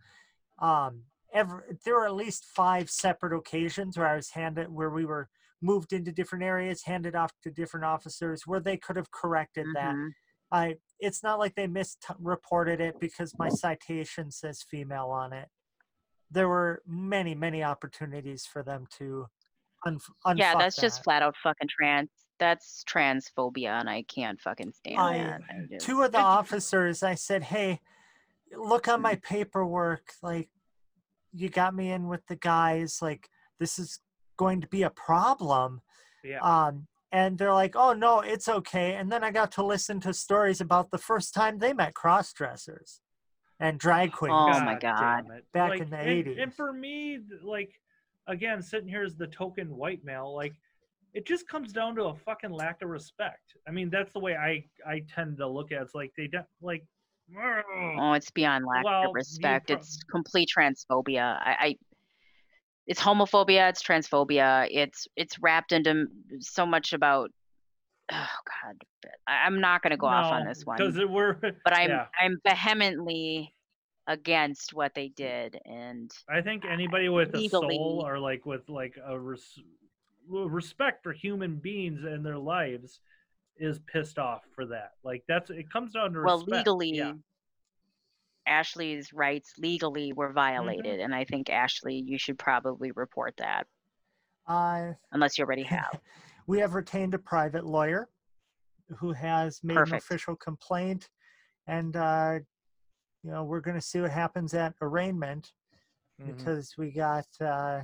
Um, 0.60 1.06
ever 1.34 1.66
there 1.86 1.96
were 1.96 2.06
at 2.06 2.14
least 2.14 2.44
five 2.46 2.90
separate 2.90 3.36
occasions 3.36 3.98
where 3.98 4.08
I 4.08 4.16
was 4.18 4.32
handed 4.32 4.70
where 4.70 4.90
we 4.90 5.06
were 5.06 5.30
moved 5.62 5.94
into 5.94 6.12
different 6.12 6.44
areas, 6.44 6.84
handed 6.84 7.16
off 7.16 7.32
to 7.44 7.50
different 7.52 7.86
officers 7.86 8.46
where 8.46 8.60
they 8.60 8.76
could 8.78 8.96
have 8.98 9.12
corrected 9.12 9.66
that. 9.76 9.96
Mhm. 9.96 10.10
I 10.52 10.76
it's 11.02 11.24
not 11.24 11.40
like 11.40 11.56
they 11.56 11.68
misreported 11.68 12.80
it 12.80 13.00
because 13.00 13.34
my 13.38 13.50
citation 13.50 14.32
says 14.32 14.64
female 14.64 15.08
on 15.08 15.34
it. 15.34 15.50
There 16.30 16.48
were 16.48 16.82
many, 16.88 17.36
many 17.36 17.64
opportunities 17.64 18.46
for 18.46 18.64
them 18.64 18.86
to 19.00 19.26
un- 19.86 20.00
Yeah, 20.36 20.54
unfuck 20.54 20.60
that's 20.60 20.76
just 20.78 21.04
flat 21.04 21.24
out 21.24 21.36
fucking 21.44 21.68
trans. 21.70 22.10
That's 22.40 22.84
transphobia, 22.90 23.80
and 23.80 23.90
I 23.90 24.04
can't 24.04 24.40
fucking 24.40 24.72
stand 24.74 25.00
I- 25.00 25.18
that. 25.18 25.42
I 25.50 25.66
just- 25.70 25.86
two 25.86 26.02
of 26.04 26.12
the 26.12 26.20
officers 26.38 27.04
i 27.04 27.16
said 27.16 27.44
hey 27.44 27.80
look 28.58 28.88
on 28.88 29.02
my 29.02 29.16
paperwork 29.16 30.14
like 30.22 30.50
you 31.34 31.50
got 31.50 31.74
me 31.76 31.92
in 31.92 32.08
with 32.08 32.26
the 32.28 32.36
guys 32.36 33.00
like 33.02 33.30
this 33.60 33.80
is 33.80 34.00
going 34.38 34.60
to 34.62 34.68
be 34.68 34.84
a 34.84 34.90
problem 34.90 35.82
Yeah. 36.24 36.40
um 36.42 36.88
and 37.12 37.38
they're 37.38 37.54
like 37.54 37.76
oh 37.76 37.94
no 37.94 38.20
it's 38.22 38.48
okay 38.48 38.96
and 38.96 39.12
then 39.12 39.24
i 39.24 39.32
got 39.32 39.52
to 39.52 39.64
listen 39.64 40.00
to 40.00 40.14
stories 40.14 40.62
about 40.62 40.90
the 40.92 40.98
first 40.98 41.34
time 41.34 41.58
they 41.60 41.74
met 41.74 41.94
cross 41.94 42.32
dressers 42.34 43.02
and 43.60 43.78
drag 43.80 44.12
queens 44.12 44.34
Oh 44.34 44.64
my 44.66 44.74
God. 44.80 45.26
Back 45.54 45.70
Like, 45.72 45.82
in 45.82 45.90
the 45.92 45.98
and- 45.98 46.26
80s. 46.26 46.42
And 46.42 46.52
for 46.52 46.74
me, 46.74 47.20
like, 47.44 47.72
again, 48.26 48.60
sitting 48.60 48.88
here 48.90 49.04
as 49.04 49.16
the 49.16 49.28
token 49.28 49.76
white 49.76 50.04
male, 50.04 50.34
like, 50.36 50.54
it 51.14 51.28
just 51.28 51.48
comes 51.48 51.72
down 51.72 51.94
to 51.98 52.06
a 52.06 52.16
fucking 52.16 52.50
lack 52.50 52.82
of 52.82 52.90
respect. 52.90 53.54
I 53.68 53.72
mean, 53.72 53.92
that's 53.92 54.12
the 54.14 54.20
way 54.20 54.36
I 54.36 54.66
I 54.90 55.04
tend 55.14 55.38
to 55.38 55.48
look 55.48 55.72
at 55.72 55.78
it. 55.78 55.84
It's 55.84 55.94
like 55.94 56.12
they 56.18 56.26
don't 56.26 56.48
like. 56.64 56.84
Oh, 57.38 58.14
it's 58.14 58.32
beyond 58.32 58.66
lack 58.66 58.84
Well, 58.84 59.10
of 59.10 59.14
respect. 59.14 59.68
prob- 59.68 59.80
It's 59.80 60.00
complete 60.10 60.50
transphobia. 60.58 61.38
I, 61.40 61.56
I 61.60 61.76
it's 62.92 63.00
homophobia, 63.00 63.70
it's 63.70 63.82
transphobia. 63.82 64.68
It's 64.70 65.08
it's 65.16 65.40
wrapped 65.40 65.72
into 65.72 66.08
so 66.40 66.66
much 66.66 66.92
about 66.92 67.32
oh 68.12 68.28
god. 68.46 68.76
I'm 69.28 69.62
not 69.62 69.82
going 69.82 69.92
to 69.92 69.98
go 69.98 70.08
off 70.08 70.30
on 70.30 70.46
this 70.46 70.66
one. 70.66 70.76
because 70.76 71.00
we're. 71.10 71.36
But 71.64 71.74
I'm 71.74 71.90
yeah, 71.90 72.08
I'm 72.20 72.38
vehemently 72.46 73.56
against 74.08 74.74
what 74.74 74.94
they 74.96 75.08
did 75.10 75.60
and 75.64 76.12
I 76.28 76.42
think 76.42 76.64
anybody 76.66 77.08
with 77.08 77.34
a 77.36 77.48
soul 77.48 78.04
or 78.06 78.18
like 78.18 78.48
with 78.48 78.68
like 78.68 78.98
a 79.08 79.18
res- 79.18 79.60
respect 80.28 81.04
for 81.04 81.14
human 81.14 81.58
beings 81.58 82.04
and 82.04 82.26
their 82.26 82.40
lives 82.40 83.00
is 83.58 83.80
pissed 83.88 84.18
off 84.18 84.42
for 84.56 84.66
that. 84.66 84.94
Like 85.04 85.24
that's 85.28 85.52
it 85.52 85.72
comes 85.72 85.94
down 85.94 86.14
to 86.14 86.24
well 86.24 86.40
respect. 86.40 86.68
legally 86.68 86.90
Yeah. 86.90 87.14
Ashley's 88.48 89.14
rights 89.14 89.54
legally 89.58 90.10
Mm-hmm. 90.10 90.18
were 90.18 90.34
violated 90.34 91.00
and 91.00 91.14
I 91.14 91.26
think 91.26 91.50
Ashley 91.50 92.04
you 92.06 92.18
should 92.18 92.40
probably 92.40 92.92
report 92.92 93.34
that 93.38 93.68
uh, 94.48 94.92
unless 95.12 95.38
you 95.38 95.44
already 95.46 95.64
have. 95.64 96.00
we 96.48 96.60
have 96.60 96.74
retained 96.74 97.14
a 97.14 97.20
private 97.20 97.66
lawyer 97.66 98.10
who 99.00 99.14
has 99.14 99.60
made 99.64 99.78
an 99.78 99.94
official 99.94 100.36
complaint 100.36 101.10
and 101.68 101.96
uh, 101.96 102.40
you 103.24 103.32
know 103.32 103.44
we're 103.44 103.62
going 103.62 103.78
to 103.78 103.82
see 103.86 104.02
what 104.02 104.12
happens 104.12 104.54
at 104.54 104.74
arraignment 104.82 105.54
Mhm. 106.22 106.36
because 106.36 106.74
we 106.78 106.92
got 106.92 107.26
uh, 107.40 107.82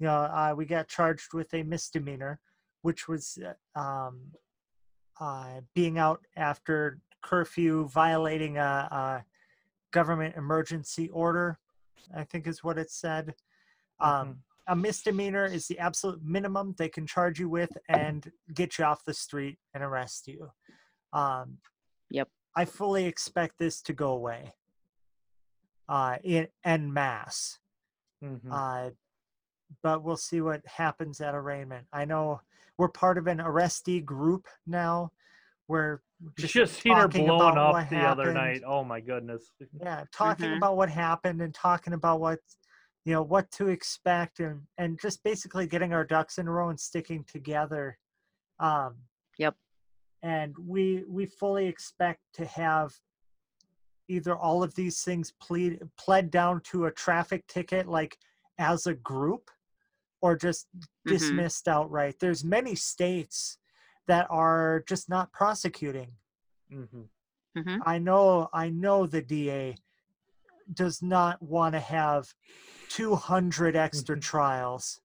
you 0.00 0.06
know 0.06 0.22
uh, 0.22 0.54
we 0.56 0.64
got 0.64 0.88
charged 0.88 1.32
with 1.34 1.52
a 1.54 1.62
misdemeanor 1.62 2.40
which 2.82 3.06
was 3.08 3.38
uh, 3.76 3.78
um, 3.78 4.20
uh, 5.20 5.60
being 5.74 5.98
out 5.98 6.20
after 6.36 6.98
curfew 7.22 7.86
violating 7.88 8.58
a, 8.58 8.60
a 8.90 9.24
government 9.98 10.34
emergency 10.36 11.08
order 11.10 11.58
i 12.14 12.24
think 12.24 12.46
is 12.46 12.62
what 12.64 12.78
it 12.78 12.90
said 12.90 13.34
um, 14.00 14.38
a 14.66 14.74
misdemeanor 14.74 15.44
is 15.44 15.66
the 15.68 15.78
absolute 15.78 16.20
minimum 16.24 16.74
they 16.78 16.88
can 16.88 17.06
charge 17.06 17.38
you 17.38 17.48
with 17.48 17.70
and 17.88 18.30
get 18.54 18.78
you 18.78 18.84
off 18.84 19.04
the 19.04 19.14
street 19.14 19.58
and 19.74 19.82
arrest 19.82 20.26
you. 20.26 20.50
Um, 21.12 21.58
Yep. 22.10 22.28
I 22.56 22.64
fully 22.64 23.06
expect 23.06 23.58
this 23.58 23.82
to 23.82 23.92
go 23.92 24.12
away. 24.12 24.52
Uh, 25.88 26.16
in 26.22 26.48
en 26.64 26.92
masse. 26.92 27.58
Mhm. 28.22 28.40
Uh, 28.50 28.90
but 29.82 30.02
we'll 30.02 30.16
see 30.16 30.40
what 30.40 30.66
happens 30.66 31.20
at 31.20 31.34
arraignment. 31.34 31.86
I 31.92 32.04
know 32.04 32.40
we're 32.78 32.88
part 32.88 33.18
of 33.18 33.26
an 33.26 33.38
arrestee 33.38 34.04
group 34.04 34.46
now. 34.66 35.12
We're 35.68 36.00
just, 36.38 36.54
just, 36.54 36.80
seen 36.80 36.94
her 36.94 37.02
talking 37.02 37.26
blowing 37.26 37.58
up 37.58 37.72
what 37.72 37.90
the 37.90 37.96
other 37.96 38.32
night. 38.32 38.62
Oh 38.66 38.84
my 38.84 39.00
goodness. 39.00 39.50
Yeah, 39.80 40.04
talking 40.12 40.50
Mhm. 40.50 40.56
about 40.56 40.76
what 40.76 40.88
happened 40.90 41.40
and 41.42 41.54
talking 41.54 41.92
about 41.92 42.20
what 42.20 42.40
you 43.04 43.12
know 43.12 43.22
what 43.22 43.50
to 43.52 43.68
expect 43.68 44.40
and 44.40 44.66
and 44.78 44.98
just 45.00 45.22
basically 45.22 45.66
getting 45.66 45.92
our 45.92 46.04
ducks 46.04 46.38
in 46.38 46.48
a 46.48 46.50
row 46.50 46.70
and 46.70 46.80
sticking 46.80 47.24
together. 47.24 47.98
Um, 48.58 48.96
Yep. 49.38 49.56
And 50.22 50.56
we 50.58 51.04
we 51.04 51.26
fully 51.26 51.66
expect 51.66 52.20
to 52.34 52.46
have 52.46 52.94
either 54.08 54.36
all 54.36 54.62
of 54.62 54.74
these 54.74 55.02
things 55.02 55.32
plead 55.32 55.80
pled 55.96 56.30
down 56.30 56.60
to 56.60 56.86
a 56.86 56.92
traffic 56.92 57.46
ticket 57.46 57.86
like 57.88 58.18
as 58.58 58.86
a 58.86 58.94
group 58.94 59.50
or 60.22 60.36
just 60.36 60.68
Mhm. 60.74 60.86
dismissed 61.06 61.68
outright. 61.68 62.18
There's 62.20 62.44
many 62.44 62.74
states 62.74 63.58
that 64.06 64.26
are 64.30 64.84
just 64.86 65.08
not 65.08 65.32
prosecuting. 65.32 66.12
hmm 66.70 66.84
hmm 67.56 67.76
I 67.86 67.98
know 67.98 68.48
I 68.52 68.68
know 68.70 69.06
the 69.06 69.22
DA 69.22 69.76
does 70.72 71.02
not 71.02 71.40
want 71.42 71.74
to 71.74 71.80
have 71.80 72.32
200 72.88 73.76
extra 73.76 74.16
Mhm. 74.16 74.22
trials. 74.22 75.00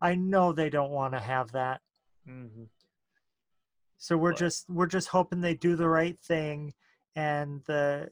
I 0.00 0.14
know 0.14 0.52
they 0.52 0.70
don't 0.70 0.90
want 0.92 1.14
to 1.14 1.20
have 1.20 1.52
that. 1.52 1.80
hmm 2.24 2.64
So 3.98 4.16
we're 4.16 4.32
But- 4.32 4.38
just 4.38 4.68
we're 4.70 4.86
just 4.86 5.08
hoping 5.08 5.40
they 5.40 5.54
do 5.54 5.76
the 5.76 5.88
right 5.88 6.18
thing 6.20 6.72
and 7.16 7.62
the 7.64 8.08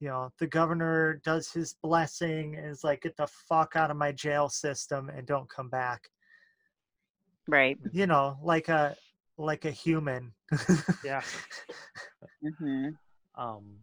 you 0.00 0.08
know 0.08 0.32
the 0.38 0.46
governor 0.46 1.14
does 1.24 1.52
his 1.52 1.74
blessing 1.74 2.56
and 2.56 2.66
is 2.66 2.82
like 2.84 3.02
get 3.02 3.16
the 3.16 3.26
fuck 3.26 3.76
out 3.76 3.90
of 3.90 3.96
my 3.96 4.10
jail 4.12 4.48
system 4.48 5.08
and 5.10 5.26
don't 5.26 5.48
come 5.48 5.68
back. 5.68 6.10
Right. 7.46 7.78
You 7.92 8.06
know, 8.06 8.38
like 8.42 8.68
a 8.68 8.96
like 9.38 9.64
a 9.64 9.70
human. 9.70 10.32
Yeah. 11.04 11.22
hmm 12.60 12.88
Um, 13.36 13.76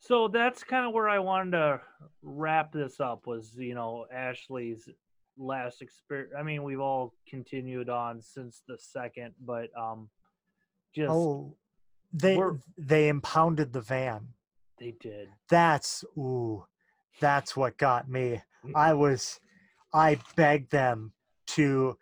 so 0.00 0.28
that's 0.28 0.62
kind 0.64 0.86
of 0.86 0.92
where 0.92 1.08
I 1.08 1.18
wanted 1.18 1.52
to 1.52 1.80
wrap 2.22 2.72
this 2.72 3.00
up. 3.00 3.26
Was 3.26 3.54
you 3.56 3.74
know 3.74 4.06
Ashley's 4.12 4.88
last 5.36 5.82
experience. 5.82 6.32
I 6.38 6.42
mean, 6.42 6.62
we've 6.64 6.80
all 6.80 7.14
continued 7.28 7.88
on 7.88 8.20
since 8.20 8.62
the 8.68 8.76
second, 8.78 9.34
but 9.40 9.68
um, 9.78 10.08
just 10.94 11.10
oh, 11.10 11.56
they 12.12 12.38
they 12.76 13.08
impounded 13.08 13.72
the 13.72 13.80
van. 13.80 14.28
they 14.78 14.94
did. 15.00 15.28
that's 15.50 16.04
ooh 16.16 16.64
that's 17.20 17.56
what 17.56 17.76
got 17.78 18.08
me 18.08 18.40
i 18.74 18.94
was 18.94 19.40
i 19.92 20.16
begged 20.36 20.70
them 20.70 21.12
to 21.46 21.98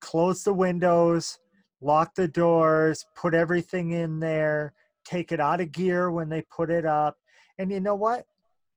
close 0.00 0.42
the 0.42 0.52
windows 0.52 1.38
lock 1.80 2.14
the 2.14 2.28
doors 2.28 3.06
put 3.14 3.34
everything 3.34 3.92
in 3.92 4.20
there 4.20 4.74
take 5.04 5.32
it 5.32 5.40
out 5.40 5.60
of 5.60 5.72
gear 5.72 6.10
when 6.10 6.28
they 6.28 6.42
put 6.42 6.70
it 6.70 6.84
up. 6.84 7.18
And 7.58 7.70
you 7.70 7.80
know 7.80 7.94
what? 7.94 8.26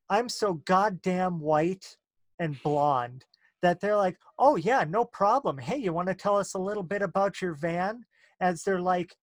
I'm 0.10 0.30
so 0.30 0.56
goddamn 0.66 1.40
white 1.40 1.98
and 2.40 2.62
blonde 2.64 3.26
that 3.62 3.80
they're 3.80 3.96
like 3.96 4.18
oh 4.40 4.56
yeah 4.56 4.84
no 4.88 5.06
problem. 5.06 5.58
Hey 5.58 5.78
you 5.78 5.94
want 5.94 6.08
to 6.10 6.16
tell 6.16 6.38
us 6.38 6.54
a 6.54 6.60
little 6.60 6.84
bit 6.84 7.02
about 7.02 7.42
your 7.42 7.54
van? 7.54 8.06
As 8.42 8.64
they're 8.64 8.82
like 8.82 9.16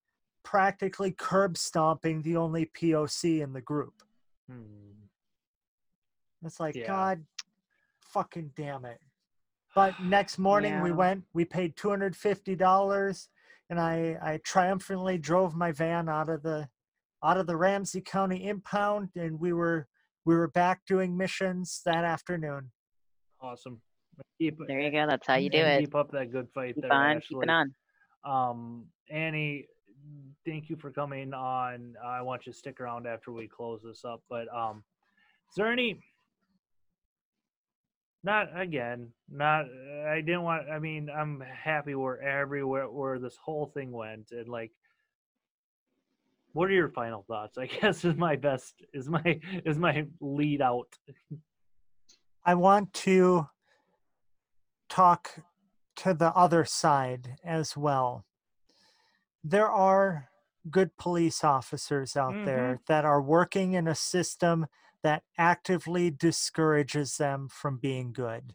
practically 0.42 1.12
curb 1.12 1.58
stomping 1.58 2.22
the 2.22 2.36
only 2.36 2.66
poc 2.66 3.42
in 3.42 3.52
the 3.52 3.60
group. 3.60 4.02
Hmm. 4.48 5.04
it's 6.44 6.58
like, 6.58 6.74
Yeah. 6.74 6.86
God 6.86 7.24
fucking 8.00 8.52
damn 8.56 8.84
it. 8.84 9.00
But 9.74 10.00
next 10.02 10.38
morning 10.38 10.80
we 10.80 10.90
went, 10.90 11.24
we 11.32 11.44
paid 11.44 11.76
$250 11.76 13.28
and 13.70 13.80
I, 13.80 14.18
I 14.20 14.40
triumphantly 14.44 15.16
drove 15.16 15.54
my 15.54 15.72
van 15.72 16.08
out 16.08 16.28
of 16.28 16.42
the 16.42 16.68
out 17.24 17.36
of 17.36 17.46
the 17.46 17.56
Ramsey 17.56 18.00
County 18.00 18.48
impound 18.48 19.10
and 19.14 19.38
we 19.38 19.52
were 19.52 19.86
we 20.24 20.34
were 20.34 20.48
back 20.48 20.80
doing 20.86 21.16
missions 21.16 21.80
that 21.86 22.04
afternoon. 22.04 22.70
Awesome. 23.40 23.80
Keep, 24.38 24.58
There 24.66 24.80
you 24.80 24.90
go. 24.90 25.06
That's 25.06 25.26
how 25.26 25.36
you 25.36 25.48
do 25.48 25.58
and 25.58 25.78
it. 25.78 25.86
Keep 25.86 25.94
up 25.94 26.10
that 26.12 26.30
good 26.30 26.48
fight 26.54 26.74
Keep 26.74 26.82
there, 26.82 26.92
on, 26.92 27.16
Ashley. 27.16 27.36
keep 27.36 27.42
it 27.44 27.50
on. 27.50 27.74
Um, 28.22 28.86
Annie, 29.10 29.66
thank 30.44 30.68
you 30.68 30.76
for 30.76 30.90
coming 30.90 31.32
on. 31.32 31.94
I 32.04 32.20
want 32.20 32.46
you 32.46 32.52
to 32.52 32.58
stick 32.58 32.80
around 32.80 33.06
after 33.06 33.32
we 33.32 33.48
close 33.48 33.80
this 33.82 34.04
up. 34.04 34.20
But 34.28 34.46
um, 34.54 34.82
is 35.50 35.56
there 35.56 35.72
any? 35.72 36.00
Not 38.22 38.48
again. 38.54 39.08
Not. 39.30 39.64
Uh, 39.64 40.08
I 40.08 40.20
didn't 40.20 40.42
want. 40.42 40.68
I 40.70 40.78
mean, 40.78 41.08
I'm 41.08 41.40
happy 41.40 41.94
where 41.94 42.20
everywhere 42.20 42.90
where 42.90 43.18
this 43.18 43.36
whole 43.42 43.66
thing 43.66 43.92
went, 43.92 44.30
and 44.32 44.48
like, 44.48 44.72
what 46.52 46.68
are 46.68 46.74
your 46.74 46.90
final 46.90 47.24
thoughts? 47.26 47.56
I 47.56 47.66
guess 47.80 48.04
is 48.04 48.16
my 48.16 48.36
best. 48.36 48.74
Is 48.92 49.08
my 49.08 49.40
is 49.64 49.78
my 49.78 50.06
lead 50.20 50.60
out. 50.60 50.98
I 52.44 52.54
want 52.54 52.92
to 52.94 53.48
talk 54.88 55.30
to 55.96 56.14
the 56.14 56.32
other 56.32 56.64
side 56.64 57.36
as 57.44 57.76
well. 57.76 58.24
There 59.42 59.70
are 59.70 60.28
good 60.70 60.96
police 60.98 61.42
officers 61.42 62.16
out 62.16 62.44
there 62.44 62.74
mm-hmm. 62.74 62.82
that 62.88 63.04
are 63.06 63.22
working 63.22 63.72
in 63.72 63.86
a 63.86 63.94
system 63.94 64.66
that 65.02 65.22
actively 65.38 66.10
discourages 66.10 67.16
them 67.16 67.48
from 67.48 67.78
being 67.78 68.12
good. 68.12 68.54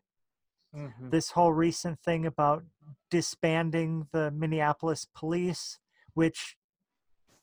Mhm. 0.76 1.09
This 1.11 1.31
whole 1.31 1.53
recent 1.53 1.99
thing 2.01 2.26
about 2.26 2.63
disbanding 3.09 4.07
the 4.11 4.30
Minneapolis 4.31 5.05
police, 5.15 5.80
which 6.13 6.57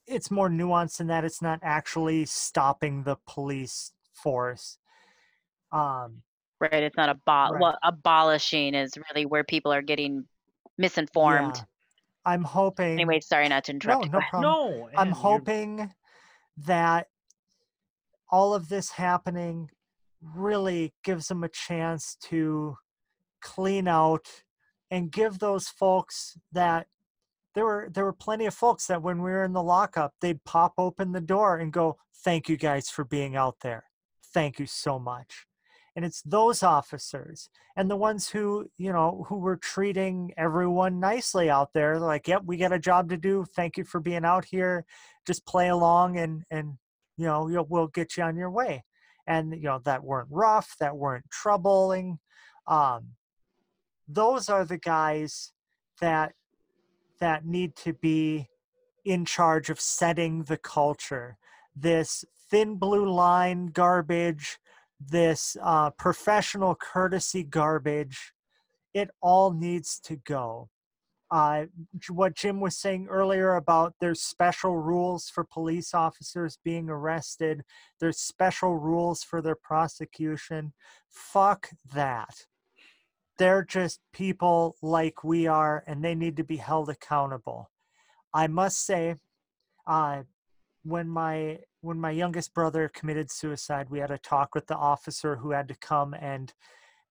it's 0.06 0.30
more 0.30 0.48
nuanced 0.48 0.98
than 0.98 1.06
that 1.06 1.24
it's 1.24 1.40
not 1.40 1.60
actually 1.62 2.24
stopping 2.26 3.04
the 3.04 3.16
police 3.26 3.92
force. 4.12 4.78
Um, 5.70 6.22
Right. 6.60 6.74
It's 6.84 6.96
not 6.96 7.08
a 7.08 7.16
abol. 7.16 7.50
Right. 7.52 7.60
Well, 7.60 7.78
abolishing 7.82 8.74
is 8.76 8.92
really 8.96 9.26
where 9.26 9.42
people 9.42 9.72
are 9.72 9.82
getting 9.82 10.28
misinformed. 10.78 11.56
Yeah. 11.56 11.64
I'm 12.24 12.44
hoping. 12.44 12.92
Anyway, 12.92 13.18
sorry 13.18 13.48
not 13.48 13.64
to 13.64 13.72
interrupt. 13.72 14.04
you. 14.04 14.10
no 14.12 14.20
problem. 14.30 14.42
No, 14.42 14.88
I'm 14.96 14.98
Ann, 14.98 15.06
you're- 15.08 15.18
hoping 15.20 15.94
that 16.58 17.08
all 18.32 18.54
of 18.54 18.68
this 18.68 18.92
happening 18.92 19.68
really 20.20 20.94
gives 21.04 21.28
them 21.28 21.44
a 21.44 21.48
chance 21.48 22.16
to 22.22 22.76
clean 23.42 23.86
out 23.86 24.26
and 24.90 25.12
give 25.12 25.38
those 25.38 25.68
folks 25.68 26.38
that 26.50 26.86
there 27.54 27.64
were 27.64 27.88
there 27.92 28.04
were 28.04 28.12
plenty 28.12 28.46
of 28.46 28.54
folks 28.54 28.86
that 28.86 29.02
when 29.02 29.18
we 29.18 29.30
were 29.30 29.44
in 29.44 29.52
the 29.52 29.62
lockup 29.62 30.14
they'd 30.20 30.44
pop 30.44 30.72
open 30.78 31.12
the 31.12 31.20
door 31.20 31.59
and 31.59 31.72
go 31.72 31.98
thank 32.24 32.48
you 32.48 32.56
guys 32.56 32.88
for 32.88 33.04
being 33.04 33.36
out 33.36 33.56
there. 33.62 33.84
Thank 34.32 34.59
you 34.59 34.66
so 34.66 34.98
much. 34.98 35.44
And 35.94 36.04
it's 36.04 36.22
those 36.22 36.62
officers 36.62 37.50
and 37.76 37.90
the 37.90 37.96
ones 37.96 38.30
who 38.30 38.66
you 38.78 38.92
know 38.92 39.26
who 39.28 39.36
were 39.36 39.59
treating 39.59 40.32
everyone 40.38 41.00
nicely 41.00 41.50
out 41.50 41.74
there 41.74 41.98
like 41.98 42.28
yep 42.28 42.42
we 42.46 42.56
got 42.56 42.72
a 42.72 42.78
job 42.78 43.10
to 43.10 43.18
do. 43.18 43.44
Thank 43.54 43.76
you 43.76 43.84
for 43.84 44.00
being 44.00 44.24
out 44.24 44.46
here. 44.46 44.86
Just 45.26 45.44
play 45.44 45.68
along 45.68 46.16
and 46.16 46.44
and 46.50 46.78
you 47.16 47.26
know 47.26 47.48
you'll, 47.48 47.66
we'll 47.68 47.89
get 47.89 48.16
you 48.16 48.22
on 48.22 48.36
your 48.36 48.51
way. 48.51 48.84
And 49.26 49.52
you 49.52 49.62
know 49.62 49.80
that 49.84 50.02
weren't 50.02 50.28
rough 50.30 50.74
that 50.80 50.97
weren't 50.97 51.30
troubling 51.30 52.18
um 52.66 53.09
those 54.09 54.48
are 54.48 54.64
the 54.64 54.78
guys 54.78 55.52
that 56.01 56.32
that 57.20 57.47
need 57.47 57.76
to 57.76 57.93
be 57.93 58.48
in 59.05 59.24
charge 59.24 59.70
of 59.70 59.80
setting 59.80 60.43
the 60.44 60.56
culture. 60.56 61.39
This 61.74 62.24
thin 62.51 62.76
blue 62.76 63.09
line 63.09 63.66
garbage 63.66 64.59
this 65.10 65.56
uh, 65.62 65.90
professional 65.90 66.74
courtesy 66.74 67.43
garbage 67.43 68.32
it 68.94 69.10
all 69.20 69.52
needs 69.52 69.98
to 69.98 70.16
go 70.16 70.68
uh, 71.32 71.64
what 72.10 72.36
jim 72.36 72.60
was 72.60 72.76
saying 72.76 73.09
earlier 73.10 73.56
about 73.56 73.94
there's 74.00 74.22
special 74.22 74.76
rules 74.76 75.28
for 75.28 75.42
police 75.44 75.94
officers 75.94 76.59
being 76.62 76.88
arrested 76.88 77.64
there's 78.02 78.18
special 78.18 78.76
rules 78.76 79.22
for 79.22 79.40
their 79.40 79.54
prosecution. 79.54 80.72
Fuck 81.09 81.70
that. 81.94 82.46
They're 83.38 83.64
just 83.64 84.00
people 84.12 84.76
like 84.82 85.22
we 85.22 85.46
are 85.46 85.84
and 85.86 86.04
they 86.04 86.16
need 86.16 86.36
to 86.36 86.44
be 86.44 86.56
held 86.56 86.88
accountable. 86.88 87.70
I 88.34 88.48
must 88.48 88.84
say 88.84 89.14
uh, 89.86 90.22
when 90.82 91.09
my 91.09 91.60
when 91.80 92.00
my 92.00 92.10
youngest 92.10 92.54
brother 92.54 92.90
committed 92.92 93.30
suicide 93.30 93.88
we 93.88 94.00
had 94.00 94.10
a 94.10 94.18
talk 94.18 94.54
with 94.54 94.66
the 94.66 94.76
officer 94.76 95.36
who 95.36 95.50
had 95.52 95.68
to 95.68 95.76
come 95.76 96.14
and 96.14 96.52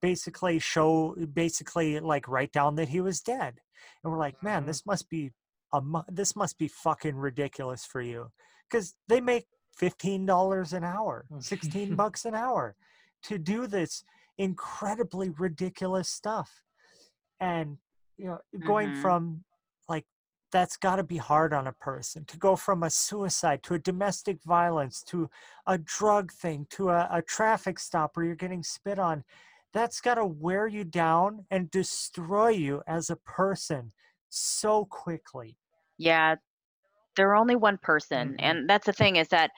basically 0.01 0.59
show 0.59 1.15
basically 1.33 1.99
like 1.99 2.27
write 2.27 2.51
down 2.51 2.75
that 2.75 2.89
he 2.89 2.99
was 2.99 3.21
dead 3.21 3.59
and 4.03 4.11
we're 4.11 4.19
like 4.19 4.41
man 4.43 4.63
Mhm. 4.63 4.67
this 4.67 4.85
must 4.85 5.09
be 5.09 5.31
a 5.73 5.81
mu- 5.81 6.03
this 6.07 6.35
must 6.35 6.57
be 6.57 6.67
fucking 6.67 7.15
ridiculous 7.15 7.85
for 7.85 8.01
you 8.01 8.31
because 8.69 8.95
they 9.07 9.21
make 9.21 9.47
$15 9.79 10.73
an 10.73 10.83
hour 10.83 11.25
16 11.39 11.95
bucks 11.95 12.25
an 12.25 12.35
hour 12.35 12.75
to 13.23 13.37
do 13.37 13.67
this 13.67 14.03
incredibly 14.37 15.29
ridiculous 15.29 16.09
stuff 16.09 16.63
and 17.39 17.77
you 18.17 18.25
know 18.27 18.39
going 18.65 18.89
Mhm. 18.91 18.97
from 19.01 19.43
like 19.87 20.05
that's 20.51 20.75
got 20.77 20.97
to 20.97 21.03
be 21.03 21.17
hard 21.17 21.53
on 21.53 21.67
a 21.67 21.71
person 21.73 22.25
to 22.25 22.37
go 22.37 22.55
from 22.57 22.83
a 22.83 22.89
suicide 22.89 23.63
to 23.63 23.73
a 23.73 23.79
domestic 23.79 24.43
violence 24.43 25.01
to 25.03 25.29
a 25.65 25.77
drug 25.77 26.31
thing 26.31 26.65
to 26.69 26.89
a, 26.89 27.07
a 27.11 27.21
traffic 27.21 27.79
stop 27.79 28.15
where 28.17 28.25
you're 28.25 28.35
getting 28.35 28.63
spit 28.63 28.99
on 28.99 29.23
that's 29.73 30.01
got 30.01 30.15
to 30.15 30.25
wear 30.25 30.67
you 30.67 30.83
down 30.83 31.45
and 31.51 31.71
destroy 31.71 32.49
you 32.49 32.83
as 32.87 33.09
a 33.09 33.15
person 33.15 33.93
so 34.29 34.85
quickly 34.85 35.57
Yeah, 35.97 36.35
they're 37.15 37.35
only 37.35 37.57
one 37.57 37.79
person. 37.79 38.35
Mhm. 38.35 38.39
And 38.39 38.69
that's 38.69 38.85
the 38.85 38.93
thing 38.93 39.17
is 39.17 39.29
that 39.29 39.51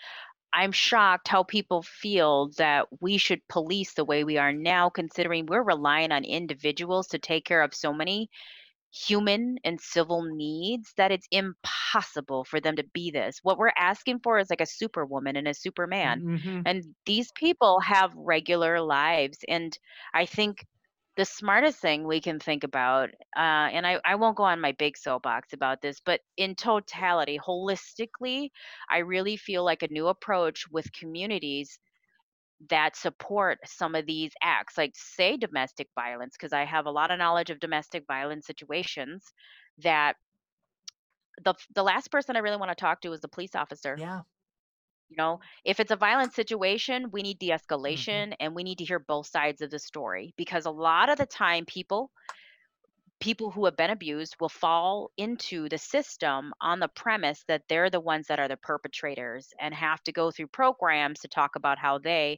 I'm 0.54 0.72
shocked 0.74 1.28
how 1.30 1.44
people 1.44 1.84
feel 1.84 2.52
that 2.58 2.88
we 3.02 3.18
should 3.18 3.48
police 3.50 3.94
the 3.96 4.06
way 4.06 4.24
we 4.24 4.38
are 4.38 4.54
now, 4.54 4.90
considering 4.90 5.46
we're 5.48 5.64
relying 5.64 6.12
on 6.12 6.26
individuals 6.26 7.08
to 7.10 7.20
take 7.20 7.46
care 7.46 7.64
of 7.64 7.74
so 7.76 7.94
many 7.94 8.30
human 8.94 9.58
and 9.64 9.82
civil 9.82 10.24
needs 10.24 10.94
that 10.98 11.12
it's 11.12 11.28
impossible 11.32 12.46
for 12.46 12.60
them 12.62 12.76
to 12.76 12.84
be 12.94 13.12
this. 13.12 13.40
What 13.44 13.58
we're 13.58 13.74
asking 13.78 14.20
for 14.24 14.38
is 14.40 14.50
like 14.50 14.62
a 14.62 14.66
superwoman 14.66 15.36
and 15.36 15.48
a 15.48 15.54
superman. 15.54 16.24
Mhm. 16.24 16.66
And 16.66 16.84
these 17.06 17.32
people 17.34 17.80
have 17.82 18.14
regular 18.16 18.82
lives. 18.82 19.40
And 19.48 19.78
I 20.14 20.26
think 20.26 20.66
the 21.16 21.26
smartest 21.26 21.80
thing 21.80 22.08
we 22.08 22.20
can 22.22 22.40
think 22.40 22.64
about, 22.64 23.10
uh, 23.36 23.70
and 23.72 23.86
I, 23.86 24.00
I 24.04 24.16
won't 24.16 24.38
go 24.38 24.44
on 24.44 24.60
my 24.62 24.72
big 24.72 24.98
soapbox 24.98 25.54
about 25.54 25.82
this, 25.82 26.00
but 26.00 26.22
in 26.38 26.56
totality, 26.56 27.38
holistically, 27.40 28.50
I 28.90 29.00
really 29.00 29.38
feel 29.38 29.64
like 29.64 29.84
a 29.84 29.88
new 29.92 30.08
approach 30.08 30.66
with 30.72 30.92
communities 30.92 31.80
that 32.70 32.96
support 32.96 33.60
some 33.66 33.96
of 33.96 34.06
these 34.06 34.32
acts, 34.42 34.78
like 34.78 34.94
say 34.96 35.38
domestic 35.38 35.88
violence, 35.96 36.36
because 36.38 36.54
I 36.54 36.66
have 36.66 36.86
a 36.86 36.92
lot 36.92 37.12
of 37.12 37.20
knowledge 37.20 37.50
of 37.50 37.60
domestic 37.60 38.06
violence 38.08 38.46
situations 38.48 39.24
that 39.80 40.16
the 41.44 41.54
the 41.74 41.84
last 41.84 42.12
person 42.12 42.36
I 42.36 42.40
really 42.40 42.58
want 42.58 42.72
to 42.72 42.76
talk 42.76 43.02
to 43.02 43.14
is 43.14 43.22
the 43.22 43.28
police 43.28 43.56
officer. 43.56 44.00
yeah 44.00 44.22
You 45.10 45.18
know, 45.18 45.40
if 45.64 45.80
it's 45.80 45.92
a 45.92 45.96
violent 45.96 46.34
situation, 46.34 47.12
we 47.12 47.22
need 47.22 47.40
de-escalation 47.40 48.30
mm-hmm. 48.30 48.34
and 48.40 48.56
we 48.56 48.64
need 48.64 48.80
to 48.80 48.86
hear 48.86 49.00
both 49.00 49.28
sides 49.28 49.62
of 49.62 49.70
the 49.70 49.80
story 49.80 50.34
because 50.38 50.66
a 50.66 50.72
lot 50.72 51.10
of 51.10 51.18
the 51.18 51.26
time 51.28 51.66
people 51.66 52.12
people 53.24 53.50
who 53.50 53.64
have 53.64 53.78
been 53.78 53.90
abused 53.90 54.36
will 54.42 54.50
fall 54.50 55.10
into 55.18 55.70
the 55.70 55.78
system 55.78 56.54
on 56.60 56.82
the 56.82 56.90
premise 56.90 57.46
that 57.48 57.62
they're 57.70 57.90
the 57.90 57.98
ones 58.02 58.28
that 58.28 58.38
are 58.38 58.50
the 58.50 58.58
perpetrators 58.58 59.48
and 59.62 59.74
have 59.74 60.04
to 60.04 60.12
go 60.12 60.30
through 60.30 60.48
programs 60.48 61.22
to 61.22 61.30
talk 61.30 61.56
about 61.56 61.78
how 61.80 61.98
they 61.98 62.38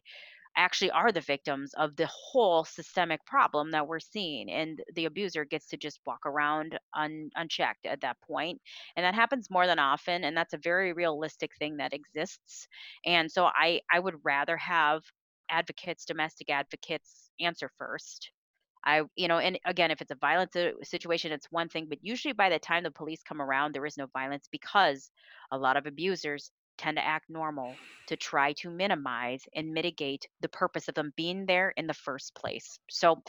actually 0.56 0.92
are 0.92 1.12
the 1.12 1.22
victims 1.22 1.74
of 1.76 1.96
the 1.96 2.08
whole 2.08 2.64
systemic 2.64 3.20
problem 3.26 3.72
that 3.72 3.88
we're 3.88 4.00
seeing 4.00 4.48
and 4.52 4.80
the 4.94 5.06
abuser 5.06 5.44
gets 5.44 5.66
to 5.68 5.76
just 5.76 6.00
walk 6.06 6.24
around 6.28 6.78
un, 6.96 7.32
unchecked 7.36 7.88
at 7.88 8.02
that 8.02 8.18
point 8.22 8.62
and 8.96 9.04
that 9.04 9.16
happens 9.16 9.50
more 9.50 9.66
than 9.66 9.80
often 9.80 10.24
and 10.24 10.38
that's 10.38 10.54
a 10.54 10.60
very 10.60 10.94
realistic 10.94 11.50
thing 11.58 11.78
that 11.78 11.94
exists 11.94 12.68
and 13.08 13.32
so 13.32 13.46
i 13.56 13.82
i 13.92 14.00
would 14.00 14.16
rather 14.24 14.56
have 14.56 15.02
advocates 15.50 16.06
domestic 16.06 16.52
advocates 16.52 17.32
answer 17.40 17.72
first 17.80 18.30
I, 18.86 19.04
you 19.16 19.28
know, 19.28 19.40
and 19.40 19.60
again, 19.66 19.92
if 19.92 20.02
it's 20.02 20.12
a 20.12 20.16
violent 20.16 20.56
situation, 20.84 21.32
it's 21.32 21.52
one 21.52 21.70
thing, 21.70 21.88
but 21.90 22.00
usually 22.04 22.34
by 22.34 22.50
the 22.50 22.60
time 22.60 22.84
the 22.84 22.92
police 22.92 23.24
come 23.24 23.42
around, 23.42 23.74
there 23.74 23.86
is 23.86 23.98
no 23.98 24.08
violence 24.08 24.48
because 24.52 25.12
a 25.52 25.58
lot 25.58 25.78
of 25.78 25.86
abusers 25.88 26.52
tend 26.78 26.98
to 26.98 27.06
act 27.06 27.26
normal 27.30 27.80
to 28.08 28.16
try 28.18 28.54
to 28.54 28.70
minimize 28.70 29.42
and 29.56 29.74
mitigate 29.74 30.28
the 30.42 30.50
purpose 30.50 30.88
of 30.88 30.96
them 30.96 31.12
being 31.18 31.46
there 31.48 31.74
in 31.78 31.88
the 31.88 31.94
first 31.94 32.36
place. 32.36 32.80
So 32.90 33.24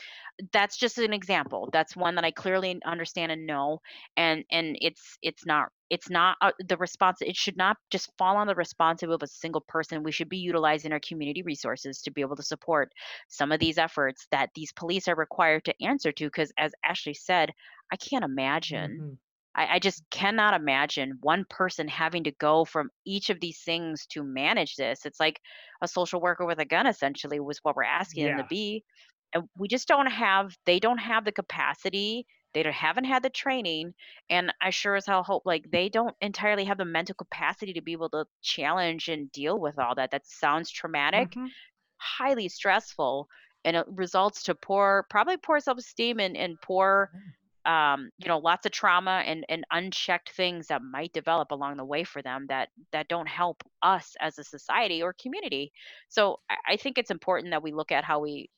that's 0.52 0.76
just 0.76 0.98
an 0.98 1.12
example. 1.12 1.68
That's 1.72 1.96
one 1.96 2.14
that 2.16 2.24
I 2.24 2.30
clearly 2.30 2.80
understand 2.84 3.32
and 3.32 3.46
know, 3.46 3.80
and 4.16 4.44
and 4.50 4.76
it's 4.80 5.16
it's 5.22 5.46
not 5.46 5.68
it's 5.90 6.10
not 6.10 6.36
uh, 6.40 6.52
the 6.68 6.76
response. 6.76 7.18
It 7.22 7.36
should 7.36 7.56
not 7.56 7.76
just 7.90 8.10
fall 8.18 8.36
on 8.36 8.46
the 8.46 8.54
responsibility 8.54 9.24
of 9.24 9.28
a 9.28 9.32
single 9.32 9.62
person. 9.68 10.02
We 10.02 10.12
should 10.12 10.28
be 10.28 10.38
utilizing 10.38 10.92
our 10.92 11.00
community 11.00 11.42
resources 11.42 12.02
to 12.02 12.10
be 12.10 12.20
able 12.20 12.36
to 12.36 12.42
support 12.42 12.92
some 13.28 13.52
of 13.52 13.60
these 13.60 13.78
efforts 13.78 14.26
that 14.30 14.50
these 14.54 14.72
police 14.72 15.08
are 15.08 15.16
required 15.16 15.64
to 15.66 15.74
answer 15.82 16.12
to 16.12 16.26
because 16.26 16.52
as 16.58 16.72
ashley 16.84 17.14
said 17.14 17.50
i 17.92 17.96
can't 17.96 18.24
imagine 18.24 19.02
Mhm. 19.02 19.18
I, 19.56 19.76
I 19.76 19.78
just 19.80 20.04
cannot 20.10 20.54
imagine 20.54 21.18
one 21.22 21.44
person 21.50 21.88
having 21.88 22.24
to 22.24 22.32
go 22.32 22.64
from 22.64 22.90
each 23.04 23.30
of 23.30 23.40
these 23.40 23.60
things 23.60 24.06
to 24.08 24.22
manage 24.22 24.76
this. 24.76 25.06
It's 25.06 25.20
like 25.20 25.40
a 25.82 25.88
social 25.88 26.20
worker 26.20 26.46
with 26.46 26.60
a 26.60 26.64
gun 26.64 26.86
essentially 26.86 27.40
was 27.40 27.58
what 27.62 27.76
we're 27.76 27.84
asking 27.84 28.24
them 28.26 28.36
to 28.36 28.44
be 28.44 28.84
and 29.34 29.44
we 29.58 29.68
just 29.68 29.88
don't 29.88 30.06
have 30.06 30.56
they 30.66 30.78
don't 30.78 30.98
have 30.98 31.24
the 31.24 31.32
capacity 31.32 32.26
they 32.54 32.62
haven't 32.72 33.04
had 33.04 33.22
the 33.22 33.30
training 33.30 33.92
and 34.30 34.52
i 34.62 34.70
sure 34.70 34.96
as 34.96 35.06
hell 35.06 35.22
hope 35.22 35.42
like 35.44 35.64
they 35.70 35.88
don't 35.88 36.16
entirely 36.20 36.64
have 36.64 36.78
the 36.78 36.84
mental 36.84 37.14
capacity 37.14 37.72
to 37.74 37.82
be 37.82 37.92
able 37.92 38.08
to 38.08 38.24
challenge 38.42 39.08
and 39.08 39.30
deal 39.32 39.58
with 39.60 39.78
all 39.78 39.94
that. 39.94 40.10
That 40.10 40.26
sounds 40.26 40.70
traumatic 40.70 41.36
Mhm. 41.36 41.48
highly 41.98 42.48
stressful 42.48 43.28
and 43.64 43.76
it 43.76 43.86
results 43.88 44.44
to 44.44 44.54
poor 44.54 45.06
probably 45.10 45.36
poor 45.38 45.60
self-esteem 45.60 46.20
and, 46.20 46.36
and 46.36 46.60
poor 46.60 47.10
um, 47.66 48.10
you 48.18 48.28
know 48.28 48.38
lots 48.38 48.64
of 48.64 48.72
trauma 48.72 49.22
and, 49.26 49.44
and 49.48 49.64
unchecked 49.72 50.30
things 50.30 50.68
that 50.68 50.82
might 50.82 51.12
develop 51.12 51.50
along 51.50 51.76
the 51.76 51.84
way 51.84 52.04
for 52.04 52.22
them 52.22 52.46
that 52.48 52.68
that 52.92 53.08
don't 53.08 53.28
help 53.28 53.62
us 53.82 54.14
as 54.20 54.38
a 54.38 54.44
society 54.44 55.02
or 55.02 55.14
community 55.20 55.72
so 56.08 56.38
I, 56.68 56.76
think 56.76 56.96
it's 56.96 57.10
important 57.10 57.50
that 57.50 57.62
we 57.62 57.72
look 57.72 57.90
at 57.90 58.04
how 58.04 58.20
we 58.20 58.48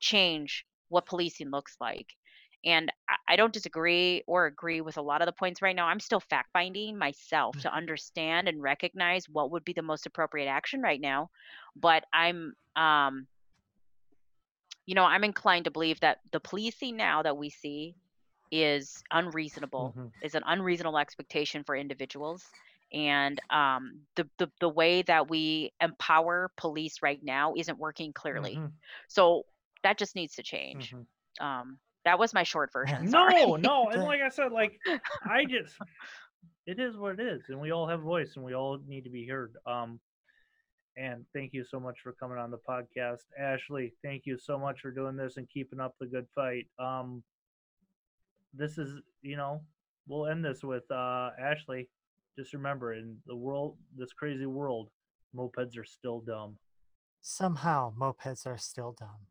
change 0.00 0.64
what 0.88 1.06
policing 1.06 1.50
looks 1.50 1.76
like 1.80 2.06
and 2.64 2.92
I- 3.08 3.16
I 3.30 3.36
don't 3.36 3.52
disagree 3.52 4.22
or 4.26 4.46
agree 4.46 4.80
with 4.80 4.96
a 4.96 5.02
lot 5.02 5.20
of 5.20 5.26
the 5.26 5.32
points 5.32 5.62
right 5.62 5.74
now. 5.74 5.86
I'm 5.86 5.98
still 5.98 6.20
fact 6.20 6.50
finding 6.52 6.96
myself 6.96 7.58
to 7.58 7.74
understand 7.74 8.48
and 8.48 8.62
recognize 8.62 9.28
what 9.28 9.50
would 9.50 9.64
be 9.64 9.72
the 9.72 9.82
most 9.82 10.06
appropriate 10.06 10.46
action 10.46 10.80
right 10.80 11.00
now. 11.00 11.30
But 11.74 12.04
I'm, 12.12 12.54
um, 12.76 13.26
you 14.86 14.94
know, 14.94 15.04
I'm 15.04 15.24
inclined 15.24 15.64
to 15.64 15.72
believe 15.72 15.98
that 16.00 16.20
the 16.30 16.38
policing 16.38 16.96
now 16.96 17.22
that 17.22 17.36
we 17.36 17.50
see 17.50 17.96
is 18.52 19.02
unreasonable, 19.10 19.94
Mhm. 19.96 20.12
is 20.22 20.34
an 20.36 20.42
unreasonable 20.46 20.98
expectation 20.98 21.64
for 21.64 21.74
individuals. 21.74 22.44
And 22.92 23.40
um, 23.48 24.02
the, 24.16 24.28
the 24.38 24.52
the 24.60 24.68
way 24.68 25.00
that 25.02 25.30
we 25.30 25.72
empower 25.80 26.52
police 26.58 27.02
right 27.02 27.20
now 27.22 27.54
isn't 27.56 27.78
working 27.78 28.12
clearly. 28.12 28.56
Mhm. 28.56 28.72
So 29.08 29.46
that 29.82 29.96
just 29.98 30.14
needs 30.14 30.34
to 30.36 30.42
change. 30.42 30.92
Mhm. 30.92 31.06
Um, 31.40 31.78
that 32.04 32.18
was 32.18 32.34
my 32.34 32.42
short 32.42 32.70
version. 32.72 33.06
Sorry. 33.10 33.46
No, 33.46 33.56
no, 33.56 33.88
and 33.88 34.02
like 34.04 34.20
I 34.20 34.28
said, 34.28 34.52
like 34.52 34.78
I 35.24 35.46
just 35.46 35.74
it 36.66 36.78
is 36.78 36.96
what 36.96 37.18
it 37.18 37.26
is, 37.26 37.48
and 37.48 37.58
we 37.58 37.72
all 37.72 37.88
have 37.88 38.00
a 38.00 38.04
voice, 38.04 38.36
and 38.36 38.44
we 38.44 38.54
all 38.54 38.78
need 38.86 39.04
to 39.04 39.10
be 39.10 39.26
heard. 39.26 39.54
Um, 39.66 39.98
and 40.96 41.24
thank 41.32 41.54
you 41.54 41.64
so 41.64 41.80
much 41.80 42.00
for 42.02 42.12
coming 42.12 42.36
on 42.36 42.50
the 42.50 42.58
podcast, 42.58 43.24
Ashley. 43.38 43.94
Thank 44.02 44.26
you 44.26 44.36
so 44.36 44.58
much 44.58 44.80
for 44.80 44.90
doing 44.90 45.16
this 45.16 45.38
and 45.38 45.48
keeping 45.48 45.80
up 45.80 45.94
the 45.98 46.06
good 46.06 46.26
fight. 46.34 46.66
Um, 46.78 47.22
this 48.54 48.78
is, 48.78 49.00
you 49.22 49.36
know, 49.36 49.62
we'll 50.06 50.26
end 50.26 50.44
this 50.44 50.62
with 50.62 50.84
uh, 50.90 51.30
Ashley. 51.40 51.88
Just 52.38 52.52
remember, 52.54 52.94
in 52.94 53.16
the 53.26 53.36
world, 53.36 53.76
this 53.96 54.12
crazy 54.12 54.46
world, 54.46 54.88
mopeds 55.36 55.78
are 55.78 55.84
still 55.84 56.20
dumb. 56.20 56.56
Somehow, 57.20 57.92
mopeds 57.98 58.46
are 58.46 58.58
still 58.58 58.96
dumb. 58.98 59.26